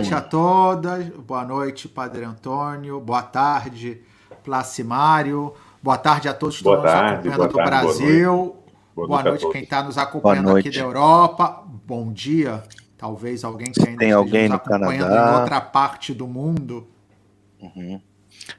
boa 0.00 0.10
noite 0.10 0.14
a 0.14 0.20
todas. 0.20 1.08
Boa 1.08 1.44
noite, 1.44 1.88
Padre 1.88 2.24
Antônio. 2.24 3.00
Boa 3.00 3.22
tarde, 3.22 4.00
Placimário. 4.44 5.52
Boa 5.82 5.96
tarde 5.98 6.28
a 6.28 6.34
todos 6.34 6.58
que 6.58 6.64
boa 6.64 6.76
estão 6.78 6.90
tarde, 6.92 7.28
nos 7.28 7.34
acompanhando 7.34 7.48
do 7.52 7.56
tarde, 7.56 7.70
Brasil. 7.70 8.56
Boa 8.94 9.06
noite, 9.06 9.08
boa 9.08 9.22
noite, 9.22 9.42
noite 9.42 9.52
quem 9.52 9.62
está 9.62 9.82
nos 9.82 9.98
acompanhando 9.98 10.56
aqui 10.56 10.70
da 10.70 10.80
Europa. 10.80 11.64
Bom 11.86 12.12
dia. 12.12 12.62
Talvez 12.96 13.44
alguém 13.44 13.70
que 13.70 13.80
ainda 13.86 13.98
Tem 13.98 14.10
alguém 14.10 14.48
nos 14.48 14.50
no 14.50 14.56
acompanhando 14.56 15.08
Canadá. 15.08 15.36
em 15.36 15.40
outra 15.40 15.60
parte 15.60 16.12
do 16.12 16.26
mundo. 16.26 16.88
Uhum. 17.60 18.00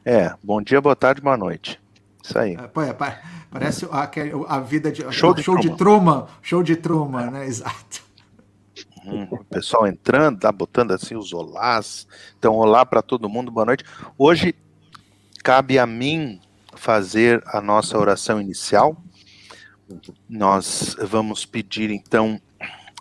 É, 0.06 0.34
bom 0.42 0.62
dia, 0.62 0.80
boa 0.80 0.96
tarde, 0.96 1.20
boa 1.22 1.36
noite. 1.36 1.80
Isso 2.24 2.38
aí. 2.40 2.54
É, 2.54 2.68
pô, 2.68 2.82
é, 2.82 2.94
pa- 2.94 3.18
parece 3.52 3.86
aquele- 3.92 4.32
a 4.48 4.60
vida 4.60 4.92
de 4.92 5.02
Show 5.12 5.34
de 5.34 5.44
show 5.44 5.58
de 5.58 5.70
Truman, 5.76 6.26
show 6.42 6.64
de 6.64 6.76
Truman, 6.78 7.32
né? 7.32 7.46
Exato. 7.48 8.02
Uhum. 9.06 9.28
O 9.32 9.44
pessoal 9.46 9.88
entrando, 9.88 10.40
tá 10.40 10.52
botando 10.52 10.92
assim 10.92 11.16
os 11.16 11.34
olás. 11.34 12.08
Então, 12.38 12.56
olá 12.56 12.86
para 12.86 13.02
todo 13.02 13.30
mundo, 13.30 13.52
boa 13.52 13.66
noite. 13.66 13.84
Hoje 14.18 14.56
cabe 15.44 15.80
a 15.80 15.86
mim 15.86 16.40
fazer 16.76 17.44
a 17.48 17.62
nossa 17.62 17.98
oração 17.98 18.40
inicial. 18.40 18.96
Nós 20.28 20.96
vamos 21.00 21.46
pedir 21.46 21.90
então 21.90 22.40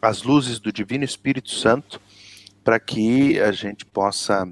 as 0.01 0.23
luzes 0.23 0.59
do 0.59 0.73
Divino 0.73 1.05
Espírito 1.05 1.51
Santo 1.51 2.01
para 2.65 2.79
que 2.79 3.41
a 3.41 3.53
gente 3.53 3.85
possa 3.85 4.49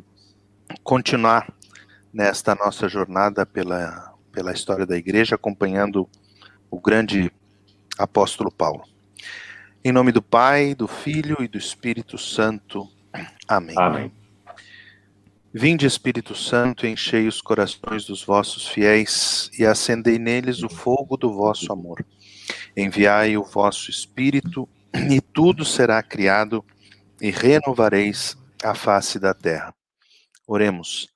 continuar 0.83 1.53
nesta 2.13 2.55
nossa 2.55 2.89
jornada 2.89 3.45
pela, 3.45 4.15
pela 4.33 4.53
história 4.53 4.87
da 4.87 4.97
igreja, 4.97 5.35
acompanhando 5.35 6.09
o 6.71 6.81
grande 6.81 7.31
apóstolo 7.99 8.51
Paulo. 8.51 8.85
Em 9.87 9.93
nome 9.93 10.11
do 10.11 10.21
Pai, 10.21 10.75
do 10.75 10.89
Filho 10.89 11.37
e 11.39 11.47
do 11.47 11.57
Espírito 11.57 12.19
Santo. 12.19 12.91
Amém. 13.47 13.77
Amém. 13.79 14.13
Vinde, 15.55 15.87
Espírito 15.87 16.35
Santo, 16.35 16.89
enchei 16.89 17.29
os 17.29 17.41
corações 17.41 18.05
dos 18.05 18.25
vossos 18.25 18.67
fiéis 18.67 19.49
e 19.57 19.65
acendei 19.65 20.19
neles 20.19 20.65
o 20.65 20.69
fogo 20.69 21.17
do 21.17 21.33
vosso 21.33 21.73
amor. 21.73 22.05
Enviai 22.77 23.37
o 23.37 23.45
vosso 23.45 23.89
Espírito 23.89 24.69
e 25.09 25.21
tudo 25.21 25.65
será 25.65 26.03
criado 26.03 26.65
e 27.21 27.31
renovareis 27.31 28.37
a 28.65 28.75
face 28.75 29.21
da 29.21 29.33
terra. 29.33 29.73
Oremos. 30.49 31.07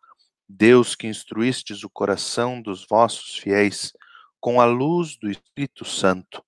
Deus 0.48 0.94
que 0.94 1.08
instruístes 1.08 1.82
o 1.82 1.90
coração 1.90 2.62
dos 2.62 2.86
vossos 2.88 3.36
fiéis 3.36 3.92
com 4.38 4.60
a 4.60 4.64
luz 4.64 5.16
do 5.16 5.28
Espírito 5.28 5.84
Santo, 5.84 6.40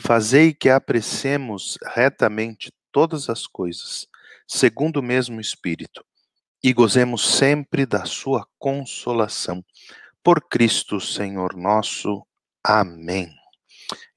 fazei 0.00 0.52
que 0.52 0.68
apreciemos 0.68 1.78
retamente 1.94 2.72
todas 2.92 3.28
as 3.28 3.46
coisas, 3.46 4.06
segundo 4.46 4.98
o 4.98 5.02
mesmo 5.02 5.40
Espírito, 5.40 6.04
e 6.62 6.72
gozemos 6.72 7.36
sempre 7.36 7.86
da 7.86 8.04
sua 8.04 8.46
consolação. 8.58 9.64
Por 10.22 10.40
Cristo, 10.48 11.00
Senhor 11.00 11.54
nosso. 11.54 12.26
Amém. 12.64 13.32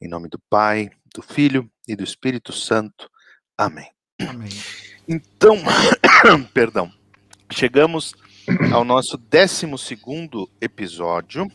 Em 0.02 0.08
nome 0.08 0.28
do 0.28 0.40
Pai, 0.50 0.90
do 1.14 1.22
Filho 1.22 1.70
e 1.88 1.96
do 1.96 2.04
Espírito 2.04 2.52
Santo. 2.52 3.10
Amém. 3.58 3.92
Amém. 4.28 4.50
Então, 5.08 5.58
perdão, 6.54 6.92
chegamos 7.52 8.16
ao 8.74 8.84
nosso 8.84 9.18
12 9.18 9.68
episódio, 10.60 11.48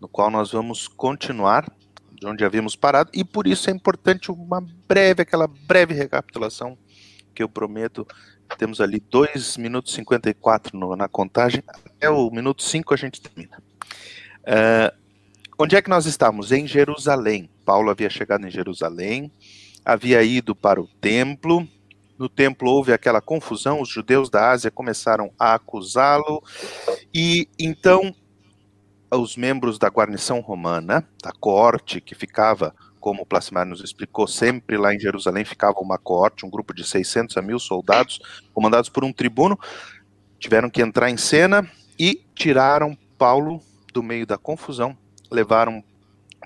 no 0.00 0.08
qual 0.08 0.30
nós 0.30 0.52
vamos 0.52 0.86
continuar 0.86 1.66
de 2.14 2.26
onde 2.26 2.44
havíamos 2.44 2.76
parado, 2.76 3.10
e 3.12 3.24
por 3.24 3.46
isso 3.46 3.68
é 3.68 3.72
importante 3.72 4.30
uma 4.30 4.64
breve, 4.88 5.22
aquela 5.22 5.46
breve 5.46 5.94
recapitulação 5.94 6.78
que 7.34 7.42
eu 7.42 7.48
prometo. 7.48 8.06
Temos 8.56 8.80
ali 8.80 9.00
2 9.00 9.56
minutos 9.56 9.92
e 9.92 9.96
54 9.96 10.78
no, 10.78 10.94
na 10.94 11.08
contagem, 11.08 11.62
até 11.66 12.08
o 12.08 12.30
minuto 12.30 12.62
5 12.62 12.94
a 12.94 12.96
gente 12.96 13.20
termina. 13.20 13.58
Uh, 14.42 14.94
onde 15.58 15.74
é 15.74 15.82
que 15.82 15.90
nós 15.90 16.06
estávamos? 16.06 16.52
Em 16.52 16.66
Jerusalém. 16.66 17.50
Paulo 17.64 17.90
havia 17.90 18.10
chegado 18.10 18.46
em 18.46 18.50
Jerusalém, 18.50 19.32
havia 19.84 20.22
ido 20.22 20.54
para 20.54 20.80
o 20.80 20.86
templo, 21.00 21.66
no 22.18 22.28
templo 22.28 22.70
houve 22.70 22.92
aquela 22.92 23.20
confusão, 23.20 23.80
os 23.80 23.88
judeus 23.88 24.30
da 24.30 24.50
Ásia 24.50 24.70
começaram 24.70 25.32
a 25.38 25.54
acusá-lo, 25.54 26.42
e 27.12 27.48
então 27.58 28.14
os 29.16 29.36
membros 29.36 29.78
da 29.78 29.88
guarnição 29.88 30.40
romana, 30.40 31.06
da 31.22 31.32
corte, 31.32 32.00
que 32.00 32.14
ficava, 32.14 32.74
como 33.00 33.22
o 33.22 33.64
nos 33.64 33.82
explicou, 33.82 34.26
sempre 34.26 34.76
lá 34.76 34.94
em 34.94 34.98
Jerusalém 34.98 35.44
ficava 35.44 35.78
uma 35.80 35.98
corte, 35.98 36.46
um 36.46 36.50
grupo 36.50 36.74
de 36.74 36.84
600 36.84 37.36
a 37.36 37.42
mil 37.42 37.58
soldados, 37.58 38.20
comandados 38.52 38.88
por 38.88 39.04
um 39.04 39.12
tribuno, 39.12 39.58
tiveram 40.38 40.70
que 40.70 40.82
entrar 40.82 41.10
em 41.10 41.16
cena 41.16 41.68
e 41.98 42.24
tiraram 42.34 42.96
Paulo 43.18 43.60
do 43.92 44.02
meio 44.02 44.26
da 44.26 44.36
confusão, 44.36 44.96
levaram 45.30 45.82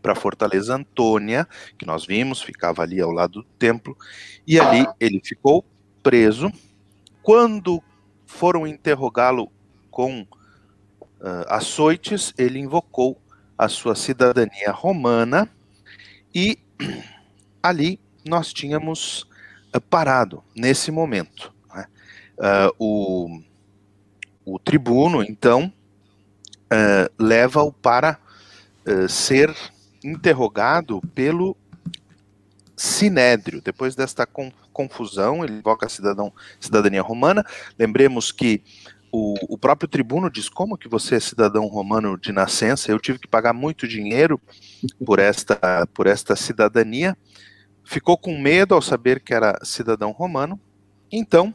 para 0.02 0.12
a 0.12 0.16
Fortaleza 0.16 0.74
Antônia, 0.74 1.46
que 1.78 1.86
nós 1.86 2.06
vimos, 2.06 2.40
ficava 2.40 2.82
ali 2.82 3.00
ao 3.00 3.10
lado 3.10 3.42
do 3.42 3.44
templo, 3.58 3.96
e 4.46 4.58
ali 4.58 4.86
ele 5.00 5.20
ficou 5.24 5.64
preso. 6.02 6.52
Quando 7.22 7.82
foram 8.26 8.66
interrogá-lo 8.66 9.50
com 9.90 10.26
uh, 11.20 11.44
açoites, 11.48 12.32
ele 12.36 12.58
invocou 12.58 13.20
a 13.56 13.68
sua 13.68 13.94
cidadania 13.94 14.70
romana, 14.70 15.48
e 16.34 16.58
ali 17.62 18.00
nós 18.24 18.52
tínhamos 18.52 19.22
uh, 19.74 19.80
parado, 19.80 20.42
nesse 20.54 20.90
momento. 20.90 21.52
Né? 21.74 21.86
Uh, 22.38 22.74
o, 22.78 23.42
o 24.44 24.58
tribuno, 24.58 25.22
então, 25.22 25.72
leva-o 27.18 27.72
para 27.72 28.18
ser 29.08 29.56
interrogado 30.04 31.00
pelo 31.14 31.56
Sinédrio. 32.78 33.60
Depois 33.60 33.96
desta 33.96 34.26
confusão, 34.72 35.44
ele 35.44 35.54
invoca 35.54 35.86
a 35.86 35.88
cidadão, 35.88 36.32
cidadania 36.60 37.02
romana. 37.02 37.44
Lembremos 37.76 38.30
que 38.30 38.62
o, 39.10 39.34
o, 39.54 39.58
próprio 39.58 39.88
tribuno 39.88 40.30
diz: 40.30 40.48
como 40.48 40.76
que 40.76 40.88
você 40.88 41.16
é 41.16 41.20
cidadão 41.20 41.66
romano 41.66 42.18
de 42.18 42.32
nascença? 42.32 42.90
Eu 42.90 42.98
tive 42.98 43.18
que 43.18 43.28
pagar 43.28 43.52
muito 43.52 43.88
dinheiro 43.88 44.40
por 45.04 45.18
esta, 45.18 45.86
por 45.94 46.06
esta 46.06 46.36
cidadania. 46.36 47.16
Ficou 47.84 48.18
com 48.18 48.38
medo 48.38 48.74
ao 48.74 48.82
saber 48.82 49.20
que 49.20 49.32
era 49.32 49.58
cidadão 49.64 50.10
romano. 50.10 50.60
Então, 51.10 51.54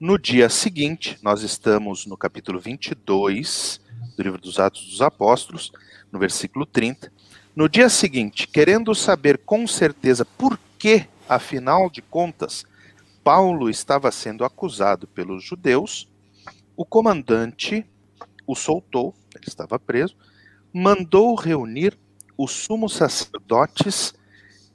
no 0.00 0.18
dia 0.18 0.48
seguinte, 0.48 1.18
nós 1.22 1.42
estamos 1.42 2.06
no 2.06 2.16
capítulo 2.16 2.58
22 2.58 3.80
do 4.16 4.22
livro 4.22 4.40
dos 4.40 4.58
Atos 4.58 4.84
dos 4.84 5.00
Apóstolos, 5.00 5.72
no 6.10 6.18
versículo 6.18 6.66
30. 6.66 7.12
No 7.54 7.68
dia 7.68 7.88
seguinte, 7.88 8.46
querendo 8.46 8.94
saber 8.94 9.38
com 9.38 9.66
certeza 9.66 10.24
por 10.24 10.58
que, 10.78 11.06
afinal 11.28 11.90
de 11.90 12.02
contas, 12.02 12.64
Paulo 13.22 13.68
estava 13.68 14.10
sendo 14.10 14.44
acusado 14.44 15.06
pelos 15.08 15.44
judeus, 15.44 16.08
o 16.78 16.84
comandante 16.84 17.84
o 18.46 18.54
soltou, 18.54 19.12
ele 19.34 19.48
estava 19.48 19.80
preso, 19.80 20.16
mandou 20.72 21.34
reunir 21.34 21.98
os 22.36 22.52
sumos 22.52 22.94
sacerdotes 22.94 24.14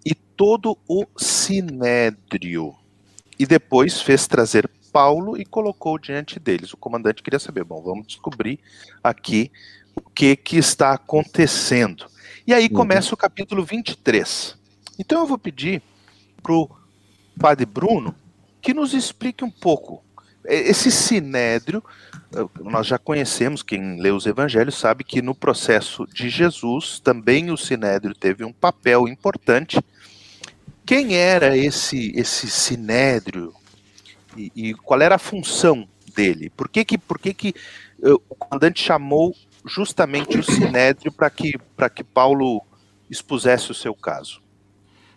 e 0.05 0.13
todo 0.13 0.77
o 0.85 1.05
sinédrio. 1.15 2.75
E 3.39 3.45
depois 3.45 4.01
fez 4.01 4.27
trazer 4.27 4.69
Paulo 4.91 5.37
e 5.37 5.45
colocou 5.45 5.97
diante 5.97 6.41
deles. 6.41 6.73
O 6.73 6.77
comandante 6.77 7.23
queria 7.23 7.39
saber, 7.39 7.63
bom, 7.63 7.81
vamos 7.81 8.05
descobrir 8.05 8.59
aqui 9.01 9.49
o 9.95 10.09
que, 10.09 10.35
que 10.35 10.57
está 10.57 10.91
acontecendo. 10.91 12.05
E 12.45 12.53
aí 12.53 12.67
começa 12.67 13.11
uhum. 13.11 13.13
o 13.13 13.17
capítulo 13.17 13.63
23. 13.63 14.57
Então 14.99 15.21
eu 15.21 15.25
vou 15.25 15.37
pedir 15.37 15.81
para 16.41 16.53
o 16.53 16.69
padre 17.39 17.65
Bruno 17.65 18.13
que 18.61 18.73
nos 18.73 18.93
explique 18.93 19.45
um 19.45 19.49
pouco. 19.49 20.02
Esse 20.45 20.91
sinédrio, 20.91 21.83
nós 22.61 22.87
já 22.87 22.97
conhecemos, 22.97 23.63
quem 23.63 23.99
lê 24.01 24.11
os 24.11 24.25
evangelhos 24.25 24.75
sabe 24.75 25.03
que 25.03 25.21
no 25.21 25.33
processo 25.33 26.05
de 26.07 26.29
Jesus 26.29 26.99
também 26.99 27.51
o 27.51 27.57
sinédrio 27.57 28.13
teve 28.13 28.43
um 28.43 28.51
papel 28.51 29.07
importante. 29.07 29.79
Quem 30.85 31.15
era 31.15 31.55
esse, 31.55 32.11
esse 32.15 32.49
sinédrio 32.49 33.53
e, 34.35 34.51
e 34.55 34.73
qual 34.73 35.01
era 35.01 35.15
a 35.15 35.19
função 35.19 35.87
dele? 36.15 36.49
Por 36.49 36.67
que, 36.67 36.83
que, 36.83 36.97
por 36.97 37.17
que, 37.17 37.33
que 37.33 37.55
uh, 37.99 38.21
o 38.29 38.35
comandante 38.35 38.83
chamou 38.83 39.33
justamente 39.65 40.37
o 40.37 40.43
Sinédrio 40.43 41.11
para 41.11 41.29
que, 41.29 41.53
que 41.95 42.03
Paulo 42.03 42.61
expusesse 43.09 43.71
o 43.71 43.75
seu 43.75 43.95
caso. 43.95 44.41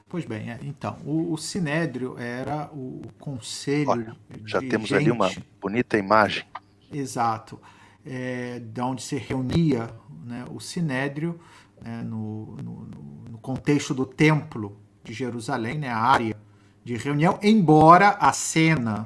Pois 0.08 0.24
bem, 0.24 0.50
é, 0.52 0.60
então, 0.62 0.98
o, 1.04 1.32
o, 1.32 1.36
Sinédrio 1.36 2.16
era 2.16 2.70
o 2.72 3.02
conselho. 3.18 3.90
Olha, 3.90 4.16
já 4.44 4.60
temos 4.60 4.88
gente, 4.88 4.98
ali 4.98 5.10
uma 5.10 5.32
bonita 5.60 5.98
imagem. 5.98 6.44
Exato. 6.92 7.60
É, 8.04 8.60
de 8.60 8.80
onde 8.80 9.02
se 9.02 9.16
reunia 9.16 9.90
né, 10.24 10.44
o 10.48 10.60
Sinédrio 10.60 11.40
né, 11.82 12.02
no, 12.04 12.56
no, 12.62 12.88
no, 13.32 13.38
contexto 13.38 13.92
do 13.92 14.06
templo 14.06 14.80
de 15.02 15.12
Jerusalém, 15.12 15.78
né, 15.78 15.88
a 15.88 15.98
área 15.98 16.36
de 16.84 16.96
reunião, 16.96 17.36
embora 17.42 18.10
a 18.10 18.32
cena 18.32 19.04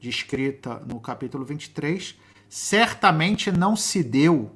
descrita 0.00 0.78
no 0.86 1.00
capítulo 1.00 1.44
23, 1.44 2.16
certamente 2.48 3.50
não 3.50 3.74
se 3.74 4.04
deu 4.04 4.52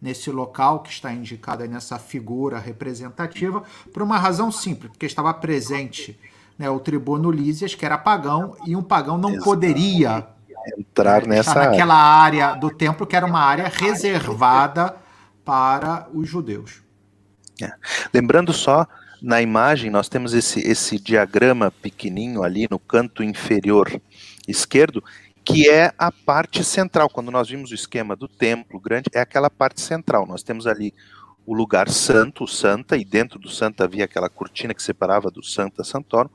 nesse 0.00 0.30
local 0.30 0.80
que 0.80 0.90
está 0.90 1.12
indicado 1.12 1.62
aí 1.62 1.68
nessa 1.68 1.98
figura 1.98 2.58
representativa, 2.58 3.62
por 3.92 4.02
uma 4.02 4.18
razão 4.18 4.52
simples, 4.52 4.90
porque 4.90 5.06
estava 5.06 5.32
presente 5.32 6.18
né, 6.58 6.68
o 6.70 6.78
tribuno 6.78 7.30
Lísias, 7.30 7.74
que 7.74 7.84
era 7.84 7.98
pagão, 7.98 8.56
e 8.66 8.76
um 8.76 8.82
pagão 8.82 9.18
não 9.18 9.30
Exato. 9.30 9.44
poderia 9.44 10.26
entrar 10.78 11.26
né, 11.26 11.36
nessa 11.36 11.54
naquela 11.54 11.94
área 11.94 12.54
do 12.54 12.70
templo, 12.70 13.06
que 13.06 13.16
era 13.16 13.26
uma 13.26 13.40
área 13.40 13.68
reservada 13.68 14.96
para 15.44 16.08
os 16.12 16.28
judeus. 16.28 16.82
É. 17.62 17.72
Lembrando 18.12 18.52
só, 18.52 18.86
na 19.22 19.40
imagem 19.40 19.90
nós 19.90 20.08
temos 20.08 20.34
esse, 20.34 20.60
esse 20.60 20.98
diagrama 20.98 21.70
pequenininho 21.70 22.42
ali 22.42 22.66
no 22.70 22.78
canto 22.78 23.22
inferior 23.22 24.00
esquerdo, 24.46 25.02
que 25.46 25.70
é 25.70 25.92
a 25.96 26.10
parte 26.10 26.64
central. 26.64 27.08
Quando 27.08 27.30
nós 27.30 27.48
vimos 27.48 27.70
o 27.70 27.74
esquema 27.74 28.16
do 28.16 28.26
templo 28.26 28.80
grande, 28.80 29.08
é 29.14 29.20
aquela 29.20 29.48
parte 29.48 29.80
central. 29.80 30.26
Nós 30.26 30.42
temos 30.42 30.66
ali 30.66 30.92
o 31.46 31.54
lugar 31.54 31.88
santo, 31.88 32.42
o 32.42 32.48
santa, 32.48 32.96
e 32.96 33.04
dentro 33.04 33.38
do 33.38 33.48
santo 33.48 33.84
havia 33.84 34.04
aquela 34.04 34.28
cortina 34.28 34.74
que 34.74 34.82
separava 34.82 35.30
do 35.30 35.44
santa 35.44 35.84
santorum. 35.84 36.28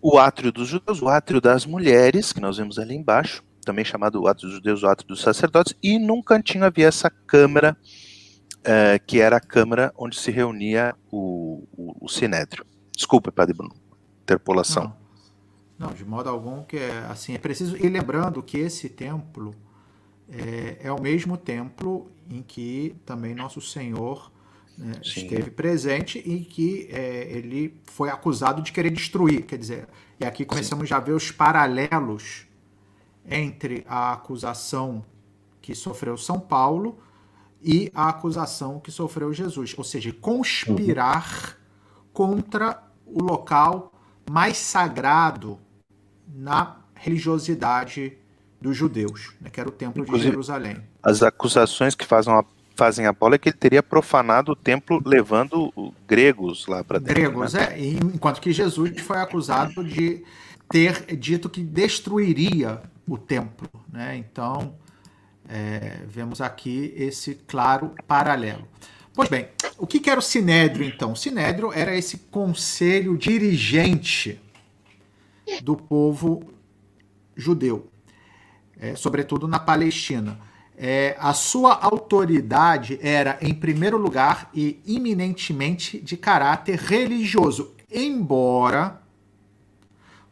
O 0.00 0.16
átrio 0.16 0.52
dos 0.52 0.68
judeus, 0.68 1.02
o 1.02 1.08
átrio 1.08 1.40
das 1.40 1.66
mulheres, 1.66 2.32
que 2.32 2.40
nós 2.40 2.56
vemos 2.56 2.78
ali 2.78 2.94
embaixo, 2.94 3.42
também 3.64 3.84
chamado 3.84 4.22
o 4.22 4.28
átrio 4.28 4.46
dos 4.46 4.56
judeus, 4.58 4.84
o 4.84 4.86
átrio 4.86 5.08
dos 5.08 5.20
sacerdotes, 5.20 5.74
e 5.82 5.98
num 5.98 6.22
cantinho 6.22 6.64
havia 6.64 6.86
essa 6.86 7.10
câmara, 7.10 7.76
uh, 8.58 9.04
que 9.08 9.20
era 9.20 9.38
a 9.38 9.40
câmara 9.40 9.92
onde 9.98 10.16
se 10.16 10.30
reunia 10.30 10.94
o, 11.10 11.66
o, 11.76 12.06
o 12.06 12.08
sinédrio. 12.08 12.64
Desculpe, 12.94 13.32
Padre 13.32 13.54
Bruno, 13.54 13.74
interpolação. 14.22 14.84
Não. 14.84 15.07
Não, 15.78 15.92
de 15.92 16.04
modo 16.04 16.28
algum 16.28 16.62
que 16.64 16.76
é 16.76 17.06
assim. 17.08 17.34
É 17.34 17.38
preciso 17.38 17.76
e 17.76 17.88
lembrando 17.88 18.42
que 18.42 18.58
esse 18.58 18.88
templo 18.88 19.54
é, 20.28 20.78
é 20.80 20.92
o 20.92 21.00
mesmo 21.00 21.36
templo 21.36 22.10
em 22.28 22.42
que 22.42 22.96
também 23.06 23.34
nosso 23.34 23.60
Senhor 23.60 24.30
né, 24.76 24.92
esteve 25.02 25.50
presente 25.50 26.18
e 26.18 26.44
que 26.44 26.88
é, 26.90 27.28
ele 27.30 27.80
foi 27.84 28.10
acusado 28.10 28.60
de 28.60 28.72
querer 28.72 28.90
destruir. 28.90 29.42
Quer 29.46 29.58
dizer, 29.58 29.88
e 30.18 30.24
aqui 30.24 30.44
começamos 30.44 30.84
Sim. 30.84 30.90
já 30.90 30.96
a 30.96 31.00
ver 31.00 31.12
os 31.12 31.30
paralelos 31.30 32.46
entre 33.24 33.84
a 33.88 34.12
acusação 34.12 35.04
que 35.62 35.74
sofreu 35.74 36.16
São 36.16 36.40
Paulo 36.40 36.98
e 37.62 37.90
a 37.94 38.08
acusação 38.08 38.80
que 38.80 38.90
sofreu 38.90 39.32
Jesus, 39.32 39.74
ou 39.76 39.84
seja, 39.84 40.12
conspirar 40.12 41.56
uhum. 41.56 42.04
contra 42.12 42.82
o 43.06 43.22
local 43.22 43.92
mais 44.30 44.56
sagrado 44.56 45.58
na 46.34 46.76
religiosidade 46.94 48.12
dos 48.60 48.76
judeus, 48.76 49.32
né, 49.40 49.50
que 49.50 49.60
era 49.60 49.68
o 49.68 49.72
templo 49.72 50.02
Inclusive, 50.02 50.26
de 50.26 50.32
Jerusalém. 50.32 50.76
As 51.02 51.22
acusações 51.22 51.94
que 51.94 52.04
fazem 52.04 52.32
a, 52.32 52.44
fazem 52.74 53.06
a 53.06 53.14
Paulo 53.14 53.34
é 53.34 53.38
que 53.38 53.48
ele 53.48 53.56
teria 53.56 53.82
profanado 53.82 54.52
o 54.52 54.56
templo 54.56 55.00
levando 55.04 55.72
gregos 56.06 56.66
lá 56.66 56.82
para 56.82 56.98
dentro. 56.98 57.14
Gregos, 57.14 57.54
né? 57.54 57.78
é. 57.78 57.80
Enquanto 57.80 58.40
que 58.40 58.52
Jesus 58.52 59.00
foi 59.00 59.18
acusado 59.18 59.84
de 59.84 60.24
ter 60.68 61.16
dito 61.16 61.48
que 61.48 61.62
destruiria 61.62 62.82
o 63.06 63.16
templo. 63.16 63.68
Né? 63.90 64.16
Então, 64.16 64.74
é, 65.48 66.00
vemos 66.06 66.40
aqui 66.40 66.92
esse 66.96 67.34
claro 67.46 67.94
paralelo. 68.06 68.66
Pois 69.14 69.28
bem, 69.28 69.48
o 69.76 69.86
que 69.86 70.08
era 70.08 70.20
o 70.20 70.22
Sinédrio, 70.22 70.86
então? 70.86 71.12
O 71.12 71.16
Sinédrio 71.16 71.72
era 71.72 71.96
esse 71.96 72.18
conselho 72.30 73.16
dirigente 73.16 74.40
do 75.62 75.76
povo 75.76 76.42
judeu, 77.36 77.88
é, 78.78 78.94
sobretudo 78.94 79.46
na 79.46 79.58
Palestina. 79.58 80.38
É, 80.76 81.16
a 81.18 81.34
sua 81.34 81.74
autoridade 81.74 82.98
era, 83.02 83.36
em 83.40 83.52
primeiro 83.52 83.98
lugar 83.98 84.48
e 84.54 84.80
iminentemente 84.86 85.98
de 86.00 86.16
caráter 86.16 86.78
religioso, 86.78 87.74
embora 87.90 89.02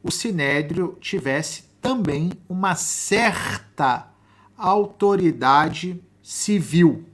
o 0.02 0.10
sinédrio 0.10 0.96
tivesse 1.00 1.64
também 1.80 2.30
uma 2.48 2.76
certa 2.76 4.08
autoridade 4.56 6.00
civil. 6.22 7.04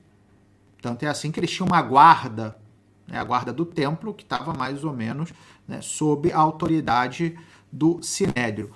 Tanto 0.81 1.05
é 1.05 1.09
assim 1.09 1.31
que 1.31 1.41
eles 1.41 1.51
tinham 1.51 1.67
uma 1.67 1.81
guarda, 1.81 2.59
né, 3.07 3.19
a 3.19 3.25
guarda 3.25 3.53
do 3.53 3.65
templo, 3.65 4.13
que 4.13 4.23
estava 4.23 4.53
mais 4.53 4.85
ou 4.85 4.93
menos 4.93 5.33
né, 5.67 5.81
sob 5.81 6.31
a 6.33 6.39
autoridade 6.39 7.39
do 7.73 8.03
Sinédrio. 8.03 8.71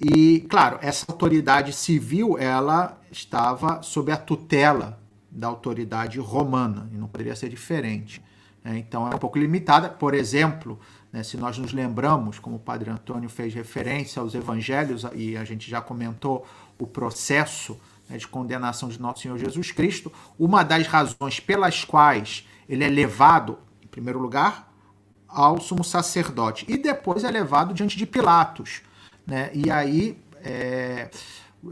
E, 0.00 0.40
claro, 0.48 0.78
essa 0.82 1.06
autoridade 1.08 1.72
civil, 1.72 2.36
ela 2.38 3.00
estava 3.10 3.82
sob 3.82 4.12
a 4.12 4.16
tutela 4.16 5.00
da 5.30 5.48
autoridade 5.48 6.18
romana, 6.18 6.88
e 6.92 6.96
não 6.96 7.08
poderia 7.08 7.34
ser 7.34 7.48
diferente. 7.48 8.22
Né? 8.62 8.78
Então, 8.78 9.10
é 9.10 9.14
um 9.14 9.18
pouco 9.18 9.38
limitada. 9.38 9.88
Por 9.88 10.14
exemplo, 10.14 10.78
né, 11.12 11.22
se 11.22 11.36
nós 11.36 11.56
nos 11.58 11.72
lembramos, 11.72 12.38
como 12.38 12.56
o 12.56 12.58
padre 12.60 12.90
Antônio 12.90 13.28
fez 13.28 13.54
referência 13.54 14.20
aos 14.20 14.34
evangelhos, 14.34 15.04
e 15.14 15.36
a 15.36 15.44
gente 15.44 15.68
já 15.70 15.80
comentou 15.80 16.46
o 16.78 16.86
processo 16.86 17.78
né, 18.08 18.18
de 18.18 18.28
condenação 18.28 18.88
de 18.88 19.00
nosso 19.00 19.22
Senhor 19.22 19.38
Jesus 19.38 19.72
Cristo, 19.72 20.12
uma 20.38 20.62
das 20.62 20.86
razões 20.86 21.40
pelas 21.40 21.84
quais 21.84 22.46
ele 22.68 22.84
é 22.84 22.88
levado, 22.88 23.58
em 23.82 23.86
primeiro 23.86 24.18
lugar, 24.18 24.72
ao 25.28 25.60
sumo 25.60 25.84
sacerdote. 25.84 26.64
E 26.68 26.76
depois 26.76 27.24
é 27.24 27.30
levado 27.30 27.74
diante 27.74 27.96
de 27.96 28.06
Pilatos. 28.06 28.82
Né? 29.26 29.50
E 29.52 29.70
aí 29.70 30.18
é, 30.42 31.10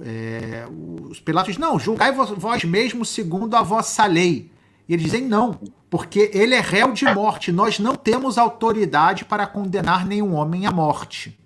é, 0.03 0.67
os 1.11 1.21
Pilatos 1.21 1.57
não, 1.57 1.79
julgai 1.79 2.13
vós 2.13 2.65
mesmo 2.65 3.05
segundo 3.05 3.55
a 3.57 3.63
vossa 3.63 4.05
lei. 4.07 4.51
E 4.89 4.93
eles 4.93 5.05
dizem 5.05 5.27
não, 5.27 5.59
porque 5.89 6.31
ele 6.35 6.55
é 6.55 6.61
réu 6.61 6.93
de 6.93 7.05
morte. 7.15 7.51
Nós 7.51 7.79
não 7.79 7.95
temos 7.95 8.37
autoridade 8.37 9.25
para 9.25 9.47
condenar 9.47 10.07
nenhum 10.07 10.35
homem 10.35 10.67
à 10.67 10.71
morte. 10.71 11.39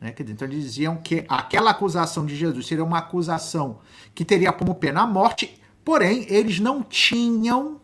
Né? 0.00 0.12
Então 0.18 0.48
eles 0.48 0.64
diziam 0.64 0.96
que 0.96 1.24
aquela 1.28 1.70
acusação 1.70 2.26
de 2.26 2.34
Jesus 2.34 2.66
seria 2.66 2.84
uma 2.84 2.98
acusação 2.98 3.78
que 4.14 4.24
teria 4.24 4.52
como 4.52 4.74
pena 4.74 5.02
a 5.02 5.06
morte, 5.06 5.60
porém 5.84 6.26
eles 6.28 6.58
não 6.58 6.82
tinham 6.82 7.80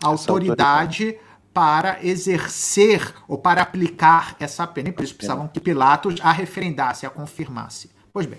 autoridade 0.00 1.18
para 1.58 1.98
exercer 2.06 3.12
ou 3.26 3.36
para 3.36 3.62
aplicar 3.62 4.36
essa 4.38 4.64
pena. 4.64 4.90
E 4.90 4.92
por 4.92 5.02
isso 5.02 5.16
precisavam 5.16 5.48
que 5.48 5.58
Pilatos 5.58 6.14
a 6.20 6.30
referendasse, 6.30 7.04
a 7.04 7.10
confirmasse. 7.10 7.90
Pois 8.12 8.26
bem, 8.26 8.38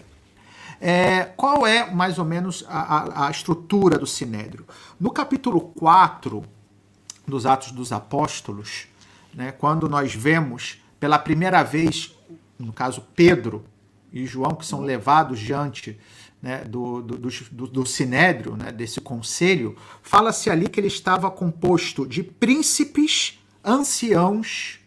é, 0.80 1.26
qual 1.26 1.68
é 1.68 1.92
mais 1.94 2.18
ou 2.18 2.24
menos 2.24 2.64
a, 2.70 2.80
a, 2.80 3.28
a, 3.28 3.30
estrutura 3.30 3.98
do 3.98 4.08
Sinédrio? 4.08 4.66
No 4.98 5.12
capítulo 5.12 5.60
4 5.60 6.46
dos 7.28 7.46
Atos 7.46 7.74
dos 7.74 7.92
Apóstolos, 7.92 8.88
né, 9.34 9.52
quando 9.52 9.90
nós 9.90 10.16
vemos 10.16 10.82
pela 10.98 11.20
primeira 11.20 11.62
vez, 11.62 12.16
no 12.58 12.72
caso 12.72 13.06
Pedro 13.14 13.66
e 14.14 14.26
João, 14.26 14.56
que 14.56 14.66
são 14.66 14.80
levados 14.80 15.42
diante 15.42 16.00
né, 16.42 16.64
do, 16.64 17.02
do, 17.02 17.18
do, 17.18 17.68
do 17.68 17.86
sinédrio, 17.86 18.56
né, 18.56 18.72
desse 18.72 19.02
conselho, 19.02 19.76
fala-se 20.02 20.50
ali 20.50 20.70
que 20.70 20.80
ele 20.80 20.88
estava 20.88 21.30
composto 21.30 22.08
de 22.08 22.24
príncipes, 22.24 23.40
anciãos 23.64 24.80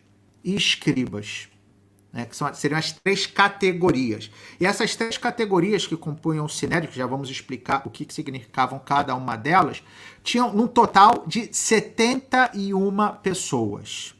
e 0.42 0.54
escribas. 0.54 1.48
Né, 2.12 2.26
que 2.26 2.36
são, 2.36 2.52
seriam 2.52 2.78
as 2.78 2.92
três 2.92 3.24
categorias. 3.24 4.30
E 4.60 4.66
essas 4.66 4.94
três 4.94 5.16
categorias 5.16 5.86
que 5.86 5.96
compunham 5.96 6.44
o 6.44 6.48
sinédrio, 6.48 6.90
que 6.90 6.98
já 6.98 7.06
vamos 7.06 7.30
explicar 7.30 7.82
o 7.86 7.90
que, 7.90 8.04
que 8.04 8.12
significavam 8.12 8.78
cada 8.78 9.14
uma 9.14 9.34
delas, 9.34 9.82
tinham 10.22 10.54
um 10.54 10.66
total 10.66 11.24
de 11.26 11.48
71 11.54 12.94
pessoas. 13.22 14.14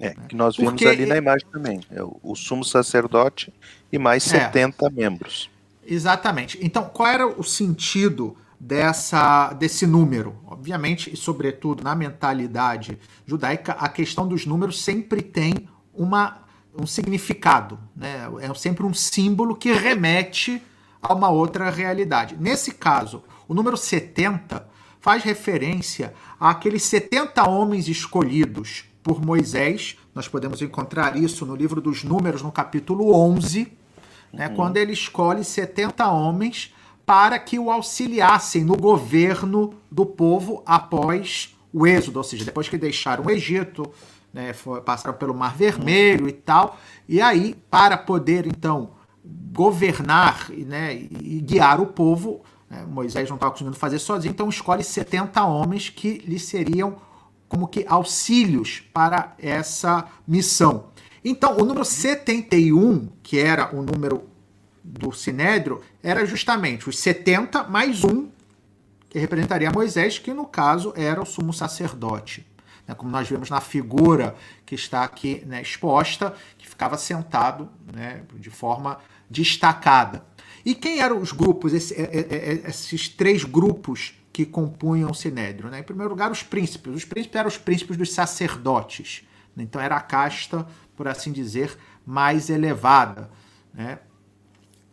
É, 0.00 0.14
que 0.28 0.34
nós 0.34 0.56
vimos 0.56 0.72
Porque... 0.72 0.86
ali 0.86 1.06
na 1.06 1.16
imagem 1.16 1.46
também. 1.52 1.80
É 1.90 2.02
o, 2.02 2.18
o 2.22 2.34
sumo 2.34 2.64
sacerdote 2.64 3.52
e 3.92 3.98
mais 3.98 4.22
70 4.22 4.86
é. 4.86 4.90
membros. 4.90 5.50
Exatamente. 5.86 6.58
Então, 6.62 6.84
qual 6.84 7.08
era 7.08 7.26
o 7.26 7.42
sentido 7.42 8.36
dessa 8.58 9.52
desse 9.52 9.86
número? 9.86 10.36
Obviamente, 10.46 11.12
e 11.12 11.16
sobretudo 11.16 11.82
na 11.82 11.94
mentalidade 11.94 12.98
judaica, 13.26 13.72
a 13.72 13.88
questão 13.88 14.26
dos 14.26 14.46
números 14.46 14.82
sempre 14.82 15.22
tem 15.22 15.68
uma, 15.92 16.42
um 16.78 16.86
significado, 16.86 17.78
né? 17.94 18.28
É 18.40 18.52
sempre 18.54 18.84
um 18.84 18.94
símbolo 18.94 19.54
que 19.54 19.72
remete 19.72 20.62
a 21.02 21.12
uma 21.12 21.28
outra 21.28 21.68
realidade. 21.70 22.36
Nesse 22.38 22.72
caso, 22.72 23.22
o 23.46 23.54
número 23.54 23.76
70 23.76 24.66
faz 25.00 25.22
referência 25.22 26.14
àqueles 26.40 26.82
70 26.84 27.46
homens 27.48 27.88
escolhidos 27.88 28.86
por 29.02 29.20
Moisés. 29.22 29.98
Nós 30.14 30.26
podemos 30.26 30.62
encontrar 30.62 31.14
isso 31.14 31.44
no 31.44 31.54
livro 31.54 31.78
dos 31.78 32.02
Números, 32.02 32.40
no 32.40 32.50
capítulo 32.50 33.14
11, 33.14 33.70
né, 34.34 34.48
uhum. 34.48 34.54
quando 34.54 34.76
ele 34.76 34.92
escolhe 34.92 35.44
70 35.44 36.06
homens 36.08 36.74
para 37.06 37.38
que 37.38 37.58
o 37.58 37.70
auxiliassem 37.70 38.64
no 38.64 38.76
governo 38.76 39.74
do 39.90 40.06
povo 40.06 40.62
após 40.64 41.54
o 41.72 41.86
êxodo, 41.86 42.18
ou 42.18 42.24
seja, 42.24 42.44
depois 42.44 42.68
que 42.68 42.78
deixaram 42.78 43.24
o 43.24 43.30
Egito, 43.30 43.90
né, 44.32 44.52
foi, 44.52 44.80
passaram 44.80 45.16
pelo 45.16 45.34
Mar 45.34 45.56
Vermelho 45.56 46.28
e 46.28 46.32
tal, 46.32 46.78
e 47.08 47.20
aí, 47.20 47.54
para 47.70 47.96
poder, 47.96 48.46
então, 48.46 48.90
governar 49.52 50.50
né, 50.50 50.94
e 50.94 51.40
guiar 51.40 51.80
o 51.80 51.86
povo, 51.86 52.42
né, 52.70 52.84
Moisés 52.88 53.28
não 53.28 53.36
estava 53.36 53.52
conseguindo 53.52 53.76
fazer 53.76 53.98
sozinho, 53.98 54.30
então 54.32 54.48
escolhe 54.48 54.82
70 54.82 55.44
homens 55.44 55.88
que 55.88 56.18
lhe 56.26 56.38
seriam 56.38 56.96
como 57.48 57.68
que 57.68 57.84
auxílios 57.88 58.82
para 58.92 59.34
essa 59.38 60.06
missão. 60.26 60.86
Então, 61.24 61.56
o 61.56 61.64
número 61.64 61.84
71, 61.84 63.08
que 63.22 63.38
era 63.38 63.74
o 63.74 63.82
número 63.82 64.28
do 64.82 65.10
Sinédrio, 65.10 65.80
era 66.02 66.26
justamente 66.26 66.86
os 66.88 66.98
70 66.98 67.64
mais 67.64 68.04
um, 68.04 68.28
que 69.08 69.18
representaria 69.18 69.70
Moisés, 69.70 70.18
que 70.18 70.34
no 70.34 70.44
caso 70.44 70.92
era 70.94 71.22
o 71.22 71.24
sumo 71.24 71.52
sacerdote. 71.52 72.46
Né, 72.86 72.94
como 72.94 73.10
nós 73.10 73.26
vemos 73.26 73.48
na 73.48 73.62
figura 73.62 74.36
que 74.66 74.74
está 74.74 75.02
aqui 75.02 75.42
né, 75.46 75.62
exposta, 75.62 76.34
que 76.58 76.68
ficava 76.68 76.98
sentado 76.98 77.70
né, 77.94 78.22
de 78.34 78.50
forma 78.50 78.98
destacada. 79.30 80.22
E 80.64 80.74
quem 80.74 81.00
eram 81.00 81.18
os 81.18 81.32
grupos, 81.32 81.72
é, 81.92 82.02
é, 82.02 82.18
é, 82.30 82.68
esses 82.68 83.08
três 83.08 83.44
grupos 83.44 84.14
que 84.30 84.44
compunham 84.44 85.10
o 85.10 85.14
Sinédrio? 85.14 85.70
Né? 85.70 85.78
Em 85.78 85.82
primeiro 85.82 86.10
lugar, 86.10 86.30
os 86.30 86.42
príncipes. 86.42 86.94
Os 86.94 87.04
príncipes 87.06 87.38
eram 87.38 87.48
os 87.48 87.56
príncipes 87.56 87.96
dos 87.96 88.12
sacerdotes. 88.12 89.24
Então 89.56 89.80
era 89.80 89.96
a 89.96 90.00
casta, 90.00 90.66
por 90.96 91.08
assim 91.08 91.32
dizer, 91.32 91.76
mais 92.06 92.50
elevada. 92.50 93.30
Né? 93.72 93.98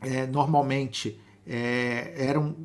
É, 0.01 0.25
normalmente 0.25 1.19
é, 1.45 2.13
eram, 2.17 2.55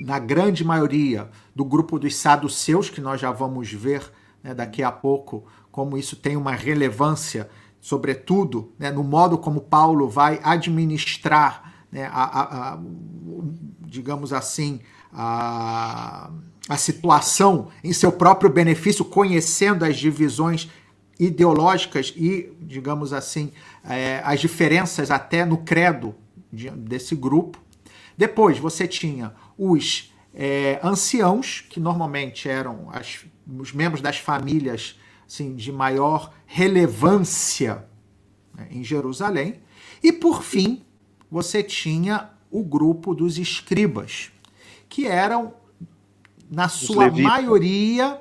na 0.00 0.18
grande 0.18 0.64
maioria, 0.64 1.28
do 1.54 1.64
grupo 1.64 1.98
dos 1.98 2.14
saduceus, 2.16 2.88
que 2.90 3.00
nós 3.00 3.20
já 3.20 3.32
vamos 3.32 3.72
ver 3.72 4.12
né, 4.42 4.54
daqui 4.54 4.82
a 4.82 4.92
pouco 4.92 5.44
como 5.70 5.96
isso 5.96 6.16
tem 6.16 6.36
uma 6.36 6.52
relevância, 6.52 7.48
sobretudo 7.80 8.72
né, 8.78 8.90
no 8.90 9.02
modo 9.02 9.38
como 9.38 9.60
Paulo 9.60 10.08
vai 10.08 10.40
administrar, 10.42 11.72
né, 11.90 12.04
a, 12.06 12.22
a, 12.22 12.74
a, 12.74 12.78
digamos 13.86 14.32
assim, 14.32 14.80
a, 15.12 16.30
a 16.68 16.76
situação 16.76 17.68
em 17.82 17.92
seu 17.92 18.12
próprio 18.12 18.50
benefício, 18.50 19.04
conhecendo 19.04 19.84
as 19.84 19.96
divisões 19.96 20.68
ideológicas 21.18 22.12
e, 22.16 22.52
digamos 22.60 23.12
assim, 23.12 23.52
é, 23.84 24.20
as 24.24 24.40
diferenças 24.40 25.10
até 25.10 25.44
no 25.44 25.58
credo 25.58 26.14
de, 26.52 26.70
desse 26.70 27.14
grupo. 27.16 27.58
Depois 28.16 28.58
você 28.58 28.86
tinha 28.86 29.34
os 29.56 30.12
é, 30.32 30.78
anciãos, 30.82 31.64
que 31.68 31.80
normalmente 31.80 32.48
eram 32.48 32.88
as, 32.92 33.24
os 33.58 33.72
membros 33.72 34.00
das 34.00 34.18
famílias 34.18 34.98
assim, 35.26 35.54
de 35.54 35.72
maior 35.72 36.32
relevância 36.46 37.84
né, 38.54 38.68
em 38.70 38.84
Jerusalém. 38.84 39.60
E, 40.02 40.12
por 40.12 40.42
fim, 40.42 40.84
você 41.30 41.62
tinha 41.62 42.30
o 42.50 42.62
grupo 42.62 43.14
dos 43.14 43.38
escribas, 43.38 44.30
que 44.88 45.06
eram, 45.06 45.54
na 46.50 46.68
sua 46.68 47.10
maioria. 47.10 48.20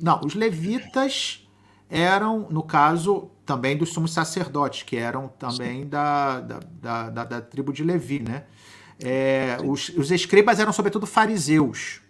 Não, 0.00 0.20
os 0.24 0.34
levitas 0.34 1.45
eram, 1.88 2.46
no 2.50 2.62
caso, 2.62 3.30
também 3.44 3.76
dos 3.76 3.92
sumos 3.92 4.12
sacerdotes, 4.12 4.82
que 4.82 4.96
eram 4.96 5.28
também 5.28 5.86
da, 5.86 6.40
da, 6.40 6.60
da, 6.82 7.10
da, 7.10 7.24
da 7.24 7.40
tribo 7.40 7.72
de 7.72 7.84
Levi, 7.84 8.20
né? 8.20 8.44
É, 8.98 9.58
os, 9.64 9.90
os 9.90 10.10
escribas 10.10 10.58
eram 10.58 10.72
sobretudo 10.72 11.06
fariseus. 11.06 12.00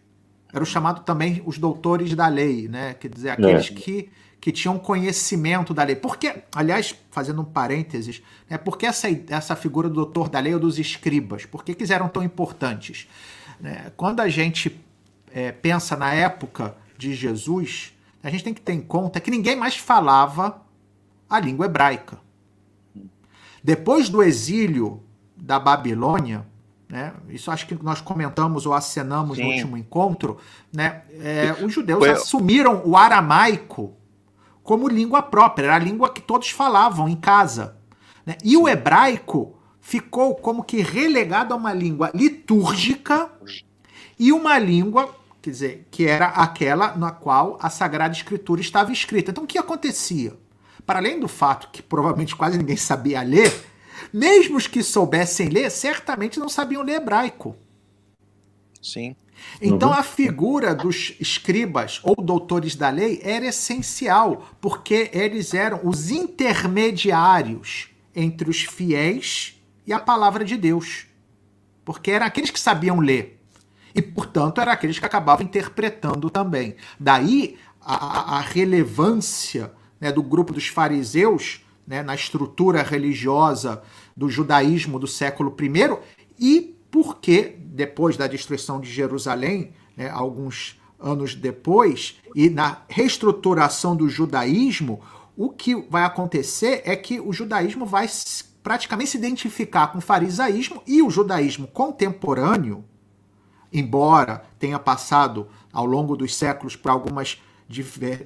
Eram 0.52 0.64
chamados 0.64 1.02
também 1.04 1.42
os 1.44 1.58
doutores 1.58 2.14
da 2.14 2.28
lei, 2.28 2.68
né? 2.68 2.94
Quer 2.94 3.08
dizer, 3.08 3.30
aqueles 3.30 3.70
é. 3.70 3.74
que, 3.74 4.08
que 4.40 4.52
tinham 4.52 4.78
conhecimento 4.78 5.74
da 5.74 5.82
lei. 5.82 5.96
Porque, 5.96 6.42
aliás, 6.54 6.94
fazendo 7.10 7.42
um 7.42 7.44
parênteses, 7.44 8.22
né, 8.48 8.56
por 8.56 8.78
que 8.78 8.86
essa, 8.86 9.08
essa 9.28 9.56
figura 9.56 9.88
do 9.88 9.94
doutor 9.94 10.28
da 10.28 10.38
lei 10.38 10.54
ou 10.54 10.60
dos 10.60 10.78
escribas? 10.78 11.44
Por 11.44 11.64
que, 11.64 11.74
que 11.74 11.92
eram 11.92 12.08
tão 12.08 12.22
importantes? 12.22 13.08
Né? 13.60 13.92
Quando 13.96 14.20
a 14.20 14.28
gente 14.28 14.80
é, 15.32 15.52
pensa 15.52 15.96
na 15.96 16.14
época 16.14 16.76
de 16.96 17.14
Jesus, 17.14 17.92
a 18.26 18.30
gente 18.30 18.42
tem 18.42 18.52
que 18.52 18.60
ter 18.60 18.72
em 18.72 18.80
conta 18.80 19.20
que 19.20 19.30
ninguém 19.30 19.54
mais 19.54 19.76
falava 19.76 20.60
a 21.30 21.38
língua 21.38 21.66
hebraica. 21.66 22.18
Depois 23.62 24.08
do 24.08 24.20
exílio 24.20 25.00
da 25.36 25.60
Babilônia, 25.60 26.44
né? 26.88 27.14
Isso 27.28 27.52
acho 27.52 27.68
que 27.68 27.80
nós 27.80 28.00
comentamos 28.00 28.66
ou 28.66 28.74
acenamos 28.74 29.36
Sim. 29.36 29.44
no 29.44 29.50
último 29.50 29.76
encontro. 29.76 30.38
Né? 30.72 31.02
É, 31.20 31.56
os 31.64 31.72
judeus 31.72 32.00
Foi... 32.00 32.10
assumiram 32.10 32.82
o 32.84 32.96
aramaico 32.96 33.94
como 34.62 34.88
língua 34.88 35.22
própria, 35.22 35.66
era 35.66 35.76
a 35.76 35.78
língua 35.78 36.12
que 36.12 36.20
todos 36.20 36.50
falavam 36.50 37.08
em 37.08 37.14
casa. 37.14 37.76
Né? 38.24 38.36
E 38.42 38.50
Sim. 38.50 38.56
o 38.56 38.68
hebraico 38.68 39.54
ficou 39.80 40.34
como 40.34 40.64
que 40.64 40.82
relegado 40.82 41.54
a 41.54 41.56
uma 41.56 41.72
língua 41.72 42.10
litúrgica 42.12 43.30
e 44.18 44.32
uma 44.32 44.58
língua, 44.58 45.14
quer 45.46 45.50
dizer, 45.50 45.88
que 45.92 46.06
era 46.06 46.26
aquela 46.26 46.96
na 46.96 47.12
qual 47.12 47.56
a 47.62 47.70
Sagrada 47.70 48.12
Escritura 48.14 48.60
estava 48.60 48.90
escrita. 48.90 49.30
Então 49.30 49.44
o 49.44 49.46
que 49.46 49.58
acontecia? 49.58 50.36
Para 50.84 50.98
além 50.98 51.20
do 51.20 51.28
fato 51.28 51.70
que 51.70 51.80
provavelmente 51.80 52.34
quase 52.34 52.58
ninguém 52.58 52.76
sabia 52.76 53.22
ler, 53.22 53.52
mesmo 54.12 54.56
os 54.56 54.66
que 54.66 54.82
soubessem 54.82 55.48
ler, 55.48 55.70
certamente 55.70 56.40
não 56.40 56.48
sabiam 56.48 56.82
ler 56.82 56.94
hebraico. 56.94 57.54
Sim. 58.82 59.14
Então 59.62 59.90
uhum. 59.90 59.94
a 59.94 60.02
figura 60.02 60.74
dos 60.74 61.14
escribas 61.20 62.00
ou 62.02 62.16
doutores 62.16 62.74
da 62.74 62.90
lei 62.90 63.20
era 63.22 63.46
essencial, 63.46 64.48
porque 64.60 65.10
eles 65.12 65.54
eram 65.54 65.80
os 65.84 66.10
intermediários 66.10 67.90
entre 68.14 68.50
os 68.50 68.62
fiéis 68.62 69.62
e 69.86 69.92
a 69.92 70.00
palavra 70.00 70.44
de 70.44 70.56
Deus. 70.56 71.06
Porque 71.84 72.10
eram 72.10 72.26
aqueles 72.26 72.50
que 72.50 72.58
sabiam 72.58 72.98
ler. 72.98 73.35
E, 73.96 74.02
portanto, 74.02 74.60
eram 74.60 74.72
aqueles 74.72 74.98
que 74.98 75.06
acabavam 75.06 75.46
interpretando 75.46 76.28
também. 76.28 76.76
Daí 77.00 77.56
a, 77.80 78.36
a 78.36 78.40
relevância 78.40 79.72
né, 79.98 80.12
do 80.12 80.22
grupo 80.22 80.52
dos 80.52 80.68
fariseus 80.68 81.64
né, 81.86 82.02
na 82.02 82.14
estrutura 82.14 82.82
religiosa 82.82 83.82
do 84.14 84.28
judaísmo 84.28 84.98
do 84.98 85.06
século 85.06 85.56
I 85.58 85.96
e 86.38 86.76
porque, 86.90 87.56
depois 87.58 88.18
da 88.18 88.26
destruição 88.26 88.78
de 88.80 88.90
Jerusalém, 88.90 89.72
né, 89.96 90.10
alguns 90.10 90.78
anos 91.00 91.34
depois, 91.34 92.18
e 92.34 92.50
na 92.50 92.82
reestruturação 92.88 93.96
do 93.96 94.10
judaísmo, 94.10 95.00
o 95.34 95.48
que 95.48 95.74
vai 95.74 96.04
acontecer 96.04 96.82
é 96.84 96.94
que 96.96 97.18
o 97.18 97.32
judaísmo 97.32 97.86
vai 97.86 98.06
praticamente 98.62 99.10
se 99.10 99.16
identificar 99.16 99.86
com 99.88 99.98
o 99.98 100.02
farisaísmo 100.02 100.82
e 100.86 101.02
o 101.02 101.08
judaísmo 101.08 101.66
contemporâneo, 101.66 102.84
embora 103.78 104.42
tenha 104.58 104.78
passado 104.78 105.46
ao 105.72 105.84
longo 105.84 106.16
dos 106.16 106.34
séculos 106.34 106.76
por 106.76 106.90
algumas 106.90 107.40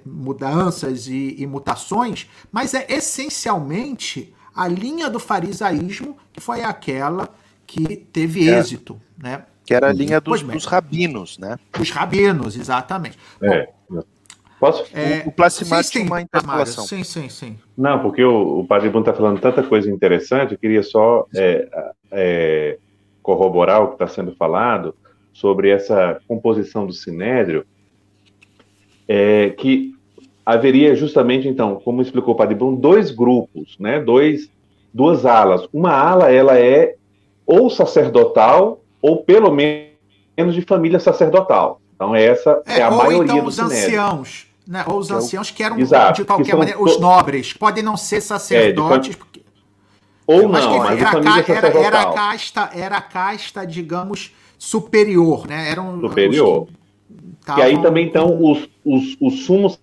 mudanças 0.04 1.06
e, 1.06 1.36
e 1.38 1.46
mutações, 1.46 2.28
mas 2.52 2.74
é 2.74 2.86
essencialmente 2.88 4.34
a 4.54 4.68
linha 4.68 5.08
do 5.08 5.18
farisaísmo 5.18 6.16
que 6.32 6.40
foi 6.40 6.62
aquela 6.62 7.28
que 7.66 7.96
teve 7.96 8.48
é. 8.48 8.58
êxito, 8.58 9.00
né? 9.16 9.44
Que 9.64 9.74
era 9.74 9.88
a 9.88 9.92
linha 9.92 10.20
dos, 10.20 10.42
dos 10.42 10.64
rabinos, 10.64 11.38
né? 11.38 11.58
Os 11.78 11.90
rabinos, 11.90 12.56
exatamente. 12.56 13.16
É. 13.40 13.68
Bom, 13.88 14.02
Posso? 14.60 14.84
É, 14.94 15.22
o 15.26 15.32
Plassimar 15.32 15.82
tinha 15.84 16.04
uma 16.04 16.20
interpelação. 16.20 16.84
Sim, 16.84 17.02
sim, 17.02 17.30
sim. 17.30 17.58
Não, 17.74 18.00
porque 18.00 18.22
o, 18.22 18.60
o 18.60 18.66
Padre 18.66 18.90
Bruno 18.90 19.06
está 19.06 19.14
falando 19.14 19.40
tanta 19.40 19.62
coisa 19.62 19.90
interessante, 19.90 20.52
eu 20.52 20.58
queria 20.58 20.82
só 20.82 21.26
é, 21.34 21.66
é, 22.12 22.78
corroborar 23.22 23.82
o 23.82 23.88
que 23.88 23.94
está 23.94 24.06
sendo 24.06 24.32
falado 24.36 24.94
sobre 25.40 25.70
essa 25.70 26.20
composição 26.28 26.86
do 26.86 26.92
Sinédrio, 26.92 27.64
é, 29.08 29.50
que 29.50 29.94
haveria 30.44 30.94
justamente, 30.94 31.48
então, 31.48 31.76
como 31.76 32.02
explicou 32.02 32.34
o 32.34 32.36
Padre 32.36 32.54
Bruno, 32.54 32.76
dois 32.76 33.10
grupos, 33.10 33.76
né, 33.78 34.00
dois, 34.00 34.50
duas 34.92 35.24
alas. 35.24 35.66
Uma 35.72 35.92
ala, 35.92 36.30
ela 36.30 36.58
é 36.58 36.94
ou 37.46 37.70
sacerdotal, 37.70 38.80
ou 39.00 39.24
pelo 39.24 39.50
menos 39.50 40.54
de 40.54 40.62
família 40.62 41.00
sacerdotal. 41.00 41.80
Então, 41.94 42.14
essa 42.14 42.62
é, 42.66 42.78
é 42.78 42.82
a 42.82 42.90
maioria 42.90 43.32
então, 43.32 43.46
os 43.46 43.58
anciãos, 43.58 44.46
né? 44.66 44.84
Ou 44.86 44.98
os 44.98 45.10
é 45.10 45.14
anciãos 45.14 45.50
que 45.50 45.62
eram, 45.62 45.78
Exato, 45.78 46.20
de 46.20 46.24
qualquer 46.24 46.56
maneira, 46.56 46.80
os 46.80 47.00
nobres. 47.00 47.52
Podem 47.52 47.82
não 47.82 47.96
ser 47.96 48.20
sacerdotes, 48.20 49.14
é, 49.14 49.18
porque... 49.18 49.42
Ou 50.26 50.42
não, 50.42 50.48
mas 50.48 50.64
era, 51.00 51.10
família 51.10 51.44
era, 51.48 51.68
era, 51.68 52.02
a 52.02 52.12
casta, 52.12 52.70
era 52.72 52.96
a 52.98 53.00
casta, 53.00 53.66
digamos, 53.66 54.32
superior, 54.60 55.48
né? 55.48 55.70
Eram 55.70 55.98
superior. 55.98 56.68
E 57.56 57.62
aí 57.62 57.80
também 57.80 58.06
estão 58.06 58.40
os, 58.40 58.68
os, 58.84 59.16
os 59.18 59.44
sumos 59.46 59.80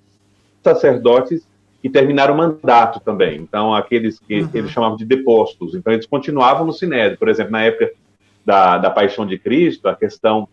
sacerdotes 0.64 1.46
que 1.82 1.90
terminaram 1.90 2.36
o 2.36 2.38
mandato 2.38 3.00
também. 3.00 3.40
Então, 3.40 3.74
aqueles 3.74 4.20
que 4.20 4.42
uhum. 4.42 4.50
eles 4.54 4.72
chamavam 4.72 4.96
de 4.96 5.04
depostos. 5.04 5.74
Então, 5.74 5.92
eles 5.92 6.06
continuavam 6.06 6.66
no 6.66 6.72
Sinédrio. 6.72 7.18
Por 7.18 7.28
exemplo, 7.28 7.52
na 7.52 7.64
época 7.64 7.92
da, 8.46 8.78
da 8.78 8.90
paixão 8.92 9.26
de 9.26 9.40
Cristo, 9.40 9.90
a 9.90 9.96
questão 9.96 10.48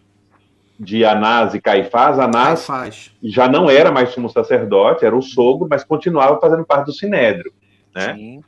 de 0.80 1.04
Anás 1.04 1.54
e 1.54 1.60
Caifás, 1.60 2.18
Anás 2.18 2.66
Caifás. 2.66 3.12
já 3.22 3.46
não 3.46 3.70
era 3.70 3.92
mais 3.92 4.10
sumo 4.10 4.28
sacerdote, 4.28 5.04
era 5.04 5.14
o 5.14 5.22
sogro, 5.22 5.68
mas 5.70 5.84
continuava 5.84 6.40
fazendo 6.40 6.64
parte 6.64 6.86
do 6.86 6.92
Sinédrio, 6.92 7.52
né? 7.94 8.14
Sim. 8.14 8.42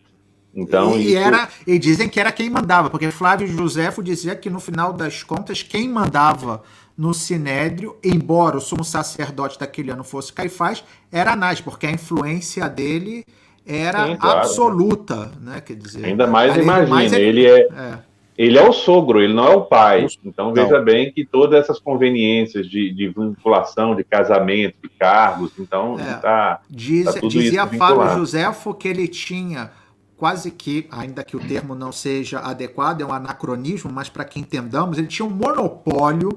Então, 0.56 0.96
e, 0.96 1.08
isso- 1.08 1.16
era, 1.18 1.48
e 1.66 1.78
dizem 1.78 2.08
que 2.08 2.18
era 2.18 2.32
quem 2.32 2.48
mandava, 2.48 2.88
porque 2.88 3.10
Flávio 3.10 3.46
Josefo 3.46 4.02
dizia 4.02 4.34
que 4.34 4.48
no 4.48 4.58
final 4.58 4.92
das 4.92 5.22
contas, 5.22 5.62
quem 5.62 5.88
mandava 5.88 6.62
no 6.96 7.12
Sinédrio, 7.12 7.94
embora 8.02 8.56
o 8.56 8.60
sumo 8.60 8.82
sacerdote 8.82 9.58
daquele 9.58 9.90
ano 9.90 10.02
fosse 10.02 10.32
Caifás, 10.32 10.82
era 11.12 11.32
Anás, 11.32 11.60
porque 11.60 11.86
a 11.86 11.90
influência 11.90 12.66
dele 12.70 13.22
era 13.66 14.06
Sim, 14.06 14.16
claro. 14.16 14.38
absoluta, 14.38 15.30
né? 15.42 15.60
Quer 15.60 15.74
dizer, 15.76 16.04
ainda 16.06 16.26
mais 16.26 16.52
além 16.52 16.62
imagina, 16.64 16.88
mais, 16.88 17.12
ele 17.12 17.44
é, 17.46 17.60
é, 17.60 17.98
ele 18.38 18.56
é 18.56 18.66
o 18.66 18.72
sogro, 18.72 19.20
ele 19.20 19.34
não 19.34 19.44
é 19.46 19.56
o 19.56 19.62
pai. 19.62 20.06
Então 20.24 20.46
Não. 20.46 20.54
veja 20.54 20.80
bem 20.80 21.12
que 21.12 21.24
todas 21.26 21.60
essas 21.60 21.78
conveniências 21.78 22.66
de, 22.66 22.90
de 22.94 23.08
vinculação, 23.08 23.94
de 23.94 24.02
casamento, 24.04 24.76
de 24.82 24.88
cargos, 24.88 25.52
então 25.58 25.98
É. 26.00 26.14
tá, 26.14 26.60
Diz, 26.70 27.04
Tá 27.06 27.12
tudo 27.14 27.28
dizia 27.28 27.48
isso 27.64 27.76
Fábio 27.76 27.96
vinculado. 27.96 28.18
Josefo 28.20 28.72
que 28.72 28.88
ele 28.88 29.06
tinha 29.08 29.70
quase 30.16 30.50
que, 30.50 30.86
ainda 30.90 31.22
que 31.22 31.36
o 31.36 31.40
termo 31.40 31.74
não 31.74 31.92
seja 31.92 32.40
adequado, 32.40 33.00
é 33.02 33.06
um 33.06 33.12
anacronismo, 33.12 33.92
mas 33.92 34.08
para 34.08 34.24
que 34.24 34.40
entendamos, 34.40 34.96
ele 34.98 35.06
tinha 35.06 35.26
um 35.26 35.30
monopólio 35.30 36.30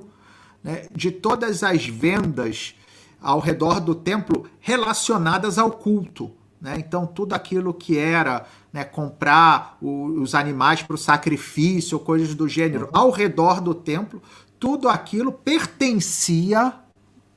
né, 0.63 0.87
de 0.93 1.11
todas 1.11 1.63
as 1.63 1.85
vendas 1.87 2.75
ao 3.21 3.39
redor 3.39 3.79
do 3.79 3.95
templo 3.95 4.47
relacionadas 4.59 5.57
ao 5.57 5.71
culto. 5.71 6.31
né? 6.61 6.75
Então, 6.77 7.05
tudo 7.07 7.33
aquilo 7.33 7.73
que 7.73 7.97
era 7.97 8.45
né, 8.73 8.83
comprar 8.83 9.77
o- 9.81 10.21
os 10.21 10.35
animais 10.35 10.81
para 10.83 10.95
o 10.95 10.97
sacrifício, 10.97 11.97
coisas 11.99 12.35
do 12.35 12.49
gênero, 12.49 12.89
ao 12.91 13.11
redor 13.11 13.61
do 13.61 13.73
templo, 13.73 14.21
tudo 14.59 14.89
aquilo 14.89 15.31
pertencia 15.31 16.73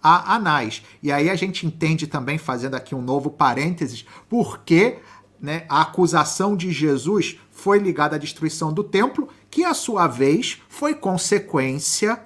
a 0.03 0.35
Anás. 0.35 0.83
E 1.01 1.13
aí 1.13 1.31
a 1.31 1.37
gente 1.37 1.65
entende 1.65 2.09
também, 2.09 2.37
fazendo 2.37 2.75
aqui 2.75 2.95
um 2.97 3.01
novo 3.01 3.31
parênteses, 3.31 4.05
porque 4.29 4.99
né, 5.43 5.67
a 5.69 5.83
acusação 5.83 6.57
de 6.57 6.71
Jesus 6.71 7.37
foi 7.51 7.81
ligada 7.81 8.15
à 8.15 8.19
destruição 8.19 8.73
do 8.73 8.85
templo, 8.85 9.29
que 9.51 9.65
a 9.65 9.75
sua 9.75 10.07
vez 10.07 10.63
foi 10.69 10.95
consequência 10.95 12.23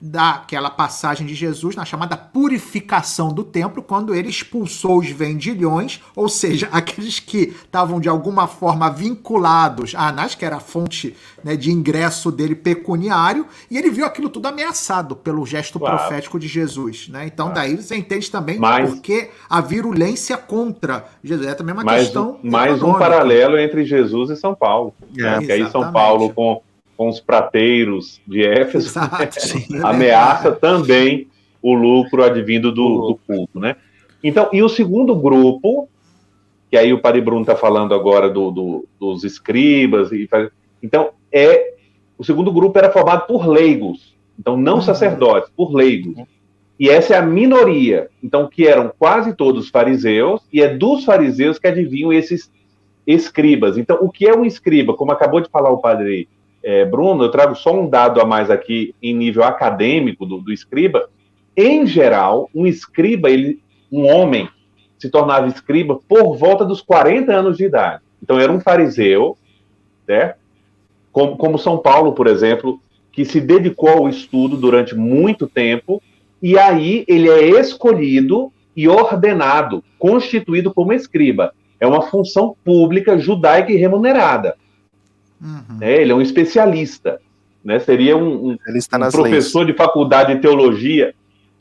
daquela 0.00 0.70
passagem 0.70 1.26
de 1.26 1.34
Jesus 1.34 1.76
na 1.76 1.84
chamada 1.84 2.16
purificação 2.16 3.28
do 3.32 3.44
templo, 3.44 3.82
quando 3.82 4.14
ele 4.14 4.28
expulsou 4.28 4.98
os 4.98 5.10
vendilhões, 5.10 6.00
ou 6.16 6.28
seja, 6.28 6.68
aqueles 6.72 7.20
que 7.20 7.54
estavam 7.64 8.00
de 8.00 8.08
alguma 8.08 8.46
forma 8.46 8.88
vinculados 8.90 9.94
a 9.94 10.08
Anás, 10.08 10.34
que 10.34 10.44
era 10.44 10.56
a 10.56 10.60
fonte 10.60 11.14
né, 11.44 11.56
de 11.56 11.70
ingresso 11.70 12.30
dele 12.32 12.54
pecuniário, 12.54 13.46
e 13.70 13.76
ele 13.76 13.90
viu 13.90 14.06
aquilo 14.06 14.28
tudo 14.28 14.46
ameaçado 14.46 15.14
pelo 15.14 15.44
gesto 15.44 15.78
Claro. 15.78 15.98
profético 15.98 16.38
de 16.38 16.48
Jesus. 16.48 17.08
Né? 17.08 17.26
Então, 17.26 17.50
Claro. 17.50 17.60
daí 17.68 17.76
você 17.76 17.96
entende 17.96 18.30
também 18.30 18.58
Mas- 18.58 18.90
porque 18.90 19.30
a 19.48 19.60
virulência 19.60 20.36
contra 20.36 21.04
Jesus. 21.22 21.46
É 21.48 21.54
também 21.54 21.74
uma 21.74 21.84
mais, 21.84 22.04
questão. 22.04 22.38
mais 22.42 22.72
um 22.72 22.76
econômica. 22.76 22.98
paralelo 23.00 23.58
entre 23.58 23.84
Jesus 23.84 24.30
e 24.30 24.36
São 24.36 24.54
Paulo. 24.54 24.94
né? 25.14 25.36
Porque 25.38 25.52
aí 25.52 25.70
São. 25.70 25.92
Paulo, 25.92 26.32
com, 26.32 26.62
com 27.00 27.08
os 27.08 27.18
prateiros 27.18 28.20
de 28.28 28.46
Éfeso, 28.46 28.88
Exato. 28.88 29.32
Sim. 29.40 29.78
É 29.78 29.86
ameaça 29.86 30.52
também 30.52 31.28
o 31.62 31.72
lucro 31.72 32.22
advindo 32.22 32.70
do, 32.70 33.08
do 33.08 33.18
culto, 33.26 33.58
né? 33.58 33.74
Então, 34.22 34.50
e 34.52 34.62
o 34.62 34.68
segundo 34.68 35.16
grupo, 35.16 35.88
que 36.70 36.76
aí 36.76 36.92
o 36.92 37.00
Padre 37.00 37.22
Bruno 37.22 37.40
está 37.40 37.56
falando 37.56 37.94
agora 37.94 38.28
do, 38.28 38.50
do- 38.50 38.88
dos 39.00 39.24
escribas, 39.24 40.12
e 40.12 40.28
então, 40.82 41.08
é 41.32 41.72
o 42.18 42.22
segundo 42.22 42.52
grupo 42.52 42.78
era 42.78 42.90
formado 42.92 43.26
por 43.26 43.46
leigos, 43.48 44.14
então 44.38 44.54
não 44.58 44.74
Uhum. 44.74 44.80
sacerdotes, 44.82 45.50
por 45.56 45.72
leigos. 45.72 46.22
E 46.78 46.90
essa 46.90 47.14
é 47.14 47.16
a 47.16 47.22
minoria, 47.22 48.10
então, 48.22 48.46
que 48.46 48.66
eram 48.66 48.92
quase 48.98 49.34
todos 49.34 49.70
fariseus, 49.70 50.42
e 50.52 50.60
é 50.60 50.68
dos 50.76 51.06
fariseus 51.06 51.58
que 51.58 51.66
adivinham 51.66 52.12
esses 52.12 52.52
escribas. 53.06 53.78
Então, 53.78 53.96
o 54.02 54.10
que 54.10 54.26
é 54.28 54.36
um 54.36 54.44
escriba? 54.44 54.92
Como 54.92 55.12
acabou 55.12 55.40
de 55.40 55.48
falar 55.48 55.70
o 55.70 55.78
padre 55.78 56.28
é, 56.62 56.84
Bruno, 56.84 57.24
eu 57.24 57.30
trago 57.30 57.54
só 57.54 57.74
um 57.74 57.88
dado 57.88 58.20
a 58.20 58.24
mais 58.24 58.50
aqui 58.50 58.94
em 59.02 59.14
nível 59.14 59.44
acadêmico 59.44 60.26
do, 60.26 60.38
do 60.38 60.52
escriba. 60.52 61.08
Em 61.56 61.86
geral, 61.86 62.50
um 62.54 62.66
escriba, 62.66 63.30
ele, 63.30 63.60
um 63.90 64.06
homem, 64.06 64.48
se 64.98 65.08
tornava 65.08 65.48
escriba 65.48 65.98
por 66.08 66.36
volta 66.36 66.64
dos 66.64 66.82
40 66.82 67.32
anos 67.32 67.56
de 67.56 67.64
idade. 67.64 68.02
Então, 68.22 68.38
era 68.38 68.52
um 68.52 68.60
fariseu, 68.60 69.36
certo? 70.06 70.38
Como, 71.10 71.36
como 71.36 71.58
São 71.58 71.78
Paulo, 71.78 72.12
por 72.12 72.26
exemplo, 72.26 72.80
que 73.10 73.24
se 73.24 73.40
dedicou 73.40 73.88
ao 73.88 74.08
estudo 74.08 74.56
durante 74.56 74.94
muito 74.94 75.48
tempo, 75.48 76.02
e 76.42 76.58
aí 76.58 77.04
ele 77.08 77.28
é 77.28 77.60
escolhido 77.60 78.52
e 78.76 78.88
ordenado, 78.88 79.82
constituído 79.98 80.72
como 80.72 80.92
escriba. 80.92 81.52
É 81.78 81.86
uma 81.86 82.02
função 82.02 82.54
pública 82.64 83.18
judaica 83.18 83.72
e 83.72 83.76
remunerada. 83.76 84.54
Uhum. 85.40 85.78
né? 85.78 86.00
Ele 86.02 86.12
é 86.12 86.14
um 86.14 86.20
especialista. 86.20 87.20
Né? 87.64 87.78
Seria 87.78 88.16
um, 88.16 88.50
um- 88.50 88.52
um 88.52 89.10
professor 89.30 89.64
de 89.66 89.72
faculdade 89.74 90.34
de 90.34 90.40
teologia. 90.40 91.14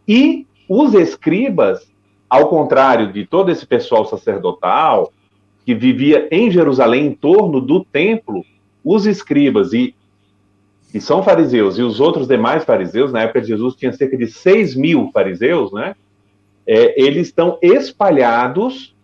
E 0.08 0.46
os 0.68 0.94
escribas, 0.94 1.90
ao 2.30 2.48
contrário 2.48 3.12
de 3.12 3.26
todo 3.26 3.52
esse 3.52 3.66
pessoal 3.66 4.06
sacerdotal 4.06 5.12
que 5.66 5.76
vivia 5.76 6.28
em 6.32 6.50
Jerusalém, 6.50 7.08
em 7.08 7.14
torno 7.14 7.60
do 7.62 7.84
templo, 7.86 8.44
os 8.84 9.06
escribas 9.06 9.74
e 9.74 9.94
que 10.92 11.00
são 11.00 11.22
fariseus 11.22 11.78
e 11.78 11.84
os 11.84 12.00
outros 12.00 12.28
demais 12.28 12.64
fariseus, 12.64 13.12
na 13.12 13.22
época 13.22 13.42
de 13.42 13.48
Jesus 13.50 13.76
tinha 13.76 13.94
cerca 13.94 14.18
de 14.18 14.26
6 14.28 14.76
mil 14.76 15.12
fariseus, 15.14 15.72
né? 15.72 15.96
É, 16.66 17.00
eles 17.00 17.28
estão 17.28 17.58
espalhados 17.62 18.96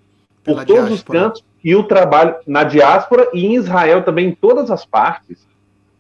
por 0.44 0.56
Pela 0.56 0.66
todos 0.66 0.84
os 0.84 0.90
diáspora. 0.90 1.20
cantos 1.20 1.44
e 1.66 1.76
o 1.76 1.82
trabalho 1.84 2.36
na 2.46 2.64
diáspora 2.64 3.28
e 3.34 3.44
em 3.46 3.56
Israel 3.56 4.04
também, 4.04 4.28
em 4.30 4.36
todas 4.36 4.70
as 4.70 4.86
partes, 4.86 5.48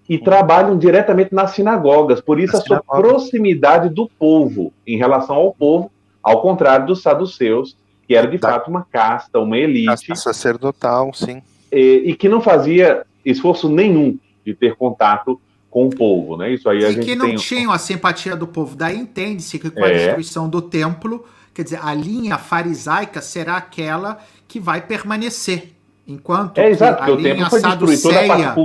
e 0.07 0.19
trabalham 0.19 0.77
diretamente 0.77 1.33
nas 1.33 1.51
sinagogas. 1.51 2.21
Por 2.21 2.39
isso, 2.39 2.55
a 2.55 2.61
sua 2.61 2.79
proximidade 2.83 3.89
do 3.89 4.07
povo 4.07 4.71
em 4.85 4.95
relação 4.97 5.35
ao 5.35 5.51
povo, 5.51 5.91
ao 6.21 6.39
contrário 6.41 6.85
dos 6.85 7.01
saduceus, 7.01 7.75
que 8.07 8.15
era 8.15 8.27
de 8.27 8.37
Da- 8.37 8.49
fato 8.51 8.69
uma 8.69 8.85
casta, 8.91 9.39
uma 9.39 9.57
elite, 9.57 10.09
leis. 10.09 10.21
sacerdotal, 10.21 11.11
sim. 11.13 11.41
e, 11.71 12.03
e 12.05 12.15
que 12.15 12.29
não 12.29 12.39
fazia 12.39 13.03
esforço 13.25 13.67
nenhum 13.67 14.19
de 14.45 14.53
ter 14.53 14.75
contato 14.75 15.41
com 15.71 15.87
o 15.87 15.89
povo. 15.89 16.37
Né? 16.37 16.51
Isso 16.53 16.69
aí 16.69 16.85
a 16.85 16.89
E 16.89 16.93
gente 16.93 17.05
que 17.05 17.15
não 17.15 17.25
tem. 17.25 17.35
tinham 17.37 17.71
a 17.71 17.79
simpatia 17.79 18.35
do 18.35 18.45
povo. 18.45 18.75
Daí 18.75 18.95
entende-se 18.97 19.57
que 19.57 19.71
com 19.71 19.83
a 19.83 19.89
É. 19.89 19.93
destruição 19.97 20.47
do 20.47 20.61
templo, 20.61 21.25
quer 21.55 21.63
dizer, 21.63 21.79
a 21.81 21.91
linha 21.95 22.37
farisaica 22.37 23.19
será 23.21 23.57
aquela 23.57 24.19
que 24.47 24.59
vai 24.59 24.81
permanecer. 24.81 25.73
Enquanto 26.07 26.59
É 26.59 26.65
que 26.65 26.69
exato, 26.69 27.03
a 27.03 27.15
linha 27.15 27.49
saduceia, 27.49 28.55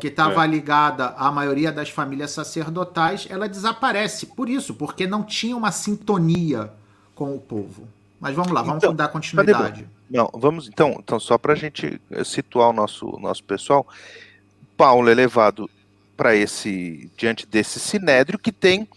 que 0.00 0.06
estava 0.06 0.46
ligada 0.46 1.08
à 1.08 1.30
maioria 1.30 1.70
das 1.70 1.90
famílias 1.90 2.30
sacerdotais, 2.30 3.26
ela 3.28 3.46
desaparece. 3.46 4.26
Por 4.26 4.48
isso, 4.48 4.72
porque 4.74 5.06
não 5.06 5.22
tinha 5.22 5.54
uma 5.54 5.72
sintonia 5.72 6.72
com 7.14 7.34
o 7.34 7.38
povo. 7.38 7.86
Mas 8.18 8.34
vamos 8.34 8.50
lá, 8.52 8.62
vamos 8.62 8.82
Então, 8.82 8.94
dar 8.94 9.08
continuidade. 9.08 9.86
Não, 10.10 10.30
vamos 10.32 10.68
então, 10.68 10.96
então 10.98 11.20
só 11.20 11.36
para 11.36 11.52
a 11.52 11.56
gente 11.56 12.00
eh, 12.10 12.24
situar 12.24 12.70
o 12.70 12.72
nosso, 12.72 13.06
nosso 13.20 13.44
pessoal, 13.44 13.86
Paulo 14.76 15.08
é 15.08 15.14
levado 15.14 15.68
para 16.16 16.34
esse 16.34 17.10
diante 17.16 17.46
desse 17.46 17.78
sinédrio 17.78 18.38
que 18.38 18.52
tem 18.52 18.88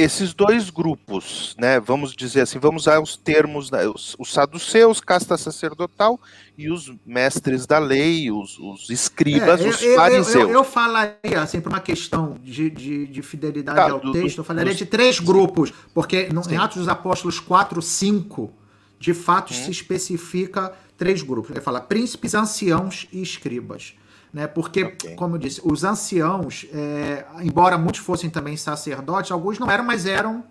esses 0.00 0.32
dois 0.34 0.70
grupos, 0.70 1.54
né? 1.58 1.78
Vamos 1.78 2.14
dizer 2.14 2.40
assim, 2.42 2.58
vamos 2.58 2.82
usar 2.82 3.00
os 3.00 3.16
termos, 3.16 3.70
né, 3.70 3.86
os, 3.88 4.16
os 4.18 4.32
saduceus, 4.32 5.00
casta 5.00 5.36
sacerdotal, 5.36 6.18
e 6.56 6.70
os 6.70 6.92
mestres 7.04 7.66
da 7.66 7.78
lei, 7.78 8.30
os, 8.30 8.58
os 8.58 8.88
escribas, 8.90 9.60
É, 9.60 9.68
os 9.68 9.82
eu, 9.82 9.90
eu- 9.90 9.96
fariseus. 9.96 10.34
eu, 10.44 10.50
eu 10.50 10.64
falaria, 10.64 11.42
assim, 11.42 11.60
por 11.60 11.68
uma 11.70 11.80
questão 11.80 12.36
de, 12.42 12.70
de, 12.70 13.06
de 13.06 13.22
fidelidade 13.22 13.76
Tá, 13.76 13.90
ao 13.92 14.00
do- 14.00 14.12
texto, 14.12 14.38
eu 14.38 14.44
falaria 14.44 14.74
de 14.74 14.86
três 14.86 15.20
grupos, 15.20 15.72
porque 15.94 16.28
no, 16.32 16.42
Sim. 16.44 16.54
em 16.54 16.56
Atos 16.56 16.78
dos 16.78 16.88
Apóstolos 16.88 17.38
4, 17.40 17.80
5, 17.82 18.52
de 18.98 19.14
fato 19.14 19.52
Hum. 19.52 19.56
se 19.56 19.70
especifica 19.70 20.72
três 20.96 21.22
grupos. 21.22 21.50
Ele 21.50 21.60
fala 21.60 21.80
príncipes, 21.80 22.34
anciãos 22.34 23.06
e 23.12 23.22
escribas. 23.22 23.94
Né? 24.32 24.46
Porque, 24.46 24.84
Ok. 24.84 25.14
como 25.16 25.36
eu 25.36 25.38
disse, 25.40 25.60
os 25.64 25.82
anciãos, 25.82 26.66
é, 26.72 27.24
embora 27.42 27.76
muitos 27.76 28.00
fossem 28.00 28.30
também 28.30 28.56
sacerdotes, 28.56 29.32
alguns 29.32 29.58
não 29.58 29.70
eram, 29.70 29.84
mas 29.84 30.06
eram 30.06 30.44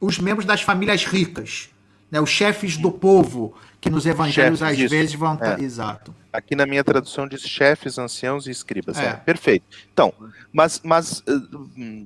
os 0.00 0.18
membros 0.18 0.44
das 0.46 0.60
famílias 0.60 1.04
ricas. 1.04 1.70
Né? 2.10 2.20
Os 2.20 2.28
chefes 2.30 2.76
do 2.76 2.92
povo, 2.92 3.54
que 3.80 3.88
nos 3.88 4.06
evangelhos 4.06 4.58
Chefes, 4.58 4.74
às 4.74 4.78
isso. 4.78 4.90
vezes 4.90 5.14
vão. 5.14 5.38
É. 5.40 5.60
Exato. 5.60 6.14
Aqui 6.32 6.54
na 6.54 6.66
minha 6.66 6.84
tradução 6.84 7.26
diz 7.26 7.42
chefes, 7.42 7.98
anciãos 7.98 8.46
e 8.46 8.50
escribas. 8.50 8.98
É. 8.98 9.06
É, 9.06 9.12
perfeito. 9.14 9.64
Então, 9.92 10.12
mas, 10.52 10.80
mas 10.84 11.22
eh, 11.26 11.32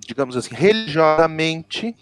digamos 0.07 0.37
assim, 0.37 0.55
religiosamente 0.55 1.95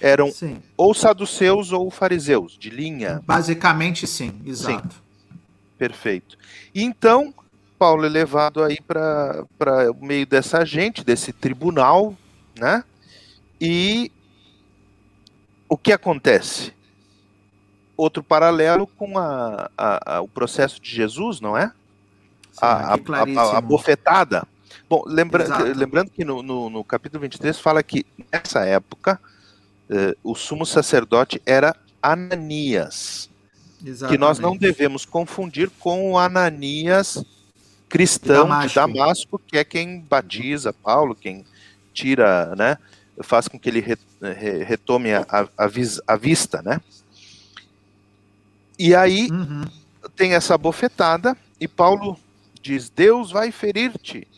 eram 0.00 0.30
Sim. 0.30 0.62
ou 0.76 0.94
saduceus 0.94 1.72
ou 1.72 1.90
fariseus, 1.90 2.56
de 2.58 2.70
linha. 2.70 3.22
Basicamente, 3.26 4.06
sim, 4.06 4.40
exato. 4.44 5.02
Perfeito. 5.76 6.36
E 6.74 6.82
então, 6.82 7.34
Paulo 7.78 8.04
é 8.04 8.08
levado 8.08 8.62
aí 8.62 8.78
para 8.80 9.46
o 9.92 10.04
meio 10.04 10.26
dessa 10.26 10.64
gente, 10.64 11.04
desse 11.04 11.32
tribunal, 11.32 12.14
né? 12.58 12.82
E 13.60 14.10
o 15.68 15.76
que 15.76 15.92
acontece? 15.92 16.72
Outro 17.96 18.22
paralelo 18.22 18.86
com 18.86 19.18
a, 19.18 19.70
a, 19.76 20.16
a, 20.16 20.20
o 20.20 20.28
processo 20.28 20.80
de 20.80 20.90
Jesus, 20.90 21.40
não 21.40 21.56
é? 21.56 21.68
Sim, 22.52 22.60
a, 22.62 22.94
a, 23.56 23.60
bofetada. 23.60 24.46
Bom, 24.88 25.04
lembra, 25.06 25.44
lembrando 25.74 26.10
que 26.10 26.24
no, 26.24 26.42
no, 26.42 26.70
no, 26.70 26.84
capítulo 26.84 27.20
23 27.20 27.58
fala 27.58 27.82
que 27.82 28.06
nessa 28.32 28.64
época 28.64 29.20
eh, 29.90 30.16
o 30.24 30.34
sumo 30.34 30.64
sacerdote 30.64 31.40
era 31.44 31.76
Ananias. 32.02 33.30
Exatamente. 33.84 34.16
Que 34.16 34.18
nós 34.18 34.38
não 34.38 34.56
devemos 34.56 35.04
confundir 35.04 35.70
com 35.78 36.12
o 36.12 36.18
Ananias 36.18 37.24
cristão 37.88 38.44
de 38.44 38.48
Damasco. 38.48 38.68
de 38.68 38.74
Damasco, 38.74 39.38
que 39.46 39.58
é 39.58 39.64
quem 39.64 40.00
batiza 40.00 40.72
Paulo, 40.72 41.14
quem 41.14 41.44
tira, 41.92 42.54
né, 42.56 42.78
faz 43.22 43.48
com 43.48 43.58
que 43.58 43.68
ele 43.68 43.84
retome 44.64 45.12
a, 45.12 45.26
a, 45.28 45.66
a 46.06 46.16
vista, 46.16 46.62
né? 46.62 46.80
E 48.78 48.94
aí 48.94 49.28
uhum. 49.30 49.64
tem 50.14 50.34
essa 50.34 50.56
bofetada 50.56 51.36
e 51.60 51.66
Paulo 51.66 52.16
diz: 52.62 52.88
Deus 52.88 53.32
vai 53.32 53.50
ferir-te, 53.50 54.28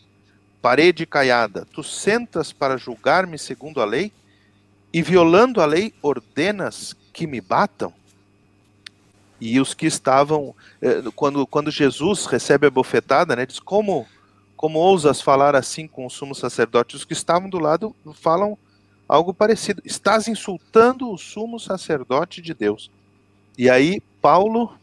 parede 0.63 1.05
caiada. 1.05 1.67
Tu 1.73 1.83
sentas 1.83 2.53
para 2.53 2.79
julgar-me 2.79 3.39
segundo 3.39 3.83
a 3.83 3.85
lei 3.85 4.11
e 4.93 5.03
violando 5.03 5.61
a 5.61 5.67
lei 5.67 5.93
ordenas 6.03 6.97
que 7.13 7.27
me 7.27 7.41
batam. 7.41 7.93
E 9.41 9.59
os 9.59 9.73
que 9.73 9.87
estavam, 9.87 10.55
eh, 10.83 11.03
quando, 11.17 11.47
quando 11.47 11.71
Jesus 11.71 12.27
recebe 12.27 12.67
a 12.67 12.71
bofetada, 12.71 13.35
né, 13.35 13.47
diz: 13.47 13.59
Como, 13.59 14.07
como 14.57 14.79
ousas 14.79 15.21
falar 15.21 15.57
assim 15.57 15.87
com 15.87 16.05
o 16.05 16.11
sumo 16.11 16.35
sacerdote? 16.35 16.97
Os 16.97 17.05
que 17.05 17.15
estavam 17.15 17.49
do 17.49 17.59
lado 17.59 17.97
falam 18.15 18.59
algo 19.09 19.33
parecido: 19.33 19.81
Estás 19.85 20.29
insultando 20.29 21.11
o 21.11 21.17
sumo 21.17 21.59
sacerdote 21.59 22.43
de 22.43 22.53
Deus. 22.53 22.91
E 23.57 23.71
aí, 23.71 24.03
Paulo. 24.21 24.79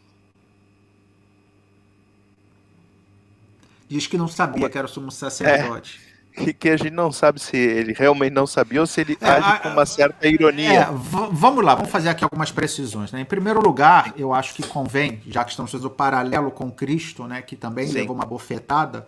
Diz 3.88 4.06
que 4.06 4.18
não 4.18 4.28
sabia 4.28 4.68
que 4.68 4.76
era 4.76 4.86
o 4.86 4.90
sumo 4.90 5.10
sacerdote. 5.10 6.00
É 6.04 6.07
que 6.52 6.68
a 6.68 6.76
gente 6.76 6.92
não 6.92 7.12
sabe 7.12 7.40
se 7.40 7.56
ele 7.56 7.92
realmente 7.92 8.32
não 8.32 8.46
sabia 8.46 8.80
ou 8.80 8.86
se 8.86 9.00
ele 9.00 9.18
é, 9.20 9.28
age 9.28 9.60
com 9.60 9.68
uma 9.68 9.86
certa 9.86 10.26
ironia. 10.26 10.82
É, 10.82 10.88
vamos 10.92 11.64
lá, 11.64 11.74
vamos 11.74 11.90
fazer 11.90 12.08
aqui 12.08 12.24
algumas 12.24 12.50
precisões. 12.50 13.12
Né? 13.12 13.20
Em 13.20 13.24
primeiro 13.24 13.60
lugar, 13.60 14.12
eu 14.16 14.32
acho 14.32 14.54
que 14.54 14.62
convém, 14.62 15.20
já 15.26 15.44
que 15.44 15.50
estamos 15.50 15.70
fazendo 15.70 15.86
o 15.86 15.90
paralelo 15.90 16.50
com 16.50 16.70
Cristo, 16.70 17.24
né, 17.26 17.42
que 17.42 17.56
também 17.56 17.86
Sim. 17.86 17.94
levou 17.94 18.14
uma 18.14 18.26
bofetada, 18.26 19.06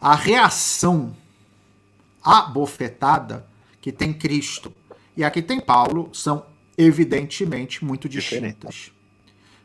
a 0.00 0.14
reação 0.14 1.14
à 2.22 2.42
bofetada 2.42 3.46
que 3.80 3.90
tem 3.90 4.12
Cristo 4.12 4.72
e 5.16 5.24
a 5.24 5.30
que 5.30 5.42
tem 5.42 5.60
Paulo 5.60 6.10
são 6.12 6.44
evidentemente 6.76 7.84
muito 7.84 8.08
distintas. 8.08 8.90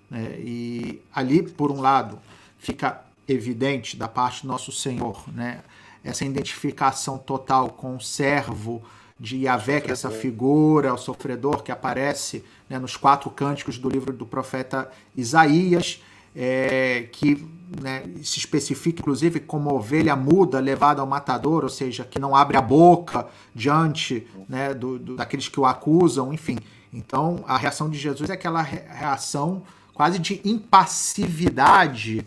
Né? 0.10 0.36
E 0.40 1.02
ali, 1.14 1.44
por 1.44 1.72
um 1.72 1.82
lado, 1.82 2.20
fica 2.58 3.02
evidente 3.28 3.98
da 3.98 4.08
parte 4.08 4.44
do 4.44 4.48
nosso 4.48 4.72
Senhor, 4.72 5.24
né? 5.34 5.62
Essa 6.08 6.24
identificação 6.24 7.17
total 7.17 7.70
com 7.70 7.96
o 7.96 8.02
servo 8.02 8.82
de 9.20 9.38
Yahvé, 9.43 9.82
que 9.82 9.89
é 9.89 9.93
essa 9.93 10.10
figura, 10.10 10.93
o 10.93 10.98
sofredor 10.98 11.63
que 11.63 11.72
aparece 11.72 12.43
né, 12.70 12.78
nos 12.80 12.96
quatro 12.96 13.30
cânticos 13.30 13.78
do 13.78 13.89
livro 13.89 14.13
do 14.13 14.26
profeta 14.26 14.89
Isaías, 15.15 16.02
é, 16.36 17.10
que 17.12 17.46
né, 17.82 18.04
se 18.24 18.38
especifica 18.38 19.02
inclusive 19.02 19.39
como 19.39 19.74
ovelha 19.74 20.15
muda 20.15 20.60
levada 20.60 21.02
ao 21.02 21.08
matador, 21.08 21.63
ou 21.63 21.70
seja, 21.70 22.06
que 22.06 22.20
não 22.20 22.36
abre 22.36 22.56
a 22.56 22.62
boca 22.62 23.28
diante 23.54 24.28
né, 24.48 24.74
do, 24.74 25.00
do, 25.00 25.15
daqueles 25.15 25.50
que 25.50 25.60
o 25.60 25.65
acusam, 25.65 26.32
enfim. 26.32 26.58
Então 26.93 27.43
a 27.48 27.58
reação 27.58 27.89
de 27.89 27.98
Jesus 27.98 28.30
é 28.30 28.34
aquela 28.34 28.62
reação 28.62 29.63
quase 29.93 30.20
de 30.20 30.39
impassividade 30.46 32.26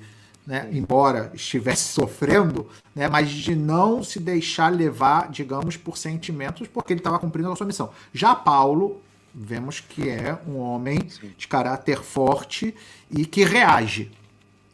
né, 0.51 0.69
embora 0.73 1.31
estivesse 1.33 1.85
sofrendo, 1.95 2.69
né, 2.93 3.09
mas 3.09 3.31
de 3.31 3.55
não 3.55 4.03
se 4.03 4.19
deixar 4.19 4.73
levar, 4.73 5.31
digamos, 5.31 5.77
por 5.77 5.97
sentimentos, 5.97 6.67
porque 6.67 6.93
ele 6.93 6.99
estava 6.99 7.21
cumprindo 7.21 7.51
a 7.53 7.55
sua 7.55 7.67
missão. 7.67 7.91
Já 8.13 8.35
Paulo, 8.35 9.01
vemos 9.33 9.79
que 9.79 10.11
é 10.11 10.37
um 10.49 10.59
homem 10.59 11.09
Sim. 11.09 11.33
de 11.39 11.47
caráter 11.47 12.03
forte 12.03 12.75
e 13.09 13.25
que 13.25 13.45
reage. 13.45 14.11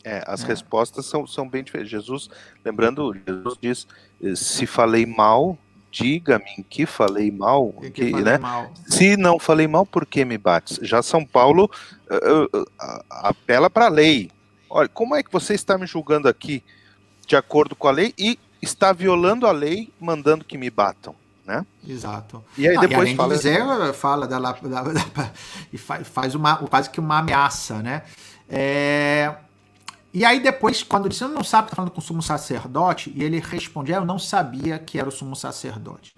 É, 0.03 0.25
as 0.27 0.43
é. 0.43 0.47
respostas 0.47 1.05
são, 1.05 1.27
são 1.27 1.47
bem 1.47 1.63
diferentes. 1.63 1.91
Jesus, 1.91 2.31
lembrando, 2.65 3.15
Jesus 3.27 3.59
diz: 3.61 3.87
se 4.35 4.65
falei 4.65 5.05
mal, 5.05 5.59
diga-me 5.91 6.65
que 6.71 6.87
falei 6.87 7.31
mal, 7.31 7.73
que, 7.73 7.91
que 7.91 8.11
falei 8.13 8.25
né? 8.25 8.39
Mal. 8.39 8.73
Se 8.87 9.17
não 9.17 9.39
falei 9.39 9.67
mal, 9.67 9.85
por 9.85 10.07
que 10.07 10.25
me 10.25 10.39
bates? 10.39 10.79
Já 10.81 11.03
São 11.03 11.25
Paulo 11.27 11.69
uh, 12.09 12.59
uh, 12.59 12.67
apela 13.11 13.69
para 13.69 13.87
a 13.87 13.91
lei, 13.91 14.31
olha, 14.77 14.89
como 14.91 15.17
é 15.17 15.23
que 15.23 15.33
você 15.33 15.55
está 15.55 15.79
me 15.79 15.87
julgando 15.87 16.29
aqui 16.29 16.63
de 17.27 17.35
acordo 17.35 17.75
com 17.75 17.89
a 17.89 17.91
lei 17.91 18.13
e 18.19 18.39
está 18.61 18.93
violando 18.93 19.47
a 19.47 19.53
lei 19.53 19.91
mandando 19.99 20.45
que 20.45 20.59
me 20.59 20.69
batam? 20.69 21.15
Né? 21.47 21.65
Exato. 21.87 22.45
E 22.59 22.69
aí 22.69 22.77
ah, 22.77 22.81
depois 22.81 23.09
e 23.09 23.15
fala... 23.15 23.35
De 23.35 23.37
dizer, 23.37 23.93
fala 23.95 24.27
da, 24.27 24.39
da, 24.39 24.53
da, 24.53 25.33
e 25.73 25.79
faz 25.79 26.35
uma, 26.35 26.57
quase 26.57 26.91
que 26.91 27.01
uma 27.01 27.19
ameaça, 27.19 27.83
né? 27.83 28.03
É... 28.49 29.35
E 30.13 30.25
aí 30.25 30.41
depois, 30.41 30.83
quando 30.83 31.09
disse, 31.09 31.25
eu 31.25 31.29
não 31.29 31.45
sabe, 31.45 31.71
tá 31.71 31.77
falando 31.77 31.91
com 31.91 32.01
o 32.01 32.03
sumo 32.03 32.23
sacerdote, 32.23 33.13
e 33.15 33.23
ele 33.23 33.39
responde, 33.39 33.93
é, 33.93 33.97
eu 33.97 34.05
não 34.05 34.19
sabia 34.19 34.79
que 34.79 34.99
era 34.99 35.09
o 35.09 35.13
sumo 35.13 35.37
sacerdote. 35.37 36.15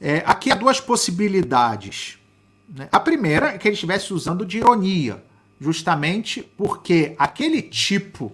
É, 0.00 0.22
aqui 0.26 0.50
há 0.50 0.54
duas 0.54 0.80
possibilidades. 0.80 2.18
Né? 2.68 2.88
A 2.90 3.00
primeira 3.00 3.50
é 3.50 3.58
que 3.58 3.68
ele 3.68 3.74
estivesse 3.74 4.12
usando 4.12 4.44
de 4.44 4.58
ironia 4.58 5.22
justamente 5.60 6.42
porque 6.56 7.14
aquele 7.18 7.62
tipo 7.62 8.32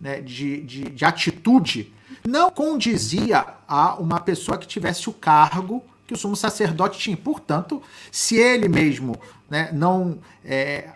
né, 0.00 0.20
de, 0.20 0.60
de, 0.62 0.84
de 0.84 1.04
atitude 1.04 1.92
não 2.26 2.50
condizia 2.50 3.44
a 3.66 3.94
uma 3.96 4.20
pessoa 4.20 4.58
que 4.58 4.66
tivesse 4.66 5.08
o 5.08 5.12
cargo 5.12 5.84
que 6.06 6.14
o 6.14 6.16
sumo 6.16 6.34
sacerdote 6.34 6.98
tinha. 6.98 7.16
Portanto, 7.16 7.82
se 8.10 8.36
ele 8.36 8.68
mesmo 8.68 9.18
né, 9.48 9.70
não. 9.72 10.18
É, 10.44 10.90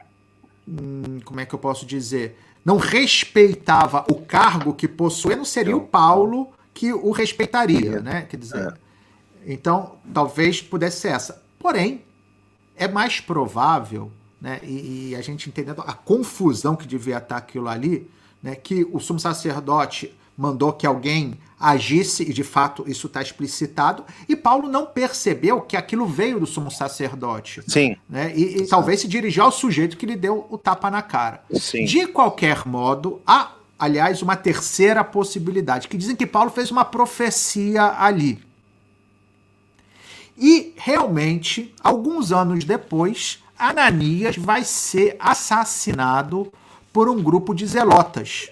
hum, 0.66 1.20
como 1.24 1.40
é 1.40 1.46
que 1.46 1.54
eu 1.54 1.58
posso 1.58 1.86
dizer? 1.86 2.38
Não 2.64 2.76
respeitava 2.76 4.04
o 4.10 4.20
cargo 4.20 4.74
que 4.74 4.86
possuía, 4.86 5.36
não 5.36 5.44
seria 5.44 5.76
o 5.76 5.86
Paulo 5.86 6.52
que 6.72 6.92
o 6.92 7.10
respeitaria, 7.10 8.00
né? 8.00 8.22
Quer 8.22 8.36
dizer. 8.36 8.68
É. 8.68 9.52
Então, 9.52 9.96
talvez 10.14 10.62
pudesse 10.62 11.00
ser 11.00 11.08
essa. 11.08 11.42
Porém, 11.58 12.04
é 12.76 12.86
mais 12.86 13.20
provável 13.20 14.10
né, 14.42 14.59
e, 14.64 15.11
e, 15.11 15.16
a 15.16 15.20
gente 15.22 15.48
entendendo 15.48 15.85
a 15.87 15.92
confusão 15.92 16.74
que 16.74 16.85
devia 16.85 17.18
estar 17.18 17.37
aquilo 17.37 17.68
ali, 17.68 18.11
né, 18.42 18.57
que 18.57 18.85
o 18.92 18.98
sumo 18.98 19.20
sacerdote 19.20 20.12
mandou 20.37 20.72
que 20.72 20.85
alguém 20.85 21.38
agisse, 21.61 22.24
e 22.24 22.33
de 22.33 22.42
fato 22.42 22.83
isso 22.88 23.07
está 23.07 23.22
explicitado, 23.22 24.05
e 24.28 24.35
Paulo 24.35 24.68
não 24.68 24.85
percebeu 24.85 25.61
que 25.61 25.76
aquilo 25.76 26.05
veio 26.07 26.40
do 26.40 26.46
sumo 26.46 26.72
sacerdote. 26.72 27.62
Sim. 27.68 27.96
Né, 28.09 28.33
e, 28.35 28.62
e 28.62 28.66
talvez 28.66 29.00
se 29.00 29.07
dirigiu 29.07 29.44
ao 29.44 29.52
sujeito 29.52 29.96
que 29.96 30.05
lhe 30.05 30.16
deu 30.16 30.44
o 30.50 30.59
tapa 30.59 30.90
na 30.90 31.02
cara. 31.02 31.44
Sim. 31.52 31.85
De 31.85 32.09
qualquer 32.09 32.66
modo, 32.66 33.22
há, 33.24 33.52
aliás, 33.78 34.22
uma 34.22 34.35
terceira 34.35 35.05
possibilidade, 35.05 35.87
que 35.87 35.96
dizem 35.96 36.16
que 36.16 36.26
Paulo 36.26 36.50
fez 36.50 36.68
uma 36.72 36.85
profecia 36.85 37.94
ali. 37.96 38.42
E 40.37 40.72
realmente, 40.76 41.72
alguns 41.81 42.33
anos 42.33 42.64
depois, 42.64 43.38
Ananias 43.62 44.37
vai 44.37 44.64
ser 44.64 45.16
assassinado 45.20 46.53
por 46.92 47.09
um 47.09 47.22
grupo 47.22 47.55
de 47.55 47.64
zelotas. 47.64 48.51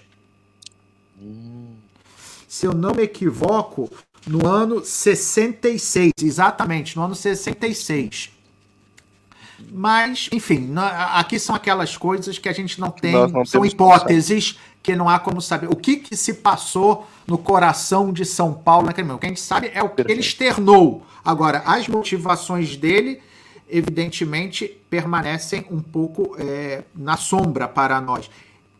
Se 2.47 2.65
eu 2.65 2.73
não 2.73 2.93
me 2.93 3.03
equivoco, 3.03 3.89
no 4.25 4.47
ano 4.47 4.85
66, 4.85 6.13
exatamente, 6.21 6.95
no 6.95 7.03
ano 7.03 7.13
66. 7.13 8.31
Mas, 9.69 10.29
enfim, 10.31 10.73
aqui 10.77 11.37
são 11.37 11.55
aquelas 11.55 11.97
coisas 11.97 12.37
que 12.37 12.47
a 12.47 12.53
gente 12.53 12.79
não 12.79 12.89
tem, 12.89 13.11
não 13.11 13.45
são 13.45 13.65
hipóteses 13.65 14.57
que 14.81 14.95
não 14.95 15.09
há 15.09 15.19
como 15.19 15.41
saber. 15.41 15.67
O 15.67 15.75
que, 15.75 15.97
que 15.97 16.15
se 16.15 16.35
passou 16.35 17.05
no 17.27 17.37
coração 17.37 18.13
de 18.13 18.25
São 18.25 18.53
Paulo 18.53 18.87
naquele 18.87 19.07
momento? 19.07 19.17
O 19.17 19.21
que 19.21 19.25
a 19.27 19.29
gente 19.29 19.41
sabe 19.41 19.71
é 19.73 19.83
o 19.83 19.89
que 19.89 20.01
ele 20.09 20.21
externou. 20.21 21.05
Agora, 21.23 21.63
as 21.65 21.87
motivações 21.87 22.77
dele 22.77 23.21
evidentemente 23.71 24.67
permanecem 24.89 25.65
um 25.71 25.79
pouco 25.79 26.35
é, 26.37 26.83
na 26.93 27.17
sombra 27.17 27.67
para 27.67 27.99
nós. 28.01 28.29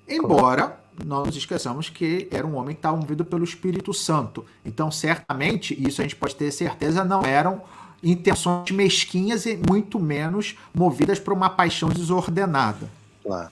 Embora 0.07 0.79
nós 1.05 1.25
nos 1.25 1.35
esqueçamos 1.35 1.89
que 1.89 2.27
era 2.29 2.45
um 2.45 2.55
homem 2.55 2.75
que 2.75 2.79
estava 2.79 2.97
movido 2.97 3.23
pelo 3.23 3.43
Espírito 3.43 3.93
Santo. 3.93 4.45
Então, 4.65 4.91
certamente, 4.91 5.75
isso 5.81 6.01
a 6.01 6.03
gente 6.03 6.15
pode 6.15 6.35
ter 6.35 6.51
certeza, 6.51 7.03
não 7.03 7.23
eram 7.23 7.61
intenções 8.03 8.71
mesquinhas 8.71 9.45
e 9.45 9.57
muito 9.57 9.99
menos 9.99 10.55
movidas 10.73 11.19
por 11.19 11.33
uma 11.33 11.49
paixão 11.49 11.89
desordenada. 11.89 12.89
Claro. 13.23 13.51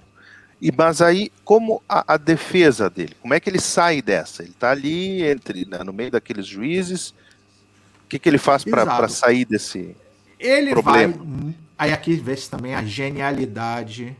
E 0.62 0.71
mas 0.75 1.02
aí, 1.02 1.32
como 1.45 1.82
a, 1.88 2.15
a 2.15 2.17
defesa 2.17 2.89
dele? 2.89 3.15
Como 3.21 3.34
é 3.34 3.39
que 3.39 3.49
ele 3.49 3.62
sai 3.62 4.02
dessa? 4.02 4.43
Ele 4.43 4.52
está 4.52 4.71
ali 4.71 5.23
entre, 5.23 5.65
né, 5.65 5.84
no 5.84 5.93
meio 5.93 6.12
daqueles 6.12 6.45
juízes. 6.45 7.12
O 8.06 8.10
que, 8.10 8.19
que 8.19 8.28
ele 8.28 8.38
faz 8.38 8.65
para 8.65 9.08
sair 9.08 9.45
desse? 9.45 9.95
Ele 10.39 10.71
Problema. 10.71 11.13
vai 11.13 11.56
Aí 11.80 11.93
aqui 11.93 12.15
vê-se 12.15 12.49
também 12.49 12.75
a 12.75 12.84
genialidade 12.84 14.13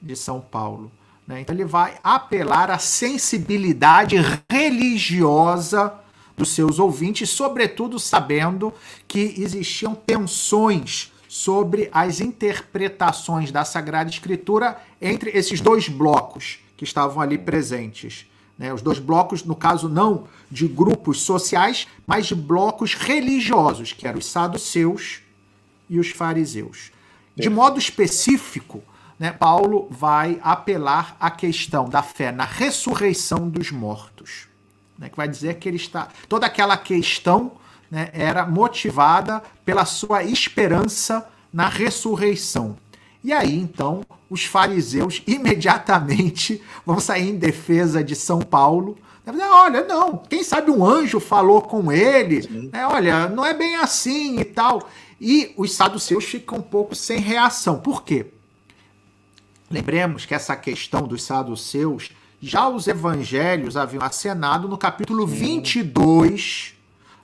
de 0.00 0.14
São 0.14 0.40
Paulo. 0.40 0.92
Né? 1.26 1.40
Então 1.40 1.52
ele 1.52 1.64
vai 1.64 1.98
apelar 2.04 2.70
à 2.70 2.78
sensibilidade 2.78 4.14
religiosa 4.48 5.92
dos 6.36 6.50
seus 6.50 6.78
ouvintes, 6.78 7.28
sobretudo 7.28 7.98
sabendo 7.98 8.72
que 9.08 9.34
existiam 9.38 9.92
tensões 9.92 11.12
sobre 11.28 11.88
as 11.92 12.20
interpretações 12.20 13.50
da 13.50 13.64
Sagrada 13.64 14.08
Escritura 14.08 14.80
entre 15.02 15.30
esses 15.30 15.60
dois 15.60 15.88
blocos 15.88 16.60
que 16.76 16.84
estavam 16.84 17.20
ali 17.20 17.36
presentes. 17.36 18.24
Né? 18.56 18.72
Os 18.72 18.82
dois 18.82 19.00
blocos, 19.00 19.42
no 19.42 19.56
caso, 19.56 19.88
não 19.88 20.28
de 20.48 20.68
grupos 20.68 21.22
sociais, 21.22 21.88
mas 22.06 22.26
de 22.26 22.36
blocos 22.36 22.94
religiosos, 22.94 23.92
que 23.92 24.06
eram 24.06 24.20
os 24.20 24.26
saduceus 24.26 25.22
e 25.90 25.98
os 25.98 26.10
fariseus. 26.10 26.92
De 27.36 27.50
modo 27.50 27.78
específico, 27.78 28.82
né, 29.18 29.32
Paulo 29.32 29.88
vai 29.90 30.40
apelar 30.42 31.16
à 31.20 31.30
questão 31.30 31.88
da 31.88 32.02
fé 32.02 32.32
na 32.32 32.44
ressurreição 32.44 33.48
dos 33.50 33.70
mortos. 33.70 34.48
Né, 34.98 35.08
que 35.08 35.16
vai 35.16 35.28
dizer 35.28 35.56
que 35.56 35.68
ele 35.68 35.76
está. 35.76 36.08
Toda 36.28 36.46
aquela 36.46 36.76
questão 36.76 37.52
né, 37.90 38.10
era 38.12 38.46
motivada 38.46 39.42
pela 39.64 39.84
sua 39.84 40.22
esperança 40.22 41.28
na 41.52 41.68
ressurreição. 41.68 42.76
E 43.22 43.32
aí, 43.32 43.54
então, 43.54 44.02
os 44.30 44.44
fariseus 44.44 45.22
imediatamente 45.26 46.62
vão 46.86 47.00
sair 47.00 47.30
em 47.30 47.36
defesa 47.36 48.04
de 48.04 48.14
São 48.14 48.40
Paulo. 48.40 48.96
Dizer, 49.26 49.44
olha, 49.44 49.84
não, 49.86 50.16
quem 50.16 50.42
sabe 50.42 50.70
um 50.70 50.84
anjo 50.84 51.20
falou 51.20 51.62
com 51.62 51.92
ele, 51.92 52.70
né, 52.72 52.84
olha, 52.86 53.28
não 53.28 53.44
é 53.44 53.54
bem 53.54 53.76
assim 53.76 54.40
e 54.40 54.44
tal. 54.44 54.88
E 55.20 55.52
os 55.56 55.72
saduceus 55.72 56.24
ficam 56.24 56.58
um 56.58 56.62
pouco 56.62 56.94
sem 56.94 57.18
reação. 57.18 57.78
Por 57.78 58.02
quê? 58.02 58.32
Lembremos 59.70 60.24
que 60.24 60.34
essa 60.34 60.56
questão 60.56 61.06
dos 61.06 61.22
saduceus, 61.22 62.10
já 62.40 62.68
os 62.68 62.88
evangelhos 62.88 63.76
haviam 63.76 64.02
acenado 64.02 64.66
no 64.66 64.78
capítulo 64.78 65.26
22 65.26 66.74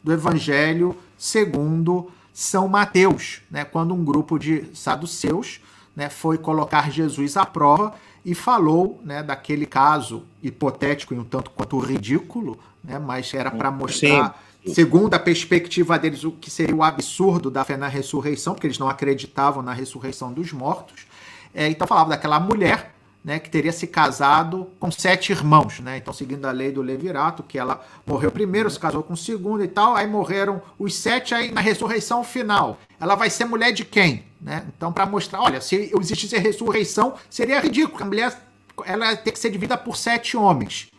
do 0.02 0.12
Evangelho 0.12 0.96
segundo 1.16 2.10
São 2.32 2.68
Mateus, 2.68 3.40
né, 3.50 3.64
quando 3.64 3.94
um 3.94 4.04
grupo 4.04 4.38
de 4.38 4.66
saduceus 4.74 5.60
né, 5.96 6.10
foi 6.10 6.36
colocar 6.36 6.92
Jesus 6.92 7.36
à 7.36 7.46
prova 7.46 7.94
e 8.24 8.34
falou 8.34 9.00
né, 9.02 9.22
daquele 9.22 9.66
caso 9.66 10.24
hipotético 10.42 11.14
e 11.14 11.18
um 11.18 11.24
tanto 11.24 11.50
quanto 11.50 11.78
ridículo, 11.78 12.58
né, 12.84 12.98
mas 12.98 13.32
era 13.32 13.50
para 13.50 13.70
mostrar. 13.70 14.40
Segundo 14.72 15.14
a 15.14 15.18
perspectiva 15.18 15.98
deles, 15.98 16.24
o 16.24 16.32
que 16.32 16.50
seria 16.50 16.74
o 16.74 16.82
absurdo 16.82 17.50
da 17.50 17.64
fé 17.64 17.76
na 17.76 17.88
ressurreição, 17.88 18.54
porque 18.54 18.66
eles 18.66 18.78
não 18.78 18.88
acreditavam 18.88 19.62
na 19.62 19.72
ressurreição 19.72 20.32
dos 20.32 20.52
mortos. 20.52 21.06
É, 21.54 21.68
então 21.68 21.86
falava 21.86 22.10
daquela 22.10 22.38
mulher 22.38 22.94
né, 23.26 23.40
que 23.40 23.50
teria 23.50 23.72
se 23.72 23.88
casado 23.88 24.68
com 24.78 24.88
sete 24.88 25.32
irmãos, 25.32 25.80
né? 25.80 25.96
Então, 25.96 26.14
seguindo 26.14 26.44
a 26.44 26.52
lei 26.52 26.70
do 26.70 26.80
Levirato, 26.80 27.42
que 27.42 27.58
ela 27.58 27.84
morreu 28.06 28.30
primeiro, 28.30 28.70
se 28.70 28.78
casou 28.78 29.02
com 29.02 29.14
o 29.14 29.16
segundo 29.16 29.64
e 29.64 29.68
tal, 29.68 29.96
aí 29.96 30.06
morreram 30.06 30.62
os 30.78 30.94
sete, 30.94 31.34
aí 31.34 31.50
na 31.50 31.60
ressurreição 31.60 32.22
final, 32.22 32.78
ela 33.00 33.16
vai 33.16 33.28
ser 33.28 33.44
mulher 33.44 33.72
de 33.72 33.84
quem? 33.84 34.24
Né? 34.40 34.64
Então, 34.76 34.92
para 34.92 35.06
mostrar, 35.06 35.42
olha, 35.42 35.60
se 35.60 35.90
existisse 36.00 36.38
ressurreição, 36.38 37.14
seria 37.28 37.58
ridículo, 37.58 38.04
a 38.04 38.06
mulher 38.06 38.40
ela 38.84 39.16
ter 39.16 39.32
que 39.32 39.40
ser 39.40 39.50
dividida 39.50 39.76
por 39.76 39.96
sete 39.96 40.36
homens. 40.36 40.92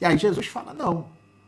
E 0.00 0.06
aí 0.06 0.16
Jesus 0.16 0.46
fala, 0.46 0.72
não, 0.72 1.06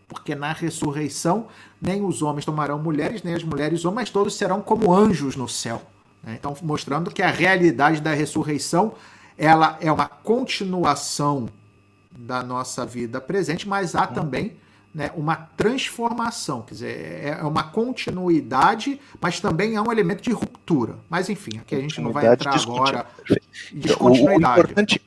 porque 0.09 0.35
na 0.35 0.53
ressurreição 0.53 1.49
nem 1.81 2.05
os 2.05 2.23
homens 2.23 2.45
tomarão 2.45 2.79
mulheres, 2.79 3.23
nem 3.23 3.35
as 3.35 3.43
mulheres 3.43 3.85
homens, 3.85 3.97
mas 3.97 4.11
todos 4.11 4.35
serão 4.35 4.61
como 4.61 4.95
anjos 4.95 5.37
no 5.37 5.49
céu. 5.49 5.83
Né? 6.23 6.37
Então, 6.39 6.57
mostrando 6.63 7.11
que 7.11 7.23
a 7.23 7.31
realidade 7.31 8.01
da 8.01 8.13
ressurreição 8.13 8.95
ela 9.37 9.77
é 9.81 9.93
uma 9.93 10.07
continuação 10.09 11.49
da 12.11 12.43
nossa 12.43 12.87
vida 12.87 13.21
presente, 13.21 13.69
mas 13.69 13.95
há 13.95 14.07
também 14.07 14.57
né, 14.95 15.11
uma 15.15 15.37
transformação, 15.37 16.63
quer 16.63 16.73
dizer, 16.73 16.97
é, 16.97 17.37
é 17.41 17.45
uma 17.45 17.65
continuidade, 17.65 18.99
mas 19.21 19.39
também 19.41 19.75
é 19.75 19.81
um 19.81 19.93
elemento 19.93 20.23
de 20.23 20.31
ruptura. 20.31 20.97
Mas 21.11 21.29
enfim, 21.29 21.59
aqui 21.59 21.75
a 21.75 21.81
gente 21.81 22.01
não 22.01 22.13
vai 22.13 22.27
entrar 22.27 22.59
agora 22.59 23.07
em 23.71 23.79
descontinuidade. 23.79 24.43
O, 24.43 24.63
o, 24.63 24.65
importante, 24.65 25.03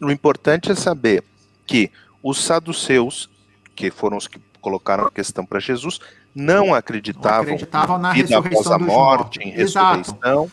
o 0.00 0.10
importante 0.10 0.72
é 0.72 0.74
saber 0.74 1.22
que 1.66 1.90
os 2.22 2.42
saduceus, 2.42 3.28
que 3.74 3.90
foram 3.90 4.16
os 4.16 4.26
que 4.26 4.40
colocaram 4.60 5.06
a 5.06 5.10
questão 5.10 5.44
para 5.44 5.60
Jesus, 5.60 6.00
não 6.34 6.74
acreditavam, 6.74 7.44
não 7.44 7.54
acreditavam 7.54 7.98
na 7.98 8.12
vida 8.12 8.28
ressurreição 8.28 8.72
após 8.72 8.82
a 8.82 8.86
morte, 8.86 9.38
em 9.40 9.50
ressurreição. 9.50 10.44
Exato. 10.44 10.52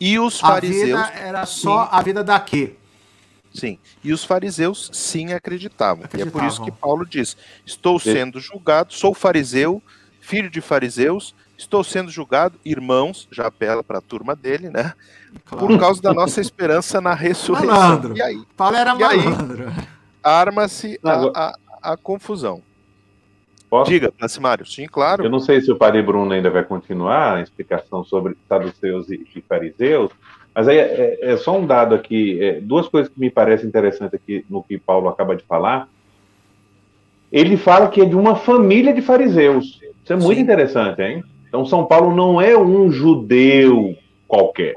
E 0.00 0.18
os 0.18 0.40
fariseus. 0.40 0.98
A 0.98 1.04
vida 1.10 1.20
era 1.20 1.46
só 1.46 1.84
sim. 1.84 1.88
a 1.92 2.02
vida 2.02 2.24
daqui. 2.24 2.76
Sim. 3.54 3.78
E 4.02 4.12
os 4.12 4.24
fariseus 4.24 4.90
sim 4.92 5.32
acreditavam. 5.32 6.04
acreditavam. 6.04 6.26
E 6.26 6.28
é 6.28 6.30
por 6.30 6.44
isso 6.48 6.64
que 6.64 6.72
Paulo 6.72 7.06
diz: 7.06 7.36
Estou 7.64 7.98
sendo 8.00 8.40
julgado, 8.40 8.92
sou 8.92 9.14
fariseu, 9.14 9.82
filho 10.20 10.50
de 10.50 10.60
fariseus, 10.60 11.34
estou 11.56 11.84
sendo 11.84 12.10
julgado, 12.10 12.58
irmãos, 12.64 13.28
já 13.30 13.46
apela 13.46 13.84
para 13.84 13.98
a 13.98 14.02
turma 14.02 14.34
dele, 14.34 14.70
né? 14.70 14.94
Claro. 15.44 15.66
Por 15.66 15.78
causa 15.78 16.00
da 16.00 16.12
nossa 16.12 16.40
esperança 16.40 17.00
na 17.00 17.14
ressurreição. 17.14 17.76
Malandro. 17.76 18.16
E 18.16 18.22
aí? 18.22 18.42
Paulo 18.56 18.76
era 18.76 18.94
malandro. 18.94 19.72
Arma-se 20.22 20.98
a, 21.04 21.12
a, 21.34 21.58
a 21.82 21.96
confusão. 21.96 22.62
Posso? 23.68 23.90
Diga, 23.90 24.12
Nacimário. 24.20 24.66
Sim, 24.66 24.86
claro. 24.86 25.24
Eu 25.24 25.30
não 25.30 25.40
sei 25.40 25.60
se 25.60 25.72
o 25.72 25.76
padre 25.76 26.02
Bruno 26.02 26.30
ainda 26.32 26.50
vai 26.50 26.62
continuar 26.62 27.36
a 27.36 27.40
explicação 27.40 28.04
sobre 28.04 28.36
saduceus 28.46 29.08
e, 29.10 29.26
e 29.34 29.40
fariseus, 29.40 30.10
mas 30.54 30.68
aí 30.68 30.76
é, 30.76 31.18
é, 31.22 31.36
só 31.38 31.58
um 31.58 31.66
dado 31.66 31.94
aqui, 31.94 32.38
é, 32.42 32.60
duas 32.60 32.86
coisas 32.86 33.10
que 33.10 33.18
me 33.18 33.30
parecem 33.30 33.66
interessantes 33.66 34.12
aqui 34.12 34.44
no 34.50 34.62
que 34.62 34.76
Paulo 34.76 35.08
acaba 35.08 35.34
de 35.34 35.42
falar. 35.44 35.88
Ele 37.32 37.56
fala 37.56 37.88
que 37.88 38.02
é 38.02 38.04
de 38.04 38.14
uma 38.14 38.36
família 38.36 38.92
de 38.92 39.00
fariseus. 39.00 39.80
Isso 40.04 40.12
é 40.12 40.16
muito 40.16 40.36
Sim. 40.36 40.42
interessante, 40.42 41.00
hein? 41.00 41.24
Então, 41.48 41.64
São 41.64 41.86
Paulo 41.86 42.14
não 42.14 42.40
é 42.40 42.56
um 42.56 42.90
judeu 42.90 43.96
qualquer, 44.28 44.74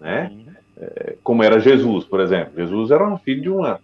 né? 0.00 0.32
É, 0.76 1.16
como 1.22 1.44
era 1.44 1.60
Jesus, 1.60 2.04
por 2.04 2.18
exemplo. 2.18 2.54
Jesus 2.56 2.90
era 2.90 3.06
um 3.06 3.18
filho 3.18 3.42
de 3.42 3.50
uma, 3.50 3.80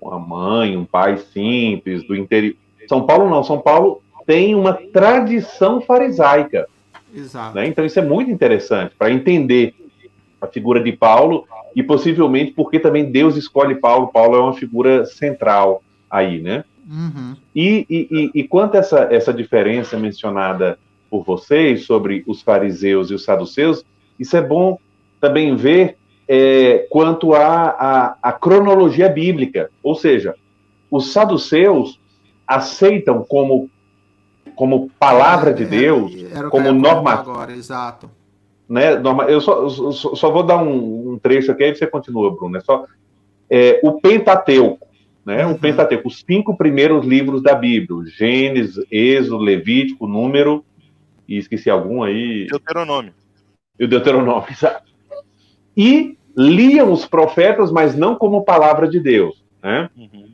uma 0.00 0.18
mãe, 0.18 0.76
um 0.76 0.84
pai 0.84 1.18
simples, 1.18 2.06
do 2.06 2.16
interior 2.16 2.56
são 2.90 3.06
Paulo 3.06 3.30
não, 3.30 3.44
São 3.44 3.60
Paulo 3.60 4.02
tem 4.26 4.52
uma 4.56 4.74
tradição 4.74 5.80
farisaica. 5.80 6.66
Exato. 7.14 7.54
Né? 7.54 7.68
Então 7.68 7.84
isso 7.84 8.00
é 8.00 8.02
muito 8.02 8.32
interessante 8.32 8.96
para 8.98 9.12
entender 9.12 9.74
a 10.40 10.48
figura 10.48 10.82
de 10.82 10.90
Paulo 10.90 11.46
e 11.76 11.84
possivelmente 11.84 12.50
porque 12.50 12.80
também 12.80 13.12
Deus 13.12 13.36
escolhe 13.36 13.76
Paulo. 13.76 14.08
Paulo 14.08 14.36
é 14.36 14.40
uma 14.40 14.54
figura 14.54 15.04
central 15.04 15.84
aí, 16.10 16.40
né? 16.40 16.64
Uhum. 16.88 17.36
E, 17.54 17.86
e, 17.88 18.30
e, 18.34 18.42
quanto 18.42 18.74
a 18.74 18.78
essa, 18.78 19.06
essa 19.12 19.32
diferença 19.32 19.96
mencionada 19.96 20.76
por 21.08 21.22
vocês 21.22 21.84
sobre 21.84 22.24
os 22.26 22.42
fariseus 22.42 23.10
e 23.10 23.14
os 23.14 23.22
saduceus, 23.22 23.84
isso 24.18 24.36
é 24.36 24.42
bom 24.42 24.76
também 25.20 25.54
ver 25.54 25.96
é, 26.32 26.86
quanto 26.88 27.34
à 27.34 27.70
a, 27.70 28.16
a, 28.22 28.32
cronologia 28.32 29.08
bíblica. 29.08 29.68
Ou 29.82 29.96
seja, 29.96 30.36
os 30.88 31.12
saduceus 31.12 31.98
aceitam 32.46 33.24
como, 33.24 33.68
como 34.54 34.88
palavra 34.90 35.52
de 35.52 35.64
é, 35.64 35.66
Deus, 35.66 36.12
como 36.48 36.72
norma. 36.72 37.14
Agora, 37.14 37.50
exato. 37.52 38.08
Né, 38.68 38.94
norma, 38.94 39.24
eu 39.24 39.40
só, 39.40 39.68
só, 39.68 40.14
só, 40.14 40.30
vou 40.30 40.44
dar 40.44 40.62
um, 40.62 41.14
um, 41.14 41.18
trecho 41.18 41.50
aqui, 41.50 41.64
aí 41.64 41.74
você 41.74 41.84
continua, 41.84 42.32
Bruno. 42.32 42.56
É 42.56 42.60
só, 42.60 42.86
é, 43.50 43.80
o 43.82 44.00
Pentateuco, 44.00 44.86
né, 45.26 45.44
uhum. 45.44 45.54
o 45.54 45.58
Pentateuco, 45.58 46.06
os 46.06 46.22
cinco 46.24 46.56
primeiros 46.56 47.04
livros 47.04 47.42
da 47.42 47.56
Bíblia, 47.56 48.06
Gênesis, 48.06 48.86
Êxodo, 48.88 49.38
Levítico, 49.38 50.06
Número, 50.06 50.64
e 51.26 51.38
esqueci 51.38 51.68
algum 51.68 52.04
aí. 52.04 52.46
Deuteronômio. 52.46 53.12
E 53.76 53.84
o 53.84 53.88
Deuteronômio, 53.88 54.46
exato. 54.54 54.88
E 55.76 56.16
liam 56.40 56.90
os 56.90 57.04
profetas, 57.04 57.70
mas 57.70 57.94
não 57.94 58.14
como 58.14 58.44
palavra 58.44 58.88
de 58.88 58.98
Deus. 58.98 59.44
Né? 59.62 59.90
Uhum. 59.96 60.30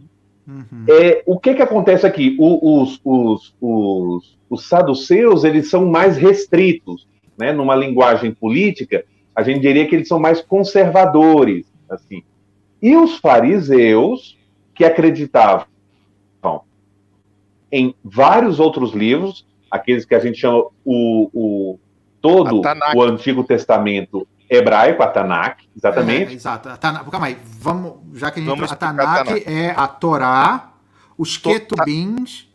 Uhum. 0.47 0.85
É, 0.89 1.25
o 1.27 1.39
que, 1.39 1.55
que 1.55 1.63
acontece 1.63 2.07
aqui? 2.07 2.37
O, 2.39 2.81
os, 2.81 3.01
os, 3.05 3.55
os, 3.61 4.39
os 4.49 4.69
saduceus 4.69 5.43
eles 5.43 5.69
são 5.69 5.87
mais 5.87 6.17
restritos, 6.17 7.09
né? 7.37 7.53
Numa 7.53 7.75
linguagem 7.75 8.33
política, 8.33 9.05
a 9.35 9.43
gente 9.43 9.59
diria 9.59 9.89
que 9.89 9.97
eles 9.97 10.07
são 10.07 10.21
mais 10.21 10.41
conservadores, 10.41 11.67
assim. 11.91 12.23
E 12.81 12.97
os 12.97 13.19
fariseus 13.19 14.39
que 14.73 14.85
acreditavam 14.85 15.67
em 17.73 17.93
vários 18.05 18.61
outros 18.61 18.93
livros, 18.93 19.45
aqueles 19.69 20.05
que 20.05 20.15
a 20.15 20.21
gente 20.21 20.39
chama 20.39 20.65
o, 20.85 21.31
o 21.35 21.79
todo 22.21 22.63
o 22.95 23.03
Antigo 23.03 23.43
Testamento 23.43 24.27
hebraico, 24.49 25.03
a 25.03 25.09
Tanakh, 25.09 25.59
exatamente. 25.77 26.33
É, 26.33 26.35
exato. 26.35 26.69
A 26.69 26.77
Tanakh, 26.77 27.11
calma 27.11 27.27
aí, 27.27 27.39
vamos, 27.59 27.95
já 28.15 28.31
que 28.31 28.41
a 28.41 28.43
gente 28.43 28.51
vamos 28.51 28.71
a 28.71 28.77
Tanakh, 28.77 29.25
Tanakh 29.25 29.43
é 29.47 29.71
a 29.77 29.87
Torá, 29.89 30.73
os 31.17 31.37
Ketubins. 31.37 32.47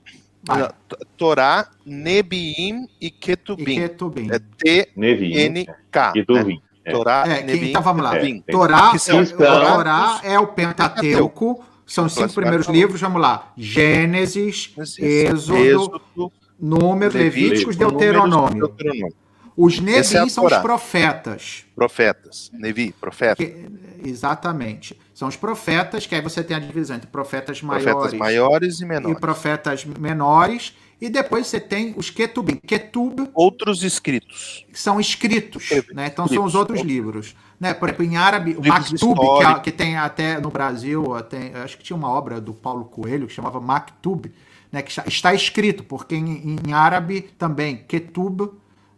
Torá, 1.18 1.68
Nebiim 1.86 2.88
e 3.00 3.12
Ketubim. 3.12 3.74
E 3.74 3.76
Ketubim. 3.76 4.30
É 4.32 4.40
T-N-K. 4.40 6.12
Ketubim. 6.14 6.60
É. 6.84 6.92
Torá, 6.92 7.24
é, 7.28 7.44
Nevim, 7.44 7.70
então 7.70 7.82
vamos 7.84 8.04
lá. 8.04 8.18
É, 8.18 8.42
Torá, 8.52 8.98
são, 8.98 9.24
Torá, 9.24 9.76
Torá 9.76 10.22
é 10.24 10.40
o 10.40 10.48
Pentateuco, 10.48 11.64
são 11.86 12.06
os 12.06 12.14
cinco 12.14 12.34
primeiros 12.34 12.68
livros, 12.68 13.00
vamos 13.00 13.22
lá. 13.22 13.52
Gênesis, 13.56 14.74
Êxodo, 14.98 15.58
Êxodo 15.58 16.32
Número, 16.60 17.16
Levíticos, 17.16 17.76
Deuteronômio. 17.76 18.68
Deuteronômio. 18.68 19.14
Os 19.56 19.80
Nevi 19.80 20.18
é 20.18 20.30
são 20.30 20.46
os 20.46 20.58
profetas. 20.58 21.66
Profetas. 21.76 22.50
Nevi, 22.54 22.94
profeta. 22.94 23.36
Que, 23.36 23.68
exatamente. 24.04 24.98
São 25.14 25.28
os 25.28 25.36
profetas, 25.36 26.06
que 26.06 26.16
aí 26.16 26.22
você 26.22 26.44
tem 26.44 26.58
a 26.58 26.60
divisão 26.60 26.96
entre 26.96 27.08
profetas 27.08 27.62
maiores, 27.62 27.92
profetas 27.92 28.20
maiores 28.20 28.80
e 28.80 28.86
menores. 28.86 29.18
E 29.18 29.20
profetas 29.20 29.86
menores. 29.86 30.74
E 31.00 31.10
depois 31.10 31.48
você 31.48 31.60
tem 31.60 31.94
os 31.98 32.10
Ketubim. 32.10 32.56
Ketub. 32.56 33.30
Outros 33.34 33.84
escritos. 33.84 34.66
São 34.72 35.00
escritos. 35.00 35.70
Né? 35.94 36.08
Então 36.08 36.28
são 36.28 36.44
os 36.44 36.54
outros 36.54 36.82
livros. 36.82 37.36
Né? 37.60 37.74
Por 37.74 37.90
exemplo, 37.90 38.06
em 38.06 38.18
árabe, 38.18 38.56
o 38.56 38.68
Maktub, 38.68 39.20
que, 39.20 39.44
é, 39.44 39.60
que, 39.60 39.72
tem 39.72 39.98
até 39.98 40.40
no 40.40 40.50
Brasil, 40.50 41.04
tem, 41.30 41.54
acho 41.56 41.78
que 41.78 41.84
tinha 41.84 41.98
uma 41.98 42.10
obra 42.10 42.40
do 42.40 42.54
Paulo 42.54 42.86
Coelho 42.86 43.28
que 43.28 43.34
chamava 43.34 43.60
Maktub, 43.60 44.32
né? 44.72 44.84
que 44.84 44.92
está 45.08 45.34
escrito, 45.34 45.84
porque 45.84 46.16
em, 46.16 46.58
em 46.68 46.74
árabe 46.74 47.30
também, 47.38 47.78
Ketub 47.78 48.52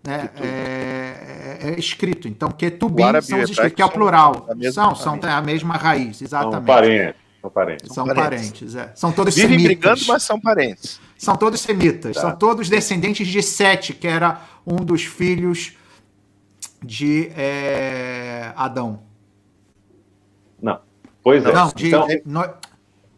né, 0.05 0.29
é, 0.35 0.45
é, 0.45 1.69
é, 1.69 1.79
escrito. 1.79 2.27
Então, 2.27 2.49
Ketubim 2.51 3.03
são 3.21 3.41
os 3.41 3.49
escritos, 3.49 3.75
que 3.75 3.81
é 3.81 3.85
o 3.85 3.89
plural. 3.89 4.47
São, 4.71 4.95
são 4.95 5.19
a 5.21 5.41
mesma 5.41 5.75
raiz, 5.75 6.21
exatamente. 6.21 6.55
São 6.55 6.65
parentes. 6.65 7.23
São 7.41 7.51
parentes. 7.51 7.93
São 7.93 8.07
parentes, 8.07 8.75
é. 8.75 8.91
São 8.95 9.11
todos 9.11 9.35
Vivem 9.35 9.59
semitas. 9.59 9.77
brigando, 9.77 10.01
mas 10.07 10.23
são 10.23 10.39
parentes. 10.39 10.99
São 11.17 11.35
todos 11.35 11.59
semitas. 11.61 12.15
Tá. 12.15 12.21
São 12.21 12.35
todos 12.35 12.69
descendentes 12.69 13.27
de 13.27 13.41
Sete, 13.41 13.93
que 13.93 14.07
era 14.07 14.41
um 14.65 14.77
dos 14.77 15.03
filhos 15.03 15.73
de 16.81 17.31
é, 17.35 18.51
Adão. 18.55 19.03
Não. 20.61 20.79
Pois 21.21 21.45
é. 21.45 21.51
Não, 21.51 21.69
de, 21.69 21.87
então... 21.87 22.07
no... 22.25 22.53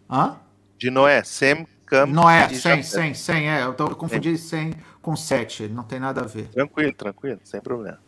Hã? 0.10 0.38
de 0.78 0.90
Noé. 0.90 1.24
Sem, 1.24 1.68
Cam 1.86 2.08
Noé, 2.08 2.50
sem, 2.50 2.82
sem, 2.84 3.14
sem, 3.14 3.50
é. 3.50 3.64
Eu, 3.64 3.74
tô, 3.74 3.86
eu 3.88 3.96
confundi 3.96 4.38
sem 4.38 4.74
com 5.06 5.16
7, 5.16 5.68
não 5.68 5.84
tem 5.84 6.00
nada 6.00 6.22
a 6.22 6.26
ver. 6.26 6.48
Tranquilo, 6.48 6.92
tranquilo, 6.94 7.40
sem 7.44 7.62
problema. 7.62 8.00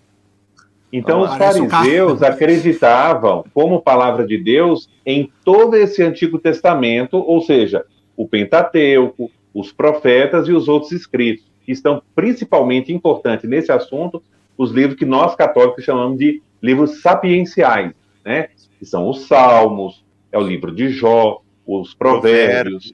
Então, 0.91 1.21
os 1.21 1.35
fariseus 1.35 2.23
acreditavam, 2.23 3.45
como 3.53 3.83
palavra 3.83 4.25
de 4.25 4.35
Deus, 4.35 4.89
em 5.05 5.31
todo 5.45 5.75
esse 5.75 6.01
Antigo 6.01 6.39
Testamento, 6.39 7.17
ou 7.17 7.39
seja, 7.41 7.85
o 8.15 8.27
Pentateuco, 8.27 9.29
os 9.53 9.71
profetas 9.71 10.47
e 10.47 10.51
os 10.51 10.67
outros 10.67 10.91
escritos, 10.91 11.45
que 11.63 11.71
estão 11.71 12.01
principalmente 12.15 12.91
importantes 12.91 13.47
nesse 13.47 13.71
assunto, 13.71 14.23
os 14.57 14.71
livros 14.71 14.97
que 14.97 15.05
nós 15.05 15.35
católicos 15.35 15.83
chamamos 15.83 16.17
de 16.17 16.41
livros 16.63 17.01
sapienciais, 17.01 17.93
né? 18.25 18.47
Que 18.79 18.85
são 18.85 19.07
os 19.07 19.27
Salmos, 19.27 20.03
é 20.31 20.37
o 20.39 20.41
livro 20.41 20.73
de 20.73 20.89
Jó, 20.89 21.41
os 21.63 21.93
Provérbios, 21.93 22.91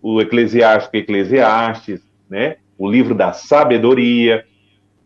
o 0.00 0.22
Eclesiástico 0.22 0.96
e 0.96 1.00
Eclesiastes, 1.00 2.00
né? 2.30 2.56
O 2.78 2.90
livro 2.90 3.14
da 3.14 3.32
sabedoria. 3.32 4.44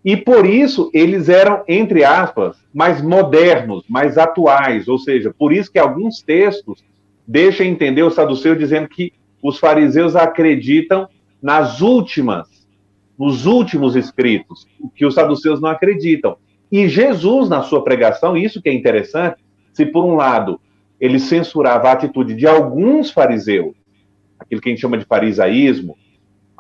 E 0.05 0.17
por 0.17 0.47
isso 0.47 0.91
eles 0.95 1.29
eram, 1.29 1.63
entre 1.69 2.05
aspas, 2.05 2.57
mais 2.73 3.03
modernos, 3.03 3.85
mais 3.89 4.17
atuais. 4.17 4.89
Ou 4.89 4.99
seja, 4.99 5.35
por 5.37 5.53
isso 5.53 5.71
que 5.71 5.79
alguns 5.79 6.23
textos 6.23 6.83
deixam 7.27 7.67
entender 7.67 8.03
o 8.03 8.11
saduceu 8.11 8.55
dizendo 8.55 8.89
que 8.89 9.13
os 9.43 9.59
fariseus 9.59 10.17
acreditam 10.17 11.09
nas 11.41 11.81
últimas, 11.81 12.49
nos 13.19 13.47
últimos 13.47 13.97
escritos, 13.97 14.67
que 14.95 15.07
os 15.07 15.15
saduceus 15.15 15.61
não 15.61 15.69
acreditam. 15.71 16.37
E 16.71 16.89
Jesus, 16.89 17.49
na 17.49 17.63
sua 17.63 17.83
pregação, 17.83 18.37
isso 18.37 18.61
que 18.61 18.69
é 18.69 18.73
interessante, 18.73 19.43
se 19.73 19.87
por 19.87 20.05
um 20.05 20.15
lado 20.15 20.61
ele 21.01 21.19
censurava 21.19 21.89
a 21.89 21.93
atitude 21.93 22.35
de 22.35 22.47
alguns 22.47 23.11
fariseus, 23.11 23.75
aquilo 24.39 24.61
que 24.61 24.69
a 24.69 24.73
gente 24.73 24.81
chama 24.81 24.99
de 24.99 25.05
farisaísmo, 25.05 25.97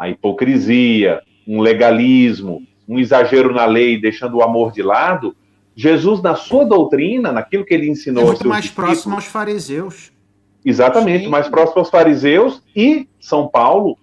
a 0.00 0.08
hipocrisia, 0.08 1.20
um 1.46 1.60
legalismo, 1.60 2.62
um 2.88 2.98
exagero 2.98 3.52
na 3.52 3.66
lei, 3.66 4.00
deixando 4.00 4.38
o 4.38 4.42
amor 4.42 4.72
de 4.72 4.82
lado, 4.82 5.36
Jesus, 5.76 6.22
na 6.22 6.34
sua 6.34 6.64
doutrina, 6.64 7.30
naquilo 7.30 7.66
que 7.66 7.74
ele 7.74 7.88
ensinou. 7.88 8.24
É 8.24 8.26
muito 8.28 8.48
mais 8.48 8.62
discípulos, 8.64 8.90
próximo 8.90 9.14
aos 9.14 9.26
fariseus. 9.26 10.10
Exatamente, 10.64 11.24
Sim. 11.24 11.30
mais 11.30 11.48
próximo 11.48 11.80
aos 11.80 11.90
fariseus, 11.90 12.62
e 12.74 13.06
São 13.20 13.46
Paulo 13.46 13.98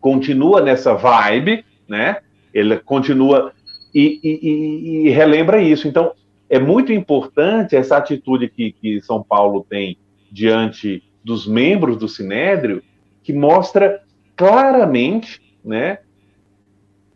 continua 0.00 0.60
nessa 0.60 0.94
vibe, 0.94 1.64
né? 1.88 2.18
Ele 2.52 2.76
continua 2.78 3.52
e, 3.94 4.20
e, 4.22 5.06
e 5.06 5.10
relembra 5.10 5.62
isso. 5.62 5.86
Então, 5.86 6.12
é 6.50 6.58
muito 6.58 6.92
importante 6.92 7.76
essa 7.76 7.96
atitude 7.96 8.48
que, 8.48 8.72
que 8.72 9.00
São 9.02 9.22
Paulo 9.22 9.64
tem 9.68 9.96
diante 10.30 11.02
dos 11.22 11.46
membros 11.46 11.96
do 11.96 12.08
Sinédrio, 12.08 12.82
que 13.22 13.32
mostra 13.32 14.00
claramente, 14.38 15.42
né, 15.64 15.98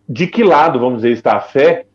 de 0.09 0.27
que 0.27 0.43
lado, 0.43 0.79
vamos 0.81 1.03
dizer, 1.03 1.13
está 1.13 1.37
a 1.37 1.41
fé 1.41 1.87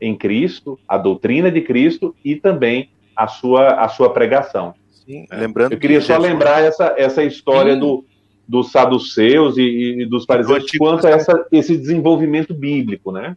em 0.00 0.16
Cristo, 0.16 0.78
a 0.88 0.98
doutrina 0.98 1.50
de 1.50 1.60
Cristo 1.60 2.14
e 2.24 2.34
também 2.34 2.90
a 3.14 3.28
sua, 3.28 3.82
a 3.82 3.88
sua 3.88 4.12
pregação. 4.12 4.74
Sim, 4.90 5.26
né? 5.30 5.38
lembrando 5.38 5.72
Eu 5.72 5.78
queria 5.78 6.00
só 6.00 6.14
Jesus... 6.14 6.30
lembrar 6.30 6.62
essa, 6.62 6.94
essa 6.98 7.22
história 7.22 7.76
do, 7.76 8.04
dos 8.46 8.72
saduceus 8.72 9.56
e, 9.56 10.00
e 10.00 10.06
dos 10.06 10.24
fariseus 10.24 10.66
quanto 10.76 11.06
a 11.06 11.10
essa, 11.10 11.46
esse 11.52 11.76
desenvolvimento 11.76 12.52
bíblico, 12.52 13.12
né? 13.12 13.36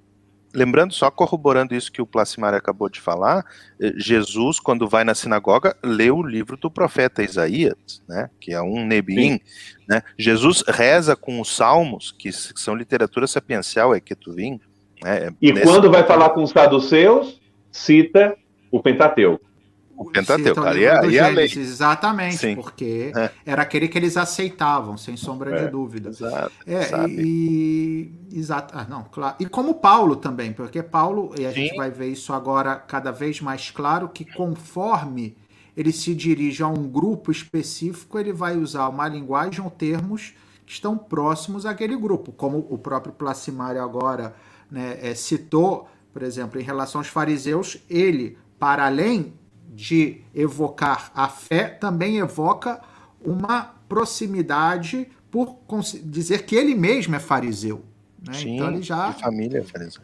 lembrando, 0.54 0.94
só 0.94 1.10
corroborando 1.10 1.74
isso 1.74 1.92
que 1.92 2.02
o 2.02 2.06
Plasmar 2.06 2.54
acabou 2.54 2.88
de 2.88 3.02
falar, 3.02 3.44
eh, 3.82 3.94
Jesus, 3.98 4.60
quando 4.60 4.88
vai 4.88 5.04
na 5.04 5.16
sinagoga, 5.16 5.76
lê 5.84 6.12
o 6.12 6.22
livro 6.22 6.56
do 6.56 6.70
profeta 6.70 7.24
Isaías, 7.24 8.02
né, 8.08 8.30
que 8.40 8.54
é 8.54 8.62
um 8.62 8.86
Nebim, 8.86 9.40
né? 9.88 10.02
Jesus 10.18 10.64
reza 10.68 11.16
com 11.16 11.40
os 11.40 11.56
salmos, 11.56 12.12
que 12.12 12.32
são 12.32 12.76
literatura 12.76 13.28
sapiencial, 13.28 13.94
é 13.94 14.00
Ketuvim. 14.00 14.60
Né, 15.02 15.28
é 15.28 15.34
e 15.42 15.62
quando 15.62 15.92
vai 15.92 16.04
falar 16.04 16.30
com 16.30 16.44
os 16.44 16.52
saduceus, 16.52 17.42
cita 17.72 18.36
o 18.72 18.82
Pentateuco. 18.82 19.54
O 19.96 20.06
Pentateuco, 20.06 20.62
ali, 20.62 20.86
é, 20.86 20.92
ali 20.92 21.18
é 21.18 21.22
a 21.22 21.28
lei. 21.28 21.46
Exatamente, 21.46 22.38
Sim. 22.38 22.56
porque 22.56 23.12
é. 23.16 23.30
era 23.46 23.62
aquele 23.62 23.88
que 23.88 23.98
eles 23.98 24.18
aceitavam, 24.18 24.98
sem 24.98 25.16
sombra 25.16 25.56
é. 25.56 25.66
de 25.66 25.72
dúvida. 25.72 26.10
Exato, 26.10 26.52
é, 26.66 26.82
sabe. 26.84 27.16
e, 27.20 28.12
exato, 28.34 28.74
ah, 28.76 28.88
não, 28.90 29.04
claro. 29.04 29.36
E 29.40 29.46
como 29.46 29.76
Paulo 29.76 30.16
também, 30.16 30.52
porque 30.52 30.82
Paulo, 30.82 31.34
e 31.38 31.46
a 31.46 31.50
Sim. 31.50 31.56
gente 31.56 31.76
vai 31.76 31.92
ver 31.92 32.08
isso 32.08 32.34
agora 32.34 32.76
cada 32.76 33.12
vez 33.12 33.40
mais 33.40 33.70
claro, 33.70 34.10
que 34.10 34.26
conforme 34.26 35.38
ele 35.76 35.92
se 35.92 36.14
dirige 36.14 36.62
a 36.62 36.68
um 36.68 36.88
grupo 36.88 37.32
específico, 37.32 38.20
ele 38.20 38.32
vai 38.32 38.58
usar 38.58 38.88
uma 38.90 39.08
linguagem 39.08 39.64
ou 39.64 39.72
termos 39.72 40.34
que 40.66 40.74
estão 40.74 40.98
próximos 40.98 41.66
àquele 41.66 41.96
grupo, 41.96 42.32
como 42.32 42.66
o 42.70 42.78
próprio 42.78 43.14
Placimário 43.14 43.82
agora 43.82 44.36
né, 44.70 44.98
é, 45.02 45.16
citou, 45.16 45.90
por 46.12 46.24
exemplo, 46.24 46.60
em 46.60 46.64
relação 46.64 47.02
aos 47.02 47.08
fariseus, 47.08 47.78
ele, 47.90 48.38
para 48.60 48.86
além 48.86 49.34
de 49.74 50.22
evocar 50.34 51.12
a 51.16 51.28
fé, 51.28 51.70
também 51.70 52.18
evoca 52.18 52.80
uma 53.20 53.74
proximidade 53.90 55.08
por 55.32 55.58
dizer 56.04 56.46
que 56.46 56.56
ele 56.56 56.76
mesmo 56.76 57.16
é 57.16 57.20
fariseu. 57.20 57.84
Né? 58.22 58.34
Sim, 58.34 58.56
então 58.56 58.72
ele 58.72 58.84
já. 58.84 59.12
Família 59.14 59.60
é 59.60 59.64
fariseu. 59.64 60.04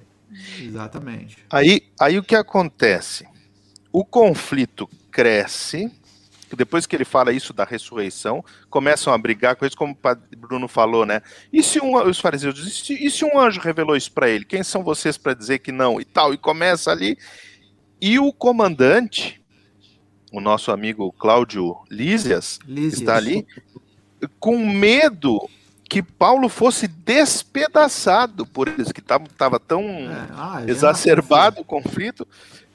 Exatamente. 0.59 1.37
Aí, 1.49 1.83
aí 1.99 2.17
o 2.17 2.23
que 2.23 2.35
acontece? 2.35 3.27
O 3.91 4.03
conflito 4.03 4.89
cresce. 5.11 5.91
Depois 6.55 6.87
que 6.87 6.95
ele 6.95 7.05
fala 7.05 7.31
isso 7.31 7.53
da 7.53 7.63
ressurreição, 7.63 8.43
começam 8.71 9.13
a 9.13 9.17
brigar 9.17 9.55
com 9.55 9.65
isso, 9.65 9.77
como 9.77 9.95
o 9.95 10.37
Bruno 10.37 10.67
falou, 10.67 11.05
né? 11.05 11.21
E 11.53 11.61
se 11.61 11.79
um, 11.79 11.95
os 12.07 12.19
fariseus 12.19 12.55
dizem, 12.55 13.05
e 13.05 13.11
se 13.11 13.23
um 13.23 13.39
anjo 13.39 13.61
revelou 13.61 13.95
isso 13.95 14.11
para 14.11 14.27
ele? 14.27 14.45
Quem 14.45 14.63
são 14.63 14.83
vocês 14.83 15.15
para 15.15 15.35
dizer 15.35 15.59
que 15.59 15.71
não? 15.71 16.01
E 16.01 16.05
tal, 16.05 16.33
e 16.33 16.37
começa 16.37 16.91
ali. 16.91 17.17
E 18.01 18.17
o 18.17 18.33
comandante, 18.33 19.39
o 20.31 20.41
nosso 20.41 20.71
amigo 20.71 21.11
Cláudio 21.11 21.77
Lísias, 21.89 22.57
Lísias, 22.65 23.01
está 23.01 23.15
ali, 23.15 23.45
com 24.39 24.57
medo 24.57 25.47
que 25.89 26.03
Paulo 26.03 26.47
fosse 26.47 26.87
despedaçado 26.87 28.45
por 28.45 28.67
eles, 28.67 28.91
que 28.91 28.99
estava 28.99 29.59
tão 29.59 29.81
é, 29.81 30.27
ah, 30.31 30.63
exacerbado 30.67 31.61
o 31.61 31.65
conflito, 31.65 32.27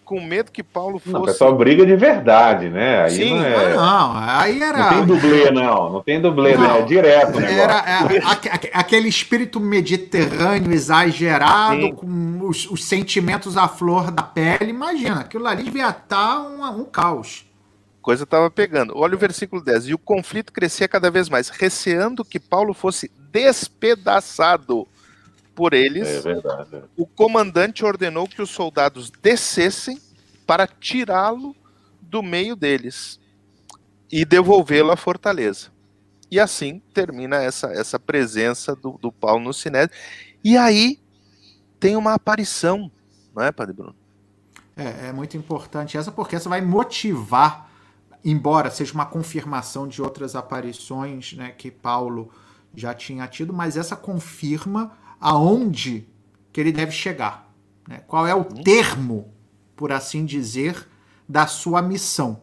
com 0.04 0.20
medo 0.20 0.52
que 0.52 0.62
Paulo 0.62 0.98
fosse. 0.98 1.12
Não, 1.12 1.22
pessoal 1.22 1.56
briga 1.56 1.84
de 1.84 1.96
verdade, 1.96 2.68
né? 2.68 3.04
Aí 3.04 3.10
Sim, 3.10 3.38
não, 3.38 3.44
é... 3.44 3.74
não, 3.74 4.12
aí 4.16 4.62
era. 4.62 4.78
Não 4.78 4.90
tem 4.90 5.06
dublê, 5.06 5.50
não. 5.50 5.90
Não 5.90 6.02
tem 6.02 6.20
dublê, 6.20 6.56
não. 6.56 6.68
não. 6.68 6.76
É 6.76 6.82
direto, 6.82 7.40
né? 7.40 7.58
Era 7.58 7.78
é, 7.78 8.70
aquele 8.72 9.08
espírito 9.08 9.58
mediterrâneo 9.58 10.72
exagerado, 10.72 11.80
Sim. 11.80 11.94
com 11.94 12.38
os, 12.46 12.70
os, 12.70 12.84
sentimentos 12.84 13.56
à 13.56 13.66
flor 13.66 14.10
da 14.10 14.22
pele. 14.22 14.70
Imagina, 14.70 15.20
aquilo 15.20 15.46
ali 15.46 15.64
devia 15.64 15.88
estar 15.88 16.04
tá 16.06 16.40
um, 16.42 16.80
um 16.80 16.84
caos 16.84 17.46
coisa 18.04 18.24
estava 18.24 18.50
pegando. 18.50 18.92
Olha 18.94 19.14
o 19.14 19.18
versículo 19.18 19.64
10. 19.64 19.88
E 19.88 19.94
o 19.94 19.98
conflito 19.98 20.52
crescia 20.52 20.86
cada 20.86 21.10
vez 21.10 21.30
mais, 21.30 21.48
receando 21.48 22.22
que 22.22 22.38
Paulo 22.38 22.74
fosse 22.74 23.10
despedaçado 23.32 24.86
por 25.54 25.72
eles. 25.72 26.08
É 26.08 26.20
verdade. 26.20 26.82
O 26.96 27.06
comandante 27.06 27.84
ordenou 27.84 28.26
que 28.26 28.42
os 28.42 28.50
soldados 28.50 29.10
descessem 29.10 30.00
para 30.46 30.66
tirá-lo 30.66 31.54
do 32.02 32.22
meio 32.22 32.54
deles 32.54 33.20
e 34.10 34.24
devolvê-lo 34.24 34.92
à 34.92 34.96
fortaleza. 34.96 35.72
E 36.30 36.38
assim 36.40 36.82
termina 36.92 37.36
essa, 37.36 37.68
essa 37.68 37.98
presença 37.98 38.74
do, 38.74 38.98
do 38.98 39.12
Paulo 39.12 39.44
no 39.44 39.52
Sinédrio. 39.52 39.96
E 40.42 40.56
aí 40.56 41.00
tem 41.78 41.96
uma 41.96 42.14
aparição, 42.14 42.90
não 43.34 43.42
é, 43.42 43.52
Padre 43.52 43.74
Bruno? 43.74 43.94
É, 44.76 45.08
é 45.08 45.12
muito 45.12 45.36
importante 45.36 45.96
essa, 45.96 46.10
porque 46.10 46.34
essa 46.34 46.48
vai 46.48 46.60
motivar, 46.60 47.70
embora 48.24 48.70
seja 48.70 48.92
uma 48.92 49.06
confirmação 49.06 49.86
de 49.86 50.02
outras 50.02 50.34
aparições 50.34 51.32
né, 51.34 51.50
que 51.50 51.70
Paulo 51.70 52.30
já 52.74 52.92
tinha 52.92 53.26
tido, 53.28 53.52
mas 53.52 53.76
essa 53.76 53.94
confirma 53.94 54.92
aonde 55.24 56.06
que 56.52 56.60
ele 56.60 56.70
deve 56.70 56.92
chegar. 56.92 57.50
Né? 57.88 58.02
Qual 58.06 58.26
é 58.26 58.34
o 58.34 58.40
uhum. 58.40 58.62
termo, 58.62 59.32
por 59.74 59.90
assim 59.90 60.26
dizer, 60.26 60.86
da 61.26 61.46
sua 61.46 61.80
missão. 61.80 62.42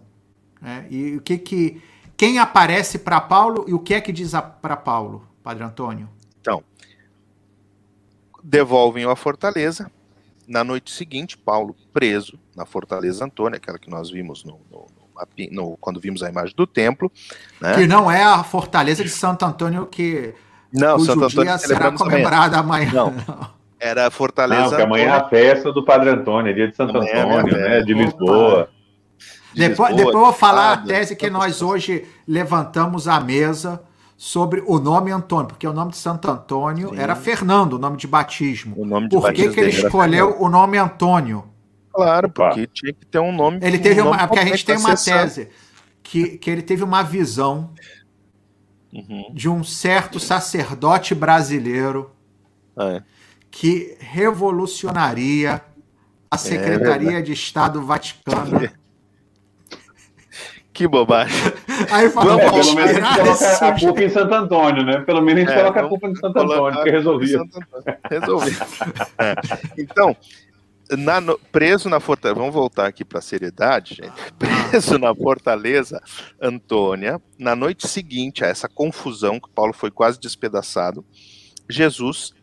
Né? 0.60 0.88
E 0.90 1.16
o 1.18 1.22
que 1.22 1.38
que. 1.38 1.82
Quem 2.18 2.40
aparece 2.40 3.00
para 3.00 3.22
Paulo 3.22 3.66
e 3.68 3.74
o 3.74 3.80
que 3.80 3.94
é 3.94 4.02
que 4.02 4.12
diz 4.12 4.34
para 4.62 4.76
Paulo, 4.76 5.28
Padre 5.44 5.64
Antônio? 5.64 6.10
Então, 6.40 6.64
devolvem-o 8.44 9.10
à 9.10 9.16
fortaleza. 9.16 9.92
Na 10.48 10.64
noite 10.64 10.92
seguinte, 10.92 11.38
Paulo 11.38 11.76
preso 11.94 12.38
na 12.56 12.66
fortaleza 12.66 13.26
Antônia, 13.26 13.58
aquela 13.58 13.80
que 13.80 13.90
nós 13.90 14.12
vimos 14.12 14.44
no, 14.44 14.60
no, 14.70 14.88
no, 15.52 15.78
quando 15.78 16.00
vimos 16.00 16.22
a 16.22 16.30
imagem 16.30 16.56
do 16.56 16.68
templo. 16.68 17.12
Né? 17.60 17.76
Que 17.76 17.88
não 17.88 18.12
é 18.12 18.24
a 18.24 18.44
fortaleza 18.44 19.04
de 19.04 19.10
Santo 19.10 19.46
Antônio 19.46 19.88
que 19.88 20.36
não, 20.74 21.00
Santo 21.00 21.26
Antônio 21.26 21.60
será 21.60 21.92
comemorada 21.92 22.58
amanhã. 22.58 22.92
Não. 22.94 23.14
Era 23.80 24.08
a 24.08 24.12
fortaleza. 24.12 24.62
Não, 24.62 24.70
porque 24.70 24.84
amanhã 24.84 25.06
é 25.06 25.10
a 25.10 25.28
festa 25.28 25.74
do 25.74 25.84
Padre 25.84 26.12
Antônio, 26.12 26.52
é 26.52 26.54
dia 26.54 26.68
de 26.68 26.76
Santo 26.76 26.96
amanhã 26.96 27.14
é 27.14 27.22
Antônio, 27.22 27.56
é 27.56 27.70
né? 27.70 27.82
De 27.82 27.94
Lisboa. 27.96 28.70
De 29.54 29.68
depois, 29.68 29.90
Lisboa, 29.90 29.98
depois 29.98 30.16
eu 30.16 30.22
vou 30.22 30.34
falar 30.34 30.74
a 30.74 30.78
tese 30.78 31.16
que 31.16 31.30
nós 31.32 31.64
hoje 31.64 32.06
levantamos 32.28 33.08
à 33.08 33.20
mesa 33.20 33.82
sobre 34.16 34.64
o 34.68 34.78
nome 34.78 35.10
Antônio, 35.10 35.48
porque 35.48 35.68
o 35.68 35.74
nome 35.74 35.92
de 35.92 35.98
Santo 35.98 36.30
Antônio 36.30 36.90
Sim. 36.90 37.00
era 37.00 37.16
Fernando, 37.16 37.74
o 37.74 37.80
nome 37.80 37.98
de 37.98 38.06
batismo. 38.06 38.76
O 38.78 38.86
nome 38.86 39.08
de 39.08 39.16
Por 39.16 39.34
que, 39.34 39.50
que 39.50 39.60
ele 39.60 39.72
escolheu 39.72 40.40
o 40.40 40.48
nome 40.48 40.78
Antônio? 40.78 41.44
Claro, 41.92 42.30
porque 42.30 42.62
Opa. 42.62 42.72
tinha 42.72 42.94
que 42.94 43.06
ter 43.08 43.18
um 43.18 43.32
nome. 43.32 43.58
Ele 43.64 43.80
teve 43.80 44.00
um 44.00 44.10
uma, 44.10 44.28
porque 44.28 44.40
a 44.40 44.46
gente 44.46 44.64
tem 44.64 44.78
uma 44.78 44.96
tese 44.96 45.50
que, 46.04 46.38
que 46.38 46.52
ele 46.52 46.62
teve 46.62 46.84
uma 46.84 47.02
visão 47.02 47.72
uhum. 48.94 49.32
de 49.34 49.50
um 49.50 49.64
certo 49.64 50.20
sacerdote 50.20 51.16
brasileiro 51.16 52.12
ah, 52.76 52.96
é. 52.96 53.04
que 53.50 53.98
revolucionaria 54.00 55.62
a 56.30 56.36
é 56.36 56.38
Secretaria 56.38 57.20
é 57.20 57.22
de 57.22 57.34
Estado 57.34 57.82
Vaticana 57.86 58.72
Que 60.74 60.88
bobagem. 60.88 61.36
Aí 61.92 62.10
fala, 62.10 62.42
é, 62.42 62.50
pelo 62.50 62.74
menos 62.74 62.80
a 62.80 62.94
gente 62.94 63.20
coloca 63.20 63.68
a 63.68 63.80
culpa 63.80 64.04
em 64.04 64.10
Santo 64.10 64.34
Antônio, 64.34 64.86
né? 64.86 65.02
Pelo 65.02 65.22
menos 65.22 65.44
a 65.44 65.46
gente 65.46 65.54
é, 65.54 65.62
coloca 65.62 65.82
a 65.82 65.88
culpa 65.88 66.08
em 66.08 66.16
Santo 66.16 66.40
Antônio, 66.40 66.84
que 66.84 66.90
resolvia. 66.90 67.42
Resolvia. 68.10 68.58
Então, 69.78 70.16
na, 70.98 71.22
no, 71.22 71.38
preso 71.52 71.90
na 71.90 72.00
fortaleza, 72.00 72.40
vamos 72.40 72.54
voltar 72.54 72.88
aqui 72.88 73.04
para 73.04 73.20
a 73.20 73.22
seriedade, 73.22 73.96
gente. 73.96 74.34
Preso 74.38 74.98
na 74.98 75.14
fortaleza 75.16 76.02
Antônia, 76.42 77.22
na 77.38 77.56
noite 77.56 77.88
seguinte 77.88 78.44
a 78.44 78.48
essa 78.48 78.68
confusão 78.70 79.40
que 79.40 79.50
Paulo 79.50 79.74
foi 79.74 79.92
quase 79.92 80.20
despedaçado, 80.20 81.06
Jesus 81.70 82.34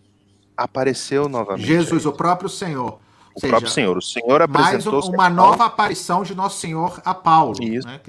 apareceu 0.56 1.28
novamente. 1.28 1.66
Jesus, 1.66 2.06
o 2.06 2.12
próprio 2.12 2.48
Senhor 2.48 2.98
o 3.38 3.40
seja, 3.40 3.52
próprio 3.52 3.70
Senhor. 3.70 3.96
O 3.96 4.02
Senhor 4.02 4.42
apresentou 4.42 4.92
mais 4.94 5.08
uma 5.08 5.30
nova 5.30 5.64
aparição 5.64 6.22
de 6.22 6.34
Nosso 6.34 6.60
Senhor 6.60 7.00
a 7.04 7.14
Paulo. 7.14 7.62
Isso. 7.62 7.86
Né? 7.86 8.00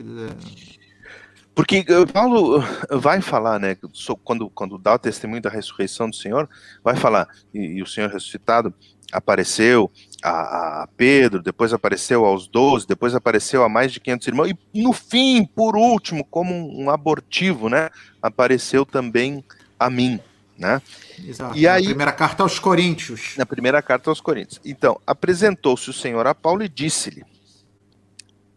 Porque 1.59 1.83
eh, 1.85 2.05
Paulo 2.05 2.61
eh, 2.61 2.95
vai 2.95 3.19
falar, 3.19 3.59
né, 3.59 3.75
quando, 4.23 4.49
quando 4.49 4.77
dá 4.77 4.93
o 4.93 4.97
testemunho 4.97 5.41
da 5.41 5.49
ressurreição 5.49 6.09
do 6.09 6.15
Senhor, 6.15 6.49
vai 6.81 6.95
falar, 6.95 7.27
e, 7.53 7.59
e 7.59 7.83
o 7.83 7.85
Senhor 7.85 8.09
ressuscitado 8.09 8.73
apareceu 9.11 9.91
a, 10.23 10.83
a, 10.83 10.87
Pedro, 10.95 11.43
depois 11.43 11.73
apareceu 11.73 12.23
aos 12.23 12.47
doze, 12.47 12.87
depois 12.87 13.13
apareceu 13.13 13.61
a 13.61 13.67
mais 13.67 13.91
de 13.91 13.99
500 13.99 14.27
irmãos, 14.29 14.53
e 14.73 14.81
no 14.81 14.93
fim, 14.93 15.43
por 15.43 15.75
último, 15.75 16.23
como 16.23 16.53
um, 16.53 16.85
um 16.85 16.89
abortivo, 16.89 17.67
né, 17.67 17.89
apareceu 18.21 18.85
também 18.85 19.43
a 19.77 19.89
mim 19.89 20.17
né? 20.57 20.81
Exato. 21.21 21.57
E 21.57 21.67
aí, 21.67 21.83
na 21.83 21.89
primeira 21.89 22.11
carta 22.13 22.43
aos 22.43 22.59
Coríntios. 22.59 23.33
Na 23.37 23.45
primeira 23.45 23.81
carta 23.81 24.09
aos 24.09 24.19
Coríntios. 24.21 24.61
Então, 24.65 24.99
apresentou-se 25.07 25.89
o 25.89 25.93
Senhor 25.93 26.25
a 26.27 26.35
Paulo 26.35 26.63
e 26.63 26.67
disse-lhe: 26.67 27.23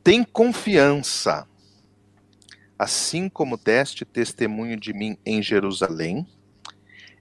Tem 0.02 0.24
confiança, 0.24 1.46
assim 2.78 3.28
como 3.28 3.56
deste 3.56 4.04
testemunho 4.04 4.78
de 4.78 4.92
mim 4.92 5.16
em 5.24 5.42
Jerusalém, 5.42 6.26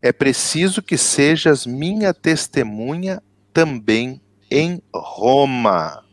é 0.01 0.11
preciso 0.11 0.81
que 0.81 0.97
sejas 0.97 1.65
minha 1.65 2.13
testemunha 2.13 3.21
também 3.53 4.19
em 4.49 4.81
Roma. 4.93 6.03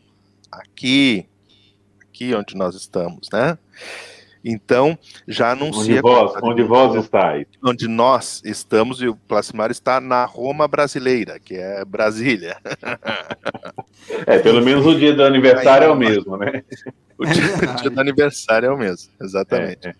Aqui, 0.51 1.27
aqui 2.01 2.33
onde 2.35 2.55
nós 2.55 2.75
estamos, 2.75 3.27
né? 3.33 3.57
Então, 4.43 4.97
já 5.27 5.51
anuncia. 5.51 5.95
Onde 5.95 6.01
vós, 6.01 6.33
onde 6.41 6.63
vós 6.63 7.03
estáis. 7.03 7.45
Onde 7.63 7.87
nós 7.87 8.41
estamos, 8.45 9.01
e 9.01 9.07
o 9.07 9.15
Plasmar 9.15 9.69
está 9.69 9.99
na 9.99 10.23
Roma 10.25 10.67
brasileira, 10.67 11.39
que 11.39 11.55
é 11.55 11.83
Brasília. 11.83 12.57
É, 14.25 14.39
pelo 14.39 14.61
menos 14.61 14.85
o 14.85 14.97
dia 14.97 15.13
do 15.13 15.23
aniversário 15.23 15.85
é 15.85 15.89
o 15.89 15.95
mesmo, 15.95 16.37
né? 16.37 16.63
O 17.17 17.25
dia, 17.25 17.43
o 17.71 17.75
dia 17.75 17.89
do 17.89 17.99
aniversário 17.99 18.67
é 18.67 18.71
o 18.71 18.77
mesmo, 18.77 19.11
exatamente. 19.21 19.87
É, 19.87 19.91
é. 19.91 19.95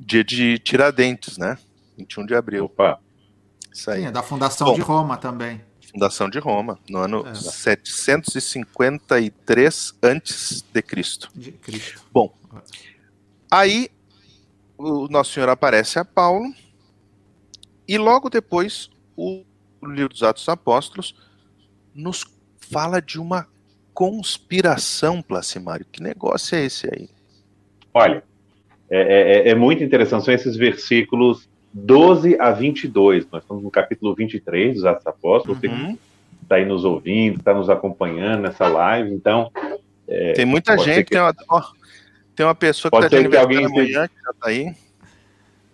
Dia 0.00 0.24
de 0.24 0.58
Tiradentes, 0.58 1.36
né? 1.38 1.58
21 1.96 2.26
de 2.26 2.34
abril. 2.34 2.64
Opa. 2.64 2.98
Isso 3.72 3.88
aí. 3.90 4.00
Sim, 4.00 4.06
é 4.06 4.10
da 4.10 4.22
Fundação 4.22 4.66
Bom, 4.68 4.74
de 4.74 4.80
Roma 4.80 5.16
também. 5.16 5.60
Fundação 5.92 6.30
de 6.30 6.38
Roma, 6.38 6.78
no 6.88 6.98
ano 6.98 7.26
é. 7.26 7.34
753 7.34 9.94
antes 10.02 10.64
de 10.72 10.82
Cristo. 10.82 11.28
De 11.34 11.52
Cristo. 11.52 12.02
Bom, 12.12 12.32
Aí 13.54 13.88
o 14.76 15.06
Nosso 15.06 15.34
Senhor 15.34 15.48
aparece 15.48 15.96
a 15.96 16.04
Paulo 16.04 16.52
e 17.86 17.96
logo 17.96 18.28
depois 18.28 18.90
o 19.16 19.44
livro 19.80 20.08
dos 20.08 20.24
Atos 20.24 20.48
Apóstolos 20.48 21.14
nos 21.94 22.24
fala 22.58 23.00
de 23.00 23.20
uma 23.20 23.46
conspiração, 23.92 25.22
Placimário. 25.22 25.86
Que 25.92 26.02
negócio 26.02 26.56
é 26.56 26.64
esse 26.64 26.88
aí? 26.92 27.08
Olha, 27.92 28.24
é, 28.90 29.46
é, 29.46 29.50
é, 29.50 29.54
muito 29.54 29.84
interessante, 29.84 30.24
são 30.24 30.34
esses 30.34 30.56
versículos 30.56 31.48
12 31.72 32.36
a 32.40 32.50
22. 32.50 33.24
Nós 33.30 33.44
estamos 33.44 33.62
no 33.62 33.70
capítulo 33.70 34.16
23 34.16 34.74
dos 34.74 34.84
Atos 34.84 35.06
Apóstolos. 35.06 35.62
Uhum. 35.62 35.92
Você 35.92 35.98
está 36.42 36.56
aí 36.56 36.64
nos 36.64 36.84
ouvindo, 36.84 37.38
está 37.38 37.54
nos 37.54 37.70
acompanhando 37.70 38.42
nessa 38.42 38.66
live, 38.66 39.14
então. 39.14 39.48
É, 40.08 40.32
Tem 40.32 40.44
muita 40.44 40.76
gente, 40.76 41.04
que... 41.04 41.10
tem 41.12 41.20
uma, 41.20 41.32
tem 42.34 42.44
uma 42.44 42.54
pessoa 42.54 42.90
que 42.90 42.96
está 42.98 43.18
de 43.18 43.28
que 43.28 43.36
alguém 43.36 43.64
amanhã, 43.64 44.08
que 44.08 44.22
já 44.22 44.30
está 44.30 44.48
aí. 44.48 44.74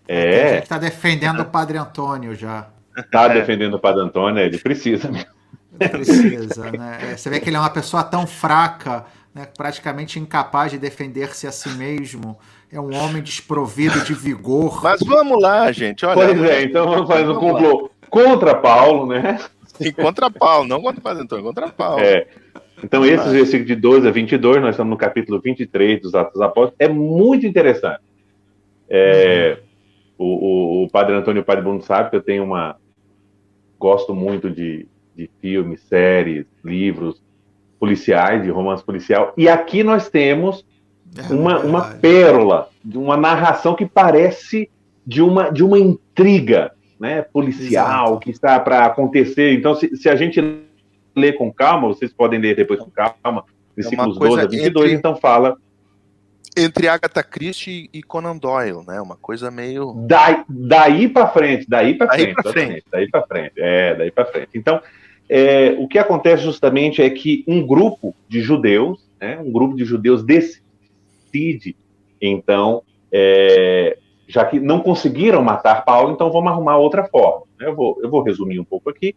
É. 0.07 0.59
Está 0.59 0.79
defendendo 0.79 1.41
o 1.41 1.45
Padre 1.45 1.79
Antônio 1.79 2.35
já. 2.35 2.69
Está 2.97 3.25
é. 3.31 3.35
defendendo 3.35 3.75
o 3.75 3.79
Padre 3.79 4.03
Antônio, 4.03 4.43
ele 4.43 4.59
precisa 4.59 5.11
mesmo. 5.11 5.31
Precisa, 5.79 6.71
né? 6.73 7.13
É, 7.13 7.17
você 7.17 7.31
vê 7.31 7.41
que 7.41 7.49
ele 7.49 7.57
é 7.57 7.61
uma 7.61 7.71
pessoa 7.71 8.03
tão 8.03 8.27
fraca, 8.27 9.07
né, 9.35 9.47
praticamente 9.57 10.19
incapaz 10.19 10.73
de 10.73 10.79
defender-se 10.79 11.47
a 11.47 11.53
si 11.53 11.71
mesmo. 11.71 12.39
É 12.71 12.79
um 12.79 12.95
homem 12.95 13.23
desprovido 13.23 14.01
de 14.03 14.13
vigor. 14.13 14.83
Mas 14.83 15.01
vamos 15.01 15.41
lá, 15.41 15.73
gente. 15.73 16.05
Olha, 16.05 16.27
pois 16.27 16.43
é, 16.43 16.65
então 16.65 16.87
vamos 16.87 17.09
fazer 17.09 17.29
um 17.29 17.39
complô 17.39 17.91
contra 18.11 18.55
Paulo, 18.55 19.07
né? 19.07 19.41
E 19.79 19.93
contra 19.93 20.31
Paulo, 20.31 20.69
não 20.69 20.83
contra 20.83 21.01
o 21.01 21.03
Padre 21.03 21.23
Antônio, 21.23 21.45
contra 21.45 21.69
Paulo. 21.69 22.01
É. 22.01 22.27
Então, 22.83 23.05
esses 23.05 23.33
versículos 23.33 23.67
de 23.67 23.75
12 23.75 24.09
a 24.09 24.11
22, 24.11 24.61
nós 24.61 24.71
estamos 24.71 24.91
no 24.91 24.97
capítulo 24.97 25.41
23 25.41 26.01
dos 26.01 26.15
Atos 26.15 26.35
dos 26.35 26.43
Apóstolos, 26.43 26.77
é 26.79 26.89
muito 26.89 27.47
interessante. 27.47 28.01
É, 28.89 29.59
uhum. 30.19 30.27
o, 30.27 30.83
o, 30.83 30.85
o, 30.85 30.91
Padre 30.91 31.15
Antônio 31.15 31.41
e 31.41 31.43
o 31.43 31.45
Padre 31.45 31.63
Bruno 31.63 31.81
sabe 31.83 32.11
que 32.11 32.17
eu 32.17 32.23
tenho 32.23 32.45
uma. 32.45 32.77
Gosto 33.79 34.15
muito 34.15 34.51
de, 34.51 34.87
de 35.17 35.31
filmes, 35.41 35.81
séries, 35.83 36.47
livros 36.65 37.23
policiais, 37.79 38.43
de 38.43 38.51
romance 38.51 38.85
policial. 38.85 39.33
E 39.37 39.49
aqui 39.49 39.83
nós 39.83 40.11
temos 40.11 40.67
é 41.17 41.33
uma, 41.33 41.59
uma 41.61 41.83
pérola, 41.95 42.69
de 42.85 42.99
uma 42.99 43.17
narração 43.17 43.75
que 43.75 43.87
parece 43.87 44.71
de 45.07 45.23
uma, 45.23 45.51
de 45.51 45.65
uma 45.65 45.79
intriga 45.79 46.73
né, 46.99 47.23
policial 47.23 48.07
Exato. 48.09 48.21
que 48.21 48.31
está 48.31 48.61
para 48.61 48.85
acontecer. 48.85 49.55
Então, 49.55 49.75
se, 49.75 49.97
se 49.97 50.09
a 50.09 50.15
gente 50.15 50.41
ler 51.15 51.35
com 51.35 51.53
calma, 51.53 51.89
vocês 51.89 52.13
podem 52.13 52.41
ler 52.41 52.57
depois 52.57 52.81
com 52.81 52.91
calma, 52.91 53.45
versículos 53.77 54.17
é 54.17 54.21
12 54.21 54.41
a 54.41 54.47
22, 54.47 54.85
entre, 54.85 54.99
então 54.99 55.17
fala. 55.17 55.57
Entre 56.57 56.89
Agatha 56.89 57.23
Christie 57.23 57.89
e 57.93 58.03
Conan 58.03 58.37
Doyle, 58.37 58.85
né? 58.87 59.01
Uma 59.01 59.17
coisa 59.17 59.51
meio. 59.51 59.95
Daí, 60.07 60.43
daí 60.49 61.09
para 61.09 61.29
frente, 61.29 61.67
daí 61.69 61.95
para 61.95 62.13
frente, 62.13 62.43
frente. 62.43 62.85
daí 62.91 63.09
para 63.09 63.27
frente, 63.27 63.53
é, 63.57 63.95
daí 63.95 64.11
para 64.11 64.27
frente. 64.27 64.51
Então, 64.55 64.81
é, 65.29 65.77
o 65.79 65.87
que 65.87 65.99
acontece 65.99 66.43
justamente 66.43 67.01
é 67.01 67.09
que 67.09 67.45
um 67.47 67.65
grupo 67.65 68.15
de 68.29 68.41
judeus, 68.41 69.09
né, 69.21 69.39
um 69.39 69.53
grupo 69.53 69.77
de 69.77 69.85
judeus 69.85 70.25
decide, 70.25 71.77
então, 72.21 72.83
é, 73.13 73.97
já 74.27 74.45
que 74.45 74.59
não 74.59 74.81
conseguiram 74.81 75.43
matar 75.43 75.85
Paulo, 75.85 76.13
então 76.13 76.33
vamos 76.33 76.51
arrumar 76.51 76.77
outra 76.77 77.05
forma. 77.05 77.45
Eu 77.61 77.75
vou, 77.75 77.99
eu 78.03 78.11
vou 78.11 78.23
resumir 78.23 78.59
um 78.59 78.65
pouco 78.65 78.91
aqui. 78.91 79.15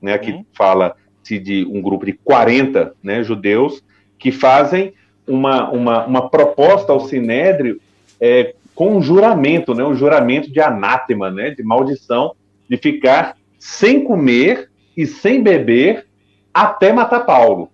Né, 0.00 0.14
aqui 0.14 0.32
uhum. 0.32 0.44
fala-se 0.52 1.01
de 1.22 1.64
um 1.66 1.80
grupo 1.80 2.04
de 2.04 2.12
40 2.12 2.94
né, 3.02 3.22
judeus 3.22 3.82
que 4.18 4.30
fazem 4.30 4.94
uma, 5.26 5.70
uma, 5.70 6.06
uma 6.06 6.28
proposta 6.28 6.92
ao 6.92 7.00
Sinédrio 7.00 7.80
é, 8.20 8.54
com 8.74 8.96
um 8.96 9.02
juramento, 9.02 9.74
né, 9.74 9.84
um 9.84 9.94
juramento 9.94 10.50
de 10.50 10.60
anátema, 10.60 11.30
né, 11.30 11.50
de 11.50 11.62
maldição, 11.62 12.34
de 12.68 12.76
ficar 12.76 13.36
sem 13.58 14.02
comer 14.02 14.70
e 14.96 15.06
sem 15.06 15.42
beber 15.42 16.06
até 16.52 16.92
matar 16.92 17.20
Paulo. 17.20 17.70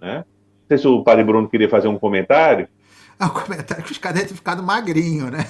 Né? 0.00 0.16
Não 0.16 0.68
sei 0.68 0.78
se 0.78 0.88
o 0.88 1.02
padre 1.02 1.24
Bruno 1.24 1.48
queria 1.48 1.68
fazer 1.68 1.88
um 1.88 1.98
comentário. 1.98 2.68
Ah, 3.18 3.26
o 3.26 3.30
comentário 3.30 3.84
que 3.84 3.92
os 3.92 3.98
caras 3.98 4.18
devem 4.18 4.28
ter 4.30 4.36
ficado 4.36 4.62
magrinho, 4.62 5.30
né? 5.30 5.46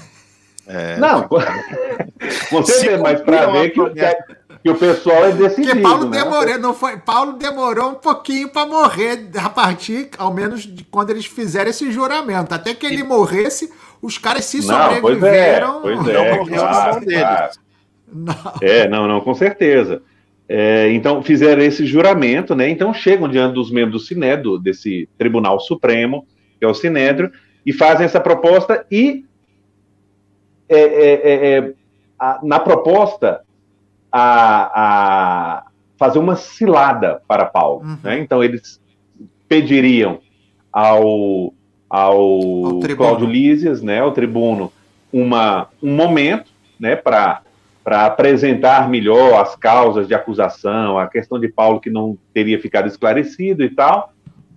É, 0.68 0.96
não, 0.98 1.28
com 1.28 2.62
certeza, 2.64 2.98
mas 2.98 3.20
para 3.20 3.46
ver 3.52 3.70
que, 3.70 3.90
que, 3.90 4.00
que, 4.62 4.70
o 4.70 4.74
pessoal 4.74 5.24
é 5.26 5.32
decidido. 5.32 5.72
Porque 5.72 5.82
Paulo 5.82 6.08
né? 6.08 6.22
demorou, 6.22 6.58
não 6.58 6.74
foi, 6.74 6.96
Paulo 6.96 7.32
demorou 7.34 7.90
um 7.90 7.94
pouquinho 7.94 8.48
para 8.48 8.66
morrer, 8.66 9.28
a 9.36 9.48
partir, 9.48 10.10
ao 10.18 10.32
menos, 10.32 10.62
de 10.62 10.84
quando 10.84 11.10
eles 11.10 11.26
fizeram 11.26 11.70
esse 11.70 11.90
juramento. 11.90 12.54
Até 12.54 12.74
que 12.74 12.86
ele 12.86 13.02
morresse, 13.02 13.72
os 14.00 14.18
caras 14.18 14.44
se 14.44 14.62
sobreviveram. 14.62 15.80
Pois 15.80 15.98
é, 15.98 16.02
pois 16.04 16.08
é, 16.08 16.36
não 16.36 16.46
claro, 16.46 17.06
claro. 17.06 17.50
Não. 18.12 18.34
É, 18.60 18.88
não, 18.88 19.08
não, 19.08 19.20
com 19.20 19.34
certeza. 19.34 20.02
É, 20.48 20.92
então 20.92 21.22
fizeram 21.22 21.62
esse 21.62 21.84
juramento, 21.84 22.54
né? 22.54 22.68
Então 22.68 22.94
chegam 22.94 23.28
diante 23.28 23.54
dos 23.54 23.70
membros 23.70 24.02
do 24.02 24.06
Sinédrio, 24.06 24.58
desse 24.58 25.08
Tribunal 25.18 25.58
Supremo, 25.58 26.24
que 26.58 26.64
é 26.64 26.68
o 26.68 26.74
Sinédrio, 26.74 27.32
e 27.64 27.72
fazem 27.72 28.06
essa 28.06 28.20
proposta 28.20 28.86
e 28.90 29.24
é, 30.68 30.78
é, 30.78 31.12
é, 31.14 31.58
é 31.58 31.72
a, 32.18 32.40
na 32.42 32.60
proposta 32.60 33.40
a, 34.10 34.70
a, 34.74 35.66
fazer 35.98 36.18
uma 36.18 36.36
cilada 36.36 37.20
para 37.26 37.44
Paulo. 37.44 37.82
Uhum. 37.82 37.98
Né? 38.02 38.20
Então 38.20 38.42
eles 38.42 38.80
pediriam 39.48 40.20
ao, 40.72 41.54
ao, 41.88 42.20
ao 42.20 42.80
Cláudio 42.96 43.26
Lísias, 43.26 43.82
né, 43.82 44.00
ao 44.00 44.12
tribuno, 44.12 44.72
uma, 45.12 45.68
um 45.82 45.94
momento 45.94 46.50
né, 46.78 46.96
para 46.96 47.40
apresentar 47.86 48.88
melhor 48.88 49.40
as 49.40 49.56
causas 49.56 50.06
de 50.06 50.14
acusação, 50.14 50.98
a 50.98 51.06
questão 51.06 51.38
de 51.38 51.48
Paulo 51.48 51.80
que 51.80 51.90
não 51.90 52.18
teria 52.34 52.60
ficado 52.60 52.88
esclarecido 52.88 53.64
e 53.64 53.70
tal, 53.70 54.12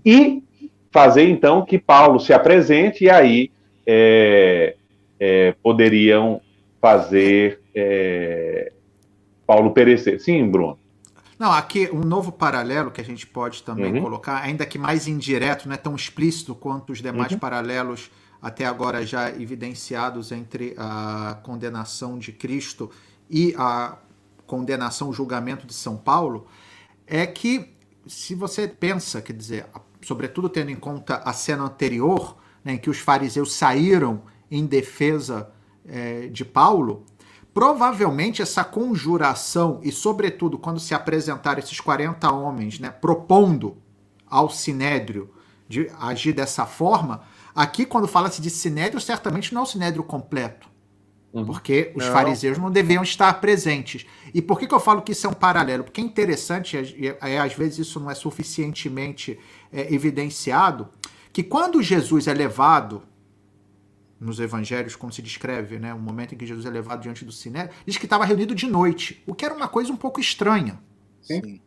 e 0.06 0.44
fazer 0.92 1.30
então 1.30 1.64
que 1.64 1.78
Paulo 1.78 2.20
se 2.20 2.34
apresente 2.34 3.06
e 3.06 3.10
aí 3.10 3.52
é, 3.86 4.76
é, 5.20 5.54
poderiam 5.62 6.42
fazer 6.82 7.62
é, 7.76 8.72
Paulo 9.50 9.72
perecer. 9.72 10.22
Sim, 10.22 10.48
Bruno. 10.48 10.78
Não, 11.40 11.52
aqui 11.52 11.90
um 11.92 12.02
novo 12.02 12.32
paralelo 12.32 12.92
que 12.92 13.02
a 13.02 13.04
gente 13.04 13.26
pode 13.26 13.64
também 13.64 13.96
uhum. 13.96 14.04
colocar, 14.04 14.44
ainda 14.44 14.64
que 14.64 14.78
mais 14.78 15.08
indireto, 15.08 15.66
não 15.68 15.74
é 15.74 15.78
tão 15.78 15.96
explícito 15.96 16.54
quanto 16.54 16.92
os 16.92 17.02
demais 17.02 17.32
uhum. 17.32 17.40
paralelos 17.40 18.12
até 18.40 18.64
agora 18.66 19.04
já 19.04 19.32
evidenciados 19.32 20.32
entre 20.32 20.76
a 20.78 21.40
condenação 21.42 22.20
de 22.20 22.32
Cristo 22.32 22.92
e 23.28 23.56
a 23.58 23.98
condenação, 24.46 25.10
o 25.10 25.14
julgamento 25.14 25.66
de 25.66 25.74
São 25.74 25.98
Paulo, 25.98 26.46
é 27.08 27.26
que 27.26 27.74
se 28.06 28.36
você 28.36 28.68
pensa, 28.68 29.20
quer 29.20 29.34
dizer, 29.34 29.66
sobretudo 30.00 30.48
tendo 30.48 30.70
em 30.70 30.76
conta 30.76 31.24
a 31.26 31.34
cena 31.34 31.64
anterior, 31.64 32.38
né, 32.64 32.74
em 32.74 32.78
que 32.78 32.90
os 32.90 33.00
fariseus 33.00 33.52
saíram 33.54 34.22
em 34.52 34.64
defesa 34.68 35.50
é, 35.88 36.28
de 36.28 36.46
Paulo, 36.46 37.04
provavelmente 37.60 38.42
essa 38.42 38.64
conjuração, 38.64 39.82
e 39.84 39.92
sobretudo 39.92 40.58
quando 40.58 40.80
se 40.80 40.94
apresentaram 40.94 41.60
esses 41.60 41.78
40 41.82 42.32
homens 42.32 42.80
né, 42.80 42.90
propondo 42.90 43.76
ao 44.26 44.50
sinédrio 44.50 45.30
de 45.68 45.92
agir 46.00 46.32
dessa 46.32 46.66
forma, 46.66 47.22
aqui 47.54 47.86
quando 47.86 48.08
fala-se 48.08 48.42
de 48.42 48.50
sinédrio, 48.50 49.02
certamente 49.02 49.54
não 49.54 49.60
é 49.60 49.64
o 49.66 49.68
sinédrio 49.68 50.06
completo. 50.06 50.70
Uhum. 51.34 51.44
Porque 51.44 51.92
os 51.98 52.06
não. 52.06 52.14
fariseus 52.14 52.58
não 52.58 52.72
deviam 52.72 53.04
estar 53.04 53.42
presentes. 53.42 54.06
E 54.34 54.42
por 54.42 54.58
que, 54.58 54.66
que 54.66 54.74
eu 54.74 54.80
falo 54.80 55.02
que 55.02 55.12
isso 55.12 55.28
é 55.28 55.30
um 55.30 55.34
paralelo? 55.34 55.84
Porque 55.84 56.00
é 56.00 56.04
interessante, 56.06 56.78
e 56.78 57.10
é, 57.10 57.40
às 57.40 57.56
vezes 57.56 57.80
isso 57.80 58.00
não 58.00 58.10
é 58.10 58.16
suficientemente 58.16 59.38
é, 59.70 59.94
evidenciado, 59.94 60.88
que 61.34 61.44
quando 61.44 61.84
Jesus 61.84 62.26
é 62.26 62.34
levado 62.34 63.04
nos 64.20 64.40
evangelhos, 64.40 64.96
como 64.96 65.14
se 65.14 65.22
descreve, 65.22 65.80
né, 65.80 65.94
o 65.94 66.00
momento 66.00 66.36
em 66.36 66.38
que 66.38 66.46
Jesus 66.46 66.66
é 66.66 66.70
levado 66.70 67.02
diante 67.02 67.24
do 67.24 67.32
sinédrio, 67.32 67.74
diz 67.86 67.98
que 67.98 68.06
estava 68.06 68.26
reunido 68.26 68.54
de 68.54 68.68
noite, 68.68 69.24
o 69.26 69.34
que 69.34 69.46
era 69.46 69.54
uma 69.54 69.68
coisa 69.68 69.92
um 69.92 69.96
pouco 69.96 70.20
estranha. 70.20 70.80
Sim. 71.22 71.62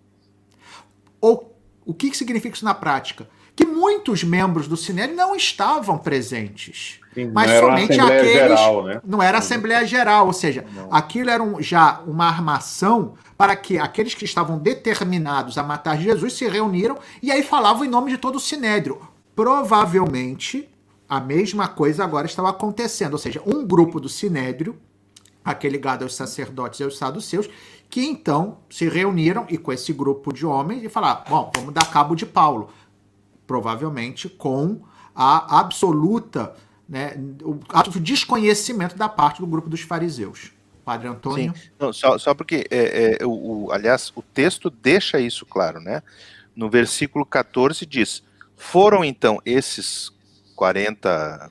Ou 1.20 1.56
o 1.84 1.94
que 1.94 2.14
significa 2.16 2.54
isso 2.54 2.64
na 2.64 2.74
prática? 2.74 3.28
Que 3.54 3.64
muitos 3.66 4.24
membros 4.24 4.66
do 4.66 4.76
sinédrio 4.76 5.16
não 5.16 5.36
estavam 5.36 5.98
presentes. 5.98 7.00
Sim, 7.14 7.30
mas 7.32 7.50
somente 7.60 8.00
aqueles. 8.00 8.32
Geral, 8.32 8.84
né? 8.84 9.00
Não 9.04 9.22
era 9.22 9.38
Assembleia 9.38 9.86
Geral, 9.86 10.26
ou 10.26 10.32
seja, 10.32 10.64
não. 10.74 10.88
aquilo 10.90 11.28
era 11.28 11.42
um, 11.42 11.60
já 11.60 12.00
uma 12.06 12.26
armação 12.26 13.14
para 13.36 13.54
que 13.54 13.78
aqueles 13.78 14.14
que 14.14 14.24
estavam 14.24 14.58
determinados 14.58 15.58
a 15.58 15.62
matar 15.62 16.00
Jesus 16.00 16.32
se 16.32 16.48
reuniram 16.48 16.98
e 17.22 17.30
aí 17.30 17.42
falavam 17.42 17.84
em 17.84 17.88
nome 17.88 18.10
de 18.10 18.18
todo 18.18 18.36
o 18.36 18.40
sinédrio. 18.40 19.00
Provavelmente 19.36 20.71
a 21.12 21.20
mesma 21.20 21.68
coisa 21.68 22.02
agora 22.02 22.26
estava 22.26 22.48
acontecendo, 22.48 23.12
ou 23.12 23.18
seja, 23.18 23.42
um 23.44 23.66
grupo 23.66 24.00
do 24.00 24.08
sinédrio, 24.08 24.80
aquele 25.44 25.74
ligado 25.74 26.04
aos 26.04 26.14
sacerdotes 26.14 26.80
e 26.80 26.84
aos 26.84 26.96
saduceus, 26.96 27.50
que 27.90 28.00
então 28.00 28.60
se 28.70 28.88
reuniram 28.88 29.44
e 29.50 29.58
com 29.58 29.70
esse 29.70 29.92
grupo 29.92 30.32
de 30.32 30.46
homens 30.46 30.82
e 30.82 30.88
falaram: 30.88 31.22
bom, 31.28 31.52
vamos 31.54 31.74
dar 31.74 31.90
cabo 31.90 32.14
de 32.14 32.24
Paulo. 32.24 32.70
Provavelmente 33.46 34.26
com 34.26 34.80
a 35.14 35.60
absoluta 35.60 36.54
né, 36.88 37.14
o 37.42 37.60
ato 37.68 38.00
desconhecimento 38.00 38.96
da 38.96 39.06
parte 39.06 39.42
do 39.42 39.46
grupo 39.46 39.68
dos 39.68 39.82
fariseus. 39.82 40.50
Padre 40.82 41.08
Antônio? 41.08 41.54
Sim. 41.54 41.70
Não, 41.78 41.92
só, 41.92 42.16
só 42.16 42.32
porque, 42.32 42.66
é, 42.70 43.18
é, 43.20 43.26
o, 43.26 43.66
o, 43.66 43.70
aliás, 43.70 44.10
o 44.16 44.22
texto 44.22 44.70
deixa 44.70 45.20
isso 45.20 45.44
claro, 45.44 45.78
né? 45.78 46.02
No 46.56 46.70
versículo 46.70 47.26
14 47.26 47.84
diz: 47.84 48.22
Foram 48.56 49.04
então 49.04 49.42
esses 49.44 50.10
40 50.62 51.50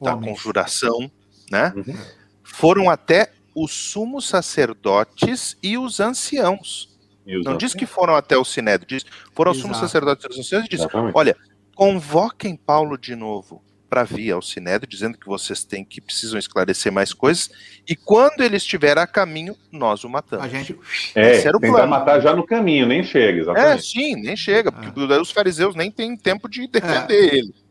da 0.00 0.14
Homens. 0.14 0.30
conjuração, 0.30 1.10
né? 1.50 1.72
Uhum. 1.74 1.98
Foram 2.44 2.88
até 2.88 3.32
os 3.52 3.72
sumos 3.72 4.28
sacerdotes 4.28 5.56
e 5.60 5.76
os 5.76 5.98
anciãos. 5.98 6.88
E 7.26 7.36
os 7.36 7.44
Não 7.44 7.54
anciãos? 7.54 7.58
diz 7.58 7.74
que 7.74 7.84
foram 7.84 8.14
até 8.14 8.38
o 8.38 8.44
Sinédrio, 8.44 8.86
diz 8.86 9.04
foram 9.34 9.50
os 9.50 9.58
sumos 9.58 9.78
sacerdotes 9.78 10.24
e 10.24 10.28
os 10.28 10.38
anciãos 10.38 10.66
e 10.66 10.68
diz: 10.68 10.80
Exatamente. 10.80 11.16
Olha, 11.16 11.36
convoquem 11.74 12.54
Paulo 12.54 12.96
de 12.96 13.16
novo 13.16 13.60
para 13.90 14.04
vir 14.04 14.30
ao 14.30 14.40
Sinédrio, 14.40 14.88
dizendo 14.88 15.18
que 15.18 15.26
vocês 15.26 15.64
têm 15.64 15.84
que 15.84 16.00
precisam 16.00 16.38
esclarecer 16.38 16.92
mais 16.92 17.12
coisas, 17.12 17.50
e 17.86 17.96
quando 17.96 18.40
ele 18.40 18.56
estiver 18.56 18.96
a 18.96 19.06
caminho, 19.06 19.54
nós 19.70 20.04
o 20.04 20.08
matamos. 20.08 20.46
A 20.46 20.48
gente 20.48 20.78
é, 21.14 21.32
Esse 21.32 21.48
era 21.48 21.56
o 21.56 21.60
plano. 21.60 21.88
matar 21.88 22.20
já 22.20 22.34
no 22.34 22.46
caminho, 22.46 22.86
nem 22.86 23.02
chega, 23.02 23.40
exatamente. 23.40 23.78
É, 23.78 23.78
sim, 23.78 24.14
nem 24.14 24.36
chega, 24.36 24.70
porque 24.72 24.98
é. 25.12 25.20
os 25.20 25.30
fariseus 25.30 25.74
nem 25.74 25.90
têm 25.90 26.16
tempo 26.16 26.48
de 26.48 26.68
defender 26.68 27.12
é. 27.12 27.36
ele. 27.36 27.61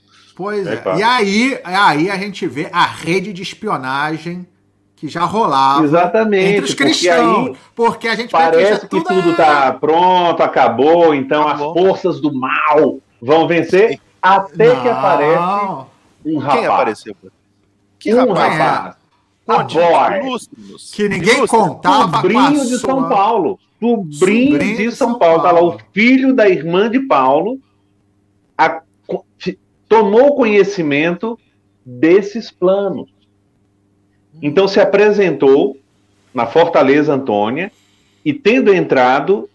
Pois 0.41 0.65
é. 0.65 0.73
é. 0.73 0.97
E 0.97 1.03
aí, 1.03 1.59
aí 1.63 2.09
a 2.09 2.17
gente 2.17 2.47
vê 2.47 2.67
a 2.73 2.83
rede 2.83 3.31
de 3.31 3.43
espionagem 3.43 4.47
que 4.95 5.07
já 5.07 5.23
rolava 5.23 5.83
Exatamente, 5.83 6.45
entre 6.45 6.65
os 6.65 6.73
cristãos. 6.73 7.45
Porque, 7.45 7.59
porque 7.75 8.07
a 8.07 8.15
gente 8.15 8.31
parece 8.31 8.81
que 8.81 8.87
tudo, 8.87 9.03
tudo 9.05 9.35
tá 9.35 9.71
pronto, 9.73 10.41
acabou, 10.41 11.13
então 11.13 11.47
acabou. 11.47 11.69
as 11.69 11.79
forças 11.79 12.21
do 12.21 12.33
mal 12.33 12.99
vão 13.21 13.47
vencer 13.47 13.99
até 14.19 14.73
Não. 14.73 14.81
que 14.81 14.89
aparece 14.89 15.85
um 16.25 16.37
rapaz. 16.37 16.59
Quem 16.59 16.65
apareceu? 16.65 17.15
Que 17.99 18.13
um 18.15 18.33
rapaz? 18.33 18.95
rapaz. 19.45 20.49
Que 20.91 21.07
ninguém 21.09 21.45
contava. 21.45 22.17
Sobrinho 22.17 22.65
de 22.65 22.79
São 22.79 23.09
Paulo. 23.09 23.59
Sobrinho, 23.79 24.13
Sobrinho 24.13 24.77
de 24.77 24.91
São, 24.95 25.09
São 25.09 25.19
Paulo. 25.19 25.41
Paulo. 25.41 25.43
Tá 25.43 25.51
lá 25.51 25.63
o 25.63 25.77
filho 25.93 26.35
da 26.35 26.49
irmã 26.49 26.89
de 26.89 26.99
Paulo. 26.99 27.59
Tomou 29.91 30.37
conhecimento 30.37 31.37
desses 31.85 32.49
planos. 32.49 33.09
Então 34.41 34.65
se 34.65 34.79
apresentou 34.79 35.75
na 36.33 36.45
Fortaleza 36.45 37.13
Antônia 37.13 37.69
e, 38.23 38.33
tendo 38.33 38.73
entrado, 38.73 39.49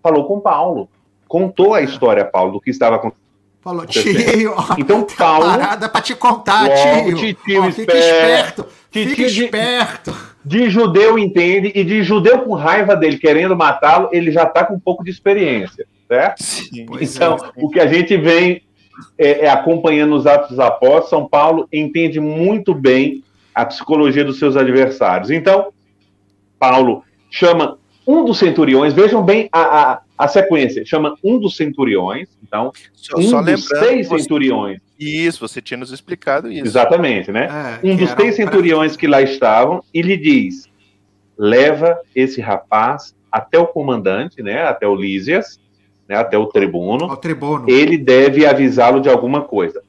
falou 0.00 0.28
com 0.28 0.38
Paulo. 0.38 0.88
Contou 1.26 1.74
a 1.74 1.82
história, 1.82 2.24
Paulo, 2.24 2.52
do 2.52 2.60
que 2.60 2.70
estava 2.70 2.94
acontecendo 2.94 3.26
Falou, 3.60 3.84
tio, 3.84 4.54
então 4.78 5.02
Paulo. 5.02 5.46
Parada 5.46 5.88
pra 5.88 6.00
te 6.00 6.14
contar, 6.14 6.70
tio. 6.70 7.16
Tio, 7.16 7.34
tio 7.34 7.64
ó, 7.64 7.72
fica 7.72 7.98
esperto. 7.98 8.66
Fica 8.92 9.22
esperto. 9.22 10.16
De, 10.44 10.60
de 10.60 10.70
judeu 10.70 11.18
entende, 11.18 11.72
e 11.74 11.82
de 11.82 12.04
judeu 12.04 12.42
com 12.42 12.54
raiva 12.54 12.94
dele, 12.94 13.18
querendo 13.18 13.56
matá-lo, 13.56 14.08
ele 14.12 14.30
já 14.30 14.44
está 14.44 14.64
com 14.64 14.74
um 14.74 14.80
pouco 14.80 15.02
de 15.02 15.10
experiência, 15.10 15.84
certo? 16.06 16.44
Sim, 16.44 16.86
então, 17.00 17.36
é. 17.36 17.50
o 17.56 17.68
que 17.68 17.80
a 17.80 17.88
gente 17.88 18.16
vem 18.16 18.62
é, 19.16 19.46
é, 19.46 19.50
acompanhando 19.50 20.14
os 20.14 20.26
Atos 20.26 20.58
Apóstolos, 20.58 21.10
São 21.10 21.28
Paulo 21.28 21.68
entende 21.72 22.20
muito 22.20 22.74
bem 22.74 23.22
a 23.54 23.64
psicologia 23.64 24.24
dos 24.24 24.38
seus 24.38 24.56
adversários. 24.56 25.30
Então, 25.30 25.72
Paulo 26.58 27.02
chama 27.30 27.78
um 28.06 28.24
dos 28.24 28.38
centuriões, 28.38 28.94
vejam 28.94 29.22
bem 29.22 29.48
a, 29.52 29.60
a, 29.60 30.00
a 30.16 30.28
sequência, 30.28 30.84
chama 30.86 31.14
um 31.22 31.38
dos 31.38 31.56
centuriões, 31.56 32.28
então, 32.42 32.72
só, 32.94 33.18
um 33.18 33.22
só 33.22 33.42
dos 33.42 33.66
seis 33.66 34.08
você, 34.08 34.22
centuriões. 34.22 34.80
Isso, 34.98 35.46
você 35.46 35.60
tinha 35.60 35.76
nos 35.76 35.92
explicado 35.92 36.50
isso. 36.50 36.64
Exatamente, 36.66 37.30
né? 37.30 37.80
É, 37.82 37.86
um 37.86 37.94
dos 37.96 38.10
seis 38.10 38.34
centuriões 38.34 38.96
que 38.96 39.06
lá 39.06 39.20
estavam, 39.20 39.82
e 39.92 40.00
lhe 40.00 40.16
diz, 40.16 40.68
leva 41.36 41.98
esse 42.14 42.40
rapaz 42.40 43.14
até 43.30 43.58
o 43.58 43.66
comandante, 43.66 44.42
né, 44.42 44.62
até 44.62 44.88
o 44.88 44.94
Lísias, 44.94 45.60
né, 46.08 46.16
até 46.16 46.38
o 46.38 46.46
tribuno, 46.46 47.16
tribuno. 47.16 47.68
ele 47.68 47.98
deve 47.98 48.46
avisá-lo 48.46 49.00
de 49.00 49.08
alguma 49.08 49.42
coisa. 49.42 49.82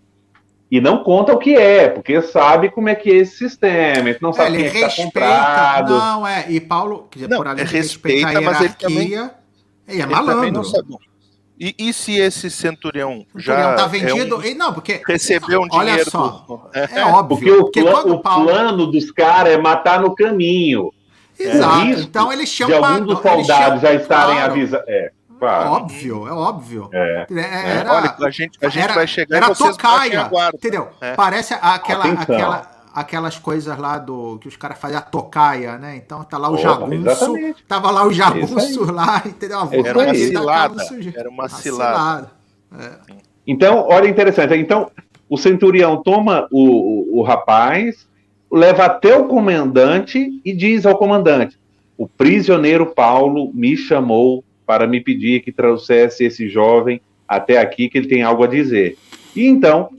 E 0.72 0.80
não 0.80 1.04
conta 1.04 1.34
o 1.34 1.40
que 1.40 1.56
é, 1.56 1.90
porque 1.90 2.22
sabe 2.22 2.70
como 2.70 2.90
é 2.90 2.96
que 2.96 3.10
é 3.10 3.16
esse 3.16 3.38
sistema, 3.38 4.10
ele 4.10 4.20
não 4.22 4.32
sabe 4.32 4.58
é, 4.58 4.60
ele 4.60 4.70
quem 4.70 4.84
está 4.84 5.04
comprado. 5.04 5.98
Não, 5.98 6.28
é, 6.28 6.46
e 6.50 6.60
Paulo, 6.60 7.08
quer 7.10 7.20
dizer, 7.20 7.30
não, 7.30 7.38
por 7.38 7.48
além 7.48 7.66
de 7.66 7.72
respeita, 7.72 8.28
a 8.28 8.32
hierarquia, 8.32 8.52
mas 8.52 8.62
ele 8.62 8.74
também, 8.74 9.16
é 9.88 10.06
malandro. 10.06 10.62
E, 11.60 11.76
e, 11.78 11.92
se 11.92 12.18
esse 12.18 12.50
centurião, 12.50 13.26
já 13.36 13.74
tá 13.74 13.86
vendido? 13.86 14.42
É 14.42 14.52
um, 14.52 14.56
não, 14.56 14.74
porque 14.74 15.02
recebeu 15.06 15.60
um 15.60 15.68
olha 15.72 15.90
dinheiro. 15.90 16.10
Só, 16.10 16.70
é, 16.74 17.00
é 17.00 17.04
óbvio. 17.12 17.66
Porque 17.66 17.82
o, 17.82 17.90
porque 17.90 18.10
o 18.12 18.20
Paulo... 18.20 18.46
plano 18.46 18.88
dos 18.88 19.12
caras 19.12 19.52
é 19.52 19.58
matar 19.58 20.00
no 20.00 20.16
caminho. 20.16 20.94
Exato. 21.38 21.86
É 21.86 21.92
então 22.00 22.32
eles 22.32 22.48
chamam 22.48 22.80
de 22.80 22.86
alguns 22.86 23.08
dos 23.08 23.22
soldados 23.22 23.82
já 23.82 23.94
estarem 23.94 24.36
claro. 24.36 24.52
avisando. 24.54 24.84
É. 24.88 25.12
Claro. 25.40 25.72
Óbvio, 25.72 26.28
é 26.28 26.32
óbvio. 26.32 26.90
É. 26.92 27.28
é, 27.32 27.40
é. 27.40 27.78
Era, 27.78 27.94
Olha, 27.94 28.16
a 28.20 28.30
gente, 28.30 28.60
a 28.62 28.68
gente 28.68 28.84
era, 28.84 28.94
vai 28.94 29.08
chegar 29.08 29.38
era 29.38 29.56
tocaia, 29.56 30.30
entendeu? 30.54 30.90
É. 31.00 31.14
Parece 31.14 31.54
aquela, 31.54 32.06
aquela, 32.06 32.72
aquelas 32.94 33.40
coisas 33.40 33.78
lá 33.78 33.98
do 33.98 34.38
que 34.40 34.50
os 34.50 34.58
caras 34.58 34.78
faziam 34.78 35.00
a 35.00 35.02
tocaia, 35.02 35.78
né? 35.78 35.96
Então 35.96 36.26
tá 36.26 36.38
lá 36.38 36.50
o 36.50 36.58
jagunço, 36.58 36.94
exatamente. 36.94 37.64
tava 37.64 37.90
lá 37.90 38.06
o 38.06 38.12
jagunço 38.12 38.92
lá, 38.92 39.24
entendeu? 39.26 39.60
Era 39.72 39.98
uma 39.98 40.14
cilada. 40.14 40.84
Era 41.16 41.30
uma 41.30 41.50
cilada. 41.50 42.32
É. 42.78 42.92
Então, 43.48 43.88
olha 43.88 44.10
interessante. 44.10 44.54
Então, 44.56 44.92
o 45.30 45.38
centurião 45.38 46.04
toma 46.04 46.48
o, 46.52 47.18
o, 47.18 47.20
o 47.20 47.24
rapaz, 47.24 48.08
leva 48.52 48.86
até 48.86 49.18
o 49.18 49.26
comandante 49.26 50.42
e 50.44 50.54
diz 50.54 50.86
ao 50.86 50.98
comandante: 50.98 51.58
o 51.98 52.08
prisioneiro 52.08 52.88
Paulo 52.88 53.52
me 53.54 53.78
chamou 53.78 54.44
para 54.70 54.86
me 54.86 55.02
pedir 55.02 55.42
que 55.42 55.52
trouxesse 55.52 56.24
esse 56.24 56.48
jovem 56.48 57.02
até 57.28 57.58
aqui, 57.58 57.90
que 57.90 57.98
ele 57.98 58.08
tem 58.08 58.22
algo 58.22 58.44
a 58.44 58.48
dizer. 58.48 59.00
E 59.36 59.48
então, 59.48 59.90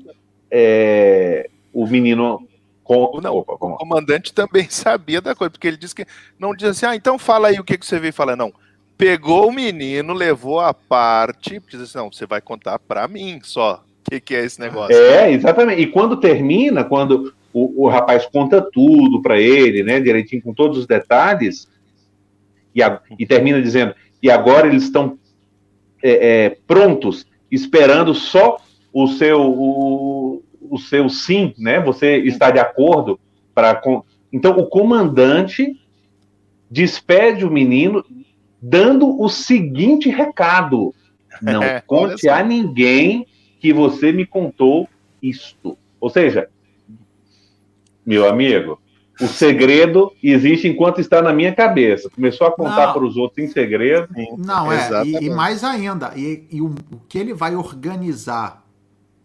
é, 0.49 1.51
o 1.73 1.85
menino. 1.89 2.47
Com... 2.85 3.19
Não, 3.21 3.35
Opa, 3.35 3.55
o 3.55 3.77
comandante 3.77 4.33
também 4.33 4.67
sabia 4.71 5.21
da 5.21 5.35
coisa, 5.35 5.51
porque 5.51 5.67
ele 5.67 5.77
disse 5.77 5.93
que. 5.93 6.07
Não 6.39 6.55
diz 6.55 6.69
assim, 6.69 6.87
ah, 6.87 6.95
então 6.95 7.19
fala 7.19 7.49
aí 7.49 7.59
o 7.59 7.65
que, 7.65 7.77
que 7.77 7.85
você 7.85 7.99
veio 7.99 8.13
falar. 8.13 8.37
Não. 8.37 8.53
Pegou 8.97 9.49
o 9.49 9.53
menino, 9.53 10.13
levou 10.13 10.61
a 10.61 10.73
parte, 10.73 11.61
diz 11.69 11.81
assim, 11.81 11.99
não, 11.99 12.13
você 12.13 12.25
vai 12.25 12.41
contar 12.41 12.79
para 12.79 13.09
mim 13.09 13.41
só 13.43 13.83
o 14.07 14.09
que, 14.09 14.21
que 14.21 14.37
é 14.37 14.45
esse 14.45 14.61
negócio. 14.61 14.95
É, 14.95 15.33
exatamente. 15.33 15.83
E 15.83 15.87
quando 15.89 16.21
termina, 16.21 16.85
quando 16.85 17.35
o, 17.53 17.87
o 17.87 17.89
rapaz 17.89 18.25
conta 18.25 18.63
tudo 18.63 19.21
para 19.21 19.37
ele, 19.37 19.83
né, 19.83 19.99
direitinho, 19.99 20.41
com 20.41 20.55
todos 20.55 20.79
os 20.79 20.87
detalhes, 20.87 21.67
e, 22.73 22.81
a, 22.81 23.01
e 23.19 23.27
termina 23.27 23.61
dizendo: 23.61 23.97
e 24.23 24.31
agora 24.31 24.67
eles 24.67 24.85
estão 24.85 25.19
é, 26.03 26.45
é, 26.45 26.59
prontos, 26.67 27.27
esperando 27.51 28.15
só 28.15 28.59
o 28.93 29.07
seu, 29.09 29.41
o, 29.41 30.43
o, 30.61 30.79
seu 30.79 31.09
sim, 31.09 31.55
né? 31.59 31.81
Você 31.81 32.19
está 32.19 32.51
de 32.51 32.59
acordo 32.59 33.19
para. 33.55 33.75
Com... 33.75 34.03
Então, 34.33 34.57
o 34.57 34.67
comandante 34.67 35.79
despede 36.71 37.45
o 37.45 37.51
menino, 37.51 38.05
dando 38.61 39.21
o 39.21 39.29
seguinte 39.29 40.09
recado: 40.09 40.95
não 41.41 41.63
conte 41.87 42.29
a 42.29 42.43
ninguém 42.43 43.27
que 43.61 43.73
você 43.73 44.13
me 44.13 44.27
contou 44.27 44.89
isto. 45.23 45.77
Ou 46.01 46.09
seja, 46.09 46.49
meu 48.05 48.27
amigo, 48.27 48.81
o 49.21 49.29
segredo 49.29 50.13
existe 50.23 50.67
enquanto 50.67 51.01
está 51.01 51.21
na 51.21 51.33
minha 51.33 51.55
cabeça. 51.55 52.09
Começou 52.11 52.47
a 52.47 52.53
contar 52.53 52.93
para 52.93 53.05
os 53.05 53.17
outros 53.17 53.45
em 53.45 53.53
segredo. 53.53 54.09
Não, 54.39 54.73
é. 54.73 55.05
E, 55.05 55.27
e, 55.27 55.31
mais 55.31 55.63
ainda, 55.63 56.13
e, 56.17 56.47
e 56.51 56.61
o, 56.61 56.67
o, 56.67 57.01
que 57.09 57.19
ele 57.19 57.35
vai 57.35 57.55
organizar 57.55 58.65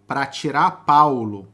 para 0.05 0.25
tirar 0.25 0.85
Paulo 0.85 1.47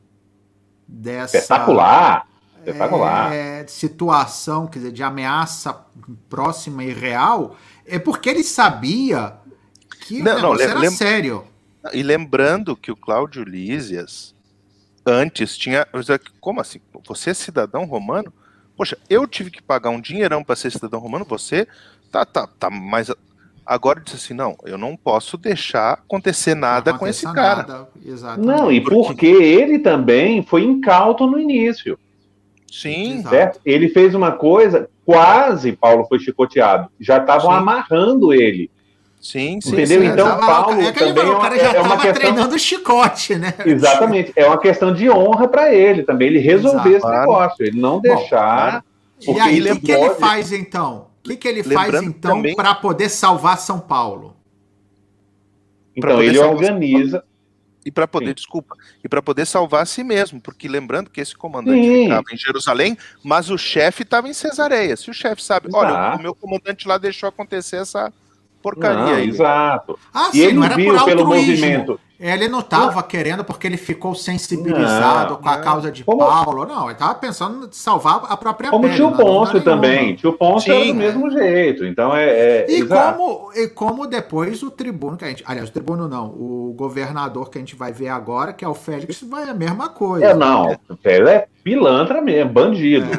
dessa. 0.87 1.37
Espetacular! 1.37 2.27
Espetacular. 2.65 3.33
É, 3.33 3.65
situação, 3.67 4.67
quer 4.67 4.79
dizer, 4.79 4.91
de 4.91 5.03
ameaça 5.03 5.85
próxima 6.29 6.83
e 6.83 6.93
real, 6.93 7.55
é 7.85 7.97
porque 7.97 8.29
ele 8.29 8.43
sabia 8.43 9.33
que 10.05 10.21
não, 10.21 10.31
o 10.31 10.35
negócio 10.35 10.57
não, 10.57 10.71
era 10.71 10.79
lem 10.79 10.91
sério. 10.91 11.43
E 11.93 12.03
lembrando 12.03 12.75
que 12.75 12.91
o 12.91 12.95
Cláudio 12.95 13.43
Lísias 13.43 14.35
antes 15.05 15.57
tinha. 15.57 15.87
Como 16.39 16.61
assim? 16.61 16.79
Você 17.07 17.31
é 17.31 17.33
cidadão 17.33 17.85
romano? 17.85 18.31
Poxa, 18.75 18.97
eu 19.09 19.27
tive 19.27 19.51
que 19.51 19.61
pagar 19.61 19.89
um 19.89 20.01
dinheirão 20.01 20.43
para 20.43 20.55
ser 20.55 20.71
cidadão 20.71 20.99
romano, 20.99 21.25
você 21.27 21.67
tá, 22.11 22.25
tá, 22.25 22.47
tá, 22.47 22.69
mas 22.69 23.11
agora 23.65 24.01
disse 24.01 24.17
assim, 24.17 24.33
não, 24.33 24.55
eu 24.65 24.77
não 24.77 24.97
posso 24.97 25.37
deixar 25.37 25.93
acontecer 25.93 26.55
nada 26.55 26.93
com 26.93 27.07
esse 27.07 27.25
cara. 27.31 27.67
Nada, 27.67 27.87
não, 28.37 28.71
e 28.71 28.81
porque 28.81 29.27
ele 29.27 29.79
também 29.79 30.43
foi 30.43 30.63
incauto 30.63 31.27
no 31.27 31.39
início. 31.39 31.97
Sim. 32.71 33.21
Certo? 33.23 33.59
Ele 33.65 33.89
fez 33.89 34.15
uma 34.15 34.31
coisa, 34.31 34.89
quase 35.05 35.73
Paulo 35.73 36.05
foi 36.07 36.19
chicoteado. 36.19 36.89
Já 36.99 37.17
estavam 37.17 37.51
amarrando 37.51 38.33
ele. 38.33 38.71
Sim, 39.21 39.61
sim. 39.61 39.73
Entendeu? 39.73 40.01
Sim, 40.01 40.07
então, 40.07 40.27
tava, 40.27 40.45
Paulo 40.47 40.81
é 40.81 40.91
também 40.91 41.29
o 41.29 41.39
cara 41.39 41.55
já 41.55 41.73
é 41.73 41.81
uma 41.81 41.95
questão... 41.95 42.13
treinando 42.13 42.57
chicote, 42.57 43.35
né? 43.35 43.53
Exatamente. 43.63 44.33
É 44.35 44.47
uma 44.47 44.57
questão 44.57 44.91
de 44.91 45.07
honra 45.11 45.47
para 45.47 45.73
ele 45.73 46.01
também, 46.01 46.29
ele 46.29 46.39
resolver 46.39 46.95
Exato. 46.95 47.07
esse 47.07 47.19
negócio, 47.19 47.65
ele 47.65 47.79
não 47.79 48.01
deixar... 48.01 48.83
Bom, 49.23 49.35
e 49.35 49.39
aí, 49.39 49.61
o 49.61 49.75
que, 49.75 49.81
que, 49.81 49.91
ele 49.91 50.09
faz 50.15 50.51
então? 50.51 51.07
O 51.19 51.29
que, 51.29 51.37
que 51.37 51.47
ele 51.47 51.61
Lembrando 51.61 51.91
faz 51.91 52.03
então 52.03 52.35
também... 52.37 52.55
para 52.55 52.73
poder 52.73 53.09
salvar 53.09 53.59
São 53.59 53.79
Paulo? 53.79 54.35
Então, 55.95 56.21
ele 56.21 56.39
organiza... 56.39 57.23
E 57.85 57.91
para 57.91 58.07
poder, 58.07 58.29
Sim. 58.29 58.33
desculpa, 58.35 58.75
e 59.03 59.09
para 59.09 59.23
poder 59.23 59.45
salvar 59.45 59.81
a 59.81 59.85
si 59.87 60.03
mesmo, 60.03 60.39
porque 60.39 60.67
lembrando 60.67 61.09
que 61.09 61.19
esse 61.19 61.35
comandante 61.35 61.83
Sim. 61.83 62.03
ficava 62.03 62.25
em 62.31 62.37
Jerusalém, 62.37 62.97
mas 63.23 63.49
o 63.49 63.57
chefe 63.57 64.03
estava 64.03 64.29
em 64.29 64.33
Cesareia. 64.33 64.95
Se 64.95 65.09
o 65.09 65.13
chefe 65.13 65.43
sabe, 65.43 65.67
Exato. 65.67 65.83
olha, 65.83 66.15
o 66.15 66.21
meu 66.21 66.35
comandante 66.35 66.87
lá 66.87 66.99
deixou 66.99 67.27
acontecer 67.27 67.77
essa, 67.77 68.13
porcaria 68.61 69.03
não, 69.03 69.13
aí. 69.13 69.29
Exato. 69.29 69.97
Ah, 70.13 70.29
e 70.29 70.37
sim, 70.37 70.41
ele 70.43 70.53
não 70.53 70.63
era 70.63 70.75
viu 70.75 70.93
por 70.93 71.05
pelo 71.05 71.25
movimento. 71.25 71.99
Ele 72.21 72.47
não 72.47 72.59
estava 72.59 73.01
querendo 73.01 73.43
porque 73.43 73.65
ele 73.65 73.77
ficou 73.77 74.13
sensibilizado 74.13 75.33
não, 75.33 75.41
com 75.41 75.49
a 75.49 75.57
causa 75.57 75.91
de 75.91 76.03
como... 76.03 76.19
Paulo. 76.19 76.67
Não, 76.67 76.83
ele 76.83 76.93
estava 76.93 77.15
pensando 77.15 77.65
em 77.65 77.69
salvar 77.71 78.21
a 78.29 78.37
própria 78.37 78.69
Como 78.69 78.83
pele, 78.83 78.95
tio 78.95 79.11
Pôncio 79.11 79.59
também. 79.61 80.15
Tio 80.15 80.33
Pôncio 80.33 80.71
era 80.71 80.85
do 80.85 80.93
mesmo 80.93 81.31
jeito. 81.31 81.83
Então 81.83 82.15
é. 82.15 82.29
é 82.29 82.65
e, 82.69 82.85
como, 82.85 83.51
e 83.55 83.67
como 83.69 84.05
depois 84.05 84.61
o 84.61 84.69
tribuno 84.69 85.17
que 85.17 85.25
a 85.25 85.29
gente. 85.29 85.43
Aliás, 85.47 85.69
o 85.69 85.73
tribuno 85.73 86.07
não. 86.07 86.27
O 86.27 86.75
governador 86.77 87.49
que 87.49 87.57
a 87.57 87.61
gente 87.61 87.75
vai 87.75 87.91
ver 87.91 88.09
agora, 88.09 88.53
que 88.53 88.63
é 88.63 88.67
o 88.67 88.75
Félix, 88.75 89.23
vai 89.23 89.49
a 89.49 89.53
mesma 89.55 89.89
coisa. 89.89 90.27
É, 90.27 90.33
não. 90.35 90.77
O 90.89 90.97
Félix 91.01 91.27
é 91.27 91.47
pilantra 91.63 92.21
mesmo, 92.21 92.51
bandido. 92.51 93.09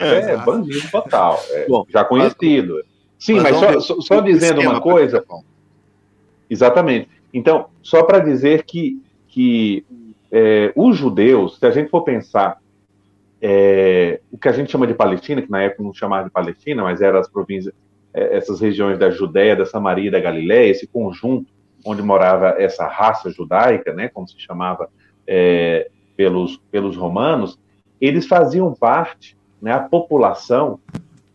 É, 0.00 0.32
é 0.32 0.36
bandido 0.44 0.90
total. 0.90 1.40
É, 1.50 1.68
Bom, 1.68 1.86
já 1.88 2.02
conhecido. 2.02 2.82
Sim, 3.20 3.34
mas, 3.34 3.60
mas 3.60 3.84
só, 3.84 4.00
só, 4.00 4.20
dizendo 4.20 4.62
uma 4.62 4.80
coisa. 4.80 5.22
Exatamente. 6.48 7.08
Então, 7.32 7.66
só 7.82 8.02
para 8.02 8.18
dizer 8.18 8.64
que, 8.64 9.00
que 9.28 9.84
é, 10.32 10.72
os 10.74 10.96
judeus, 10.96 11.58
se 11.58 11.66
a 11.66 11.70
gente 11.70 11.90
for 11.90 12.02
pensar 12.02 12.58
é, 13.42 14.20
o 14.32 14.38
que 14.38 14.48
a 14.48 14.52
gente 14.52 14.72
chama 14.72 14.86
de 14.86 14.94
Palestina, 14.94 15.42
que 15.42 15.50
na 15.50 15.62
época 15.62 15.82
não 15.82 15.92
chamava 15.92 16.24
de 16.24 16.30
Palestina, 16.30 16.82
mas 16.82 17.02
eram 17.02 17.18
as 17.18 17.28
províncias, 17.28 17.74
é, 18.14 18.38
essas 18.38 18.58
regiões 18.58 18.98
da 18.98 19.10
Judéia, 19.10 19.54
da 19.54 19.66
Samaria 19.66 20.08
e 20.08 20.10
da 20.10 20.18
Galiléia, 20.18 20.70
esse 20.70 20.86
conjunto 20.86 21.46
onde 21.84 22.02
morava 22.02 22.56
essa 22.58 22.86
raça 22.86 23.30
judaica, 23.30 23.92
né, 23.92 24.08
como 24.08 24.26
se 24.26 24.38
chamava 24.38 24.88
é, 25.26 25.90
pelos, 26.16 26.58
pelos 26.70 26.96
romanos, 26.96 27.58
eles 28.00 28.26
faziam 28.26 28.72
parte, 28.74 29.36
né, 29.60 29.72
a 29.72 29.80
população 29.80 30.78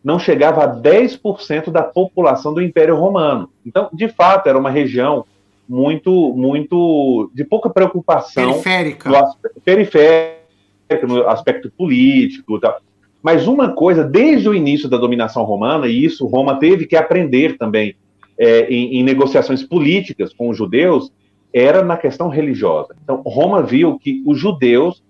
não 0.06 0.20
chegava 0.20 0.64
a 0.64 0.68
10% 0.68 1.72
da 1.72 1.82
população 1.82 2.54
do 2.54 2.62
Império 2.62 2.96
Romano. 2.96 3.50
Então, 3.66 3.90
de 3.92 4.08
fato, 4.08 4.48
era 4.48 4.56
uma 4.58 4.70
região 4.70 5.26
muito, 5.68 6.32
muito 6.36 7.32
de 7.34 7.44
pouca 7.44 7.72
preocupação 7.72 8.62
periférica, 8.62 9.10
aspecto, 9.18 9.62
periférica, 9.66 11.08
no 11.08 11.28
aspecto 11.28 11.72
político, 11.72 12.60
tá? 12.60 12.78
Mas 13.24 13.48
uma 13.48 13.70
coisa, 13.74 14.04
desde 14.04 14.48
o 14.48 14.54
início 14.54 14.88
da 14.88 14.98
dominação 14.98 15.44
romana, 15.44 15.88
e 15.88 16.06
isso 16.06 16.28
Roma 16.28 16.60
teve 16.60 16.86
que 16.86 16.96
aprender 16.96 17.58
também 17.58 17.96
é, 18.38 18.68
em, 18.72 19.00
em 19.00 19.04
negociações 19.04 19.64
políticas 19.64 20.32
com 20.32 20.50
os 20.50 20.56
judeus, 20.56 21.12
era 21.52 21.84
na 21.84 21.98
questão 21.98 22.30
religiosa. 22.30 22.96
Então, 23.04 23.24
Roma 23.26 23.64
viu 23.64 23.98
que 23.98 24.22
os 24.24 24.38
judeus 24.38 25.02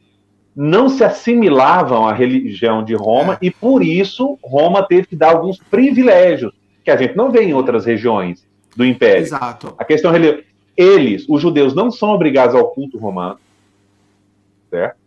não 0.56 0.88
se 0.88 1.04
assimilavam 1.04 2.08
à 2.08 2.14
religião 2.14 2.84
de 2.84 2.94
Roma 2.96 3.34
é. 3.34 3.38
e 3.42 3.52
por 3.52 3.84
isso 3.84 4.40
Roma 4.42 4.88
teve 4.88 5.08
que 5.08 5.16
dar 5.16 5.36
alguns 5.36 5.58
privilégios 5.58 6.54
que 6.84 6.90
a 6.90 6.96
gente 6.96 7.16
não 7.16 7.32
vê 7.32 7.44
em 7.44 7.54
outras 7.54 7.86
regiões 7.86 8.48
do 8.76 8.86
Império. 8.86 9.24
Exato. 9.24 9.74
A 9.78 9.84
questão 9.84 10.12
religiosa. 10.12 10.46
Eles, 10.78 11.26
os 11.30 11.42
judeus, 11.42 11.74
não 11.74 11.90
são 11.90 12.10
obrigados 12.10 12.54
ao 12.54 12.68
culto 12.70 12.98
romano, 12.98 13.40
certo? 14.70 14.98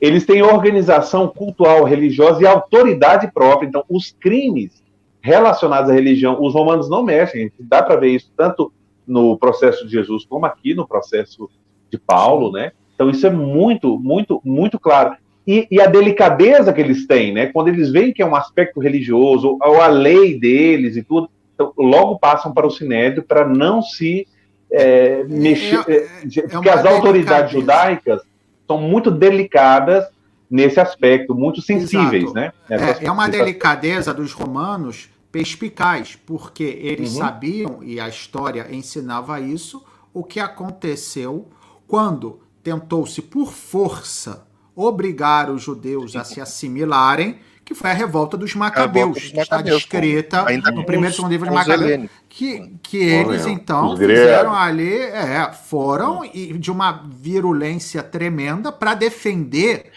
Eles 0.00 0.26
têm 0.26 0.42
organização 0.42 1.28
cultural, 1.28 1.84
religiosa 1.84 2.42
e 2.42 2.46
autoridade 2.46 3.30
própria. 3.32 3.68
Então, 3.68 3.84
os 3.88 4.10
crimes 4.10 4.82
relacionados 5.22 5.90
à 5.90 5.94
religião, 5.94 6.42
os 6.42 6.52
romanos 6.52 6.90
não 6.90 7.02
mexem. 7.02 7.50
Dá 7.58 7.82
para 7.82 7.96
ver 7.96 8.08
isso 8.08 8.30
tanto 8.36 8.72
no 9.06 9.38
processo 9.38 9.86
de 9.86 9.92
Jesus 9.92 10.24
como 10.26 10.44
aqui 10.44 10.74
no 10.74 10.86
processo 10.86 11.48
de 11.90 11.98
Paulo, 11.98 12.50
né? 12.50 12.72
Então, 12.96 13.10
isso 13.10 13.26
é 13.26 13.30
muito, 13.30 13.98
muito, 13.98 14.40
muito 14.42 14.80
claro. 14.80 15.14
E, 15.46 15.68
e, 15.70 15.80
a 15.80 15.86
delicadeza 15.86 16.72
que 16.72 16.80
eles 16.80 17.06
têm, 17.06 17.32
né? 17.32 17.46
Quando 17.46 17.68
eles 17.68 17.90
veem 17.92 18.12
que 18.12 18.20
é 18.20 18.26
um 18.26 18.34
aspecto 18.34 18.80
religioso, 18.80 19.56
ou 19.62 19.80
a 19.80 19.86
lei 19.86 20.36
deles 20.36 20.96
e 20.96 21.02
tudo, 21.04 21.30
então, 21.54 21.72
logo 21.78 22.18
passam 22.18 22.52
para 22.52 22.66
o 22.66 22.70
sinédrio 22.70 23.22
para 23.22 23.46
não 23.46 23.80
se 23.80 24.26
é, 24.72 25.22
mexer. 25.24 25.84
É, 25.86 25.92
é, 25.92 26.08
é 26.36 26.48
porque 26.48 26.68
as 26.68 26.84
autoridades 26.84 27.52
judaicas 27.52 28.22
são 28.66 28.78
muito 28.78 29.10
delicadas 29.10 30.04
nesse 30.50 30.80
aspecto, 30.80 31.34
muito 31.34 31.60
sensíveis, 31.62 32.24
Exato. 32.24 32.34
né? 32.34 32.52
É, 32.68 33.06
é, 33.06 33.10
uma 33.10 33.28
delicadeza 33.28 34.12
dos 34.12 34.32
romanos 34.32 35.08
perspicaz, 35.30 36.16
porque 36.16 36.78
eles 36.82 37.12
uhum. 37.12 37.18
sabiam, 37.18 37.78
e 37.82 38.00
a 38.00 38.08
história 38.08 38.66
ensinava 38.70 39.38
isso, 39.38 39.84
o 40.12 40.24
que 40.24 40.40
aconteceu 40.40 41.46
quando 41.86 42.40
tentou-se 42.66 43.22
por 43.22 43.52
força 43.52 44.44
obrigar 44.74 45.48
os 45.48 45.62
judeus 45.62 46.16
a 46.16 46.24
se 46.24 46.40
assimilarem, 46.40 47.38
que 47.64 47.76
foi 47.76 47.90
a 47.90 47.92
revolta 47.92 48.36
dos 48.36 48.56
Macabeus, 48.56 49.28
que 49.28 49.38
está 49.38 49.62
descrita 49.62 50.44
no 50.72 50.84
primeiro 50.84 51.12
e 51.12 51.16
segundo 51.16 51.30
livro 51.30 51.48
de 51.48 51.54
Macabeus, 51.54 52.10
que, 52.28 52.76
que 52.82 52.96
eles 52.96 53.46
então 53.46 53.96
fizeram 53.96 54.52
ali, 54.52 54.92
é, 54.92 55.52
foram 55.52 56.24
e 56.24 56.58
de 56.58 56.72
uma 56.72 57.04
virulência 57.08 58.02
tremenda 58.02 58.72
para 58.72 58.94
defender 58.94 59.92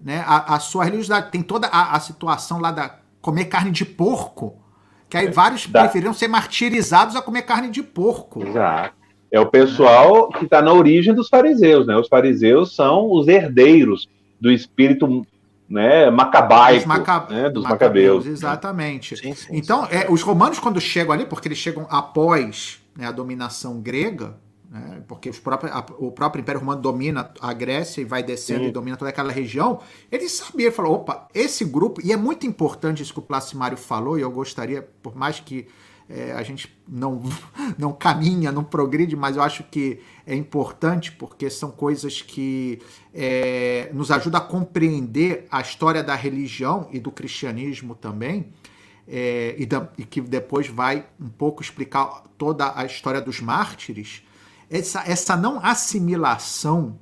né, 0.00 0.24
a, 0.26 0.54
a, 0.54 0.58
sua 0.58 0.84
religiosidade. 0.84 1.30
Tem 1.30 1.42
toda 1.42 1.66
a, 1.66 1.96
a, 1.96 2.00
situação 2.00 2.58
lá 2.58 2.70
da 2.70 2.98
comer 3.20 3.44
carne 3.44 3.70
de 3.70 3.84
porco, 3.84 4.56
que 5.10 5.18
aí 5.18 5.26
é, 5.26 5.30
vários 5.30 5.66
preferiram 5.66 6.14
ser 6.14 6.28
martirizados 6.28 7.14
a 7.14 7.20
comer 7.20 7.42
carne 7.42 7.68
de 7.68 7.82
porco. 7.82 8.42
Exato. 8.42 9.05
É 9.36 9.40
o 9.40 9.46
pessoal 9.46 10.30
que 10.30 10.46
está 10.46 10.62
na 10.62 10.72
origem 10.72 11.12
dos 11.12 11.28
fariseus, 11.28 11.86
né? 11.86 11.94
Os 11.94 12.08
fariseus 12.08 12.74
são 12.74 13.12
os 13.12 13.28
herdeiros 13.28 14.08
do 14.40 14.50
espírito 14.50 15.26
né, 15.68 16.08
macabaico 16.10 16.88
maca... 16.88 17.26
né, 17.28 17.50
dos 17.50 17.62
macabeus. 17.64 18.24
macabeus 18.24 18.26
exatamente. 18.26 19.14
Sim, 19.14 19.34
sim, 19.34 19.48
então, 19.52 19.84
sim. 19.84 19.94
É, 19.94 20.06
os 20.10 20.22
romanos, 20.22 20.58
quando 20.58 20.80
chegam 20.80 21.12
ali, 21.12 21.26
porque 21.26 21.48
eles 21.48 21.58
chegam 21.58 21.86
após 21.90 22.80
né, 22.96 23.06
a 23.06 23.12
dominação 23.12 23.78
grega, 23.78 24.34
né, 24.70 25.02
porque 25.06 25.30
próprios, 25.32 25.70
a, 25.70 25.84
o 25.98 26.10
próprio 26.10 26.40
Império 26.40 26.60
Romano 26.60 26.80
domina 26.80 27.30
a 27.38 27.52
Grécia 27.52 28.00
e 28.00 28.04
vai 28.04 28.22
descendo 28.22 28.64
e 28.64 28.70
domina 28.70 28.96
toda 28.96 29.10
aquela 29.10 29.30
região, 29.30 29.80
eles 30.10 30.32
sabiam, 30.32 30.72
falou, 30.72 30.94
opa, 30.94 31.28
esse 31.34 31.62
grupo, 31.62 32.00
e 32.02 32.10
é 32.10 32.16
muito 32.16 32.46
importante 32.46 33.02
isso 33.02 33.12
que 33.12 33.18
o 33.18 33.22
Placimário 33.22 33.76
falou, 33.76 34.18
e 34.18 34.22
eu 34.22 34.30
gostaria, 34.30 34.88
por 35.02 35.14
mais 35.14 35.40
que 35.40 35.66
é, 36.08 36.32
a 36.32 36.42
gente 36.42 36.74
não, 36.88 37.22
não 37.76 37.92
caminha, 37.92 38.52
não 38.52 38.62
progride, 38.62 39.16
mas 39.16 39.36
eu 39.36 39.42
acho 39.42 39.64
que 39.64 40.00
é 40.26 40.34
importante 40.34 41.12
porque 41.12 41.50
são 41.50 41.70
coisas 41.70 42.22
que 42.22 42.80
é, 43.12 43.90
nos 43.92 44.10
ajudam 44.10 44.40
a 44.40 44.44
compreender 44.44 45.46
a 45.50 45.60
história 45.60 46.02
da 46.02 46.14
religião 46.14 46.88
e 46.92 47.00
do 47.00 47.10
cristianismo 47.10 47.94
também. 47.94 48.52
É, 49.08 49.54
e, 49.56 49.64
da, 49.64 49.88
e, 49.96 50.04
que 50.04 50.20
depois 50.20 50.66
vai 50.66 51.06
um 51.20 51.28
pouco 51.28 51.62
explicar 51.62 52.24
toda 52.36 52.76
a 52.76 52.84
história 52.84 53.20
dos 53.20 53.40
mártires, 53.40 54.24
essa, 54.68 55.04
essa 55.06 55.36
não 55.36 55.64
assimilação 55.64 56.98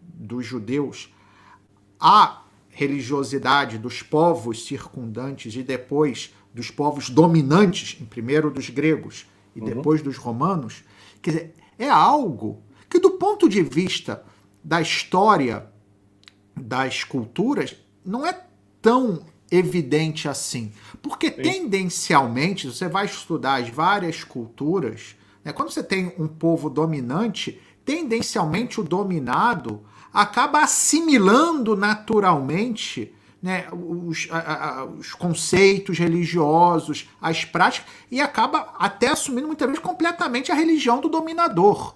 dos 0.00 0.46
judeus 0.46 1.12
à 1.98 2.44
religiosidade 2.68 3.78
dos 3.78 4.00
povos 4.00 4.64
circundantes 4.64 5.56
e 5.56 5.62
depois 5.64 6.32
dos 6.54 6.70
povos 6.70 7.08
dominantes, 7.08 8.00
em 8.00 8.04
primeiro 8.04 8.50
dos 8.50 8.68
gregos 8.70 9.26
e 9.54 9.60
uhum. 9.60 9.66
depois 9.66 10.02
dos 10.02 10.16
romanos, 10.16 10.84
quer 11.22 11.30
dizer, 11.30 11.54
é 11.78 11.88
algo 11.88 12.62
que, 12.88 12.98
do 12.98 13.12
ponto 13.12 13.48
de 13.48 13.62
vista 13.62 14.24
da 14.62 14.80
história 14.80 15.66
das 16.56 17.04
culturas, 17.04 17.76
não 18.04 18.26
é 18.26 18.38
tão 18.82 19.24
evidente 19.50 20.28
assim. 20.28 20.72
Porque 21.02 21.30
Sim. 21.30 21.42
tendencialmente, 21.42 22.66
você 22.66 22.88
vai 22.88 23.06
estudar 23.06 23.62
as 23.62 23.68
várias 23.68 24.22
culturas, 24.22 25.16
né, 25.44 25.52
quando 25.52 25.70
você 25.70 25.82
tem 25.82 26.12
um 26.18 26.28
povo 26.28 26.68
dominante, 26.68 27.60
tendencialmente 27.84 28.80
o 28.80 28.84
dominado 28.84 29.82
acaba 30.12 30.62
assimilando 30.62 31.76
naturalmente 31.76 33.14
né, 33.42 33.66
os, 33.72 34.28
a, 34.30 34.80
a, 34.80 34.84
os, 34.84 35.14
conceitos 35.14 35.98
religiosos, 35.98 37.08
as 37.20 37.44
práticas, 37.44 37.90
e 38.10 38.20
acaba 38.20 38.74
até 38.78 39.08
assumindo 39.08 39.46
muitas 39.46 39.66
vezes 39.66 39.82
completamente 39.82 40.52
a 40.52 40.54
religião 40.54 41.00
do 41.00 41.08
dominador. 41.08 41.94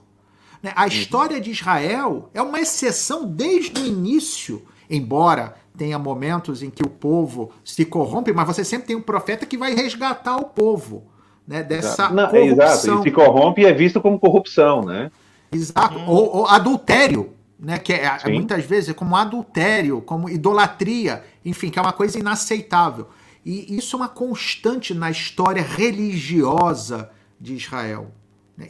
Né? 0.62 0.72
A 0.74 0.82
uhum. 0.82 0.88
história 0.88 1.40
de 1.40 1.50
Israel 1.50 2.30
é 2.32 2.40
uma 2.40 2.60
exceção 2.60 3.26
desde 3.26 3.78
o 3.78 3.86
início, 3.86 4.62
embora 4.88 5.54
tenha 5.76 5.98
momentos 5.98 6.62
em 6.62 6.70
que 6.70 6.82
o 6.82 6.88
povo 6.88 7.50
se 7.64 7.84
corrompe, 7.84 8.32
mas 8.32 8.46
você 8.46 8.64
sempre 8.64 8.86
tem 8.86 8.96
um 8.96 9.02
profeta 9.02 9.44
que 9.44 9.58
vai 9.58 9.74
resgatar 9.74 10.36
o 10.36 10.44
povo 10.44 11.04
né, 11.46 11.62
dessa 11.62 12.08
Não, 12.08 12.28
corrupção. 12.28 12.64
Exato, 12.64 13.00
e 13.00 13.02
se 13.02 13.10
corrompe 13.10 13.62
e 13.62 13.66
é 13.66 13.72
visto 13.72 14.00
como 14.00 14.18
corrupção, 14.18 14.82
né? 14.82 15.10
Exato, 15.52 15.98
hum. 15.98 16.06
ou, 16.06 16.36
ou 16.36 16.46
adultério 16.46 17.33
né? 17.58 17.78
Que 17.78 17.92
é, 17.92 18.18
é 18.22 18.28
muitas 18.30 18.64
vezes 18.64 18.90
é 18.90 18.94
como 18.94 19.16
adultério, 19.16 20.00
como 20.00 20.28
idolatria, 20.28 21.24
enfim, 21.44 21.70
que 21.70 21.78
é 21.78 21.82
uma 21.82 21.92
coisa 21.92 22.18
inaceitável. 22.18 23.08
E 23.44 23.76
isso 23.76 23.96
é 23.96 23.98
uma 23.98 24.08
constante 24.08 24.94
na 24.94 25.10
história 25.10 25.62
religiosa 25.62 27.10
de 27.40 27.54
Israel. 27.54 28.10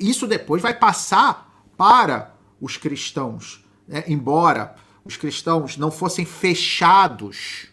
Isso 0.01 0.27
depois 0.27 0.63
vai 0.63 0.75
passar 0.75 1.65
para 1.77 2.35
os 2.61 2.77
cristãos, 2.77 3.65
né? 3.87 4.05
embora 4.09 4.75
os 5.05 5.17
cristãos 5.17 5.77
não 5.77 5.91
fossem 5.91 6.25
fechados 6.25 7.69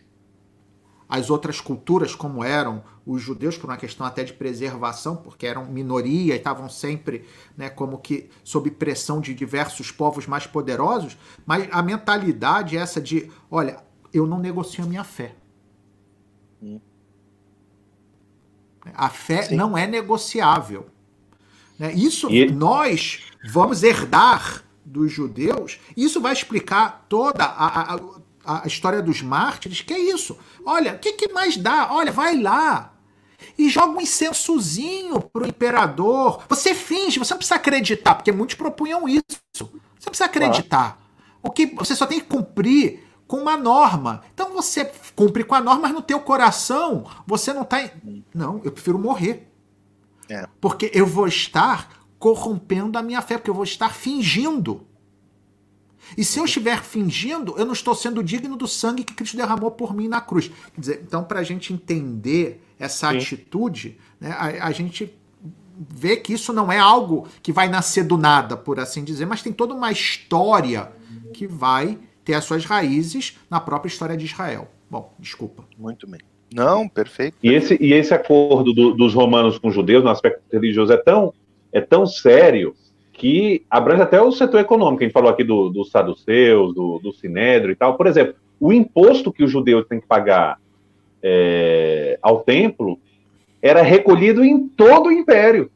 às 1.07 1.29
outras 1.29 1.61
culturas 1.61 2.13
como 2.13 2.43
eram 2.43 2.83
os 3.11 3.21
judeus 3.21 3.57
por 3.57 3.69
uma 3.69 3.77
questão 3.77 4.05
até 4.05 4.23
de 4.23 4.33
preservação, 4.33 5.15
porque 5.15 5.45
eram 5.45 5.65
minoria 5.65 6.33
e 6.33 6.37
estavam 6.37 6.69
sempre 6.69 7.25
né, 7.57 7.69
como 7.69 7.97
que 7.97 8.29
sob 8.43 8.71
pressão 8.71 9.19
de 9.19 9.33
diversos 9.33 9.91
povos 9.91 10.25
mais 10.25 10.47
poderosos, 10.47 11.17
mas 11.45 11.67
a 11.71 11.81
mentalidade 11.81 12.77
é 12.77 12.79
essa 12.79 13.01
de, 13.01 13.29
olha, 13.49 13.83
eu 14.13 14.25
não 14.25 14.39
negocio 14.39 14.83
a 14.83 14.87
minha 14.87 15.03
fé. 15.03 15.35
Hum. 16.61 16.79
A 18.93 19.09
fé 19.09 19.43
Sim. 19.43 19.55
não 19.55 19.77
é 19.77 19.85
negociável. 19.85 20.87
Né? 21.77 21.93
Isso 21.93 22.29
e... 22.29 22.49
nós 22.49 23.23
vamos 23.43 23.83
herdar 23.83 24.63
dos 24.85 25.11
judeus. 25.11 25.79
Isso 25.95 26.21
vai 26.21 26.33
explicar 26.33 27.05
toda 27.09 27.43
a, 27.43 27.95
a, 27.95 28.63
a 28.63 28.67
história 28.67 29.01
dos 29.01 29.21
mártires, 29.21 29.81
que 29.81 29.93
é 29.93 29.99
isso. 29.99 30.37
Olha, 30.65 30.93
o 30.93 30.99
que, 30.99 31.13
que 31.13 31.31
mais 31.31 31.57
dá? 31.57 31.91
Olha, 31.91 32.11
vai 32.11 32.39
lá 32.41 32.90
e 33.57 33.69
joga 33.69 33.97
um 33.97 34.01
incensozinho 34.01 35.19
pro 35.21 35.47
imperador. 35.47 36.43
Você 36.49 36.73
finge, 36.73 37.19
você 37.19 37.33
não 37.33 37.37
precisa 37.37 37.55
acreditar, 37.55 38.15
porque 38.15 38.31
muitos 38.31 38.55
propunham 38.55 39.07
isso. 39.07 39.23
Você 39.53 39.63
não 39.63 39.71
precisa 40.05 40.25
acreditar. 40.25 41.01
O 41.41 41.49
que 41.49 41.65
você 41.67 41.95
só 41.95 42.05
tem 42.05 42.19
que 42.19 42.27
cumprir 42.27 43.03
com 43.31 43.37
uma 43.37 43.55
norma. 43.55 44.23
Então 44.33 44.51
você 44.51 44.91
cumpre 45.15 45.43
com 45.45 45.55
a 45.55 45.61
norma, 45.61 45.83
mas 45.83 45.93
no 45.93 46.01
teu 46.01 46.19
coração 46.19 47.05
você 47.25 47.53
não 47.53 47.61
está. 47.61 47.77
Não, 48.33 48.59
eu 48.63 48.71
prefiro 48.71 48.99
morrer. 48.99 49.49
É. 50.29 50.45
Porque 50.59 50.91
eu 50.93 51.05
vou 51.05 51.27
estar 51.27 52.01
corrompendo 52.19 52.97
a 52.97 53.01
minha 53.01 53.21
fé, 53.21 53.37
porque 53.37 53.49
eu 53.49 53.55
vou 53.55 53.63
estar 53.63 53.93
fingindo. 53.93 54.85
E 56.17 56.23
se 56.23 56.39
eu 56.39 56.45
estiver 56.45 56.81
fingindo, 56.81 57.55
eu 57.57 57.65
não 57.65 57.73
estou 57.73 57.95
sendo 57.95 58.23
digno 58.23 58.55
do 58.55 58.67
sangue 58.67 59.03
que 59.03 59.13
Cristo 59.13 59.37
derramou 59.37 59.71
por 59.71 59.95
mim 59.95 60.07
na 60.07 60.21
cruz. 60.21 60.51
Quer 60.73 60.81
dizer, 60.81 61.03
então, 61.05 61.23
para 61.23 61.39
a 61.39 61.43
gente 61.43 61.73
entender 61.73 62.61
essa 62.79 63.11
Sim. 63.11 63.17
atitude, 63.17 63.97
né, 64.19 64.31
a, 64.31 64.67
a 64.67 64.71
gente 64.71 65.13
vê 65.89 66.17
que 66.17 66.33
isso 66.33 66.53
não 66.53 66.71
é 66.71 66.77
algo 66.77 67.27
que 67.41 67.51
vai 67.51 67.67
nascer 67.67 68.03
do 68.03 68.17
nada, 68.17 68.55
por 68.55 68.79
assim 68.79 69.03
dizer, 69.03 69.25
mas 69.25 69.41
tem 69.41 69.53
toda 69.53 69.73
uma 69.73 69.91
história 69.91 70.91
que 71.33 71.47
vai 71.47 71.97
ter 72.23 72.33
as 72.33 72.43
suas 72.43 72.65
raízes 72.65 73.37
na 73.49 73.59
própria 73.59 73.89
história 73.89 74.15
de 74.15 74.25
Israel. 74.25 74.69
Bom, 74.89 75.13
desculpa. 75.17 75.63
Muito 75.77 76.05
bem. 76.07 76.19
Não, 76.53 76.87
perfeito. 76.87 77.37
E 77.41 77.53
esse, 77.53 77.77
e 77.79 77.93
esse 77.93 78.13
acordo 78.13 78.73
do, 78.73 78.93
dos 78.93 79.13
romanos 79.13 79.57
com 79.57 79.69
os 79.69 79.73
judeus, 79.73 80.03
no 80.03 80.09
aspecto 80.09 80.41
religioso, 80.51 80.91
é 80.91 80.97
tão, 80.97 81.33
é 81.71 81.79
tão 81.79 82.05
sério 82.05 82.75
que 83.13 83.63
abrange 83.69 84.01
até 84.01 84.21
o 84.21 84.31
setor 84.31 84.59
econômico. 84.59 85.03
A 85.03 85.05
gente 85.05 85.13
falou 85.13 85.29
aqui 85.29 85.43
do, 85.43 85.69
dos 85.69 85.91
saduceus, 85.91 86.73
do, 86.73 86.99
do 86.99 87.11
sinédrio 87.13 87.71
e 87.71 87.75
tal. 87.75 87.95
Por 87.95 88.07
exemplo, 88.07 88.35
o 88.59 88.71
imposto 88.73 89.31
que 89.31 89.43
os 89.43 89.51
judeus 89.51 89.85
têm 89.87 89.99
que 89.99 90.07
pagar 90.07 90.57
é, 91.21 92.17
ao 92.21 92.39
templo 92.39 92.99
era 93.61 93.81
recolhido 93.81 94.43
em 94.43 94.67
todo 94.67 95.07
o 95.07 95.11
império. 95.11 95.69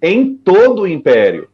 Em 0.00 0.34
todo 0.34 0.82
o 0.82 0.86
império. 0.86 1.48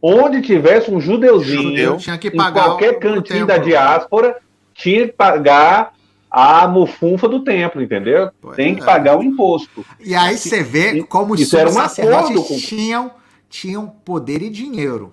Onde 0.00 0.42
tivesse 0.42 0.90
um 0.90 1.00
judeuzinho, 1.00 1.62
Judeu 1.70 1.96
tinha 1.96 2.18
que 2.18 2.28
em 2.28 2.36
pagar 2.36 2.64
qualquer 2.64 2.94
o- 2.94 2.96
o 2.96 3.00
cantinho 3.00 3.46
da 3.46 3.56
diáspora, 3.56 4.36
tinha 4.74 5.06
que 5.06 5.12
pagar 5.12 5.92
a 6.30 6.66
mufunfa 6.66 7.28
do 7.28 7.40
templo, 7.44 7.80
entendeu? 7.80 8.30
Pois 8.40 8.56
Tem 8.56 8.74
que 8.74 8.82
é. 8.82 8.84
pagar 8.84 9.16
o 9.18 9.22
imposto. 9.22 9.84
E 10.04 10.14
aí 10.14 10.36
você 10.36 10.62
vê 10.62 11.02
como 11.04 11.34
os 11.34 11.40
Isso 11.40 11.56
era 11.56 11.68
um 11.68 11.72
sacerdotes 11.72 12.30
acordo 12.30 12.42
com- 12.44 12.56
tinham, 12.56 13.10
tinham 13.52 13.86
poder 13.86 14.40
e 14.40 14.48
dinheiro. 14.48 15.12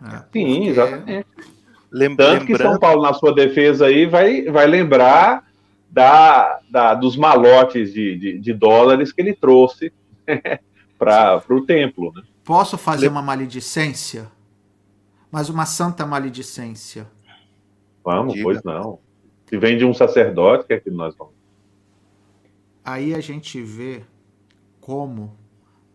né? 0.00 0.24
Sim, 0.32 0.56
Porque- 0.56 0.68
exatamente. 0.68 1.26
Lem- 1.90 2.16
Tanto 2.16 2.44
que 2.44 2.52
São 2.56 2.66
lembrando, 2.72 2.80
Paulo, 2.80 3.02
na 3.02 3.14
sua 3.14 3.32
defesa 3.32 3.86
aí, 3.86 4.04
vai, 4.04 4.42
vai 4.46 4.66
lembrar 4.66 5.46
da, 5.88 6.60
da- 6.70 6.94
dos 6.94 7.16
malotes 7.16 7.92
de, 7.94 8.18
de, 8.18 8.38
de 8.38 8.52
dólares 8.52 9.12
que 9.12 9.20
ele 9.22 9.32
trouxe 9.32 9.92
para 10.98 11.40
o 11.48 11.60
templo. 11.64 12.12
Né? 12.14 12.22
Posso 12.44 12.76
fazer 12.76 13.02
Lem- 13.06 13.10
uma 13.12 13.22
maledicência? 13.22 14.30
Mas 15.30 15.48
uma 15.48 15.64
santa 15.64 16.04
maledicência. 16.04 17.06
Vamos, 18.04 18.32
Diga. 18.34 18.44
pois 18.44 18.62
não. 18.64 18.98
Se 19.48 19.56
vem 19.56 19.78
de 19.78 19.84
um 19.84 19.94
sacerdote, 19.94 20.66
que 20.66 20.72
é 20.74 20.80
que 20.80 20.90
nós 20.90 21.14
vamos? 21.16 21.32
Aí 22.84 23.14
a 23.14 23.20
gente 23.20 23.62
vê 23.62 24.02
como, 24.80 25.36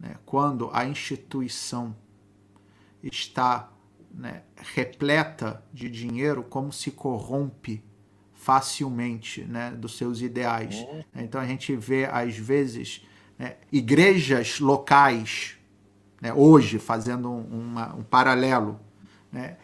né, 0.04 0.18
quando 0.26 0.70
a 0.74 0.86
instituição 0.86 1.96
está 3.02 3.72
né, 4.14 4.44
repleta 4.76 5.64
de 5.74 5.90
dinheiro, 5.90 6.44
como 6.44 6.72
se 6.74 6.92
corrompe 6.92 7.84
facilmente 8.34 9.44
né, 9.46 9.72
dos 9.72 9.98
seus 9.98 10.22
ideais. 10.22 10.76
Então 11.16 11.40
a 11.40 11.48
gente 11.48 11.74
vê, 11.76 12.06
às 12.06 12.36
vezes, 12.38 13.06
né, 13.40 13.56
igrejas 13.72 14.60
locais, 14.60 15.56
né, 16.22 16.34
hoje, 16.34 16.80
fazendo 16.80 17.30
um, 17.32 17.42
uma- 17.72 17.96
um 17.96 18.04
paralelo, 18.04 18.80
né, 19.32 19.58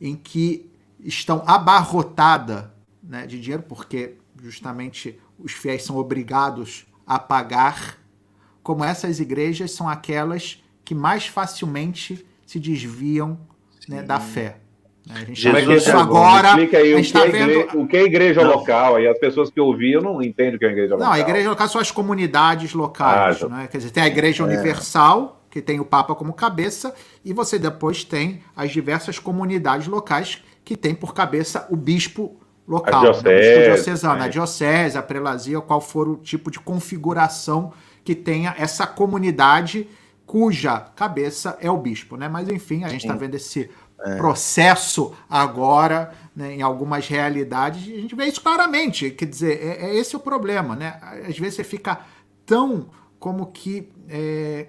em 0.00 0.16
que 0.16 0.68
estão 1.00 1.42
abarrotadas 1.46 2.66
né, 3.02 3.26
de 3.26 3.40
dinheiro, 3.40 3.62
porque 3.62 4.16
justamente 4.42 5.18
os 5.38 5.52
fiéis 5.52 5.84
são 5.84 5.96
obrigados 5.96 6.86
a 7.06 7.18
pagar, 7.20 7.98
como 8.66 8.82
essas 8.82 9.20
igrejas 9.20 9.70
são 9.70 9.88
aquelas 9.88 10.60
que 10.84 10.92
mais 10.92 11.24
facilmente 11.28 12.26
se 12.44 12.58
desviam 12.58 13.38
né, 13.88 14.02
da 14.02 14.18
fé. 14.18 14.56
né? 15.06 15.14
A 15.14 15.18
gente 15.20 15.40
Jesus 15.40 15.52
tá 15.54 15.60
vendo 15.70 15.78
isso 15.78 15.90
é 15.90 15.92
agora. 15.92 16.48
Explica 16.48 16.78
aí 16.78 16.92
o 16.92 16.96
gente 16.96 17.06
que, 17.06 17.12
tá 17.12 17.24
é 17.24 17.28
igre- 17.28 17.46
vendo- 17.68 17.80
o 17.80 17.86
que 17.86 17.96
é 17.96 18.02
igreja 18.02 18.42
Não. 18.42 18.50
local. 18.56 18.96
Aí 18.96 19.06
as 19.06 19.16
pessoas 19.20 19.50
que 19.50 19.60
ouviam 19.60 20.02
não 20.02 20.20
entendem 20.20 20.56
o 20.56 20.58
que 20.58 20.64
é 20.64 20.68
igreja 20.70 20.94
local. 20.94 21.06
Não, 21.06 21.12
a 21.14 21.20
igreja 21.20 21.48
local 21.48 21.68
são 21.68 21.80
as 21.80 21.92
comunidades 21.92 22.74
locais. 22.74 23.40
Ah, 23.40 23.48
né? 23.48 23.68
Quer 23.70 23.78
dizer, 23.78 23.90
tem 23.92 24.02
a 24.02 24.08
igreja 24.08 24.42
universal, 24.42 25.46
que 25.48 25.62
tem 25.62 25.78
o 25.78 25.84
Papa 25.84 26.12
como 26.16 26.32
cabeça, 26.32 26.92
e 27.24 27.32
você 27.32 27.60
depois 27.60 28.02
tem 28.02 28.42
as 28.56 28.72
diversas 28.72 29.16
comunidades 29.20 29.86
locais 29.86 30.42
que 30.64 30.76
tem 30.76 30.92
por 30.92 31.14
cabeça 31.14 31.68
o 31.70 31.76
bispo 31.76 32.36
local. 32.66 33.00
A 33.00 33.02
né? 33.04 33.10
O 33.10 33.12
bispo 33.12 33.22
diocese, 33.30 33.64
diocesano, 33.64 34.18
né? 34.18 34.24
a 34.24 34.28
diocese, 34.28 34.98
a 34.98 35.02
prelazia, 35.02 35.60
qual 35.60 35.80
for 35.80 36.08
o 36.08 36.16
tipo 36.16 36.50
de 36.50 36.58
configuração 36.58 37.72
que 38.06 38.14
tenha 38.14 38.54
essa 38.56 38.86
comunidade 38.86 39.88
cuja 40.24 40.78
cabeça 40.78 41.58
é 41.60 41.68
o 41.68 41.76
bispo, 41.76 42.16
né? 42.16 42.28
Mas 42.28 42.48
enfim, 42.48 42.84
a 42.84 42.88
gente 42.88 43.02
está 43.02 43.16
vendo 43.16 43.34
esse 43.34 43.68
processo 44.16 45.12
agora 45.28 46.12
né, 46.34 46.54
em 46.54 46.62
algumas 46.62 47.08
realidades 47.08 47.86
e 47.88 47.94
a 47.94 48.00
gente 48.00 48.14
vê 48.14 48.26
isso 48.26 48.40
claramente. 48.40 49.10
Quer 49.10 49.24
dizer, 49.24 49.60
é, 49.60 49.86
é 49.86 49.96
esse 49.96 50.14
o 50.14 50.20
problema, 50.20 50.76
né? 50.76 51.00
Às 51.28 51.36
vezes 51.36 51.56
você 51.56 51.64
fica 51.64 52.00
tão 52.44 52.90
como 53.18 53.46
que 53.46 53.90
é, 54.08 54.68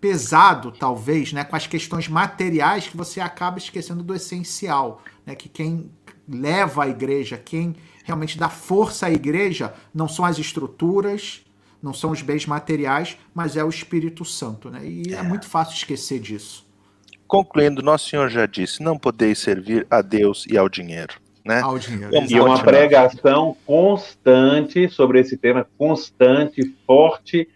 pesado, 0.00 0.72
talvez, 0.72 1.32
né, 1.32 1.44
com 1.44 1.54
as 1.54 1.66
questões 1.66 2.08
materiais 2.08 2.88
que 2.88 2.96
você 2.96 3.20
acaba 3.20 3.58
esquecendo 3.58 4.02
do 4.02 4.14
essencial, 4.14 5.00
né? 5.24 5.36
Que 5.36 5.48
quem 5.48 5.92
leva 6.28 6.84
a 6.84 6.88
igreja, 6.88 7.38
quem 7.38 7.76
realmente 8.04 8.36
dá 8.36 8.48
força 8.48 9.06
à 9.06 9.10
igreja, 9.12 9.72
não 9.94 10.08
são 10.08 10.24
as 10.24 10.38
estruturas, 10.38 11.44
não 11.82 11.92
são 11.92 12.10
os 12.10 12.22
bens 12.22 12.46
materiais, 12.46 13.16
mas 13.34 13.56
é 13.56 13.64
o 13.64 13.68
Espírito 13.68 14.24
Santo, 14.24 14.70
né? 14.70 14.80
E 14.84 15.14
é, 15.14 15.22
muito 15.22 15.46
fácil 15.46 15.74
esquecer 15.74 16.18
disso. 16.20 16.66
concluindo, 17.26 17.82
Nosso 17.82 18.08
Senhor 18.08 18.28
já 18.28 18.46
disse: 18.46 18.82
não 18.82 18.98
podeis 18.98 19.38
servir 19.38 19.86
a 19.90 20.02
Deus 20.02 20.44
e 20.50 20.56
ao 20.58 20.68
dinheiro. 20.68 21.14
Né? 21.44 21.60
Ao 21.60 21.78
dinheiro. 21.78 22.10
Vamos 22.12 22.30
E 22.30 22.38
uma 22.38 22.50
Ótimo. 22.50 22.64
pregação 22.64 23.56
constante 23.64 24.88
sobre 24.90 25.20
esse 25.20 25.36
tema, 25.36 25.66
constante, 25.78 26.60
forte 26.86 27.48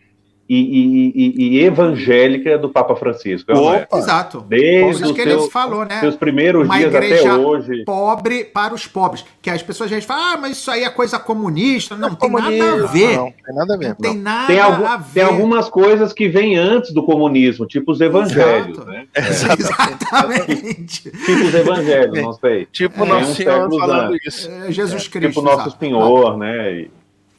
e, 0.48 0.56
e- 0.56 1.12
e- 1.14 1.48
e 1.58 1.64
evangélica 1.64 2.58
do 2.58 2.68
Papa 2.68 2.94
Francisco. 2.96 3.52
não 3.52 3.72
é? 3.72 3.82
Opa! 3.82 3.98
Exato. 3.98 4.44
Desde 4.48 5.04
os 5.04 5.12
que 5.12 5.20
ele 5.20 5.30
seus, 5.30 5.50
falou, 5.52 5.84
né? 5.84 6.00
seus 6.00 6.16
primeiros 6.16 6.66
Uma 6.66 6.78
dias 6.78 6.94
até 6.94 7.32
hoje. 7.32 7.84
Pobre 7.84 8.44
para 8.44 8.74
os 8.74 8.86
pobres. 8.86 9.24
Que 9.40 9.48
as 9.50 9.62
pessoas 9.62 9.88
já 9.90 10.00
falam, 10.02 10.22
ah, 10.34 10.36
mas 10.40 10.52
isso 10.58 10.70
aí 10.70 10.84
é 10.84 10.90
coisa 10.90 11.18
comunista. 11.18 11.96
Não, 11.96 12.08
É 12.08 12.14
tem 12.16 12.30
nada 12.30 12.46
a 12.48 12.50
comunismo, 12.50 12.88
ver. 12.88 13.16
Não, 13.16 13.24
tem 13.32 13.54
nada 13.54 13.74
a 13.74 13.76
ver. 13.78 13.88
Não 13.88 13.94
tem 13.94 14.14
não. 14.14 14.22
nada 14.22 14.46
Tem, 14.46 14.60
algum- 14.60 14.86
a 14.86 14.96
ver. 14.96 15.12
tem 15.14 15.22
algumas 15.22 15.68
coisas 15.70 16.12
que 16.12 16.28
vêm 16.28 16.56
antes 16.56 16.92
do 16.92 17.02
comunismo, 17.04 17.66
tipo 17.66 17.92
os 17.92 18.00
evangelhos, 18.00 18.76
Exato. 18.78 18.90
né? 18.90 19.06
Exatamente. 19.16 21.10
Tipo 21.10 21.44
os 21.46 21.54
evangelhos, 21.54 22.22
não 22.22 22.32
sei. 22.34 22.66
Tipo, 22.66 23.04
É, 23.04 23.08
Nosso 23.08 23.30
uns 23.30 23.36
Senhor 23.36 23.70
falando 23.78 24.12
antes. 24.14 24.26
isso. 24.34 24.50
É, 24.50 24.72
Jesus 24.72 25.08
Cristo. 25.08 25.28
Tipo 25.28 25.42
Nosso 25.42 25.68
exato. 25.68 25.76
Senhor, 25.78 26.36
né? 26.38 26.72
E- 26.72 26.90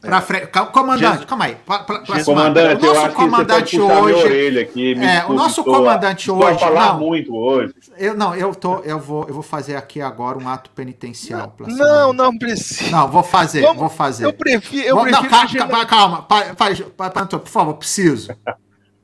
Pra 0.04 0.20
frente. 0.20 0.46
Comandante, 0.72 1.00
Jesus- 1.10 1.24
calma 1.24 1.44
aí. 1.46 1.54
Pra, 1.56 1.78
pra, 1.80 1.98
pra. 2.00 2.24
Comandante, 2.24 2.84
o 2.84 2.86
eu 2.86 2.94
nosso 2.94 3.14
comandante 3.14 3.80
hoje. 3.80 4.14
orelha 4.24 4.62
aqui. 4.62 4.94
me 4.94 5.04
É, 5.06 5.24
o 5.26 5.32
nosso 5.32 5.64
comandante 5.64 6.30
a 6.30 6.32
hoje, 6.32 6.58
falar 6.60 6.92
não. 6.92 7.00
muito 7.00 7.34
hoje. 7.34 7.74
Eu, 7.96 8.14
não, 8.16 8.34
eu 8.34 8.54
tô. 8.54 8.78
Eu 8.80 8.98
vou, 9.00 9.26
eu 9.26 9.34
vou 9.34 9.42
fazer 9.42 9.76
aqui 9.76 10.00
agora 10.00 10.38
um 10.38 10.48
ato 10.48 10.70
penitencial. 10.70 11.54
Não, 11.60 12.10
cima. 12.10 12.12
não 12.12 12.36
precisa. 12.38 12.90
Não, 12.90 13.08
vou 13.08 13.22
fazer, 13.22 13.62
Vamos- 13.62 13.78
vou 13.78 13.88
fazer. 13.88 14.26
Eu 14.26 14.32
prefiro. 14.32 14.86
Eu 14.86 14.94
Vou- 14.96 15.04
prefiro 15.04 15.22
não, 15.30 15.30
calma, 15.30 15.56
calma, 15.68 15.86
calma. 15.86 16.22
Pa- 16.22 16.54
pa- 16.96 17.10
pa- 17.10 17.26
por 17.38 17.48
favor, 17.48 17.74
preciso. 17.74 18.30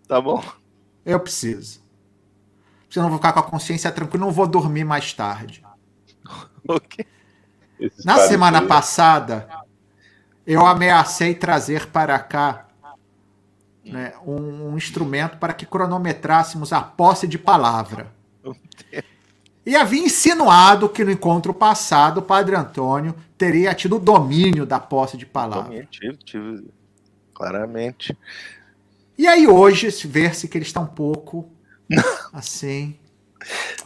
Tá 0.06 0.20
bom? 0.20 0.42
Eu 1.06 1.18
preciso. 1.20 1.80
Senão 2.90 3.06
eu 3.06 3.10
vou 3.10 3.18
ficar 3.18 3.32
com 3.32 3.38
a 3.40 3.42
consciência 3.44 3.90
tranquila, 3.92 4.26
não 4.26 4.32
vou 4.32 4.46
dormir 4.46 4.84
mais 4.84 5.12
tarde. 5.12 5.62
Ok. 6.68 7.06
Esses 7.80 8.04
Na 8.04 8.18
semana 8.18 8.60
passada, 8.62 9.48
eu 10.52 10.66
ameacei 10.66 11.34
trazer 11.34 11.86
para 11.86 12.18
cá 12.18 12.66
né, 13.84 14.12
um, 14.26 14.70
um 14.70 14.76
instrumento 14.76 15.36
para 15.38 15.52
que 15.52 15.64
cronometrássemos 15.64 16.72
a 16.72 16.80
posse 16.80 17.26
de 17.28 17.38
palavra. 17.38 18.08
E 19.64 19.76
havia 19.76 20.02
insinuado 20.02 20.88
que 20.88 21.04
no 21.04 21.10
encontro 21.10 21.54
passado 21.54 22.18
o 22.18 22.22
Padre 22.22 22.56
Antônio 22.56 23.14
teria 23.38 23.74
tido 23.74 23.96
o 23.96 24.00
domínio 24.00 24.66
da 24.66 24.80
posse 24.80 25.16
de 25.16 25.24
palavra. 25.26 25.86
Tive, 25.90 26.16
tive. 26.16 26.68
Claramente. 27.34 28.16
E 29.16 29.26
aí 29.28 29.46
hoje, 29.46 29.92
se 29.92 30.06
ver-se 30.08 30.48
que 30.48 30.58
ele 30.58 30.64
está 30.64 30.80
um 30.80 30.86
pouco 30.86 31.48
assim. 32.32 32.98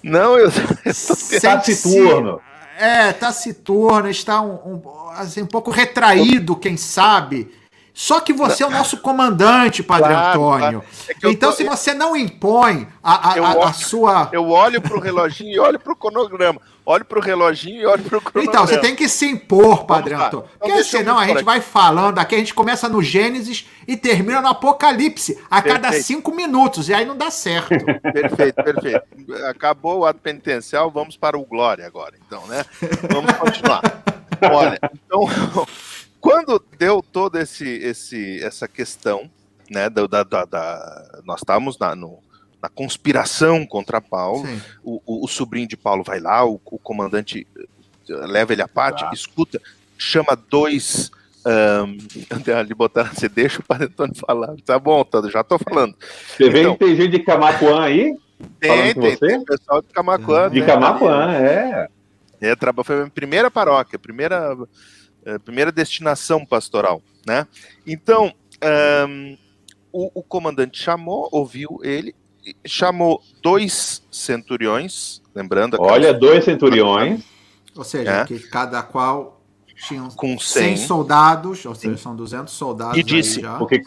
Não, 0.03 0.39
eu. 0.39 0.51
sente-se- 0.51 1.41
Taciturno. 1.41 2.41
É, 2.79 3.13
taciturno, 3.13 4.09
está 4.09 4.41
um, 4.41 4.55
um, 4.65 4.83
assim, 5.17 5.43
um 5.43 5.47
pouco 5.47 5.71
retraído, 5.71 6.57
quem 6.57 6.77
sabe. 6.77 7.53
Só 7.93 8.19
que 8.21 8.33
você 8.33 8.65
é 8.65 8.67
o 8.67 8.71
nosso 8.71 8.97
comandante, 8.97 9.81
Padre 9.81 10.09
Claro, 10.13 10.43
Antônio. 10.43 10.59
claro. 10.81 10.85
É 11.09 11.31
Então, 11.31 11.51
tô- 11.51 11.57
se 11.57 11.63
você 11.63 11.95
não 11.95 12.17
impõe 12.17 12.89
a, 13.01 13.31
a- 13.33 13.37
Eu 13.37 13.45
a- 13.45 13.51
a 13.53 13.57
olho- 13.57 13.75
sua. 13.75 14.29
Eu 14.33 14.51
olho 14.51 14.81
pro 14.83 14.99
reloginho 14.99 15.53
e 15.53 15.59
olho 15.61 15.79
pro 15.79 15.95
cronograma. 15.95 16.61
Olho 16.87 17.05
pro 17.05 17.19
reloginho 17.21 17.81
e 17.81 17.87
olho 17.87 18.03
pro 18.05 18.21
cronograma. 18.21 18.45
Então, 18.65 18.67
você 18.67 18.79
tem 18.79 18.95
que 18.95 19.09
se 19.09 19.27
impor, 19.27 19.87
Padre. 19.87 20.15
Antônio. 20.15 20.47
Então, 20.57 20.69
Porque 20.69 20.85
senão 20.85 21.19
a 21.19 21.23
gente 21.27 21.37
expor 21.39 21.45
vai 21.47 21.61
falando 21.63 22.19
aqui, 22.19 22.35
a 22.35 22.39
gente 22.39 22.53
começa 22.53 22.89
no 22.91 23.03
Gênesis 23.03 23.67
e 23.89 23.97
termina 23.97 24.41
no 24.43 24.49
Apocalipse, 24.49 25.39
a 25.51 25.63
cada 25.63 25.81
Perfeito. 25.81 26.05
cinco 26.07 26.35
minutos, 26.35 26.89
e 26.91 26.95
aí 26.95 27.07
não 27.07 27.17
dá 27.17 27.31
certo. 27.31 27.69
Perfeito, 28.13 28.63
perfeito. 28.63 29.03
Acabou 29.49 30.01
o 30.01 30.07
ato 30.07 30.21
penitencial, 30.21 30.91
vamos 30.91 31.17
para 31.17 31.39
o 31.39 31.45
Glória 31.47 31.87
agora, 31.87 32.15
então, 32.27 32.47
né? 32.47 32.65
Vamos 33.11 33.33
continuar. 33.33 33.81
Olha, 34.53 34.79
então, 34.83 35.67
quando 36.21 36.63
deu 36.79 37.03
toda 37.03 37.41
esse, 37.41 37.67
esse, 37.67 38.43
essa 38.43 38.69
questão, 38.69 39.31
né, 39.71 39.89
da, 39.89 40.07
da, 40.07 40.23
da- 40.23 40.45
da- 40.45 41.21
nós 41.25 41.41
estávamos 41.41 41.79
na, 41.79 41.95
no- 41.95 42.19
na 42.65 42.69
conspiração 42.71 43.67
contra 43.67 44.01
Paulo, 44.01 44.43
o, 44.83 45.03
o- 45.05 45.25
o 45.27 45.29
sobrinho 45.29 45.69
de 45.69 45.77
Paulo 45.77 46.03
vai 46.03 46.19
lá, 46.19 46.47
o, 46.47 46.59
o 46.65 46.79
comandante 46.79 47.47
eh, 48.09 48.15
leva 48.27 48.55
ele 48.55 48.63
à 48.63 48.69
parte, 48.69 49.05
Tá. 49.05 49.11
escuta, 49.13 49.61
chama 49.99 50.35
dois. 50.35 51.11
Um, 51.47 51.99
de 52.67 52.75
botar, 52.75 53.15
você 53.15 53.29
deixa 53.29 53.61
o 53.61 53.63
Padre 53.63 53.89
Antônio 53.89 54.15
falar. 54.17 54.55
Tá 54.65 54.79
bom, 54.79 55.05
tá, 55.05 55.21
já 55.31 55.45
tô 55.45 55.59
falando. 55.59 55.95
Você 56.27 56.49
vê 56.49 56.61
então, 56.63 56.73
que 56.75 56.87
tem 56.87 56.97
gente 56.97 57.11
de 57.11 57.19
Camapuã 57.19 57.83
aí? 57.85 58.17
Tem, 58.59 58.95
tem, 58.95 59.17
tem, 59.19 59.45
pessoal 59.45 59.83
de 59.83 59.89
Camapuã. 59.89 60.49
De 60.49 60.61
né, 60.61 60.67
Camapuã, 60.67 61.35
é. 61.35 61.89
é. 62.41 62.57
Foi 62.83 62.95
a 62.97 62.99
minha 63.01 63.11
primeira 63.11 63.51
paróquia, 63.51 63.99
primeira, 63.99 64.57
é, 65.27 65.39
primeira 65.39 65.71
destinação 65.71 66.47
pastoral, 66.47 67.03
né? 67.27 67.47
Então, 67.87 68.33
um, 69.07 69.37
o, 69.93 70.21
o 70.21 70.23
comandante 70.23 70.83
chamou, 70.83 71.29
ouviu 71.31 71.79
ele, 71.83 72.15
chamou 72.67 73.23
dois 73.43 74.03
centuriões, 74.11 75.23
lembrando. 75.35 75.77
Olha, 75.81 76.13
dois 76.13 76.45
centuriões. 76.45 77.23
Ou 77.77 77.85
seja, 77.85 78.11
é. 78.11 78.25
que 78.25 78.39
cada 78.39 78.83
qual 78.83 79.41
tinha 79.75 80.09
com 80.17 80.39
100, 80.39 80.77
100 80.77 80.87
soldados, 80.87 81.65
ou 81.67 81.75
seja, 81.75 81.97
são 81.97 82.15
200 82.15 82.53
soldados. 82.53 82.97
E 82.97 83.03
disse, 83.03 83.43
porque, 83.59 83.83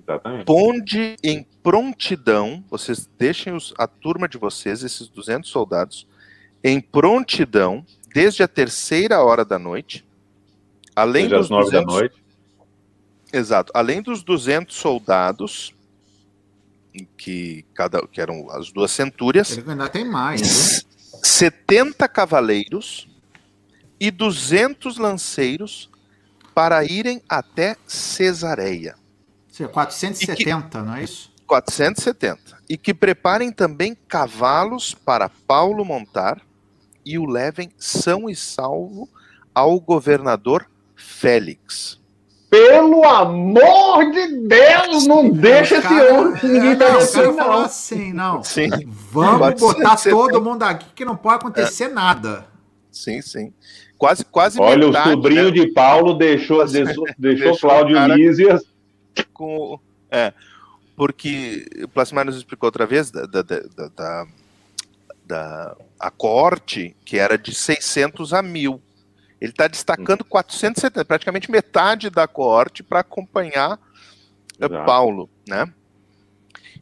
exatamente. 0.00 0.44
ponde 0.44 1.16
em 1.22 1.44
prontidão, 1.62 2.64
vocês 2.70 3.08
deixem 3.18 3.52
os, 3.52 3.74
a 3.76 3.86
turma 3.86 4.28
de 4.28 4.38
vocês, 4.38 4.82
esses 4.82 5.08
200 5.08 5.50
soldados, 5.50 6.06
em 6.62 6.80
prontidão, 6.80 7.84
desde 8.14 8.42
a 8.42 8.48
terceira 8.48 9.22
hora 9.22 9.44
da 9.44 9.58
noite, 9.58 10.06
além 10.94 11.28
desde 11.28 11.38
dos 11.38 11.50
9 11.50 11.64
200, 11.64 11.86
da 11.86 11.92
noite. 11.92 12.24
Exato, 13.32 13.72
além 13.74 14.00
dos 14.00 14.22
200 14.22 14.74
soldados, 14.74 15.74
que 17.04 17.64
cada 17.74 18.06
que 18.06 18.20
eram 18.20 18.50
as 18.50 18.70
duas 18.72 18.90
centúrias. 18.90 19.58
Ainda 19.66 19.88
tem 19.88 20.04
mais. 20.04 20.40
Né? 20.42 20.86
70 21.22 22.08
cavaleiros 22.08 23.08
e 23.98 24.10
200 24.10 24.98
lanceiros 24.98 25.90
para 26.54 26.84
irem 26.84 27.20
até 27.28 27.76
Cesareia. 27.86 28.94
Sim, 29.50 29.66
470, 29.66 30.68
que, 30.68 30.84
não 30.84 30.94
é 30.94 31.04
isso? 31.04 31.32
470. 31.46 32.58
E 32.68 32.76
que 32.76 32.92
preparem 32.92 33.52
também 33.52 33.96
cavalos 34.08 34.94
para 34.94 35.28
Paulo 35.28 35.84
montar 35.84 36.40
e 37.04 37.18
o 37.18 37.24
levem 37.24 37.70
são 37.78 38.28
e 38.28 38.34
salvo 38.34 39.08
ao 39.54 39.78
governador 39.80 40.68
Félix. 40.94 42.00
Pelo 42.56 43.04
amor 43.04 44.10
de 44.10 44.48
Deus, 44.48 45.06
não 45.06 45.28
deixa 45.30 45.76
esse 45.76 45.92
homem 46.10 46.40
que 46.40 46.46
ninguém 46.46 46.76
tá 46.76 46.96
assim, 46.96 47.22
não. 47.22 47.52
assim, 47.52 48.12
não. 48.12 48.42
Sim. 48.42 48.70
Vamos 49.10 49.60
botar 49.60 49.96
todo 49.96 50.42
mundo 50.42 50.62
aqui 50.62 50.86
que 50.94 51.04
não 51.04 51.16
pode 51.16 51.36
acontecer 51.36 51.84
é. 51.84 51.88
nada. 51.88 52.46
Sim, 52.90 53.20
sim. 53.20 53.52
Quase, 53.98 54.24
quase 54.24 54.60
Olha, 54.60 54.86
metade, 54.86 55.08
o 55.08 55.12
sobrinho 55.12 55.44
né? 55.44 55.50
de 55.50 55.66
Paulo 55.72 56.14
deixou, 56.14 56.64
deixou, 56.66 57.04
deixou, 57.18 57.44
deixou 57.44 57.58
Cláudio 57.58 58.06
Lísias. 58.14 58.62
Com, 59.32 59.78
é, 60.10 60.32
porque 60.96 61.66
o 61.84 61.88
Plasmar 61.88 62.24
nos 62.24 62.36
explicou 62.36 62.68
outra 62.68 62.86
vez 62.86 63.10
da, 63.10 63.26
da, 63.26 63.42
da, 63.42 63.60
da, 63.94 64.26
da 65.24 65.76
a 66.00 66.10
corte, 66.10 66.96
que 67.04 67.18
era 67.18 67.36
de 67.36 67.54
600 67.54 68.32
a 68.32 68.42
1000. 68.42 68.80
Ele 69.40 69.50
está 69.50 69.68
destacando 69.68 70.24
470, 70.24 71.04
praticamente 71.04 71.50
metade 71.50 72.08
da 72.08 72.26
coorte 72.26 72.82
para 72.82 73.00
acompanhar 73.00 73.78
eh, 74.58 74.66
Exato. 74.66 74.86
Paulo, 74.86 75.28
né? 75.46 75.72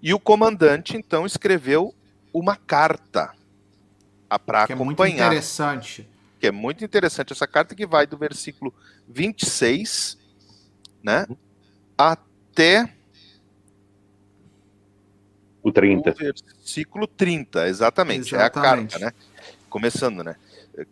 E 0.02 0.12
o 0.14 0.20
comandante 0.20 0.96
então 0.96 1.26
escreveu 1.26 1.94
uma 2.32 2.56
carta 2.56 3.32
para 4.38 4.64
acompanhar. 4.64 4.66
Que 4.66 4.72
é 4.72 4.76
muito 4.84 5.06
interessante. 5.06 6.08
Que 6.40 6.46
é 6.48 6.52
muito 6.52 6.84
interessante 6.84 7.32
essa 7.32 7.46
carta 7.46 7.74
que 7.74 7.86
vai 7.86 8.06
do 8.06 8.16
versículo 8.16 8.72
26, 9.08 10.18
né, 11.02 11.26
uhum. 11.28 11.36
até 11.96 12.92
o 15.62 15.72
30. 15.72 16.10
O 16.10 16.14
versículo 16.14 17.06
30, 17.06 17.68
exatamente, 17.68 18.34
exatamente. 18.34 18.36
É 18.36 18.44
a 18.44 18.50
carta, 18.50 18.98
né? 18.98 19.12
Começando, 19.70 20.22
né? 20.22 20.36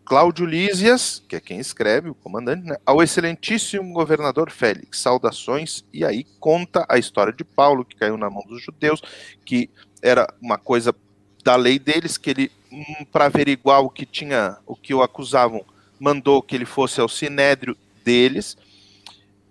Cláudio 0.04 0.46
Lísias, 0.46 1.22
que 1.26 1.34
é 1.34 1.40
quem 1.40 1.58
escreve, 1.58 2.08
o 2.08 2.14
comandante, 2.14 2.64
né, 2.64 2.76
ao 2.86 3.02
excelentíssimo 3.02 3.92
governador 3.92 4.50
Félix, 4.50 4.98
saudações, 5.00 5.84
e 5.92 6.04
aí 6.04 6.24
conta 6.38 6.86
a 6.88 6.98
história 6.98 7.32
de 7.32 7.42
Paulo, 7.42 7.84
que 7.84 7.96
caiu 7.96 8.16
na 8.16 8.30
mão 8.30 8.42
dos 8.46 8.62
judeus, 8.62 9.02
que 9.44 9.68
era 10.00 10.32
uma 10.40 10.56
coisa 10.56 10.94
da 11.42 11.56
lei 11.56 11.78
deles, 11.78 12.16
que 12.16 12.30
ele, 12.30 12.52
hum, 12.70 13.04
para 13.10 13.26
averiguar 13.26 13.80
o 13.80 13.90
que 13.90 14.06
tinha, 14.06 14.56
o 14.66 14.76
que 14.76 14.94
o 14.94 15.02
acusavam, 15.02 15.64
mandou 15.98 16.42
que 16.42 16.54
ele 16.54 16.64
fosse 16.64 17.00
ao 17.00 17.08
sinédrio 17.08 17.76
deles, 18.04 18.56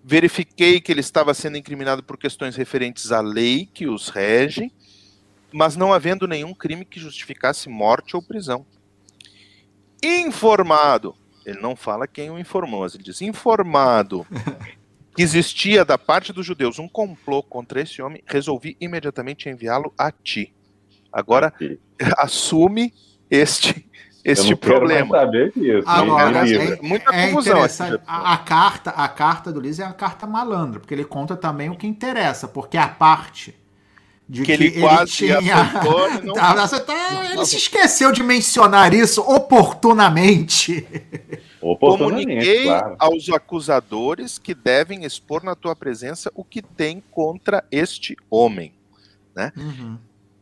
verifiquei 0.03 0.79
que 0.79 0.91
ele 0.91 1.01
estava 1.01 1.33
sendo 1.33 1.57
incriminado 1.57 2.01
por 2.03 2.17
questões 2.17 2.55
referentes 2.55 3.11
à 3.11 3.19
lei 3.19 3.69
que 3.73 3.87
os 3.87 4.07
rege, 4.07 4.71
mas 5.51 5.75
não 5.75 5.91
havendo 5.91 6.27
nenhum 6.27 6.53
crime 6.53 6.85
que 6.85 6.99
justificasse 6.99 7.67
morte 7.67 8.15
ou 8.15 8.21
prisão 8.21 8.65
informado, 10.01 11.15
ele 11.45 11.59
não 11.59 11.75
fala 11.75 12.07
quem 12.07 12.29
o 12.29 12.39
informou, 12.39 12.81
mas 12.81 12.95
ele 12.95 13.03
diz 13.03 13.21
informado 13.21 14.25
que 15.15 15.21
existia 15.21 15.83
da 15.83 15.97
parte 15.97 16.31
dos 16.31 16.45
judeus 16.45 16.79
um 16.79 16.87
complô 16.87 17.43
contra 17.43 17.81
esse 17.81 18.01
homem, 18.01 18.23
resolvi 18.25 18.77
imediatamente 18.79 19.49
enviá-lo 19.49 19.93
a 19.97 20.11
ti. 20.11 20.53
Agora 21.11 21.53
assume 22.17 22.93
este 23.29 23.89
este 24.23 24.55
problema. 24.55 25.17
Saber 25.17 25.51
disso, 25.51 25.83
Agora, 25.87 26.47
é, 26.47 26.79
muita 26.81 27.13
é 27.13 27.27
confusão. 27.27 27.59
A, 28.05 28.33
a, 28.33 28.37
carta, 28.37 28.91
a 28.91 29.07
carta 29.07 29.51
do 29.51 29.59
Liz 29.59 29.79
é 29.79 29.83
a 29.83 29.93
carta 29.93 30.27
malandra, 30.27 30.79
porque 30.79 30.93
ele 30.93 31.03
conta 31.03 31.35
também 31.35 31.71
o 31.71 31.75
que 31.75 31.87
interessa, 31.87 32.47
porque 32.47 32.77
a 32.77 32.87
parte 32.87 33.59
de 34.31 34.43
que, 34.43 34.55
que 34.55 34.63
ele 34.63 34.79
quase 34.79 35.25
ele 35.25 35.41
tinha... 35.41 35.55
acertou, 35.61 36.09
não... 36.23 36.33
Tá, 36.41 36.67
tá, 36.79 37.31
ele 37.33 37.45
se 37.45 37.57
esqueceu 37.57 38.13
de 38.13 38.23
mencionar 38.23 38.93
isso 38.93 39.21
oportunamente. 39.21 40.87
oportunamente 41.61 42.27
Comuniquei 42.27 42.63
claro. 42.63 42.95
aos 42.97 43.29
acusadores 43.29 44.39
que 44.39 44.55
devem 44.55 45.03
expor 45.03 45.43
na 45.43 45.53
tua 45.53 45.75
presença 45.75 46.31
o 46.33 46.45
que 46.45 46.61
tem 46.61 47.03
contra 47.11 47.61
este 47.69 48.15
homem. 48.29 48.71
Né? 49.35 49.51
Uhum. 49.57 49.97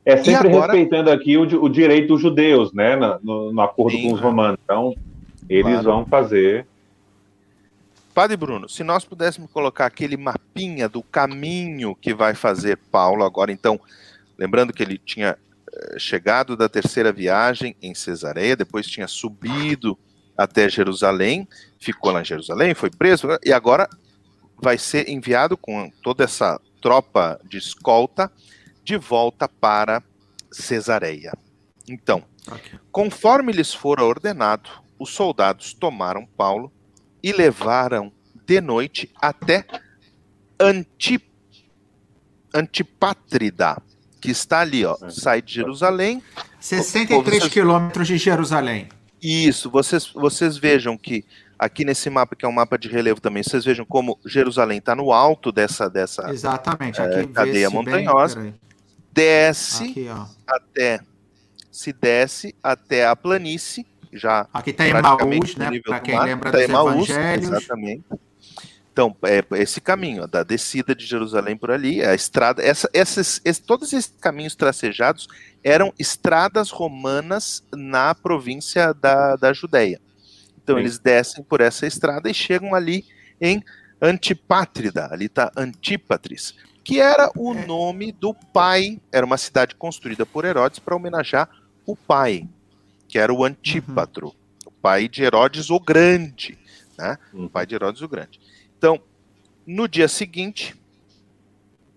É 0.05 0.17
sempre 0.17 0.49
agora... 0.49 0.71
respeitando 0.71 1.09
aqui 1.09 1.35
o, 1.35 1.63
o, 1.63 1.67
direito 1.67 2.09
dos 2.09 2.21
judeus, 2.21 2.71
né? 2.71 2.95
No, 3.23 3.51
no 3.51 3.61
acordo 3.61 3.97
Sim, 3.97 4.09
com 4.09 4.13
os 4.13 4.21
romanos. 4.21 4.59
Então, 4.63 4.95
eles 5.49 5.63
claro. 5.63 5.83
vão 5.83 6.05
fazer 6.05 6.67
Padre 8.14 8.36
Bruno, 8.36 8.68
se 8.68 8.84
nós 8.84 9.05
pudéssemos 9.05 9.51
colocar 9.51 9.86
aquele 9.86 10.18
mapinha 10.18 10.89
do 10.89 11.01
caminho 11.01 11.95
que 11.95 12.14
vai 12.14 12.34
fazer 12.34 12.78
Paulo 12.91 13.24
agora, 13.24 13.51
então, 13.51 13.80
lembrando 14.38 14.74
que 14.74 14.84
ele 14.84 14.97
tinha 14.97 15.38
eh, 15.72 15.99
chegado 15.99 16.57
da 16.57 16.68
terceira 16.68 17.12
viagem 17.12 17.76
em 17.82 17.93
Cesareia, 17.93 18.55
depois 18.55 18.88
tinha 18.88 19.07
subido 19.07 19.97
até 20.38 20.70
Jerusalém, 20.70 21.47
ficou 21.80 22.12
lá 22.12 22.22
em 22.22 22.26
Jerusalém, 22.26 22.74
foi 22.74 22.89
preso, 22.89 23.28
e 23.43 23.53
agora 23.53 23.89
vai 24.57 24.78
ser 24.78 25.07
enviado 25.10 25.55
com 25.55 25.89
toda 26.01 26.24
essa 26.24 26.60
tropa 26.82 27.39
de 27.43 27.57
escolta 27.57 28.32
de 28.84 28.97
volta 28.97 29.47
para 29.47 30.01
Cesareia. 30.51 31.34
Então, 31.88 32.24
okay. 32.47 32.80
conforme 32.91 33.51
lhes 33.51 33.74
fora 33.74 34.03
ordenado, 34.03 34.70
os 34.97 35.12
soldados 35.12 35.74
tomaram 35.74 36.26
Paulo 36.26 36.72
e 37.22 37.32
levaram 37.32 38.11
de 38.45 38.61
noite 38.61 39.09
até 39.22 39.65
Antip 40.59 41.30
Antipátrida, 42.53 43.78
que 44.20 44.32
está 44.32 44.61
ali, 44.61 44.84
ó, 44.84 44.97
sai 45.09 45.41
de 45.41 45.53
Jerusalém. 45.53 46.22
63 46.59 47.39
vocês... 47.39 47.53
quilômetros 47.53 48.07
de 48.07 48.17
Jerusalém. 48.17 48.89
Isso, 49.22 49.70
vocês, 49.70 50.07
vocês 50.07 50.57
vejam 50.57 50.97
que 50.97 51.24
aqui 51.57 51.86
nesse 51.86 52.09
mapa, 52.09 52.36
que 52.36 52.45
é 52.45 52.47
um 52.47 52.53
mapa 52.53 52.78
de 52.78 52.88
relevo 52.88 53.22
também, 53.22 53.43
vocês 53.43 53.65
vejam 53.65 53.86
como 53.86 54.17
Jerusalém 54.26 54.80
está 54.80 54.95
no 54.95 55.11
alto 55.11 55.51
dessa, 55.51 55.89
dessa 55.89 56.32
Exatamente, 56.32 57.01
aqui 57.01 57.20
é, 57.20 57.28
cadeia 57.28 57.70
montanhosa. 57.70 58.39
Bem, 58.39 58.55
desce 59.11 59.84
aqui, 59.84 60.07
até 60.47 61.01
se 61.72 61.93
desce 61.93 62.55
até 62.63 63.05
a 63.05 63.15
planície 63.15 63.86
já 64.12 64.47
Aqui 64.53 64.74
tem 64.74 64.89
Emaús, 64.89 65.55
né? 65.55 65.70
Para 65.84 65.99
quem 65.99 66.20
lembra 66.20 66.51
dos 66.51 66.62
Emaús, 66.62 67.10
evangelhos. 67.10 67.47
Exatamente. 67.49 68.03
Então, 68.91 69.16
é 69.24 69.43
esse 69.62 69.80
caminho, 69.80 70.24
ó, 70.24 70.28
da 70.28 70.43
descida 70.43 70.93
de 70.93 71.05
Jerusalém 71.05 71.55
por 71.55 71.72
ali, 71.72 72.03
a 72.03 72.14
estrada, 72.14 72.62
essa, 72.62 72.89
esses, 72.93 73.39
esses, 73.45 73.66
todos 73.66 73.93
esses 73.93 74.14
caminhos 74.20 74.55
tracejados 74.55 75.28
eram 75.64 75.93
estradas 75.97 76.70
romanas 76.70 77.64
na 77.74 78.14
província 78.14 78.93
da, 78.93 79.38
da 79.38 79.53
Judéia. 79.53 80.01
Então, 80.62 80.76
Sim. 80.76 80.82
eles 80.82 80.99
descem 80.99 81.43
por 81.43 81.62
essa 81.62 81.88
estrada 81.88 82.30
e 82.30 82.34
chegam 82.34 82.76
ali 82.76 83.05
em 83.39 83.64
Antipátrida, 84.01 85.07
ali 85.12 85.28
está 85.28 85.51
Antípatris, 85.55 86.55
que 86.84 86.99
era 86.99 87.32
o 87.38 87.53
é. 87.53 87.66
nome 87.66 88.12
do 88.12 88.34
pai, 88.34 88.99
era 89.12 89.26
uma 89.26 89.38
cidade 89.38 89.76
construída 89.76 90.26
por 90.26 90.43
Herodes 90.43 90.80
para 90.80 90.95
homenagear 90.95 91.49
o 91.86 91.95
pai, 91.95 92.47
que 93.10 93.18
era 93.18 93.34
o 93.34 93.43
Antípatro, 93.43 94.28
uhum. 94.28 94.34
o 94.68 94.72
pai 94.72 95.10
de 95.10 95.24
Herodes 95.24 95.70
o 95.72 95.80
Grande. 95.80 96.57
né? 96.97 97.18
O 97.34 97.49
pai 97.49 97.66
de 97.66 97.76
Herodes 97.76 98.01
o 98.01 98.07
Grande. 98.07 98.39
Então, 98.78 99.01
no 99.66 99.88
dia 99.88 100.07
seguinte, 100.07 100.76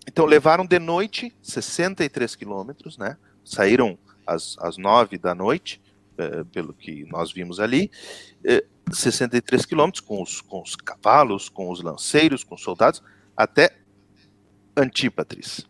então 0.07 0.25
levaram 0.25 0.65
de 0.65 0.79
noite 0.79 1.33
63 1.41 2.35
quilômetros, 2.35 2.97
né? 2.97 3.15
Saíram 3.45 3.97
às, 4.25 4.57
às 4.59 4.77
9 4.77 5.17
da 5.17 5.35
noite, 5.35 5.79
eh, 6.17 6.43
pelo 6.51 6.73
que 6.73 7.05
nós 7.05 7.31
vimos 7.31 7.59
ali, 7.59 7.91
eh, 8.43 8.65
63 8.91 9.65
quilômetros 9.65 10.01
com 10.01 10.21
os, 10.21 10.41
com 10.41 10.61
os 10.61 10.75
cavalos, 10.75 11.47
com 11.47 11.69
os 11.69 11.81
lanceiros, 11.81 12.43
com 12.43 12.55
os 12.55 12.61
soldados, 12.61 13.01
até 13.37 13.75
Antípatris, 14.75 15.65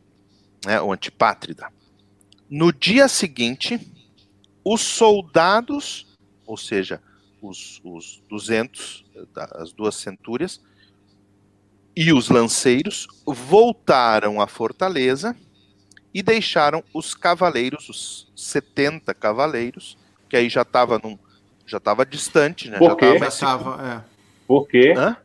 né? 0.66 0.82
O 0.82 0.92
Antipátrida. 0.92 1.68
No 2.50 2.72
dia 2.72 3.08
seguinte, 3.08 3.80
os 4.64 4.82
soldados, 4.82 6.08
ou 6.46 6.58
seja, 6.58 7.02
os, 7.42 7.82
os 7.84 8.22
200, 8.30 9.06
as 9.36 9.74
duas 9.74 9.96
centúrias, 9.96 10.62
e 11.96 12.12
os 12.12 12.30
lanceiros 12.30 13.08
voltaram 13.26 14.42
à 14.42 14.48
fortaleza 14.48 15.36
e 16.14 16.24
deixaram 16.24 16.84
os 16.94 17.14
cavaleiros, 17.14 17.90
os 17.90 18.32
70 18.36 19.14
cavaleiros, 19.14 19.98
que 20.30 20.38
aí 20.38 20.50
já 20.50 20.62
estava 20.62 21.00
num 21.04 21.18
já 21.66 21.78
estava 21.78 22.06
distante, 22.06 22.70
né? 22.70 22.78
Por 22.78 22.98
quê? 22.98 23.18
Já 23.18 23.32
tava, 23.32 23.82
é. 23.82 24.02
Por 24.46 24.68
quê? 24.68 24.94
Hã? 24.98 25.16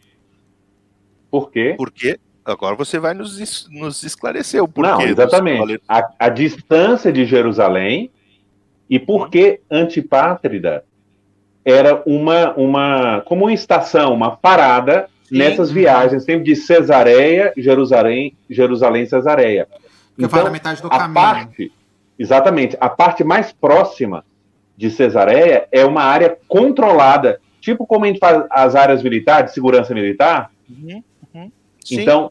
Por 1.30 1.50
quê? 1.50 1.74
Porque 1.76 2.18
agora 2.44 2.76
você 2.76 2.98
vai 2.98 3.12
nos, 3.12 3.68
nos 3.70 4.02
esclarecer 4.04 4.62
o 4.62 4.68
porquê. 4.68 4.88
Não, 4.88 5.02
exatamente. 5.02 5.56
cavaleiros. 5.56 5.84
A, 5.88 6.14
a 6.18 6.28
distância 6.28 7.12
de 7.12 7.26
Jerusalém 7.26 8.10
e 8.88 8.98
por 8.98 9.28
que 9.30 9.60
Antipátrida 9.70 10.84
era 11.64 12.02
uma, 12.06 12.52
uma 12.54 13.20
como 13.22 13.44
uma 13.44 13.52
estação, 13.52 14.14
uma 14.14 14.36
parada 14.36 15.08
Sim. 15.24 15.38
nessas 15.38 15.70
viagens, 15.70 16.24
sempre 16.24 16.44
de 16.44 16.56
Cesareia, 16.56 17.52
Jerusalém, 17.56 18.34
Jerusalém, 18.48 19.04
Cesareia. 19.06 19.68
Porque 20.16 20.28
faz 20.28 20.46
a 20.46 20.50
metade 20.50 20.80
do 20.80 20.86
a 20.88 20.90
caminho. 20.90 21.14
parte, 21.14 21.72
exatamente, 22.18 22.76
a 22.80 22.88
parte 22.88 23.22
mais 23.22 23.52
próxima 23.52 24.24
de 24.76 24.90
Cesareia 24.90 25.68
é 25.70 25.84
uma 25.84 26.02
área 26.02 26.38
controlada, 26.48 27.40
tipo 27.60 27.86
como 27.86 28.04
a 28.04 28.08
gente 28.08 28.18
faz 28.20 28.44
as 28.50 28.74
áreas 28.74 29.02
militares, 29.02 29.52
segurança 29.52 29.92
militar. 29.92 30.50
Uhum, 30.70 31.02
uhum. 31.34 31.52
Então, 31.90 32.30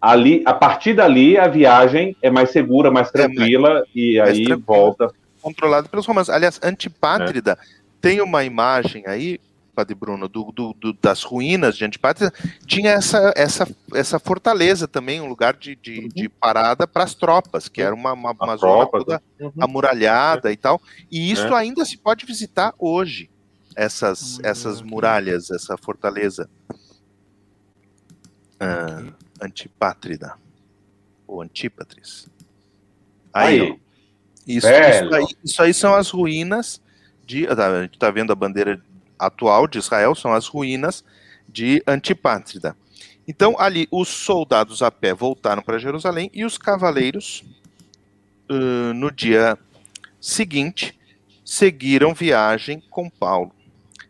ali, 0.00 0.42
a 0.44 0.54
partir 0.54 0.94
dali, 0.94 1.38
a 1.38 1.46
viagem 1.46 2.16
é 2.22 2.30
mais 2.30 2.50
segura, 2.50 2.90
mais 2.90 3.08
É, 3.08 3.12
tranquila, 3.12 3.84
e 3.94 4.18
mais 4.18 4.30
aí 4.30 4.44
tranquila. 4.44 4.64
volta. 4.66 5.19
Controlado 5.40 5.88
pelos 5.88 6.06
romanos. 6.06 6.30
Aliás, 6.30 6.58
Antipátrida 6.62 7.52
É. 7.60 7.66
tem 8.00 8.20
uma 8.20 8.44
imagem 8.44 9.04
aí, 9.06 9.40
Padre 9.74 9.94
Bruno, 9.94 10.28
do, 10.28 10.52
do- 10.52 10.74
do- 10.74 10.92
das 10.92 11.22
ruínas 11.22 11.76
de 11.76 11.84
Antipátrida, 11.84 12.32
tinha 12.66 12.90
essa, 12.90 13.32
essa, 13.36 13.66
essa 13.94 14.18
fortaleza 14.18 14.86
também, 14.86 15.20
um 15.20 15.28
lugar 15.28 15.54
de, 15.56 15.74
de, 15.76 16.08
de 16.08 16.28
parada 16.28 16.86
para 16.86 17.04
as 17.04 17.14
tropas, 17.14 17.68
que 17.68 17.80
era 17.80 17.94
uma, 17.94 18.12
uma, 18.12 18.32
uma 18.32 18.56
zona 18.56 18.72
tropas, 18.86 19.04
toda 19.04 19.22
Uhum. 19.40 19.52
amuralhada 19.60 20.52
e 20.52 20.56
tal. 20.56 20.80
E 21.10 21.30
isso 21.32 21.46
É. 21.46 21.54
ainda 21.58 21.84
se 21.84 21.96
pode 21.96 22.26
visitar 22.26 22.74
hoje, 22.78 23.30
essas, 23.74 24.36
ver 24.38 24.46
essas 24.48 24.82
muralhas, 24.82 25.50
essa 25.50 25.76
fortaleza. 25.78 26.48
Ah, 28.58 29.04
Antipátrida. 29.40 30.34
Ou 31.26 31.40
Antípatris. 31.40 32.28
Aí, 33.32 33.60
Aí, 33.60 33.70
ó. 33.70 33.89
Isso, 34.46 34.66
isso, 34.68 35.14
aí, 35.14 35.26
isso 35.44 35.62
aí 35.62 35.74
são 35.74 35.94
as 35.94 36.10
ruínas 36.10 36.80
de. 37.24 37.46
tá, 37.46 37.68
A 37.68 37.82
gente 37.82 37.94
está 37.94 38.10
vendo 38.10 38.32
a 38.32 38.36
bandeira 38.36 38.80
atual 39.18 39.66
de 39.66 39.78
Israel, 39.78 40.14
são 40.14 40.32
as 40.32 40.46
ruínas 40.46 41.04
de 41.48 41.82
Antipátrida. 41.86 42.76
Então, 43.28 43.54
ali, 43.58 43.86
os 43.90 44.08
soldados 44.08 44.82
a 44.82 44.90
pé 44.90 45.14
voltaram 45.14 45.62
para 45.62 45.78
Jerusalém 45.78 46.30
e 46.32 46.44
os 46.44 46.58
cavaleiros, 46.58 47.44
ãh, 48.48 48.92
no 48.94 49.10
dia 49.10 49.56
seguinte, 50.20 50.98
seguiram 51.44 52.14
viagem 52.14 52.82
com 52.90 53.08
Paulo. 53.08 53.52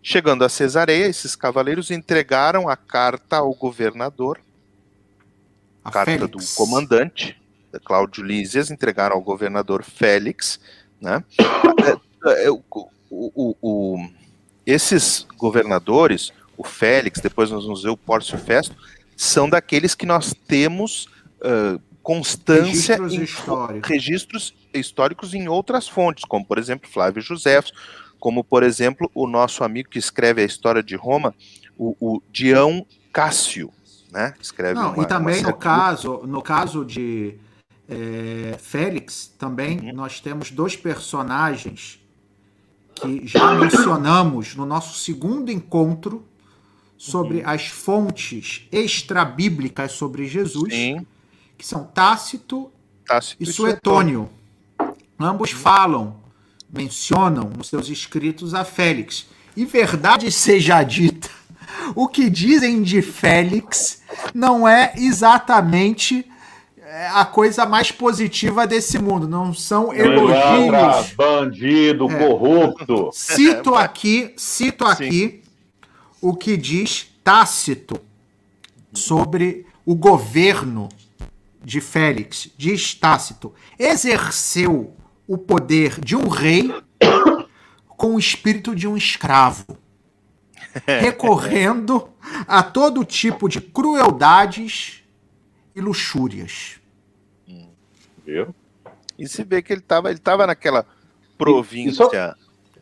Chegando 0.02 0.44
a 0.44 0.48
Cesareia, 0.48 1.06
esses 1.06 1.36
cavaleiros 1.36 1.90
entregaram 1.90 2.68
a 2.68 2.76
carta 2.76 3.36
ao 3.36 3.52
governador 3.54 4.40
A 5.84 5.90
carta 5.90 6.12
Félix. 6.12 6.30
do 6.30 6.56
comandante, 6.56 7.34
da 7.34 7.39
Cláudio 7.78 8.24
Lísias, 8.24 8.70
entregaram 8.70 9.14
ao 9.16 9.22
governador 9.22 9.84
Félix, 9.84 10.58
né? 11.00 11.22
O- 12.48 12.90
o- 13.10 13.56
o- 13.62 14.08
esses 14.66 15.26
governadores, 15.36 16.32
o 16.56 16.64
Félix, 16.64 17.20
depois 17.20 17.50
nós 17.50 17.64
vamos 17.64 17.82
ver 17.82 17.90
o 17.90 17.96
Pórcio 17.96 18.38
Festo, 18.38 18.74
são 19.16 19.48
daqueles 19.48 19.94
que 19.94 20.06
nós 20.06 20.34
temos 20.46 21.08
ah, 21.42 21.78
constância 22.02 22.96
Registros 22.96 23.12
em 23.14 23.22
históricos. 23.22 23.88
registros 23.90 24.54
históricos 24.74 25.34
em 25.34 25.48
outras 25.48 25.88
fontes, 25.88 26.24
como 26.24 26.44
por 26.44 26.58
exemplo 26.58 26.88
Flávio 26.90 27.22
José, 27.22 27.60
como 28.18 28.44
por 28.44 28.62
exemplo 28.62 29.10
o 29.14 29.26
nosso 29.26 29.64
amigo 29.64 29.88
que 29.88 29.98
escreve 29.98 30.42
a 30.42 30.44
história 30.44 30.82
de 30.82 30.94
Roma, 30.96 31.34
o, 31.78 31.96
o 32.00 32.22
Dião 32.30 32.86
Cássio, 33.12 33.72
né? 34.12 34.34
Escreve 34.40 34.74
Não, 34.74 34.92
uma- 34.92 35.02
e 35.02 35.06
também 35.06 35.42
no 35.42 35.54
caso, 35.54 36.20
no 36.26 36.42
caso 36.42 36.84
de 36.84 37.34
é, 37.91 38.57
Félix, 38.59 39.34
também 39.38 39.80
Uhum. 39.80 39.93
nós 39.95 40.20
temos 40.20 40.51
dois 40.51 40.76
personagens 40.76 41.99
que 42.95 43.26
já 43.26 43.55
mencionamos 43.55 44.55
no 44.55 44.64
nosso 44.64 44.99
segundo 44.99 45.51
encontro 45.51 46.24
sobre 46.97 47.38
Uhum. 47.38 47.49
as 47.49 47.66
fontes 47.66 48.68
extrabíblicas 48.70 49.93
sobre 49.93 50.26
Jesus, 50.28 50.72
Sim, 50.72 51.07
que 51.59 51.66
são 51.66 51.84
Tácito 51.84 52.70
Tácito 53.07 53.43
e 53.43 53.47
Suetônio. 53.47 54.28
Ambos 55.18 55.51
falam, 55.51 56.16
mencionam 56.72 57.51
nos 57.57 57.68
seus 57.68 57.88
escritos 57.88 58.54
a 58.54 58.64
Félix. 58.64 59.26
E 59.57 59.64
verdade 59.64 60.30
seja 60.30 60.83
dita, 60.84 61.29
o 61.95 62.07
que 62.07 62.30
dizem 62.30 62.83
de 62.83 63.03
Félix 63.03 64.03
não 64.33 64.67
é 64.68 64.92
exatamente 64.96 66.25
a 67.12 67.25
coisa 67.25 67.64
mais 67.67 67.92
positiva 67.92 68.67
desse 68.67 68.99
mundo. 68.99 69.29
Não 69.29 69.54
são 69.54 69.92
elogios. 69.95 71.12
bandido, 71.14 72.11
É. 72.11 72.26
corrupto. 72.26 73.11
Cito 73.12 73.75
aqui, 73.75 74.33
cito 74.37 74.84
Sim. 74.87 74.91
aqui 74.92 75.42
o 76.21 76.34
que 76.34 76.57
diz 76.57 77.07
Tácito 77.22 78.00
sobre 78.92 79.67
o 79.87 79.95
governo 79.95 80.88
de 81.62 81.80
Félix. 81.80 82.50
Diz 82.57 82.95
Tácito: 82.95 83.54
exerceu 83.79 84.95
o 85.26 85.38
poder 85.38 86.00
de 86.00 86.17
um 86.17 86.29
rei 86.29 86.75
com 87.87 88.14
o 88.14 88.18
espírito 88.18 88.75
de 88.75 88.88
um 88.88 88.96
escravo, 88.96 89.64
recorrendo 90.87 92.08
a 92.49 92.62
todo 92.62 93.04
tipo 93.04 93.49
de 93.49 93.61
crueldades 93.61 95.03
e 95.76 95.80
luxúrias. 95.80 96.79
Viu? 98.30 98.54
E 99.18 99.26
se 99.28 99.42
vê 99.44 99.61
que 99.61 99.72
ele 99.72 99.80
estava 99.80 100.11
ele 100.11 100.18
tava 100.18 100.46
naquela 100.46 100.86
província 101.36 102.04
só- 102.04 102.11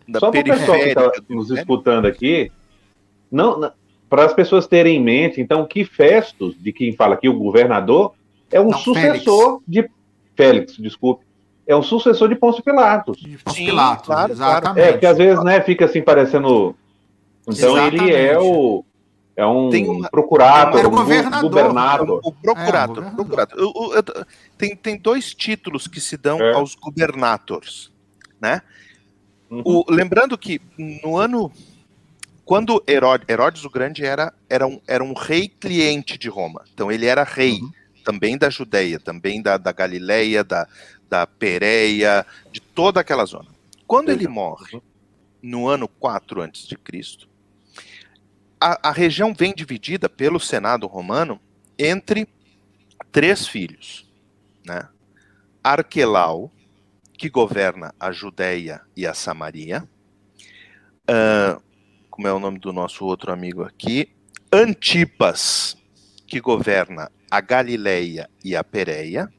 da 0.09 0.21
Só 0.21 0.31
para 0.31 0.41
o 0.41 0.45
pessoal 0.45 0.79
que 0.79 0.85
periférica 0.85 1.01
está 1.07 1.21
do 1.29 1.35
nos 1.35 1.47
Império. 1.47 1.61
escutando 1.63 2.07
aqui, 2.07 2.53
não, 3.31 3.73
para 4.09 4.25
as 4.25 4.33
pessoas 4.35 4.67
terem 4.67 4.97
em 4.97 5.03
mente, 5.03 5.41
então, 5.41 5.67
que 5.67 5.85
Festus, 5.85 6.55
de 6.61 6.73
quem 6.73 6.93
fala 6.95 7.15
aqui, 7.15 7.29
o 7.29 7.39
governador, 7.39 8.15
é 8.51 8.61
um 8.61 8.71
Não, 8.71 8.79
sucessor 8.79 9.61
de 9.69 9.89
Félix, 10.37 10.77
desculpe, 10.79 11.25
é 11.67 11.77
um 11.77 11.83
sucessor 11.83 12.29
de 12.29 12.35
Pôncio 12.37 12.63
Pilatos. 12.63 13.19
De 13.19 13.37
Pôncio 13.39 13.59
Sim, 13.61 13.67
Pilatos, 13.67 14.07
claro, 14.07 14.33
exatamente. 14.33 14.85
É, 14.87 14.93
porque 14.93 15.07
às 15.07 15.19
vezes, 15.19 15.45
né, 15.45 15.61
fica 15.61 15.85
assim 15.85 16.01
parecendo. 16.01 16.75
Então 17.47 17.77
ele 17.87 18.11
é 18.15 18.31
Exatamente. 18.33 18.47
o. 18.47 18.85
É 19.39 19.47
um 19.47 19.71
Tem 19.71 19.89
uma- 19.89 20.09
procurado, 20.11 20.77
Era 20.77 20.89
o 20.89 20.91
um 20.91 20.97
governador. 20.97 21.49
governador. 21.49 22.21
O 22.25 22.33
procurador. 22.33 23.05
É, 23.05 23.09
o 23.09 23.15
procurador. 23.15 23.59
O- 23.73 23.87
o- 23.91 23.95
eu- 23.95 24.03
tem, 24.59 24.75
tem 24.75 24.97
dois 24.97 25.33
títulos 25.33 25.87
que 25.87 26.01
se 26.01 26.17
dão 26.17 26.41
É. 26.41 26.55
aos 26.55 26.75
governators, 26.75 27.93
né? 28.41 28.61
Uhum. 29.49 29.63
O- 29.65 29.85
lembrando 29.89 30.37
que 30.37 30.61
no 31.05 31.17
ano 31.17 31.53
quando 32.45 32.83
Herodes, 32.89 33.27
Herodes 33.29 33.65
o 33.65 33.71
Grande 33.71 34.05
era, 34.05 34.33
era, 34.51 34.67
um, 34.67 34.81
era 34.89 35.05
um 35.05 35.13
rei 35.13 35.49
cliente 35.49 36.19
de 36.19 36.29
Roma, 36.29 36.65
então 36.75 36.91
ele 36.91 37.07
era 37.07 37.23
rei 37.23 37.61
Uhum. 37.61 37.71
também 38.05 38.37
da 38.37 38.51
Judéia, 38.51 38.99
também 38.99 39.41
da, 39.41 39.57
da 39.57 39.71
Galileia, 39.71 40.43
da, 40.43 40.67
da 41.09 41.27
Pérea, 41.29 42.27
de 42.51 42.59
toda 42.61 42.99
aquela 43.01 43.25
zona. 43.25 43.47
Quando 43.87 44.09
ele 44.11 44.27
morre 44.27 44.81
no 45.41 45.69
ano 45.69 45.87
4 45.87 46.41
antes 46.43 46.67
de 46.67 46.77
Cristo, 46.77 47.29
a, 48.61 48.89
a 48.89 48.93
região 48.93 49.35
vem 49.35 49.55
dividida 49.55 50.09
pelo 50.09 50.41
Senado 50.41 50.87
romano 50.87 51.41
entre 51.79 52.29
três 53.13 53.47
filhos, 53.47 54.09
né? 54.65 54.89
Arquelau, 55.63 56.53
que 57.17 57.29
governa 57.29 57.95
a 57.99 58.13
Judéia 58.13 58.81
e 58.97 59.07
a 59.07 59.13
Samaria, 59.13 59.89
ah, 61.09 61.61
como 62.11 62.29
é 62.29 62.33
o 62.33 62.39
nome 62.39 62.59
do 62.59 62.73
nosso 62.73 63.05
outro 63.05 63.33
amigo 63.33 63.63
aqui, 63.63 64.11
Antipas, 64.53 65.77
que 66.27 66.41
governa 66.41 67.11
a 67.31 67.41
Galileia 67.41 68.29
e 68.45 68.57
a 68.57 68.65
Pérea, 68.65 69.33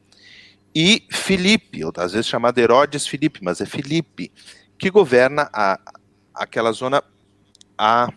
e 0.73 1.05
Filipe, 1.11 1.83
ou 1.83 1.91
às 1.97 2.13
vezes 2.13 2.27
chamado 2.27 2.57
Herodes 2.57 3.07
Filipe, 3.07 3.39
mas 3.43 3.59
é 3.59 3.65
Filipe, 3.65 4.31
que 4.77 4.89
governa 4.89 5.49
a, 5.51 5.79
aquela 6.33 6.71
zona 6.71 7.03
a 7.77 8.11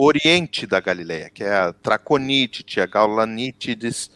oriente 0.00 0.64
da 0.64 0.78
Galileia, 0.78 1.28
que 1.28 1.42
é 1.42 1.52
a 1.52 1.72
Traconítide, 1.72 2.80
a 2.80 2.86
Gaulanítides, 2.86 4.12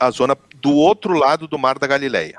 a 0.00 0.10
zona 0.10 0.34
do 0.62 0.72
outro 0.72 1.12
lado 1.12 1.46
do 1.46 1.58
Mar 1.58 1.78
da 1.78 1.86
Galileia. 1.86 2.38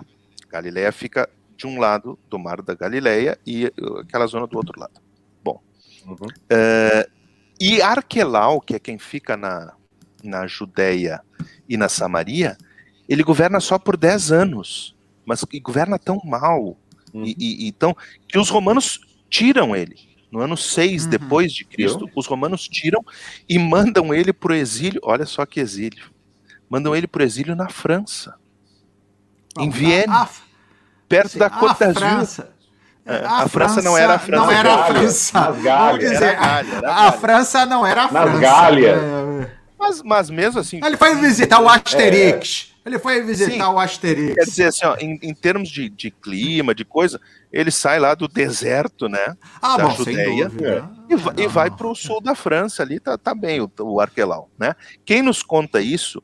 Galileia 0.49 0.91
fica 0.91 1.29
de 1.55 1.67
um 1.67 1.79
lado 1.79 2.17
do 2.27 2.39
Mar 2.39 2.63
da 2.63 2.73
Galileia 2.73 3.37
e 3.45 3.67
uh, 3.67 3.99
aquela 3.99 4.25
zona 4.25 4.47
do 4.47 4.57
outro 4.57 4.79
lado. 4.79 4.99
Bom. 5.43 5.61
Uhum. 6.07 6.15
Uh, 6.15 7.11
e 7.59 7.83
Arquelau, 7.83 8.59
que 8.59 8.73
é 8.73 8.79
quem 8.79 8.97
fica 8.97 9.37
na, 9.37 9.73
na 10.23 10.47
Judéia 10.47 11.21
e 11.67 11.77
na 11.77 11.87
Samaria, 11.87 12.57
ele 13.07 13.21
governa 13.21 13.59
só 13.59 13.77
por 13.77 13.95
10 13.95 14.31
anos, 14.31 14.95
mas 15.23 15.43
governa 15.61 15.99
tão 15.99 16.19
mal, 16.25 16.75
uhum. 17.13 17.25
e, 17.25 17.35
e, 17.37 17.67
então, 17.67 17.95
que 18.27 18.39
os 18.39 18.49
romanos 18.49 19.01
tiram 19.29 19.75
ele. 19.75 20.08
No 20.31 20.41
ano 20.41 20.55
6 20.55 21.03
uhum. 21.03 21.09
depois 21.09 21.51
de 21.51 21.65
Cristo, 21.65 22.09
os 22.15 22.27
romanos 22.27 22.67
tiram 22.67 23.03
e 23.47 23.57
mandam 23.57 24.13
ele 24.13 24.31
para 24.31 24.51
o 24.51 24.55
exílio. 24.55 25.01
Olha 25.03 25.25
só 25.25 25.45
que 25.45 25.59
exílio. 25.59 26.05
Mandam 26.69 26.95
ele 26.95 27.07
para 27.07 27.21
o 27.21 27.25
exílio 27.25 27.55
na 27.55 27.67
França. 27.69 28.35
Bom, 29.55 29.63
em 29.63 29.69
Viena. 29.69 30.21
A, 30.21 30.29
perto 31.07 31.31
sim, 31.31 31.39
da 31.39 31.49
Côte 31.49 31.79
d'Azur. 31.79 32.45
É, 33.05 33.25
a, 33.25 33.43
a 33.43 33.47
França, 33.47 33.81
não 33.81 33.97
era 33.97 34.13
a 34.13 34.19
França. 34.19 34.45
Não 34.45 34.51
era 34.51 34.73
a 34.75 34.83
França. 34.85 35.39
Nas 35.39 35.63
Vamos 35.63 35.99
dizer, 35.99 36.23
era 36.23 36.37
a, 36.37 36.61
Gália, 36.61 36.75
era 36.75 36.91
a, 36.91 37.07
a 37.07 37.11
França 37.11 37.65
não 37.65 37.87
era 37.87 38.03
a 38.03 38.07
França. 38.07 38.29
Nas 38.29 38.39
Gálias. 38.39 38.99
Mas, 39.79 40.01
mas 40.03 40.29
mesmo 40.29 40.59
assim. 40.59 40.79
Ele 40.83 40.95
foi 40.95 41.15
visitar 41.15 41.59
o 41.59 41.67
Asterix. 41.67 42.67
É. 42.75 42.78
Ele 42.89 42.97
foi 42.97 43.21
visitar 43.21 43.51
Sim, 43.51 43.73
o 43.73 43.77
Asterix. 43.77 44.33
Quer 44.33 44.45
dizer, 44.45 44.65
assim, 44.65 44.85
ó, 44.85 44.97
em, 44.99 45.19
em 45.21 45.33
termos 45.33 45.69
de, 45.69 45.89
de, 45.89 46.09
clima, 46.09 46.73
de 46.73 46.83
coisa, 46.83 47.21
ele 47.53 47.69
sai 47.69 47.99
lá 47.99 48.15
do 48.15 48.27
deserto, 48.27 49.07
né? 49.07 49.37
Ah, 49.61 49.77
da 49.77 49.87
bom, 49.87 49.95
Judeia, 49.95 50.51
e, 51.07 51.15
vai, 51.15 51.35
e 51.37 51.47
vai 51.47 51.69
para 51.69 51.87
o 51.87 51.93
sul 51.93 52.19
da 52.19 52.33
França 52.33 52.81
ali, 52.81 52.99
tá, 52.99 53.15
tá 53.15 53.35
bem 53.35 53.61
o, 53.61 53.71
o 53.81 54.01
Arquelau, 54.01 54.49
né? 54.57 54.75
Quem 55.05 55.21
nos 55.21 55.43
conta 55.43 55.79
isso, 55.79 56.21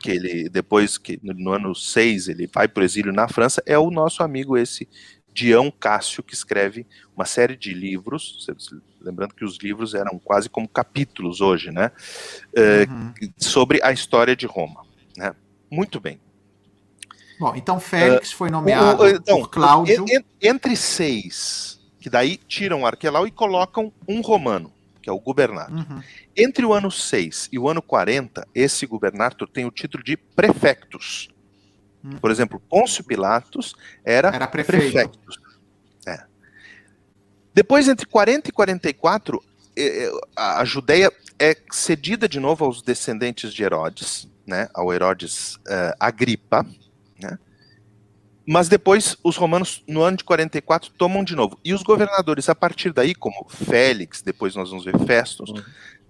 que 0.00 0.12
ele 0.12 0.48
depois, 0.48 0.96
que 0.96 1.18
no 1.22 1.50
ano 1.50 1.74
6 1.74 2.28
ele 2.28 2.48
vai 2.52 2.68
para 2.68 2.82
o 2.82 2.84
exílio 2.84 3.12
na 3.12 3.26
França, 3.26 3.60
é 3.66 3.76
o 3.76 3.90
nosso 3.90 4.22
amigo 4.22 4.56
esse 4.56 4.88
Dião 5.32 5.68
Cássio, 5.68 6.22
que 6.22 6.32
escreve 6.32 6.86
uma 7.16 7.24
série 7.24 7.56
de 7.56 7.74
livros, 7.74 8.46
lembrando 9.00 9.34
que 9.34 9.44
os 9.44 9.58
livros 9.58 9.94
eram 9.94 10.16
quase 10.16 10.48
como 10.48 10.68
capítulos 10.68 11.40
hoje, 11.40 11.72
né? 11.72 11.90
Eh, 12.54 12.86
uhum. 12.88 13.12
sobre 13.36 13.80
a 13.82 13.90
história 13.90 14.36
de 14.36 14.46
Roma, 14.46 14.86
né? 15.16 15.34
Muito 15.74 15.98
bem. 15.98 16.20
Bom, 17.40 17.52
então 17.56 17.80
Félix 17.80 18.32
uh, 18.32 18.36
foi 18.36 18.48
nomeado 18.48 19.02
o, 19.02 19.08
então, 19.08 19.40
por 19.40 19.50
Cláudio. 19.50 20.04
Entre 20.40 20.76
seis, 20.76 21.80
que 21.98 22.08
daí 22.08 22.36
tiram 22.36 22.86
Arquelau 22.86 23.26
e 23.26 23.30
colocam 23.30 23.92
um 24.06 24.20
romano, 24.20 24.72
que 25.02 25.10
é 25.10 25.12
o 25.12 25.18
Gubernato. 25.18 25.72
Uhum. 25.72 26.00
Entre 26.36 26.64
o 26.64 26.72
ano 26.72 26.90
6 26.90 27.48
e 27.52 27.58
o 27.58 27.68
ano 27.68 27.82
40, 27.82 28.46
esse 28.54 28.86
Gubernato 28.86 29.46
tem 29.46 29.64
o 29.64 29.70
título 29.70 30.04
de 30.04 30.16
prefectus. 30.16 31.28
Uhum. 32.04 32.18
Por 32.18 32.30
exemplo, 32.30 32.60
Pôncio 32.60 33.02
Pilatos 33.02 33.74
era, 34.04 34.28
era 34.28 34.46
prefeito. 34.46 34.92
prefectus. 34.92 35.40
É. 36.06 36.24
Depois, 37.52 37.88
entre 37.88 38.06
40 38.06 38.48
e 38.48 38.52
44, 38.52 39.44
eh, 39.76 40.06
eh, 40.06 40.10
a 40.36 40.64
Judéia 40.64 41.12
é 41.38 41.56
cedida 41.72 42.28
de 42.28 42.38
novo 42.38 42.64
aos 42.64 42.80
descendentes 42.80 43.52
de 43.52 43.62
Herodes 43.62 44.28
né, 44.46 44.68
ao 44.74 44.92
Herodes 44.92 45.56
uh, 45.56 45.94
Agripa, 45.98 46.66
né? 47.20 47.38
mas 48.46 48.68
depois 48.68 49.16
os 49.24 49.36
romanos, 49.36 49.82
no 49.88 50.02
ano 50.02 50.18
de 50.18 50.24
44, 50.24 50.90
tomam 50.98 51.24
de 51.24 51.34
novo. 51.34 51.58
E 51.64 51.72
os 51.72 51.82
governadores, 51.82 52.48
a 52.48 52.54
partir 52.54 52.92
daí, 52.92 53.14
como 53.14 53.46
Félix, 53.48 54.22
depois 54.22 54.54
nós 54.54 54.70
vamos 54.70 54.84
ver 54.84 54.98
Festus, 55.00 55.50
uhum. 55.50 55.62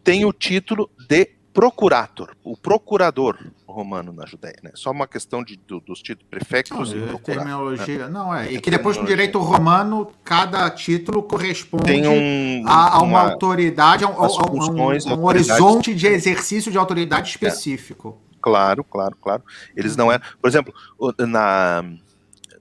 têm 0.03 0.25
o 0.25 0.33
título 0.33 0.91
de 1.09 1.31
procurator, 1.55 2.37
o 2.43 2.57
procurador 2.57 3.39
romano 3.65 4.13
na 4.13 4.27
Judéia, 4.27 4.57
né? 4.61 4.73
Só 4.75 4.91
uma 4.91 5.07
questão 5.07 5.43
de, 5.43 5.57
do, 5.57 5.79
dos 5.79 6.01
títulos 6.01 6.29
prefectos 6.29 6.93
não, 6.93 6.99
e 6.99 7.13
né? 7.13 7.19
terminologia, 7.23 7.99
né? 7.99 8.09
não 8.09 8.35
é. 8.35 8.53
E 8.53 8.61
que 8.61 8.73
depois 8.73 8.97
no 8.97 9.07
direito 9.07 9.39
romano 9.39 10.11
cada 10.25 10.69
título 10.71 11.23
corresponde 11.23 12.07
um, 12.09 12.65
a, 12.67 12.97
a, 12.97 12.99
uma, 12.99 13.23
uma, 13.23 13.31
autoridade, 13.31 14.05
a, 14.05 14.09
um, 14.09 14.21
a 14.21 14.27
um, 14.51 15.21
um 15.21 15.25
horizonte 15.25 15.95
de 15.95 16.09
exercício 16.09 16.73
de 16.73 16.79
autoridade 16.79 17.31
específico. 17.31 18.19
É. 18.21 18.24
Claro, 18.45 18.85
claro, 18.85 19.17
claro. 19.17 19.43
Eles 19.75 19.97
não 19.97 20.13
eram, 20.13 20.23
por 20.39 20.49
exemplo, 20.49 20.75
na 21.19 21.83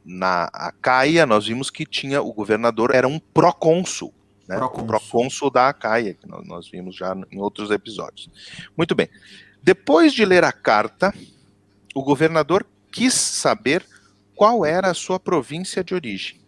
na 0.06 0.46
Acaia 0.54 1.26
nós 1.26 1.46
vimos 1.46 1.70
que 1.70 1.86
tinha 1.86 2.22
o 2.22 2.32
governador 2.32 2.96
era 2.96 3.06
um 3.06 3.20
procônsul, 3.20 4.14
né? 4.48 4.56
Procônsul. 4.56 4.84
O 4.84 4.88
procônsul 4.88 5.50
da 5.50 5.68
Acaia, 5.68 6.14
que 6.14 6.26
nós, 6.26 6.48
nós 6.48 6.70
vimos 6.70 6.96
já 6.96 7.14
em 7.30 7.38
outros 7.38 7.70
episódios. 7.70 8.30
Muito 8.78 8.96
bem. 8.96 9.10
Depois 9.62 10.14
de 10.14 10.24
ler 10.24 10.46
a 10.46 10.54
carta, 10.54 11.14
o 11.94 12.02
governador 12.02 12.66
quis 12.90 13.14
saber 13.14 13.86
qual 14.34 14.66
era 14.66 14.90
a 14.90 14.94
sua 14.94 15.20
província 15.20 15.84
de 15.84 15.94
origem. 15.94 16.40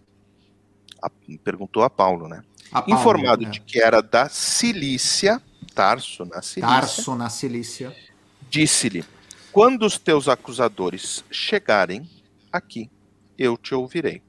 A, 1.03 1.12
perguntou 1.44 1.84
a 1.84 1.90
Paulo, 1.90 2.30
né? 2.30 2.41
A 2.72 2.82
Paulo, 2.82 3.02
Informado 3.02 3.44
né? 3.44 3.49
de 3.49 3.60
que 3.60 3.82
era 3.82 4.02
da 4.02 4.30
Cilícia, 4.30 5.41
Tarso 5.74 6.24
na 6.24 6.41
Cilícia. 6.41 6.62
Tarso 6.62 7.16
na 7.16 7.30
Cilícia. 7.30 7.94
Disse-lhe: 8.49 9.03
quando 9.56 9.86
os 9.86 9.98
teus 9.98 10.27
acusadores 10.27 11.23
chegarem 11.32 12.06
aqui, 12.52 12.91
eu 13.38 13.56
te 13.56 13.73
ouvirei. 13.73 14.22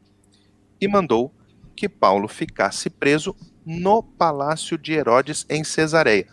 E 0.81 0.87
mandou 0.87 1.35
que 1.75 1.89
Paulo 1.89 2.29
ficasse 2.29 2.89
preso 2.89 3.35
no 3.67 4.05
palácio 4.05 4.79
de 4.79 4.93
Herodes 4.93 5.45
em 5.51 5.65
Cesareia. 5.65 6.29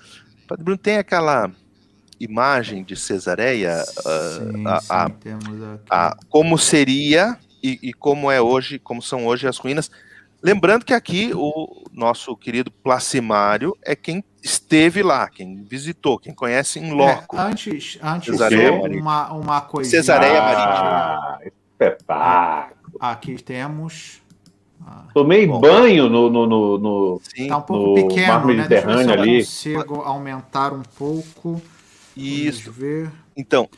Padre 0.48 0.64
Bruno, 0.64 0.78
tem 0.78 0.98
aquela 0.98 1.52
imagem 2.20 2.84
de 2.84 2.96
Cesareia, 2.96 3.84
sim, 3.84 4.64
a, 4.68 4.80
a, 4.88 5.06
a, 5.90 6.10
a, 6.10 6.18
como 6.30 6.56
seria 6.56 7.36
e, 7.64 7.80
e, 7.82 7.94
como 7.94 8.30
é 8.30 8.40
hoje, 8.40 8.78
como 8.78 9.02
são 9.02 9.26
hoje 9.26 9.48
as 9.48 9.58
ruínas. 9.58 9.90
Lembrando 10.40 10.86
que 10.86 10.94
aqui 10.94 11.32
o 11.34 11.83
nosso 11.94 12.36
querido 12.36 12.72
Placimário 12.72 13.78
é 13.82 13.96
quem 13.96 14.24
esteve 14.42 15.04
lá, 15.04 15.30
quem 15.30 15.64
visitou, 15.64 16.20
quem 16.20 16.34
conhece 16.34 16.80
em 16.80 16.92
loco. 16.92 17.38
É, 17.38 17.40
antes, 17.40 17.98
antes 18.02 18.34
Cesareia 18.34 18.74
uma, 18.74 19.32
uma 19.32 19.62
coisa. 19.62 19.90
Cesareia 19.90 20.42
ah, 20.42 21.40
Marítima. 21.40 21.54
Espetáculo. 21.72 22.98
Aqui 23.00 23.42
temos. 23.42 24.22
Ah, 24.86 25.06
Tomei 25.14 25.48
bom, 25.48 25.62
banho 25.62 26.10
no, 26.10 26.30
no, 26.30 26.46
no, 26.46 26.78
no, 26.78 27.22
Sim. 27.24 27.48
Tá 27.48 27.58
um 27.58 27.62
pouco 27.62 28.08
pequeno, 28.08 28.54
né? 28.54 28.68
Deixa 28.68 28.90
eu 28.90 28.98
ver 28.98 29.46
se 29.46 29.70
eu 29.70 29.80
ali. 29.80 29.84
consigo 29.84 30.02
aumentar 30.02 30.74
um 30.74 30.84
pouco. 30.98 31.62
Isso. 32.18 32.72
ver. 32.72 33.12
Então, 33.36 33.70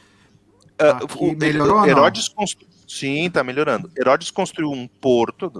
uh, 0.81 1.23
o, 1.23 1.35
melhorou 1.35 1.85
Herodes 1.85 2.27
construiu. 2.27 2.73
Sim, 2.87 3.25
está 3.25 3.43
melhorando. 3.43 3.89
Herodes 3.97 4.29
construiu 4.31 4.71
um 4.71 4.87
porto. 4.87 5.51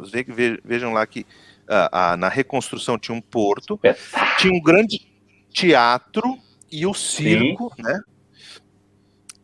Vejam 0.64 0.94
lá 0.94 1.06
que 1.08 1.26
uh, 1.70 2.14
uh, 2.14 2.18
na 2.18 2.30
reconstrução 2.30 2.98
tinha 2.98 3.16
um 3.16 3.22
porto, 3.22 3.80
tinha 4.38 4.54
um 4.54 4.62
grande 4.62 5.08
teatro 5.52 6.38
e 6.72 6.86
o 6.86 6.94
circo, 6.94 7.72
Sim. 7.76 7.84
né? 7.84 8.00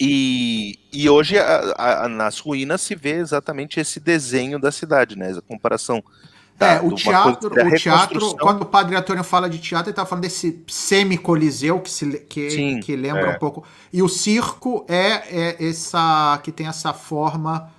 E, 0.03 0.79
e 0.91 1.07
hoje 1.07 1.37
a, 1.37 1.75
a, 1.77 2.09
nas 2.09 2.39
ruínas 2.39 2.81
se 2.81 2.95
vê 2.95 3.17
exatamente 3.17 3.79
esse 3.79 3.99
desenho 3.99 4.57
da 4.59 4.71
cidade, 4.71 5.15
né? 5.15 5.31
A 5.31 5.41
comparação 5.41 6.03
é, 6.59 6.79
o 6.79 6.93
teatro, 6.93 7.49
o 7.49 7.75
teatro, 7.75 8.37
quando 8.37 8.61
o 8.61 8.65
Padre 8.65 8.95
Antônio 8.95 9.23
fala 9.23 9.49
de 9.49 9.57
teatro, 9.57 9.87
ele 9.87 9.93
está 9.93 10.05
falando 10.05 10.23
desse 10.23 10.63
semi-coliseu 10.67 11.79
que, 11.79 11.89
se, 11.89 12.19
que, 12.29 12.51
Sim, 12.51 12.79
que 12.79 12.95
lembra 12.95 13.31
é. 13.31 13.35
um 13.35 13.39
pouco. 13.39 13.65
E 13.91 14.03
o 14.03 14.07
circo 14.07 14.85
é, 14.87 15.23
é 15.31 15.69
essa 15.69 16.39
que 16.43 16.51
tem 16.51 16.67
essa 16.67 16.93
forma 16.93 17.71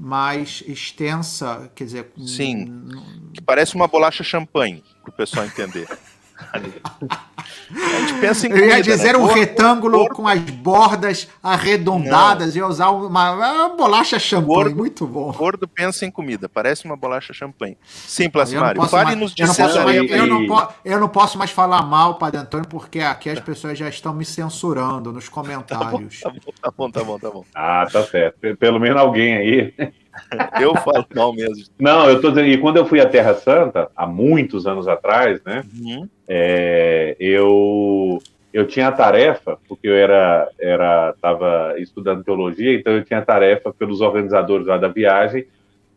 mais 0.00 0.64
extensa, 0.66 1.70
quer 1.74 1.84
dizer. 1.84 2.12
Sim, 2.26 2.88
que 3.34 3.42
parece 3.42 3.74
uma 3.74 3.86
bolacha 3.86 4.24
champanhe, 4.24 4.82
para 5.02 5.10
o 5.10 5.12
pessoal 5.12 5.44
entender. 5.44 5.86
A 6.52 8.00
gente 8.00 8.14
pensa 8.20 8.46
em 8.46 8.50
comida, 8.50 8.66
Eu 8.66 8.76
ia 8.76 8.82
dizer 8.82 9.12
né? 9.12 9.18
um 9.18 9.26
retângulo 9.26 10.08
com 10.08 10.26
as 10.26 10.40
bordas 10.40 11.28
arredondadas 11.42 12.56
e 12.56 12.62
usar 12.62 12.90
uma, 12.90 13.32
uma 13.32 13.68
bolacha 13.76 14.18
champanhe, 14.18 14.46
gordo, 14.46 14.76
muito 14.76 15.06
bom. 15.06 15.32
Gordo 15.32 15.68
pensa 15.68 16.04
em 16.04 16.10
comida, 16.10 16.48
parece 16.48 16.84
uma 16.84 16.96
bolacha 16.96 17.32
champanhe. 17.32 17.76
Sim, 17.84 18.28
Plasmário, 18.28 18.82
fale-nos 18.86 19.34
de 19.34 19.42
eu 19.42 19.48
não, 19.48 19.54
posso 19.54 19.80
mais, 19.84 20.10
eu, 20.10 20.26
não 20.26 20.68
eu 20.84 21.00
não 21.00 21.08
posso 21.08 21.38
mais 21.38 21.50
falar 21.50 21.82
mal, 21.82 22.16
Padre 22.16 22.40
Antônio, 22.40 22.66
porque 22.68 23.00
aqui 23.00 23.30
as 23.30 23.40
pessoas 23.40 23.78
já 23.78 23.88
estão 23.88 24.12
me 24.12 24.24
censurando 24.24 25.12
nos 25.12 25.28
comentários. 25.28 26.20
Tá 26.30 26.30
bom, 26.30 26.52
tá 26.60 26.70
bom, 26.70 26.90
tá 26.90 27.04
bom, 27.04 27.18
tá 27.18 27.30
bom. 27.30 27.30
Tá 27.30 27.30
bom. 27.30 27.44
Ah, 27.54 27.86
tá 27.90 28.02
certo. 28.04 28.56
Pelo 28.56 28.78
menos 28.78 29.00
alguém 29.00 29.36
aí 29.36 29.74
Eu 30.60 30.74
falo 30.76 31.06
mal 31.14 31.32
mesmo. 31.32 31.64
Não, 31.78 32.08
eu 32.08 32.20
tô 32.20 32.30
dizendo, 32.30 32.48
e 32.48 32.58
quando 32.58 32.76
eu 32.76 32.86
fui 32.86 33.00
à 33.00 33.06
Terra 33.06 33.34
Santa, 33.34 33.90
há 33.96 34.06
muitos 34.06 34.66
anos 34.66 34.88
atrás, 34.88 35.40
né? 35.44 35.64
Uhum. 35.78 36.08
é, 36.28 37.16
eu, 37.18 38.18
eu 38.52 38.66
tinha 38.66 38.88
a 38.88 38.92
tarefa, 38.92 39.58
porque 39.68 39.88
eu 39.88 39.94
era, 39.94 40.48
era, 40.58 41.14
tava 41.20 41.74
estudando 41.78 42.24
teologia, 42.24 42.74
então 42.74 42.92
eu 42.92 43.04
tinha 43.04 43.20
a 43.20 43.24
tarefa 43.24 43.72
pelos 43.72 44.00
organizadores 44.00 44.66
lá 44.66 44.76
da 44.76 44.88
viagem, 44.88 45.46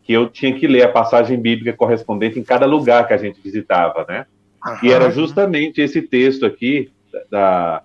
que 0.04 0.14
eu 0.14 0.30
tinha 0.30 0.54
que 0.54 0.68
ler 0.68 0.84
a 0.84 0.92
passagem 0.92 1.40
bíblica 1.40 1.74
correspondente 1.74 2.40
em 2.40 2.44
cada 2.44 2.66
lugar 2.66 3.08
que 3.08 3.14
a 3.14 3.18
gente 3.18 3.42
visitava, 3.42 4.06
né? 4.08 4.26
E 4.82 4.92
era 4.92 5.10
justamente 5.12 5.82
esse 5.82 6.02
texto 6.02 6.46
aqui 6.46 6.90
da, 7.30 7.82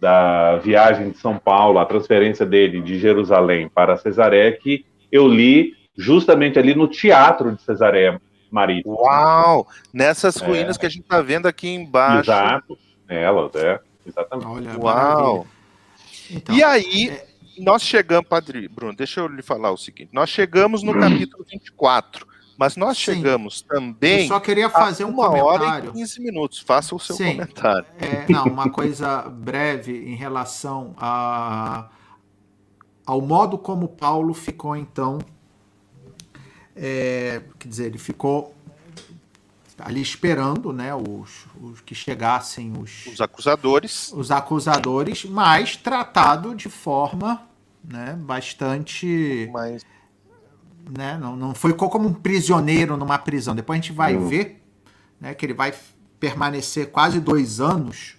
da 0.00 0.56
viagem 0.56 1.10
de 1.10 1.18
São 1.18 1.36
Paulo, 1.36 1.78
a 1.78 1.84
transferência 1.84 2.46
dele 2.46 2.80
de 2.80 2.98
Jerusalém 2.98 3.68
para 3.68 3.96
Cesareia, 3.96 4.52
que 4.52 4.84
eu 5.12 5.28
li 5.28 5.74
justamente 5.96 6.58
ali 6.58 6.74
no 6.74 6.88
teatro 6.88 7.52
de 7.54 7.62
Cesareia 7.62 8.20
Marítima. 8.50 8.94
Uau! 8.94 9.68
Nessas 9.92 10.40
É. 10.40 10.44
ruínas 10.46 10.76
que 10.78 10.86
a 10.86 10.88
gente 10.88 11.02
está 11.02 11.20
vendo 11.22 11.46
aqui 11.46 11.68
embaixo. 11.68 12.30
Exato, 12.30 12.78
elas, 13.08 13.54
é, 13.54 13.78
exatamente. 14.06 14.46
Olha, 14.48 14.78
Uau! 14.80 15.46
Então, 16.30 16.54
E 16.56 16.64
aí, 16.64 17.10
é- 17.10 17.26
nós 17.58 17.82
chegamos, 17.82 18.26
Padre 18.28 18.66
Bruno, 18.68 18.94
deixa 18.96 19.20
eu 19.20 19.28
lhe 19.28 19.42
falar 19.42 19.70
o 19.70 19.76
seguinte: 19.76 20.08
nós 20.12 20.30
chegamos 20.30 20.82
no 20.82 20.98
capítulo 20.98 21.44
24, 21.50 22.26
mas 22.56 22.76
nós 22.76 22.96
Sim. 22.96 23.04
chegamos 23.16 23.64
eu 23.68 23.76
também 23.76 24.26
só 24.28 24.40
queria 24.40 24.70
fazer 24.70 25.02
a 25.04 25.06
um 25.06 25.10
uma 25.10 25.28
hora 25.28 25.58
comentário. 25.58 25.90
e 25.90 25.92
15 25.92 26.20
minutos. 26.22 26.58
Faça 26.60 26.94
o 26.94 26.98
seu 26.98 27.14
Sim. 27.16 27.32
comentário. 27.32 27.84
É, 28.00 28.24
não, 28.32 28.44
uma 28.44 28.70
coisa 28.70 29.22
breve 29.28 29.92
em 29.92 30.14
relação 30.14 30.94
a, 30.98 31.88
ao 33.12 33.20
modo 33.20 33.58
como 33.58 33.86
Paulo 33.88 34.32
ficou, 34.34 34.74
então. 34.74 35.18
é, 36.74 37.42
quer 37.58 37.68
dizer, 37.68 37.86
ele 37.86 37.98
ficou 37.98 38.54
ali 39.78 40.00
esperando 40.00 40.72
né, 40.72 40.94
os, 40.94 41.46
os 41.60 41.80
que 41.80 41.94
chegassem 41.94 42.72
os, 42.78 43.06
Os 43.06 43.20
acusadores. 43.20 44.12
os 44.14 44.30
acusadores, 44.30 45.24
mas 45.24 45.76
tratado 45.76 46.54
de 46.54 46.68
forma 46.70 47.42
né, 47.84 48.14
bastante. 48.18 49.50
Mas 49.52 49.84
né, 50.96 51.18
não, 51.20 51.36
não 51.36 51.54
foi 51.54 51.72
como 51.74 52.08
um 52.08 52.14
prisioneiro 52.14 52.96
numa 52.96 53.18
prisão. 53.18 53.54
Depois 53.54 53.78
a 53.78 53.82
gente 53.82 53.92
vai 53.92 54.16
Hum. 54.16 54.26
ver 54.26 54.62
né, 55.20 55.34
que 55.34 55.44
ele 55.44 55.54
vai 55.54 55.74
permanecer 56.18 56.90
quase 56.90 57.18
dois 57.20 57.60
anos, 57.60 58.14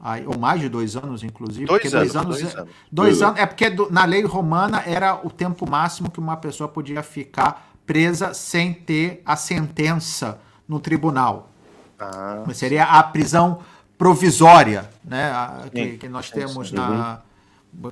aí, 0.00 0.26
ou 0.26 0.38
mais 0.38 0.60
de 0.60 0.68
dois 0.68 0.96
anos, 0.96 1.22
inclusive. 1.22 1.66
dois 1.66 1.82
porque 1.82 1.96
anos. 1.96 2.12
dois 2.12 2.24
anos, 2.24 2.40
dois 2.40 2.54
é- 2.54 2.58
anos. 2.58 2.70
dois 2.90 3.22
anos 3.22 3.40
é 3.40 3.46
porque 3.46 3.70
do- 3.70 3.90
na 3.90 4.04
lei 4.04 4.22
romana 4.24 4.82
era 4.86 5.20
o 5.26 5.30
tempo 5.30 5.68
máximo 5.68 6.10
que 6.10 6.18
uma 6.18 6.36
pessoa 6.36 6.68
podia 6.68 7.02
ficar 7.02 7.70
presa 7.86 8.34
sem 8.34 8.72
ter 8.74 9.22
a 9.24 9.34
sentença 9.36 10.38
no 10.68 10.78
tribunal. 10.78 11.50
Ah, 11.98 12.44
Seria 12.54 12.84
a 12.84 13.02
prisão 13.02 13.60
provisória, 13.96 14.88
né? 15.04 15.30
a- 15.32 15.64
que, 15.72 15.84
Sim, 15.92 15.98
que 15.98 16.08
nós 16.08 16.30
temos 16.30 16.70
na 16.72 17.20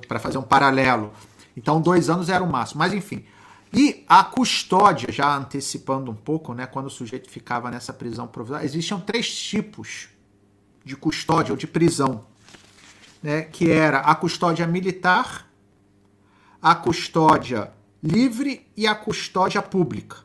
para 0.07 0.17
fazer 0.19 0.37
um 0.37 0.43
paralelo. 0.43 1.11
Então, 1.55 1.79
dois 1.79 2.09
anos 2.09 2.29
era 2.29 2.43
o 2.43 2.49
máximo. 2.49 2.79
Mas 2.79 2.93
enfim. 2.93 3.23
E 3.73 4.03
a 4.07 4.23
custódia, 4.23 5.11
já 5.11 5.35
antecipando 5.35 6.09
um 6.09 6.15
pouco, 6.15 6.53
né? 6.53 6.65
Quando 6.65 6.85
o 6.87 6.89
sujeito 6.89 7.29
ficava 7.29 7.69
nessa 7.69 7.91
prisão 7.93 8.25
provisória, 8.27 8.63
existiam 8.65 8.99
três 8.99 9.29
tipos 9.29 10.07
de 10.87 10.95
custódia 10.95 11.51
ou 11.51 11.57
de 11.57 11.67
prisão, 11.67 12.25
né? 13.21 13.41
Que 13.43 13.69
era 13.69 13.99
a 13.99 14.15
custódia 14.15 14.65
militar, 14.65 15.47
a 16.61 16.73
custódia 16.73 17.71
livre 18.01 18.65
e 18.75 18.87
a 18.87 18.95
custódia 18.95 19.61
pública. 19.61 20.17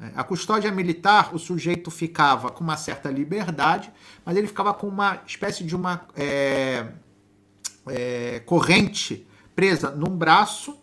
É, 0.00 0.10
A 0.16 0.24
custódia 0.24 0.70
militar, 0.72 1.34
o 1.34 1.38
sujeito 1.38 1.90
ficava 1.90 2.50
com 2.50 2.64
uma 2.64 2.76
certa 2.76 3.08
liberdade, 3.10 3.92
mas 4.24 4.36
ele 4.36 4.48
ficava 4.48 4.74
com 4.74 4.88
uma 4.88 5.22
espécie 5.26 5.62
de 5.64 5.76
uma 5.76 6.06
é, 6.16 6.86
é, 7.86 8.40
corrente 8.40 9.26
presa 9.54 9.90
num 9.90 10.16
braço, 10.16 10.76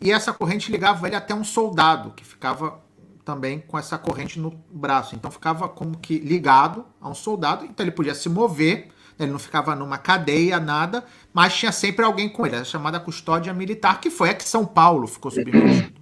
e 0.00 0.12
essa 0.12 0.32
corrente 0.32 0.70
ligava 0.70 1.06
ele 1.06 1.16
até 1.16 1.34
um 1.34 1.44
soldado, 1.44 2.10
que 2.10 2.24
ficava 2.24 2.78
também 3.24 3.60
com 3.60 3.78
essa 3.78 3.96
corrente 3.96 4.38
no 4.38 4.50
braço. 4.70 5.14
Então 5.14 5.30
ficava 5.30 5.68
como 5.68 5.98
que 5.98 6.18
ligado 6.18 6.84
a 7.00 7.08
um 7.08 7.14
soldado, 7.14 7.64
então 7.64 7.84
ele 7.84 7.92
podia 7.92 8.14
se 8.14 8.28
mover, 8.28 8.88
né, 9.18 9.24
ele 9.24 9.32
não 9.32 9.38
ficava 9.38 9.74
numa 9.76 9.98
cadeia, 9.98 10.58
nada, 10.58 11.04
mas 11.32 11.54
tinha 11.54 11.72
sempre 11.72 12.04
alguém 12.04 12.28
com 12.28 12.46
ele, 12.46 12.56
era 12.56 12.64
chamada 12.64 12.98
custódia 12.98 13.52
militar, 13.52 14.00
que 14.00 14.10
foi 14.10 14.30
a 14.30 14.34
que 14.34 14.48
São 14.48 14.64
Paulo 14.64 15.06
ficou 15.06 15.30
submetido. 15.30 16.00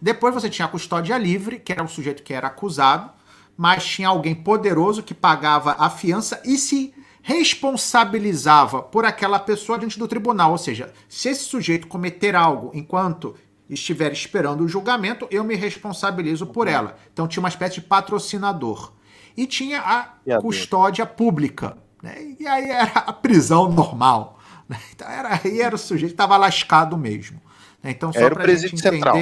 Depois 0.00 0.34
você 0.34 0.50
tinha 0.50 0.66
a 0.66 0.70
custódia 0.70 1.16
livre, 1.16 1.58
que 1.58 1.72
era 1.72 1.82
o 1.82 1.88
sujeito 1.88 2.22
que 2.22 2.34
era 2.34 2.48
acusado, 2.48 3.10
mas 3.56 3.84
tinha 3.84 4.08
alguém 4.08 4.34
poderoso 4.34 5.02
que 5.02 5.14
pagava 5.14 5.76
a 5.78 5.88
fiança 5.88 6.42
e 6.44 6.58
se 6.58 6.92
responsabilizava 7.22 8.82
por 8.82 9.04
aquela 9.04 9.38
pessoa 9.38 9.78
diante 9.78 9.98
do 9.98 10.08
tribunal. 10.08 10.50
Ou 10.50 10.58
seja, 10.58 10.92
se 11.08 11.28
esse 11.28 11.44
sujeito 11.44 11.86
cometer 11.86 12.34
algo 12.34 12.72
enquanto 12.74 13.36
estiver 13.74 14.12
esperando 14.12 14.64
o 14.64 14.68
julgamento, 14.68 15.26
eu 15.30 15.42
me 15.44 15.54
responsabilizo 15.54 16.46
por 16.46 16.68
ela. 16.68 16.96
Então 17.12 17.26
tinha 17.26 17.42
uma 17.42 17.48
espécie 17.48 17.76
de 17.76 17.82
patrocinador. 17.82 18.92
E 19.36 19.46
tinha 19.46 19.80
a 19.80 20.14
E 20.26 20.38
custódia 20.38 21.06
pública. 21.06 21.76
né? 22.02 22.34
E 22.38 22.46
aí 22.46 22.70
era 22.70 23.00
a 23.00 23.12
prisão 23.12 23.70
normal. 23.70 24.38
né? 24.68 24.78
Então 24.92 25.08
era, 25.08 25.40
aí 25.42 25.60
era 25.60 25.74
o 25.74 25.78
sujeito 25.78 26.12
estava 26.12 26.36
lascado 26.36 26.96
mesmo. 26.98 27.40
né? 27.82 27.90
Então, 27.90 28.12
só 28.12 28.20
Era 28.20 28.34
o 28.34 28.36
pra 28.36 28.44
presídio 28.44 28.76
gente 28.76 28.82
central. 28.82 29.16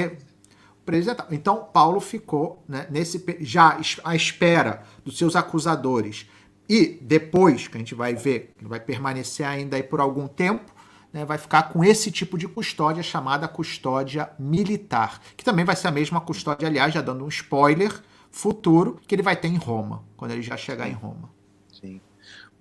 Então, 1.29 1.69
Paulo 1.71 2.01
ficou 2.01 2.63
né, 2.67 2.87
nesse 2.89 3.23
já 3.39 3.79
à 4.03 4.15
espera 4.15 4.83
dos 5.05 5.17
seus 5.17 5.35
acusadores. 5.35 6.25
E 6.67 6.99
depois, 7.01 7.67
que 7.67 7.77
a 7.77 7.79
gente 7.79 7.95
vai 7.95 8.13
ver, 8.13 8.51
ele 8.59 8.67
vai 8.69 8.79
permanecer 8.79 9.45
ainda 9.45 9.77
aí 9.77 9.83
por 9.83 9.99
algum 9.99 10.27
tempo, 10.27 10.71
né, 11.13 11.25
vai 11.25 11.37
ficar 11.37 11.63
com 11.63 11.83
esse 11.83 12.11
tipo 12.11 12.37
de 12.37 12.47
custódia 12.47 13.03
chamada 13.03 13.47
custódia 13.47 14.29
militar, 14.39 15.21
que 15.35 15.43
também 15.43 15.65
vai 15.65 15.75
ser 15.75 15.87
a 15.87 15.91
mesma 15.91 16.21
custódia, 16.21 16.67
aliás, 16.67 16.93
já 16.93 17.01
dando 17.01 17.25
um 17.25 17.27
spoiler 17.27 17.91
futuro, 18.29 18.99
que 19.05 19.13
ele 19.13 19.21
vai 19.21 19.35
ter 19.35 19.49
em 19.49 19.57
Roma, 19.57 20.03
quando 20.15 20.31
ele 20.31 20.41
já 20.41 20.55
chegar 20.55 20.87
em 20.87 20.93
Roma. 20.93 21.29
Sim. 21.69 21.99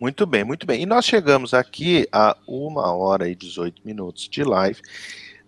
Muito 0.00 0.26
bem, 0.26 0.42
muito 0.42 0.66
bem. 0.66 0.82
E 0.82 0.86
nós 0.86 1.04
chegamos 1.04 1.54
aqui 1.54 2.08
a 2.10 2.36
uma 2.46 2.92
hora 2.92 3.28
e 3.28 3.34
18 3.34 3.82
minutos 3.84 4.28
de 4.28 4.42
live, 4.42 4.80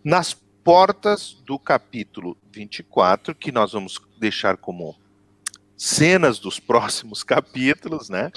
nas 0.04 0.34
portas 0.62 1.36
do 1.44 1.58
capítulo 1.58 2.36
24, 2.52 3.34
que 3.34 3.50
nós 3.50 3.72
vamos 3.72 4.00
deixar 4.18 4.56
como 4.56 4.94
cenas 5.76 6.38
dos 6.38 6.60
próximos 6.60 7.24
capítulos, 7.24 8.08
né? 8.08 8.30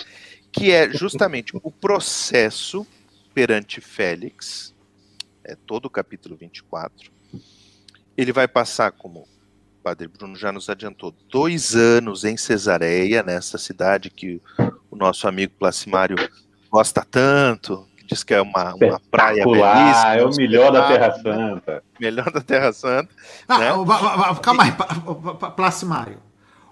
Que 0.51 0.71
é 0.71 0.89
justamente 0.89 1.53
o 1.61 1.69
processo 1.69 2.87
perante 3.35 3.81
Félix, 3.81 4.73
é 5.43 5.55
todo 5.55 5.87
o 5.87 5.89
capítulo 5.89 6.37
24. 6.37 7.11
Ele 8.15 8.31
vai 8.31 8.47
passar, 8.47 8.93
como 8.93 9.19
o 9.19 9.27
Padre 9.83 10.07
Bruno 10.07 10.37
já 10.37 10.53
nos 10.53 10.69
adiantou, 10.69 11.13
dois 11.29 11.75
anos 11.75 12.23
em 12.23 12.37
Cesareia, 12.37 13.21
nessa 13.21 13.57
cidade 13.57 14.09
que 14.09 14.41
o 14.89 14.95
nosso 14.95 15.27
amigo 15.27 15.53
Placimário 15.59 16.15
gosta 16.71 17.05
tanto, 17.05 17.85
que 17.97 18.05
diz 18.05 18.23
que 18.23 18.33
é 18.33 18.41
uma, 18.41 18.73
uma 18.73 19.01
praia 19.11 19.43
belíssima. 19.43 20.15
é 20.15 20.25
o 20.25 20.33
melhor 20.33 20.71
da 20.71 20.87
Terra 20.87 21.07
espetáculo, 21.09 21.55
Santa. 21.55 21.83
Melhor 21.99 22.31
da 22.31 22.41
Terra 22.41 22.71
Santa. 22.71 23.09
Ah, 23.49 23.59
Né? 23.59 23.69
calma 24.41 24.63
aí, 24.63 24.71
Placimário. 25.57 26.19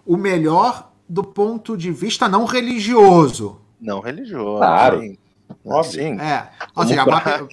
O 0.05 0.15
melhor 0.15 0.91
do 1.09 1.25
ponto 1.25 1.75
de 1.75 1.91
vista 1.91 2.29
não 2.29 2.45
religioso. 2.45 3.59
Não 3.81 3.99
religioso. 3.99 4.59
Claro. 4.59 5.01
sim. 5.01 5.17
Óbvio. 5.65 5.91
Sim. 5.91 6.19
É, 6.19 6.49
ou 6.61 6.73
Como 6.75 6.87
seja, 6.87 7.03
praia. 7.05 7.47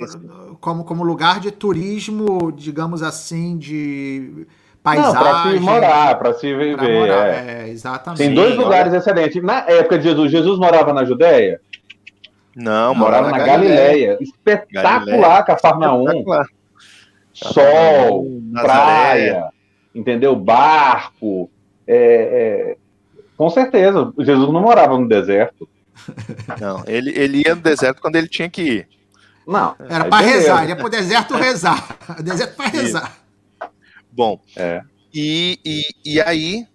como, 0.60 0.84
como 0.84 1.04
lugar 1.04 1.40
de 1.40 1.50
turismo, 1.50 2.50
digamos 2.52 3.02
assim, 3.02 3.56
de 3.58 4.46
Não, 4.84 5.12
para 5.12 5.12
paisagem. 5.12 5.58
se 5.58 5.60
morar, 5.64 6.18
para 6.18 6.32
se 6.34 6.54
pra 6.54 6.64
viver. 6.64 7.00
morar, 7.00 7.26
é. 7.28 7.62
é, 7.64 7.68
exatamente. 7.68 8.18
Tem 8.18 8.34
dois 8.34 8.52
Sim, 8.54 8.58
lugares 8.58 8.92
excelentes. 8.92 9.42
Na 9.42 9.58
época 9.68 9.98
de 9.98 10.04
Jesus, 10.04 10.30
Jesus 10.30 10.58
morava 10.58 10.92
na 10.92 11.04
Judéia? 11.04 11.60
Não, 12.56 12.94
morava 12.94 13.28
morava 13.28 13.38
na 13.38 13.46
Galileia. 13.46 14.18
Espetacular, 14.20 15.44
Cafarnaum. 15.44 16.04
Sol, 17.32 18.26
Nazaré. 18.50 18.62
praia, 18.66 19.48
entendeu? 19.94 20.34
Barco. 20.36 21.48
é, 21.86 21.96
é, 21.96 22.76
Com 23.36 23.48
certeza, 23.48 24.12
Jesus 24.18 24.52
não 24.52 24.60
morava 24.60 24.98
no 24.98 25.08
deserto. 25.08 25.68
Não, 26.60 26.84
ele, 26.86 27.10
ele 27.18 27.42
ia 27.46 27.54
no 27.54 27.60
deserto 27.62 28.00
quando 28.00 28.16
ele 28.16 28.28
tinha 28.28 28.48
que 28.50 28.62
ir. 28.62 28.88
Não. 29.46 29.74
Era 29.88 30.04
aí 30.04 30.10
para 30.10 30.26
rezar, 30.26 30.62
ele 30.62 30.72
ia 30.72 30.76
pro 30.76 30.88
deserto 30.88 31.34
rezar. 31.34 31.98
Deserto 32.22 32.56
para 32.56 32.68
rezar. 32.68 33.18
Bom, 34.12 34.40
É. 34.56 34.82
e, 35.12 35.58
e, 35.64 36.12
e 36.14 36.20
aí, 36.20 36.66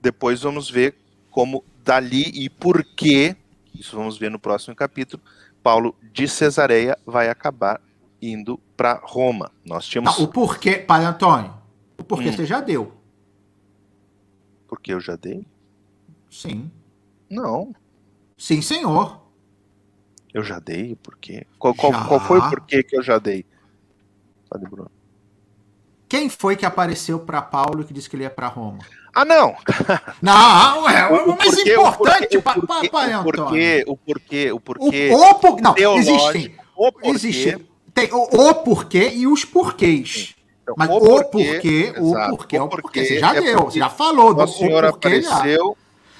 depois 0.00 0.40
vamos 0.42 0.70
ver 0.70 0.94
como 1.30 1.64
dali 1.84 2.30
e 2.34 2.48
por 2.48 2.84
que, 2.84 3.34
isso 3.74 3.96
vamos 3.96 4.16
ver 4.18 4.30
no 4.30 4.38
próximo 4.38 4.74
capítulo, 4.74 5.22
Paulo 5.62 5.94
de 6.12 6.26
Cesareia 6.28 6.96
vai 7.06 7.28
acabar 7.28 7.80
indo 8.22 8.58
para 8.76 9.00
Roma. 9.02 9.50
Nós 9.64 9.86
tínhamos. 9.86 10.16
Tá, 10.16 10.22
o 10.22 10.28
porquê, 10.28 10.76
Padre 10.76 11.06
Antônio, 11.06 11.54
Porque 12.08 12.28
Hum. 12.28 12.32
você 12.32 12.46
já 12.46 12.60
deu. 12.60 12.92
Porque 14.68 14.92
eu 14.92 15.00
já 15.00 15.16
dei? 15.16 15.46
Sim. 16.30 16.70
Não, 17.28 17.74
Sim, 18.40 18.62
senhor. 18.62 19.20
eu 20.32 20.42
já 20.42 20.58
dei. 20.58 20.96
Por 20.96 21.16
quê? 21.18 21.46
Qual, 21.58 21.74
qual, 21.74 21.92
qual 22.06 22.20
foi 22.20 22.38
o 22.38 22.48
porquê 22.48 22.82
que 22.82 22.96
eu 22.96 23.02
já 23.02 23.18
dei? 23.18 23.44
Padre 24.48 24.66
Bruno. 24.70 24.90
Quem 26.08 26.28
foi 26.30 26.56
que 26.56 26.64
apareceu 26.64 27.20
para 27.20 27.42
Paulo 27.42 27.82
e 27.82 27.84
que 27.84 27.92
disse 27.92 28.08
que 28.08 28.16
ele 28.16 28.22
ia 28.24 28.30
para 28.30 28.48
Roma? 28.48 28.78
Ah, 29.14 29.24
não! 29.24 29.54
Não, 30.22 30.88
é 30.88 31.06
o, 31.08 31.28
mais 31.36 31.54
porquê- 31.54 31.76
o 31.76 31.82
importante 31.88 32.38
porquê- 32.38 32.40
para 32.40 32.58
o 32.58 32.66
porquê- 32.66 32.88
Pai 32.90 33.14
o 33.14 33.18
Antônio. 33.18 33.34
porquê, 33.44 33.84
o 33.86 33.96
porquê, 33.96 34.52
o 34.52 34.56
O, 34.56 34.60
porquê 34.60 35.10
o 35.12 35.34
por- 35.34 35.60
não, 35.60 35.74
existem. 35.98 36.56
o 36.76 36.90
porquê, 36.92 37.08
Existe. 37.10 37.66
Tem 37.92 38.08
o, 38.12 38.22
o 38.22 38.54
porquê 38.54 39.10
e 39.14 39.26
os 39.26 39.44
porquês. 39.44 40.34
então, 40.62 40.74
Mas 40.78 40.88
o 40.90 41.00
porquê, 41.00 41.92
o 41.98 42.08
exato, 42.08 42.36
porquê, 42.36 42.58
o 42.58 42.68
porquê. 42.68 43.04
Você 43.04 43.16
é 43.16 43.18
já 43.18 43.32
deu, 43.34 43.42
porque 43.58 43.72
você 43.72 43.78
já 43.80 43.88
falou 43.90 44.32
do 44.32 44.40
Nosso 44.40 44.58
Senhor 44.58 44.84
o 44.84 44.90
porquê 44.92 45.20
já. 45.22 45.28
apareceu. 45.36 45.76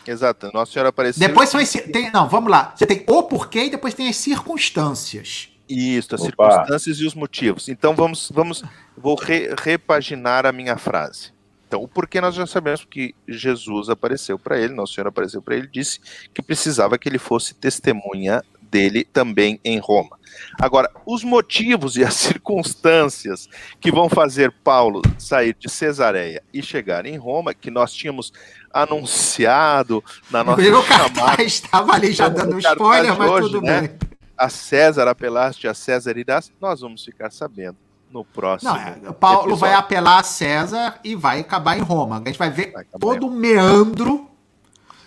Exato, 0.06 0.50
Nosso 0.52 0.72
Senhor 0.72 0.86
apareceu. 0.86 1.26
Depois 1.26 1.48
são 1.48 1.60
esse, 1.60 1.80
tem, 1.92 2.10
não, 2.10 2.28
vamos 2.28 2.50
lá. 2.50 2.72
Você 2.76 2.86
tem 2.86 3.04
o 3.06 3.22
porquê 3.24 3.64
e 3.64 3.70
depois 3.70 3.94
tem 3.94 4.08
as 4.08 4.16
circunstâncias. 4.16 5.48
Isso, 5.68 6.14
as 6.14 6.22
Opa. 6.22 6.50
circunstâncias 6.50 6.98
e 6.98 7.06
os 7.06 7.14
motivos. 7.14 7.68
Então 7.68 7.94
vamos, 7.94 8.30
vamos, 8.34 8.64
vou 8.96 9.14
re- 9.14 9.54
repaginar 9.62 10.44
a 10.46 10.52
minha 10.52 10.76
frase. 10.76 11.32
Então, 11.68 11.80
o 11.82 11.86
porquê 11.86 12.20
nós 12.20 12.34
já 12.34 12.44
sabemos 12.48 12.84
que 12.84 13.14
Jesus 13.28 13.88
apareceu 13.88 14.36
para 14.36 14.58
ele, 14.58 14.74
Nosso 14.74 14.94
Senhor 14.94 15.06
apareceu 15.06 15.40
para 15.40 15.54
ele, 15.54 15.68
disse 15.68 16.00
que 16.34 16.42
precisava 16.42 16.98
que 16.98 17.08
ele 17.08 17.18
fosse 17.18 17.54
testemunha 17.54 18.42
dele 18.60 19.04
também 19.04 19.60
em 19.64 19.78
Roma. 19.78 20.18
Agora, 20.60 20.90
os 21.06 21.22
motivos 21.22 21.96
e 21.96 22.02
as 22.04 22.14
circunstâncias 22.70 23.48
que 23.80 23.90
vão 23.92 24.08
fazer 24.08 24.52
Paulo 24.64 25.00
sair 25.18 25.54
de 25.58 25.68
Cesareia 25.70 26.42
e 26.52 26.60
chegar 26.62 27.06
em 27.06 27.16
Roma, 27.16 27.54
que 27.54 27.70
nós 27.70 27.92
tínhamos 27.92 28.32
anunciado 28.72 30.02
na 30.30 30.44
nossa 30.44 30.60
Inclusive 30.60 30.76
o 30.76 31.10
chamada 31.10 31.42
estava 31.42 31.92
ali 31.94 32.12
já 32.12 32.28
No 32.28 32.34
dando 32.36 32.58
spoiler, 32.58 33.16
mas 33.18 33.30
hoje, 33.30 33.50
tudo 33.52 33.62
né? 33.62 33.80
bem. 33.82 33.98
a 34.36 34.48
César 34.48 35.08
apelaste, 35.08 35.66
a 35.68 35.74
César 35.74 36.16
irás, 36.16 36.50
nós 36.60 36.80
vamos 36.80 37.04
ficar 37.04 37.30
sabendo 37.30 37.76
no 38.10 38.24
próximo. 38.24 38.72
Não, 38.72 38.78
é, 38.80 39.12
Paulo 39.12 39.38
episódio. 39.40 39.56
vai 39.56 39.74
apelar 39.74 40.18
a 40.18 40.22
César 40.22 40.98
e 41.04 41.14
vai 41.14 41.40
acabar 41.40 41.78
em 41.78 41.82
Roma. 41.82 42.16
A 42.24 42.28
gente 42.28 42.38
vai 42.38 42.50
ver 42.50 42.72
Vai 42.72 42.84
todo 42.98 43.26
o 43.28 43.30
meandro 43.30 44.28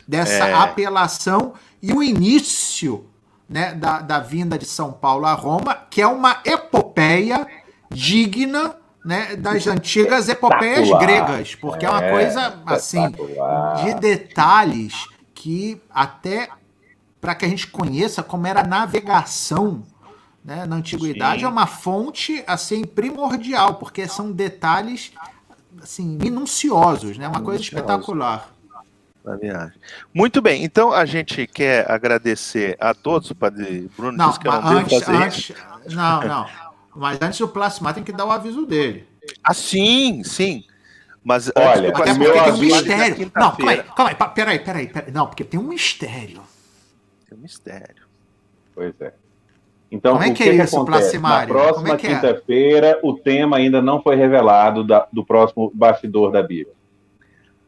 dessa 0.07 0.47
É. 0.47 0.53
apelação 0.53 1.53
e 1.81 1.91
o 1.93 2.01
início 2.01 3.05
né, 3.49 3.73
da, 3.73 3.99
da 3.99 4.19
vinda 4.19 4.57
de 4.57 4.65
São 4.65 4.91
Paulo 4.93 5.25
a 5.25 5.33
Roma, 5.33 5.75
que 5.89 6.01
é 6.01 6.07
uma 6.07 6.39
epopeia 6.45 7.45
digna 7.91 8.75
né, 9.03 9.35
das 9.35 9.67
antigas 9.67 10.29
epopeias 10.29 10.89
gregas, 10.99 11.55
porque 11.55 11.85
é, 11.85 11.89
uma 11.89 12.03
É, 12.03 12.09
coisa 12.11 12.61
assim 12.65 13.17
de 13.83 13.93
detalhes 13.95 15.09
que 15.33 15.81
até 15.89 16.49
para 17.21 17.35
que 17.35 17.45
a 17.45 17.47
gente 17.49 17.67
conheça 17.67 18.23
como 18.23 18.47
era 18.47 18.61
a 18.61 18.67
navegação 18.67 19.83
né, 20.43 20.65
na 20.65 20.75
antiguidade 20.77 21.41
Sim. 21.41 21.45
é 21.45 21.49
uma 21.49 21.67
fonte 21.67 22.43
assim 22.47 22.83
primordial 22.85 23.75
porque 23.75 24.07
são 24.07 24.31
detalhes 24.31 25.13
assim 25.81 26.05
minuciosos 26.17 27.17
né 27.17 27.27
uma 27.27 27.41
coisa 27.41 27.61
Minuciosos. 27.61 27.67
espetacular. 27.67 28.53
Muito 30.13 30.41
bem, 30.41 30.63
então 30.63 30.91
a 30.91 31.05
gente 31.05 31.47
quer 31.47 31.89
agradecer 31.89 32.75
a 32.79 32.93
todos, 32.93 33.31
o 33.31 33.35
Padre 33.35 33.89
Bruno 33.95 34.17
não 34.17 34.25
disse 34.25 34.39
que 34.39 34.47
eu 34.47 34.51
não 34.53 34.61
mas 34.61 34.65
devo 34.65 34.89
antes, 34.89 34.99
fazer 35.03 35.13
antes 35.13 35.55
não 35.85 36.25
não 36.25 36.49
mas 36.95 37.19
antes 37.21 37.39
o 37.41 37.47
plasmar 37.47 37.93
tem 37.93 38.03
que 38.03 38.11
dar 38.11 38.25
o 38.25 38.31
aviso 38.31 38.65
dele 38.65 39.07
Ah, 39.43 39.53
sim, 39.53 40.23
sim. 40.23 40.63
Mas 41.23 41.49
Olha, 41.55 41.89
antes 41.89 42.01
até 42.01 42.13
porque 42.13 42.13
meu 42.19 42.33
tem 42.33 42.41
um 42.41 42.45
aviso- 42.45 42.75
mistério 42.75 43.25
não 43.25 43.31
calma 43.31 43.51
aí 43.71 43.77
quinta-feira, 43.77 43.83
calma 43.95 44.09
aí 44.11 44.15
peraí 44.35 44.59
peraí 44.59 44.87
peraí 44.87 45.11
não 45.11 45.27
porque 45.27 45.43
tem 45.43 45.59
um 45.59 45.63
mistério 45.63 46.41
Tem 47.29 47.37
um 47.37 47.41
mistério. 47.41 48.03
Pois 48.75 48.93
é. 49.01 49.13
Então, 49.91 50.13
Como 50.13 50.23
é 50.25 50.29
o 50.29 50.33
que 50.33 50.43
que, 50.43 50.49
é 50.49 50.55
que 50.57 50.63
isso, 50.63 50.75
acontece? 50.75 50.97
Na 51.19 51.29
Placimário? 51.29 51.53
próxima 51.53 51.75
Como 51.83 51.93
é 51.93 51.97
que 51.97 52.07
é? 52.07 52.15
quinta-feira, 52.15 52.99
o 53.03 53.13
tema 53.13 53.57
ainda 53.57 53.79
não 53.81 54.01
foi 54.01 54.15
revelado 54.15 54.83
da- 54.83 55.07
do 55.13 55.23
próximo 55.23 55.71
bastidor 55.73 56.31
da 56.31 56.41
Bíblia. 56.41 56.73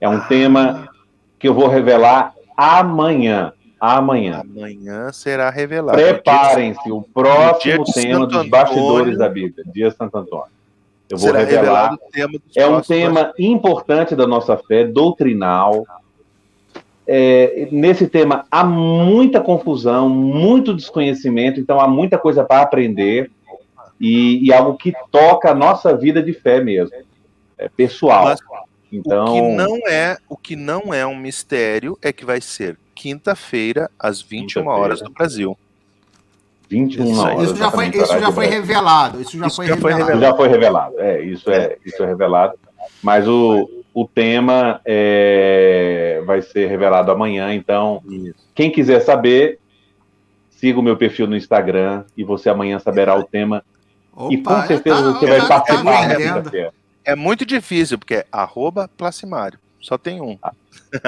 É 0.02 0.10
um 0.10 0.18
Ah. 0.18 0.22
tema 0.26 0.89
que 1.38 1.47
eu 1.47 1.53
vou 1.53 1.68
revelar 1.68 2.34
amanhã. 2.57 3.53
Amanhã. 3.80 4.41
Amanhã 4.41 5.11
será 5.11 5.49
revelado. 5.49 5.97
Preparem-se, 5.97 6.91
o 6.91 7.02
próximo 7.02 7.84
de 7.84 7.93
tema 7.93 8.26
dos 8.26 8.47
bastidores 8.47 9.18
da 9.18 9.30
Bíblia, 9.30 9.65
dia 9.73 9.91
Santo 9.91 10.18
Antônio. 10.18 10.56
Eu 11.10 11.18
vou 11.18 11.31
revelar. 11.31 11.95
É 12.56 12.68
um 12.68 12.81
tema 12.81 13.34
importante 13.38 14.15
da 14.15 14.26
nossa 14.26 14.57
fé, 14.57 14.85
doutrinal. 14.85 15.85
É, 17.07 17.68
nesse 17.72 18.07
tema 18.07 18.45
há 18.49 18.64
muita 18.64 19.39
confusão, 19.39 20.10
muito 20.10 20.73
desconhecimento, 20.73 21.60
então 21.60 21.80
há 21.80 21.88
muita 21.88 22.18
coisa 22.18 22.43
para 22.43 22.64
aprender 22.64 23.30
e, 24.02 24.43
e 24.43 24.52
algo 24.52 24.76
que 24.76 24.91
toca 25.11 25.52
a 25.52 25.56
nossa 25.56 25.95
vida 25.95 26.23
de 26.23 26.34
fé 26.34 26.64
mesmo, 26.64 26.97
é 27.60 27.69
pessoal. 27.69 28.26
Mas 28.26 28.39
então, 28.91 29.26
O 29.26 29.34
que 29.34 29.41
não 29.41 29.77
é, 29.88 30.18
o 30.30 30.38
que 30.38 30.56
não 30.56 30.93
é 30.93 31.06
um 31.06 31.15
mistério 31.15 31.97
é 32.02 32.11
que 32.14 32.26
vai 32.26 32.41
ser 32.41 32.77
quinta-feira 32.95 33.89
às 33.99 34.22
21 34.22 34.61
Quinta-feira. 34.61 34.72
horas 34.72 35.01
do 35.01 35.11
Brasil. 35.11 35.57
21 36.69 37.11
isso- 37.11 37.22
horas. 37.22 37.43
isso 37.43 37.55
já 37.57 37.69
foi 37.69 37.88
isso 37.89 38.07
já 38.07 38.15
do 38.15 38.31
foi 38.34 38.45
Brasil. 38.47 38.49
revelado 38.61 39.22
isso 39.22 39.38
já 39.38 39.45
Isso 39.47 39.55
foi 39.57 39.67
já 39.67 39.77
foi 39.77 39.93
revelado 39.93 40.22
já 40.22 40.35
foi 40.35 40.47
revelado. 40.47 40.99
É, 40.99 41.22
isso 41.22 41.51
é, 41.51 41.77
isso 41.85 42.01
é 42.03 42.07
revelado. 42.07 42.53
Mas 43.03 43.27
o, 43.27 43.84
o 43.93 44.07
tema 44.07 44.81
é, 44.85 46.23
vai 46.26 46.41
ser 46.41 46.67
revelado 46.67 47.11
amanhã, 47.11 47.53
então 47.53 48.01
Quem 48.55 48.72
quiser 48.72 49.01
saber, 49.01 49.59
siga 50.49 50.80
o 50.80 50.84
meu 50.84 50.97
perfil 50.97 51.27
no 51.27 51.35
Instagram 51.35 52.03
e 52.17 52.23
você 52.23 52.49
amanhã 52.49 52.80
saberá 52.80 53.15
o 53.15 53.23
tema. 53.23 53.63
e 54.31 54.38
com 54.38 54.53
Opa, 54.53 54.65
certeza 54.67 55.13
tá- 55.13 55.19
você 55.19 55.26
vai 55.27 55.39
tá- 55.41 55.47
tá 55.47 55.84
participar. 55.84 56.72
É 57.03 57.15
muito 57.15 57.45
difícil, 57.45 57.99
porque 57.99 58.15
é 58.15 58.26
arroba 58.31 58.89
Placimário. 58.97 59.59
Só 59.80 59.99
tem 59.99 60.19
um. 60.19 60.39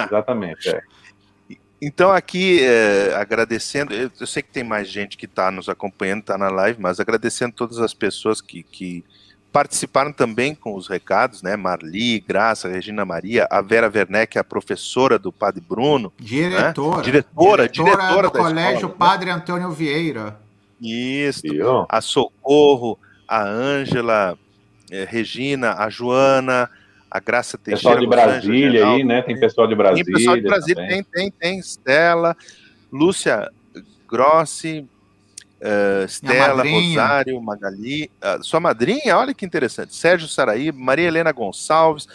Exatamente. 0.06 0.70
é. 0.70 0.82
Então, 1.82 2.12
aqui, 2.12 2.60
é, 2.64 3.14
agradecendo, 3.16 3.94
eu, 3.94 4.10
eu 4.20 4.28
sei 4.28 4.42
que 4.42 4.50
tem 4.50 4.64
mais 4.64 4.90
gente 4.90 5.16
que 5.16 5.26
está 5.26 5.52
nos 5.52 5.70
acompanhando, 5.70 6.22
está 6.22 6.38
na 6.38 6.50
live, 6.50 6.82
mas 6.82 7.00
agradecendo 7.00 7.54
todas 7.54 7.78
as 7.78 7.94
pessoas 7.94 8.42
que, 8.42 8.64
que 8.64 9.06
participaram 9.52 10.12
também 10.12 10.56
com 10.56 10.76
os 10.76 10.88
recados, 10.88 11.42
né? 11.42 11.56
Marli, 11.56 12.20
Graça, 12.20 12.68
Regina 12.68 13.06
Maria, 13.06 13.48
a 13.50 13.62
Vera 13.62 13.92
Werneck, 13.94 14.38
a 14.38 14.44
professora 14.44 15.18
do 15.20 15.32
Padre 15.32 15.64
Bruno, 15.68 16.12
Diretora. 16.20 17.02
Diretora, 17.02 17.70
diretora 17.70 18.28
do 18.28 18.34
da 18.34 18.40
Colégio 18.40 18.76
escola, 18.76 18.92
né? 18.92 18.96
Padre 18.98 19.30
Antônio 19.30 19.72
Vieira. 19.72 20.40
isso, 20.82 21.42
a 21.90 22.02
Socorro, 22.02 23.00
a 23.28 23.44
Ângela, 23.44 24.38
eh, 24.92 25.08
Regina, 25.10 25.74
a 25.74 25.90
Joana, 25.90 26.70
a 27.10 27.20
Graça 27.20 27.58
Pessoal 27.58 27.98
Teixeira. 27.98 28.00
de 28.00 28.06
Rosângela, 28.06 28.42
Brasília 28.42 28.88
aí, 28.88 29.04
né? 29.04 29.22
Tem 29.22 29.40
pessoal 29.40 29.68
de 29.68 29.76
Brasília. 29.76 30.06
Tem 30.06 30.14
pessoal 30.14 30.36
de 30.36 30.42
Brasília, 30.44 30.76
também. 30.76 31.04
tem, 31.04 31.32
tem, 31.32 31.32
tem. 31.32 31.60
Stella, 31.60 32.36
Lúcia 32.92 33.50
Grossi, 34.08 34.88
eh, 35.60 36.06
Stella. 36.08 36.64
Rosário, 36.64 37.42
Magali, 37.42 38.12
ah, 38.22 38.40
sua 38.42 38.60
madrinha, 38.60 39.18
olha 39.18 39.34
que 39.34 39.46
interessante, 39.46 39.96
Sérgio 39.96 40.28
Saraí, 40.28 40.72
Maria 40.72 41.08
Helena 41.08 41.32
Gonçalves, 41.32 42.08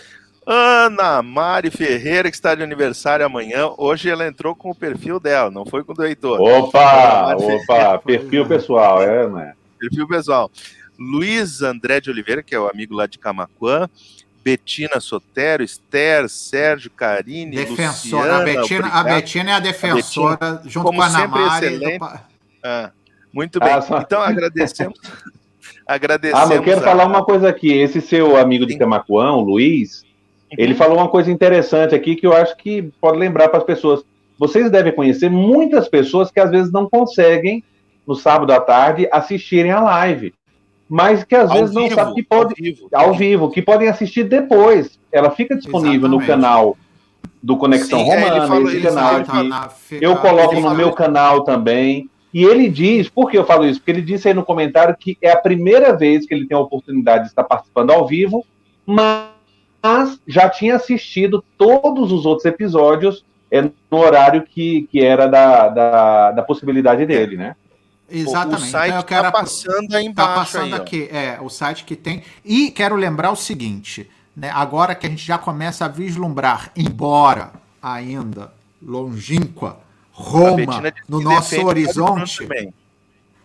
Ana 0.47 1.23
Mari 1.23 1.70
Ferreira, 1.70 2.28
que 2.28 2.36
está 2.36 2.55
de 2.55 2.62
aniversário 2.62 3.24
amanhã. 3.24 3.70
Hoje 3.78 4.10
ela 4.10 4.27
entrou 4.27 4.56
com 4.56 4.70
o 4.70 4.74
perfil 4.74 5.20
dela, 5.20 5.51
não 5.51 5.64
foi 5.64 5.85
com 5.85 5.93
o 5.93 5.94
do 5.94 6.05
Heitor. 6.05 6.40
Opa, 6.40 7.36
opa, 7.36 7.98
perfil 7.98 8.47
pessoal, 8.47 9.02
é, 9.02 9.28
né? 9.28 9.55
Perfil 9.78 10.09
pessoal. 10.09 10.51
Luiz 10.98 11.62
André 11.62 12.01
de 12.01 12.10
Oliveira, 12.10 12.43
que 12.43 12.55
é 12.55 12.59
o 12.59 12.69
amigo 12.69 12.94
lá 12.94 13.06
de 13.06 13.19
Camaquã. 13.19 13.89
Betina 14.44 14.98
Sotero, 15.01 15.62
Esther, 15.62 16.28
Sérgio, 16.28 16.90
Karine, 16.90 17.55
Defensora. 17.56 17.89
Luciana, 17.90 18.36
a, 18.36 18.44
Betina, 18.44 18.89
a. 18.89 19.05
Betina 19.05 19.51
é 19.51 19.55
a 19.55 19.60
defensora, 19.60 20.62
junto 20.64 20.86
como 20.86 20.98
com 20.98 21.05
a 21.05 21.10
sempre, 21.10 21.40
Namari. 21.40 21.66
excelente. 21.66 21.98
do 21.98 22.05
Ah, 22.64 22.90
muito 23.32 23.60
bem. 23.60 23.69
Ah, 23.73 23.81
só- 23.82 23.98
Então 24.01 24.20
agradecemos. 24.23 24.98
agradecemos. 25.86 26.40
Ah, 26.43 26.47
mas 26.47 26.56
eu 26.56 26.62
quero 26.62 26.81
a- 26.81 26.85
falar 26.85 27.06
uma 27.06 27.24
coisa 27.24 27.48
aqui. 27.48 27.73
Esse 27.73 28.01
seu 28.01 28.36
amigo 28.36 28.66
de. 28.66 28.77
Camacuã, 28.77 29.32
o 29.32 29.40
Luiz, 29.40 30.02
Uhum. 30.02 30.56
ele 30.59 30.74
falou 30.74 30.98
uma 30.98 31.09
coisa 31.09 31.31
interessante 31.31 31.94
aqui 31.94 32.16
que 32.16 32.27
eu 32.27 32.32
acho 32.36 32.56
que 32.56 32.82
pode 33.01 33.19
lembrar 33.19 33.48
para 33.48 33.59
as 33.59 33.64
pessoas. 33.64 34.02
Vocês 34.39 34.70
devem 34.70 34.93
conhecer 34.94 35.31
muitas 35.31 35.89
pessoas 35.89 36.31
que 36.31 36.40
às 36.40 36.51
vezes 36.51 36.73
não 36.73 36.89
conseguem, 36.89 37.62
no 38.06 38.14
sábado 38.16 38.52
à 38.52 38.60
tarde, 38.60 39.09
assistirem 39.12 39.70
a 39.70 39.81
live. 39.81 40.35
Mas 40.94 41.24
que 41.24 41.35
às 41.35 41.51
Ao 41.51 41.56
vezes 41.56 41.74
não 41.74 41.85
vivo, 41.85 41.94
sabem 41.94 42.14
que 42.14 42.27
ao 42.28 42.39
pode, 42.39 42.55
vivo. 42.62 42.89
ao 42.93 43.14
vivo, 43.14 43.51
que 43.51 43.62
podem 43.62 43.89
assistir 43.89 44.24
depois. 44.24 44.98
Ela 45.10 45.31
fica 45.31 45.56
disponível 45.56 46.06
no 46.06 46.16
Exatamente. 46.20 46.27
canal 46.27 46.77
do 47.43 47.56
Conexão 47.56 48.01
Sim, 48.01 48.10
é, 48.10 48.20
ele 48.27 48.39
Romana, 48.40 48.66
esse 48.69 48.77
ele 48.77 48.82
canal 48.86 49.16
aqui. 49.16 49.48
na- 49.48 49.69
fica- 49.70 50.05
Eu 50.05 50.16
coloco 50.16 50.60
no 50.60 50.74
meu 50.74 50.93
canal 50.93 51.44
também. 51.44 52.10
E 52.35 52.44
ele 52.44 52.69
diz, 52.69 53.09
por 53.09 53.31
que 53.31 53.39
eu 53.39 53.44
falo 53.44 53.64
isso? 53.64 53.81
Porque 53.81 53.90
ele 53.90 54.02
disse 54.02 54.28
aí 54.28 54.35
no 54.35 54.44
comentário 54.44 54.94
que 54.98 55.16
é 55.23 55.31
a 55.31 55.36
primeira 55.36 55.97
vez 55.97 56.27
que 56.27 56.35
ele 56.35 56.47
tem 56.47 56.56
a 56.56 56.60
oportunidade 56.60 57.24
de 57.24 57.31
estar 57.31 57.44
participando 57.44 57.90
ao 57.90 58.06
vivo, 58.06 58.44
mas 58.85 59.32
mas 59.85 60.20
já 60.28 60.48
tinha 60.48 60.77
assistido 60.77 61.43
todos 61.59 62.12
os 62.12 62.24
outros 62.24 62.44
episódios 62.44 63.24
é, 63.51 63.62
no 63.62 63.98
horário 63.98 64.43
que, 64.43 64.82
que 64.93 65.01
era 65.05 65.27
da, 65.27 65.69
da, 65.69 66.31
da 66.31 66.43
possibilidade 66.43 67.05
dele, 67.05 67.36
né? 67.36 67.56
Exatamente. 68.12 68.62
O 68.62 68.70
site 68.70 68.89
então, 68.89 68.98
eu 68.98 69.05
quero 69.05 69.22
tá 69.22 69.32
passando 69.32 69.80
aí 69.80 69.89
Tá 69.89 70.02
embaixo. 70.02 70.34
passando 70.34 70.64
aí, 70.64 70.72
ó. 70.74 70.76
aqui, 70.76 71.09
é, 71.10 71.39
o 71.40 71.48
site 71.48 71.84
que 71.84 71.97
tem. 71.97 72.22
E 72.44 72.70
quero 72.70 72.94
lembrar 72.94 73.30
o 73.30 73.36
seguinte, 73.36 74.10
né? 74.36 74.51
Agora 74.51 74.94
que 74.94 75.06
a 75.06 75.10
gente 75.10 75.24
já 75.24 75.39
começa 75.39 75.84
a 75.86 75.89
vislumbrar, 75.89 76.70
embora 76.76 77.52
ainda 77.82 78.52
longínqua, 78.80 79.80
Roma 80.12 80.93
no 81.09 81.20
nosso 81.20 81.56
horizonte. 81.64 82.47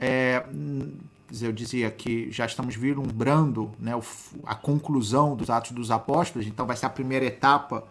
é, 0.00 0.44
eu 1.40 1.52
dizia 1.52 1.90
que 1.90 2.30
já 2.30 2.44
estamos 2.44 2.74
vislumbrando 2.74 3.70
né, 3.78 3.92
a 4.44 4.54
conclusão 4.54 5.36
dos 5.36 5.48
Atos 5.48 5.72
dos 5.72 5.90
Apóstolos, 5.90 6.46
então 6.46 6.66
vai 6.66 6.76
ser 6.76 6.86
a 6.86 6.90
primeira 6.90 7.24
etapa 7.24 7.84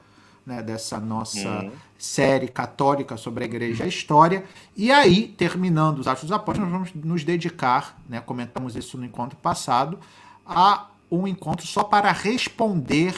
né, 0.45 0.61
dessa 0.61 0.99
nossa 0.99 1.47
Uhum. 1.47 1.71
série 1.97 2.47
católica 2.47 3.15
sobre 3.15 3.43
a 3.43 3.47
Igreja 3.47 3.83
e 3.83 3.85
a 3.85 3.89
História. 3.89 4.43
E 4.75 4.91
aí, 4.91 5.27
terminando 5.27 5.99
os 5.99 6.07
Atos 6.07 6.23
dos 6.23 6.31
Apóstolos, 6.31 6.71
nós 6.71 6.91
vamos 6.91 7.05
nos 7.05 7.23
dedicar, 7.23 7.97
né, 8.09 8.19
comentamos 8.19 8.75
isso 8.75 8.97
no 8.97 9.05
encontro 9.05 9.37
passado, 9.37 9.99
a 10.45 10.87
um 11.09 11.27
encontro 11.27 11.65
só 11.67 11.83
para 11.83 12.11
responder 12.11 13.13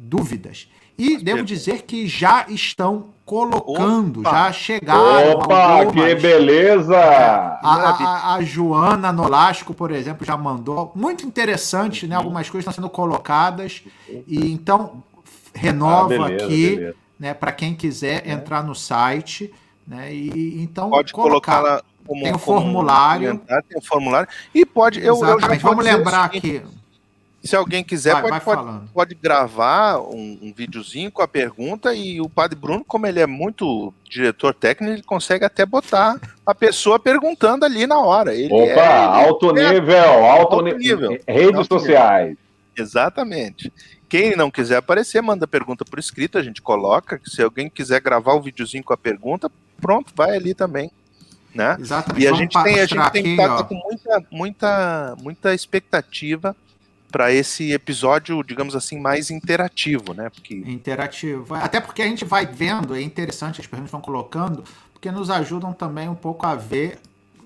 dúvidas. 0.00 0.68
E 0.98 1.16
devo 1.16 1.42
dizer 1.42 1.82
que 1.82 2.06
já 2.06 2.44
estão 2.48 3.06
colocando, 3.24 4.20
Opa! 4.20 4.30
já 4.30 4.52
chegaram 4.52 5.32
Opa, 5.32 5.56
algumas. 5.56 5.94
que 5.94 6.14
beleza! 6.16 6.96
A, 6.98 7.60
a- 7.62 8.34
a 8.34 8.42
Joana 8.42 9.10
Nolasco, 9.12 9.72
por 9.72 9.90
exemplo, 9.90 10.26
já 10.26 10.36
mandou. 10.36 10.92
Muito 10.94 11.24
interessante, 11.26 12.06
né? 12.06 12.16
Algumas 12.16 12.50
coisas 12.50 12.68
estão 12.70 12.82
sendo 12.84 12.90
colocadas. 12.90 13.82
E 14.26 14.50
então, 14.52 15.02
renova 15.54 16.04
Ah, 16.04 16.08
beleza, 16.28 16.44
aqui, 16.44 16.76
beleza. 16.76 16.96
né? 17.18 17.34
Para 17.34 17.52
quem 17.52 17.74
quiser 17.74 18.28
entrar 18.28 18.62
no 18.62 18.74
site, 18.74 19.52
né? 19.86 20.12
E 20.12 20.62
então 20.62 20.90
Pode 20.90 21.12
colocar 21.12 21.60
lá 21.60 21.82
como, 22.06 22.22
Tem 22.24 22.32
o 22.34 22.38
como 22.38 22.60
formulário. 22.60 23.38
Tem 23.68 23.78
o 23.78 23.82
formulário. 23.82 24.28
E 24.54 24.66
pode. 24.66 24.98
Eu, 25.00 25.16
eu 25.24 25.40
já 25.40 25.48
Vamos 25.62 25.84
lembrar 25.84 26.24
aqui. 26.24 26.62
Se 27.42 27.56
alguém 27.56 27.82
quiser, 27.82 28.12
Vai, 28.12 28.22
pode, 28.22 28.32
vai 28.32 28.40
pode, 28.56 28.88
pode 28.92 29.14
gravar 29.14 29.98
um, 29.98 30.38
um 30.42 30.52
videozinho 30.54 31.10
com 31.10 31.22
a 31.22 31.28
pergunta 31.28 31.94
e 31.94 32.20
o 32.20 32.28
Padre 32.28 32.58
Bruno, 32.58 32.84
como 32.84 33.06
ele 33.06 33.18
é 33.18 33.26
muito 33.26 33.94
diretor 34.04 34.52
técnico, 34.52 34.92
ele 34.92 35.02
consegue 35.02 35.44
até 35.44 35.64
botar 35.64 36.20
a 36.44 36.54
pessoa 36.54 36.98
perguntando 36.98 37.64
ali 37.64 37.86
na 37.86 37.98
hora. 37.98 38.34
Ele 38.34 38.52
Opa, 38.52 38.62
é- 38.62 38.72
ele 38.72 39.24
alto 39.26 39.56
é- 39.58 39.72
nível, 39.72 40.04
alto, 40.26 40.56
Alto 40.56 40.62
ni- 40.64 40.74
nível. 40.74 41.18
Redes 41.26 41.54
Alto 41.56 41.80
sociais. 41.80 42.36
Exatamente. 42.76 43.72
Quem 44.08 44.36
não 44.36 44.50
quiser 44.50 44.76
aparecer, 44.76 45.22
manda 45.22 45.46
pergunta 45.46 45.84
por 45.84 45.98
escrito, 45.98 46.36
a 46.36 46.42
gente 46.42 46.60
coloca. 46.60 47.20
Se 47.24 47.40
alguém 47.42 47.70
quiser 47.70 48.00
gravar 48.00 48.34
o 48.34 48.42
videozinho 48.42 48.84
com 48.84 48.92
a 48.92 48.96
pergunta, 48.98 49.50
pronto, 49.80 50.12
vai 50.14 50.36
ali 50.36 50.52
também. 50.52 50.90
Né? 51.54 51.76
Exatamente. 51.80 52.22
E 52.22 52.28
a 52.28 52.32
gente 52.32 52.62
tem, 52.62 52.80
a 52.80 52.86
gente 52.86 53.10
tem 53.12 53.22
que 53.22 53.30
aqui, 53.40 53.40
estar 53.42 53.64
com 53.64 53.74
muita, 53.74 54.24
muita, 54.30 55.16
muita 55.22 55.54
expectativa 55.54 56.54
para 57.10 57.32
esse 57.32 57.72
episódio, 57.72 58.42
digamos 58.42 58.74
assim, 58.74 58.98
mais 58.98 59.30
interativo, 59.30 60.14
né? 60.14 60.30
Porque 60.30 60.54
interativo. 60.54 61.54
Até 61.54 61.80
porque 61.80 62.02
a 62.02 62.06
gente 62.06 62.24
vai 62.24 62.46
vendo, 62.46 62.94
é 62.94 63.02
interessante, 63.02 63.60
as 63.60 63.66
perguntas 63.66 63.90
vão 63.90 64.00
colocando, 64.00 64.64
porque 64.92 65.10
nos 65.10 65.30
ajudam 65.30 65.72
também 65.72 66.08
um 66.08 66.14
pouco 66.14 66.46
a 66.46 66.54
ver, 66.54 66.98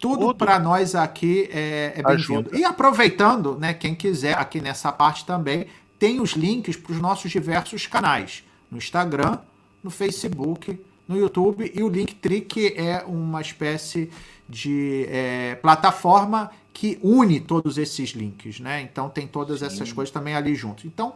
tudo 0.00 0.18
Tudo. 0.26 0.34
para 0.34 0.58
nós 0.58 0.94
aqui 0.94 1.48
é, 1.52 1.92
é 1.96 2.02
bem-vindo. 2.02 2.50
E 2.56 2.64
aproveitando, 2.64 3.56
né, 3.58 3.72
quem 3.72 3.94
quiser 3.94 4.36
aqui 4.36 4.60
nessa 4.60 4.90
parte 4.92 5.24
também, 5.24 5.66
tem 5.98 6.20
os 6.20 6.30
links 6.32 6.76
para 6.76 6.92
os 6.92 7.00
nossos 7.00 7.30
diversos 7.30 7.86
canais. 7.86 8.42
No 8.70 8.78
Instagram, 8.78 9.38
no 9.82 9.90
Facebook, 9.90 10.78
no 11.06 11.16
YouTube 11.16 11.70
e 11.74 11.82
o 11.82 11.88
Linktree, 11.88 12.40
que 12.40 12.74
é 12.76 13.04
uma 13.06 13.40
espécie 13.40 14.10
de 14.48 15.06
é, 15.08 15.54
plataforma 15.56 16.50
que 16.72 16.98
une 17.02 17.40
todos 17.40 17.78
esses 17.78 18.10
links, 18.10 18.60
né? 18.60 18.82
Então 18.82 19.08
tem 19.08 19.26
todas 19.26 19.62
essas 19.62 19.92
coisas 19.92 20.12
também 20.12 20.34
ali 20.34 20.54
junto. 20.54 20.86
Então, 20.86 21.14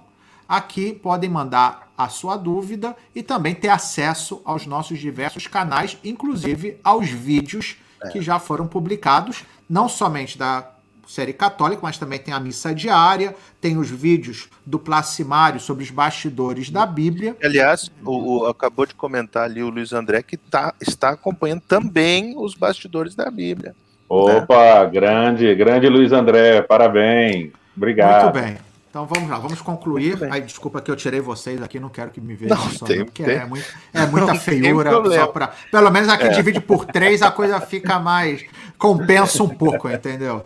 aqui 0.49 0.93
podem 0.93 1.29
mandar 1.29 1.93
a 1.97 2.09
sua 2.09 2.37
dúvida 2.37 2.97
e 3.15 3.23
também 3.23 3.55
ter 3.55 3.69
acesso 3.69 4.41
aos 4.45 4.67
nossos 4.67 4.99
diversos 4.99 5.47
canais, 5.47 5.99
inclusive 6.05 6.79
aos 6.83 7.09
vídeos 7.09 7.77
que 8.13 8.23
já 8.23 8.39
foram 8.39 8.67
publicados, 8.67 9.45
não 9.69 9.89
somente 9.89 10.39
da 10.39 10.78
série 11.09 11.33
católica, 11.33 11.81
mas 11.83 11.97
também 11.97 12.19
tem 12.19 12.35
a 12.35 12.39
missa 12.39 12.75
diária, 12.75 13.35
tem 13.63 13.79
os 13.79 13.89
vídeos 13.91 14.49
do 14.67 14.79
Placimário 14.79 15.59
sobre 15.59 15.83
os 15.83 15.91
bastidores 15.91 16.69
da 16.71 16.85
Bíblia. 16.85 17.35
Aliás, 17.43 17.91
o, 18.05 18.41
o- 18.43 18.47
acabou 18.47 18.85
de 18.85 18.95
comentar 18.95 19.45
ali 19.45 19.63
o 19.63 19.71
Luiz 19.71 19.93
André 19.95 20.23
que 20.23 20.37
tá, 20.37 20.75
está 20.81 21.09
acompanhando 21.11 21.63
também 21.63 22.35
os 22.37 22.55
bastidores 22.55 23.15
da 23.15 23.31
Bíblia. 23.31 23.75
Opa, 24.07 24.85
grande, 24.85 25.55
grande 25.55 25.89
Luiz 25.89 26.13
André, 26.13 26.61
parabéns. 26.63 27.53
Obrigado. 27.77 28.25
Muito 28.35 28.45
bem. 28.45 28.59
Então 28.91 29.07
vamos 29.07 29.29
lá, 29.31 29.39
vamos 29.39 29.61
concluir. 29.61 30.19
Ai, 30.31 30.41
desculpa 30.41 30.81
que 30.81 30.91
eu 30.91 30.97
tirei 30.97 31.21
vocês 31.21 31.63
aqui, 31.63 31.79
não 31.79 31.89
quero 31.91 32.11
que 32.11 32.21
me 32.21 32.35
vejam 32.35 32.57
Não, 32.57 32.71
só, 32.71 32.85
tem- 32.87 32.99
não, 32.99 33.05
porque 33.07 33.23
tem- 33.23 33.37
é, 33.37 33.45
muito- 33.47 33.67
é 33.95 34.07
muita 34.07 34.27
não 34.33 34.37
feiura. 34.41 34.91
Só 35.15 35.27
pra, 35.29 35.53
pelo 35.71 35.91
menos 35.91 36.09
aqui 36.09 36.25
É. 36.25 36.31
divide 36.31 36.61
por 36.61 36.85
três, 36.87 37.23
a 37.23 37.31
coisa 37.31 37.61
fica 37.61 37.99
mais. 37.99 38.45
compensa 38.79 39.43
um 39.43 39.49
pouco, 39.49 39.89
entendeu? 39.91 40.45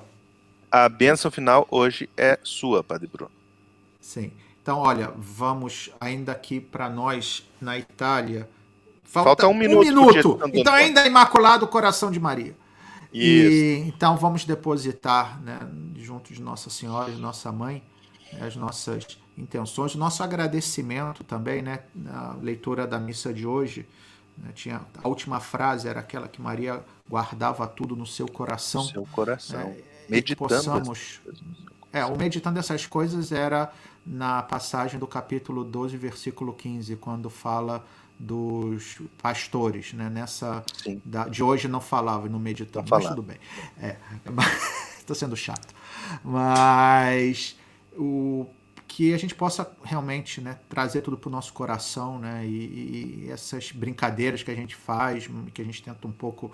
A 0.72 0.88
bênção 0.88 1.30
final 1.30 1.66
hoje 1.70 2.08
é 2.16 2.38
sua, 2.42 2.82
Padre 2.82 3.06
Bruno. 3.06 3.30
Sim. 4.00 4.32
Então, 4.62 4.78
olha, 4.78 5.12
vamos 5.18 5.90
ainda 6.00 6.32
aqui 6.32 6.60
para 6.60 6.88
nós 6.88 7.46
na 7.60 7.76
Itália. 7.76 8.48
Falta 9.04 9.46
um 9.46 9.52
minuto 9.52 9.84
de 9.84 9.90
minuto. 9.90 10.40
Então, 10.54 10.72
ainda 10.72 11.02
é 11.02 11.06
Imaculado 11.06 11.68
Coração 11.68 12.10
de 12.10 12.18
Maria. 12.18 12.56
Isso. 13.12 13.52
E, 13.52 13.84
então 13.86 14.16
vamos 14.16 14.46
depositar, 14.46 15.38
né, 15.42 15.60
junto 15.96 16.32
de 16.32 16.40
Nossa 16.40 16.70
Senhora 16.70 17.10
e 17.10 17.16
Nossa 17.16 17.52
Mãe, 17.52 17.82
né, 18.32 18.46
as 18.46 18.56
nossas 18.56 19.18
intenções, 19.36 19.94
o 19.94 19.98
nosso 19.98 20.22
agradecimento 20.22 21.22
também, 21.22 21.60
né, 21.60 21.80
na 21.94 22.34
leitura 22.40 22.86
da 22.86 22.98
missa 22.98 23.30
de 23.30 23.46
hoje. 23.46 23.86
né, 24.38 24.50
tinha, 24.54 24.80
a 25.04 25.06
última 25.06 25.38
frase 25.38 25.86
era 25.86 26.00
aquela 26.00 26.26
que 26.26 26.40
Maria 26.40 26.82
guardava 27.06 27.66
tudo 27.66 27.94
no 27.94 28.06
seu 28.06 28.26
coração. 28.26 28.84
Seu 28.84 29.06
coração. 29.12 29.60
É, 29.60 29.91
Meditando. 30.12 30.48
possamos, 30.48 31.20
é, 31.92 32.04
o 32.04 32.16
meditando 32.16 32.58
essas 32.58 32.86
coisas 32.86 33.32
era 33.32 33.72
na 34.04 34.42
passagem 34.42 34.98
do 34.98 35.06
capítulo 35.06 35.64
12, 35.64 35.96
versículo 35.96 36.52
15, 36.52 36.96
quando 36.96 37.28
fala 37.30 37.84
dos 38.18 39.00
pastores, 39.20 39.92
né? 39.92 40.08
Nessa 40.08 40.64
da, 41.04 41.28
de 41.28 41.42
hoje 41.42 41.66
não 41.66 41.80
falava 41.80 42.28
no 42.28 42.38
meditando, 42.38 42.86
mas 42.88 43.08
tudo 43.08 43.22
bem. 43.22 43.38
Estou 44.98 45.14
é, 45.14 45.18
sendo 45.18 45.36
chato, 45.36 45.74
mas 46.22 47.56
o 47.96 48.46
que 48.86 49.14
a 49.14 49.16
gente 49.16 49.34
possa 49.34 49.70
realmente 49.82 50.40
né, 50.40 50.58
trazer 50.68 51.00
tudo 51.00 51.16
para 51.16 51.28
o 51.28 51.32
nosso 51.32 51.52
coração, 51.52 52.18
né? 52.18 52.46
E, 52.46 53.24
e, 53.24 53.30
essas 53.30 53.72
brincadeiras 53.72 54.42
que 54.42 54.50
a 54.50 54.54
gente 54.54 54.76
faz, 54.76 55.28
que 55.52 55.62
a 55.62 55.64
gente 55.64 55.82
tenta 55.82 56.06
um 56.06 56.12
pouco 56.12 56.52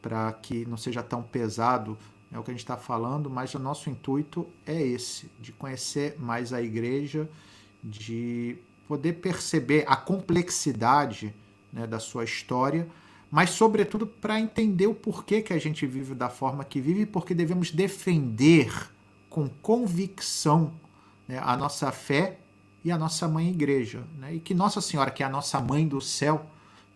para 0.00 0.32
que 0.32 0.64
não 0.66 0.76
seja 0.76 1.02
tão 1.02 1.22
pesado 1.22 1.98
é 2.32 2.38
o 2.38 2.42
que 2.42 2.50
a 2.50 2.54
gente 2.54 2.62
está 2.62 2.76
falando, 2.76 3.28
mas 3.28 3.54
o 3.54 3.58
nosso 3.58 3.90
intuito 3.90 4.46
é 4.66 4.80
esse, 4.80 5.30
de 5.40 5.52
conhecer 5.52 6.16
mais 6.18 6.52
a 6.52 6.62
igreja, 6.62 7.28
de 7.82 8.56
poder 8.86 9.14
perceber 9.14 9.84
a 9.86 9.96
complexidade 9.96 11.34
né, 11.72 11.86
da 11.86 11.98
sua 11.98 12.24
história, 12.24 12.88
mas 13.30 13.50
sobretudo 13.50 14.06
para 14.06 14.40
entender 14.40 14.86
o 14.86 14.94
porquê 14.94 15.40
que 15.42 15.52
a 15.52 15.58
gente 15.58 15.86
vive 15.86 16.14
da 16.14 16.28
forma 16.28 16.64
que 16.64 16.80
vive 16.80 17.02
e 17.02 17.06
porque 17.06 17.34
devemos 17.34 17.70
defender 17.70 18.90
com 19.28 19.48
convicção 19.48 20.72
né, 21.28 21.40
a 21.40 21.56
nossa 21.56 21.92
fé 21.92 22.38
e 22.84 22.90
a 22.90 22.98
nossa 22.98 23.28
mãe 23.28 23.48
igreja. 23.48 24.02
Né, 24.18 24.34
e 24.34 24.40
que 24.40 24.54
Nossa 24.54 24.80
Senhora, 24.80 25.10
que 25.10 25.22
é 25.22 25.26
a 25.26 25.30
nossa 25.30 25.60
mãe 25.60 25.86
do 25.86 26.00
céu, 26.00 26.44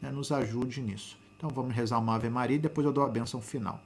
né, 0.03 0.11
nos 0.11 0.33
ajude 0.33 0.81
nisso. 0.81 1.17
Então 1.37 1.49
vamos 1.49 1.75
rezar 1.75 1.99
uma 1.99 2.17
Ave 2.17 2.29
Maria 2.29 2.57
e 2.57 2.61
depois 2.61 2.85
eu 2.85 2.93
dou 2.93 3.05
a 3.05 3.09
bênção 3.09 3.41
final. 3.41 3.81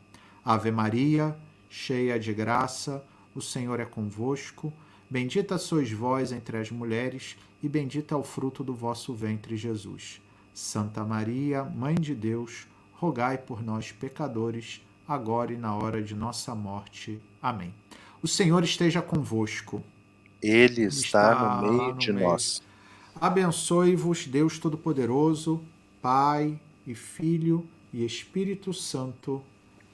Ave 0.49 0.71
Maria, 0.71 1.37
cheia 1.69 2.19
de 2.19 2.33
graça, 2.33 3.05
o 3.35 3.41
Senhor 3.43 3.81
é 3.81 3.85
convosco. 3.85 4.73
Bendita 5.11 5.59
sois 5.59 5.93
vós 5.93 6.33
entre 6.33 6.57
as 6.57 6.71
mulheres, 6.71 7.37
e 7.63 7.69
bendito 7.69 8.15
é 8.15 8.17
o 8.17 8.23
fruto 8.23 8.65
do 8.65 8.73
vosso 8.73 9.13
ventre, 9.13 9.59
Jesus. 9.59 10.23
Santa 10.55 11.05
Maria, 11.05 11.65
Mãe 11.65 11.95
de 11.95 12.15
Deus, 12.15 12.67
rogai 12.95 13.37
por 13.37 13.63
nós, 13.63 13.93
pecadores, 13.93 14.81
agora 15.07 15.53
e 15.53 15.59
na 15.59 15.75
hora 15.75 16.03
de 16.03 16.15
nossa 16.15 16.55
morte. 16.55 17.21
Amém. 17.43 17.75
O 18.23 18.27
Senhor 18.27 18.65
esteja 18.65 19.03
convosco. 19.03 19.85
Ele 20.41 20.85
está, 20.85 21.33
está 21.33 21.61
no 21.61 21.73
meio 21.73 21.93
no 21.93 21.99
de 21.99 22.11
meio. 22.11 22.27
nós. 22.27 22.63
Abençoe-vos, 23.21 24.27
Deus 24.27 24.59
Todo-Poderoso, 24.59 25.63
Pai 26.01 26.59
e 26.87 26.95
Filho 26.95 27.69
e 27.93 28.03
Espírito 28.03 28.73
Santo. 28.73 29.45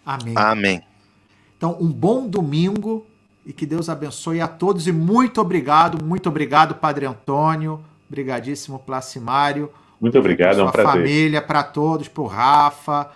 Amém. 0.05 0.35
Amém. 0.37 0.83
Então, 1.57 1.77
um 1.81 1.91
bom 1.91 2.29
domingo 2.29 3.07
e 3.47 3.53
que 3.53 3.67
Deus 3.67 3.89
abençoe 3.89 4.41
a 4.41 4.49
todos. 4.49 4.87
E 4.87 4.93
muito 4.93 5.41
obrigado, 5.41 6.03
muito 6.03 6.29
obrigado, 6.29 6.75
Padre 6.75 7.07
Antônio. 7.07 7.85
Obrigadíssimo, 8.09 8.79
Placimário. 8.79 9.71
Muito 10.01 10.19
obrigado, 10.19 10.61
é 10.61 10.65
um 10.65 10.71
prazer. 10.71 10.93
família, 10.93 11.41
para 11.43 11.63
todos, 11.63 12.09
para 12.09 12.23
o 12.23 12.27
Rafa, 12.27 13.11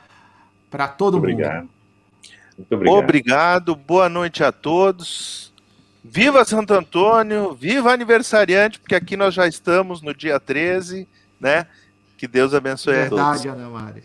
para 0.71 0.89
todo 0.89 1.19
muito 1.19 1.31
mundo. 1.31 1.41
Obrigado. 1.41 1.69
Muito 2.57 2.75
obrigado. 2.75 2.99
Obrigado, 2.99 3.77
boa 3.77 4.09
noite 4.09 4.43
a 4.43 4.51
todos. 4.51 5.53
Viva 6.03 6.45
Santo 6.45 6.73
Antônio, 6.73 7.53
viva 7.55 7.93
aniversariante, 7.93 8.81
porque 8.81 8.95
aqui 8.95 9.17
nós 9.17 9.35
já 9.35 9.47
estamos 9.47 10.01
no 10.01 10.15
dia 10.15 10.41
13, 10.41 11.07
né? 11.39 11.67
Que 12.17 12.27
Deus 12.27 12.55
abençoe 12.55 12.95
Verdade, 12.95 13.15
a 13.15 13.19
todos. 13.19 13.43
Verdade, 13.43 13.63
Ana 13.63 13.71
Mari. 13.71 14.03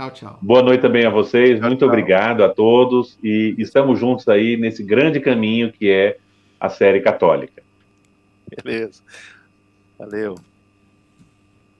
Tchau, 0.00 0.10
tchau. 0.12 0.38
Boa 0.40 0.62
noite 0.62 0.80
também 0.80 1.04
a 1.04 1.10
vocês. 1.10 1.58
Tchau, 1.58 1.68
Muito 1.68 1.80
tchau. 1.80 1.88
obrigado 1.88 2.42
a 2.42 2.48
todos 2.48 3.18
e 3.22 3.54
estamos 3.58 3.98
juntos 3.98 4.26
aí 4.28 4.56
nesse 4.56 4.82
grande 4.82 5.20
caminho 5.20 5.70
que 5.70 5.90
é 5.90 6.16
a 6.58 6.70
série 6.70 7.00
católica. 7.00 7.62
Beleza. 8.64 9.02
Valeu. 9.98 10.36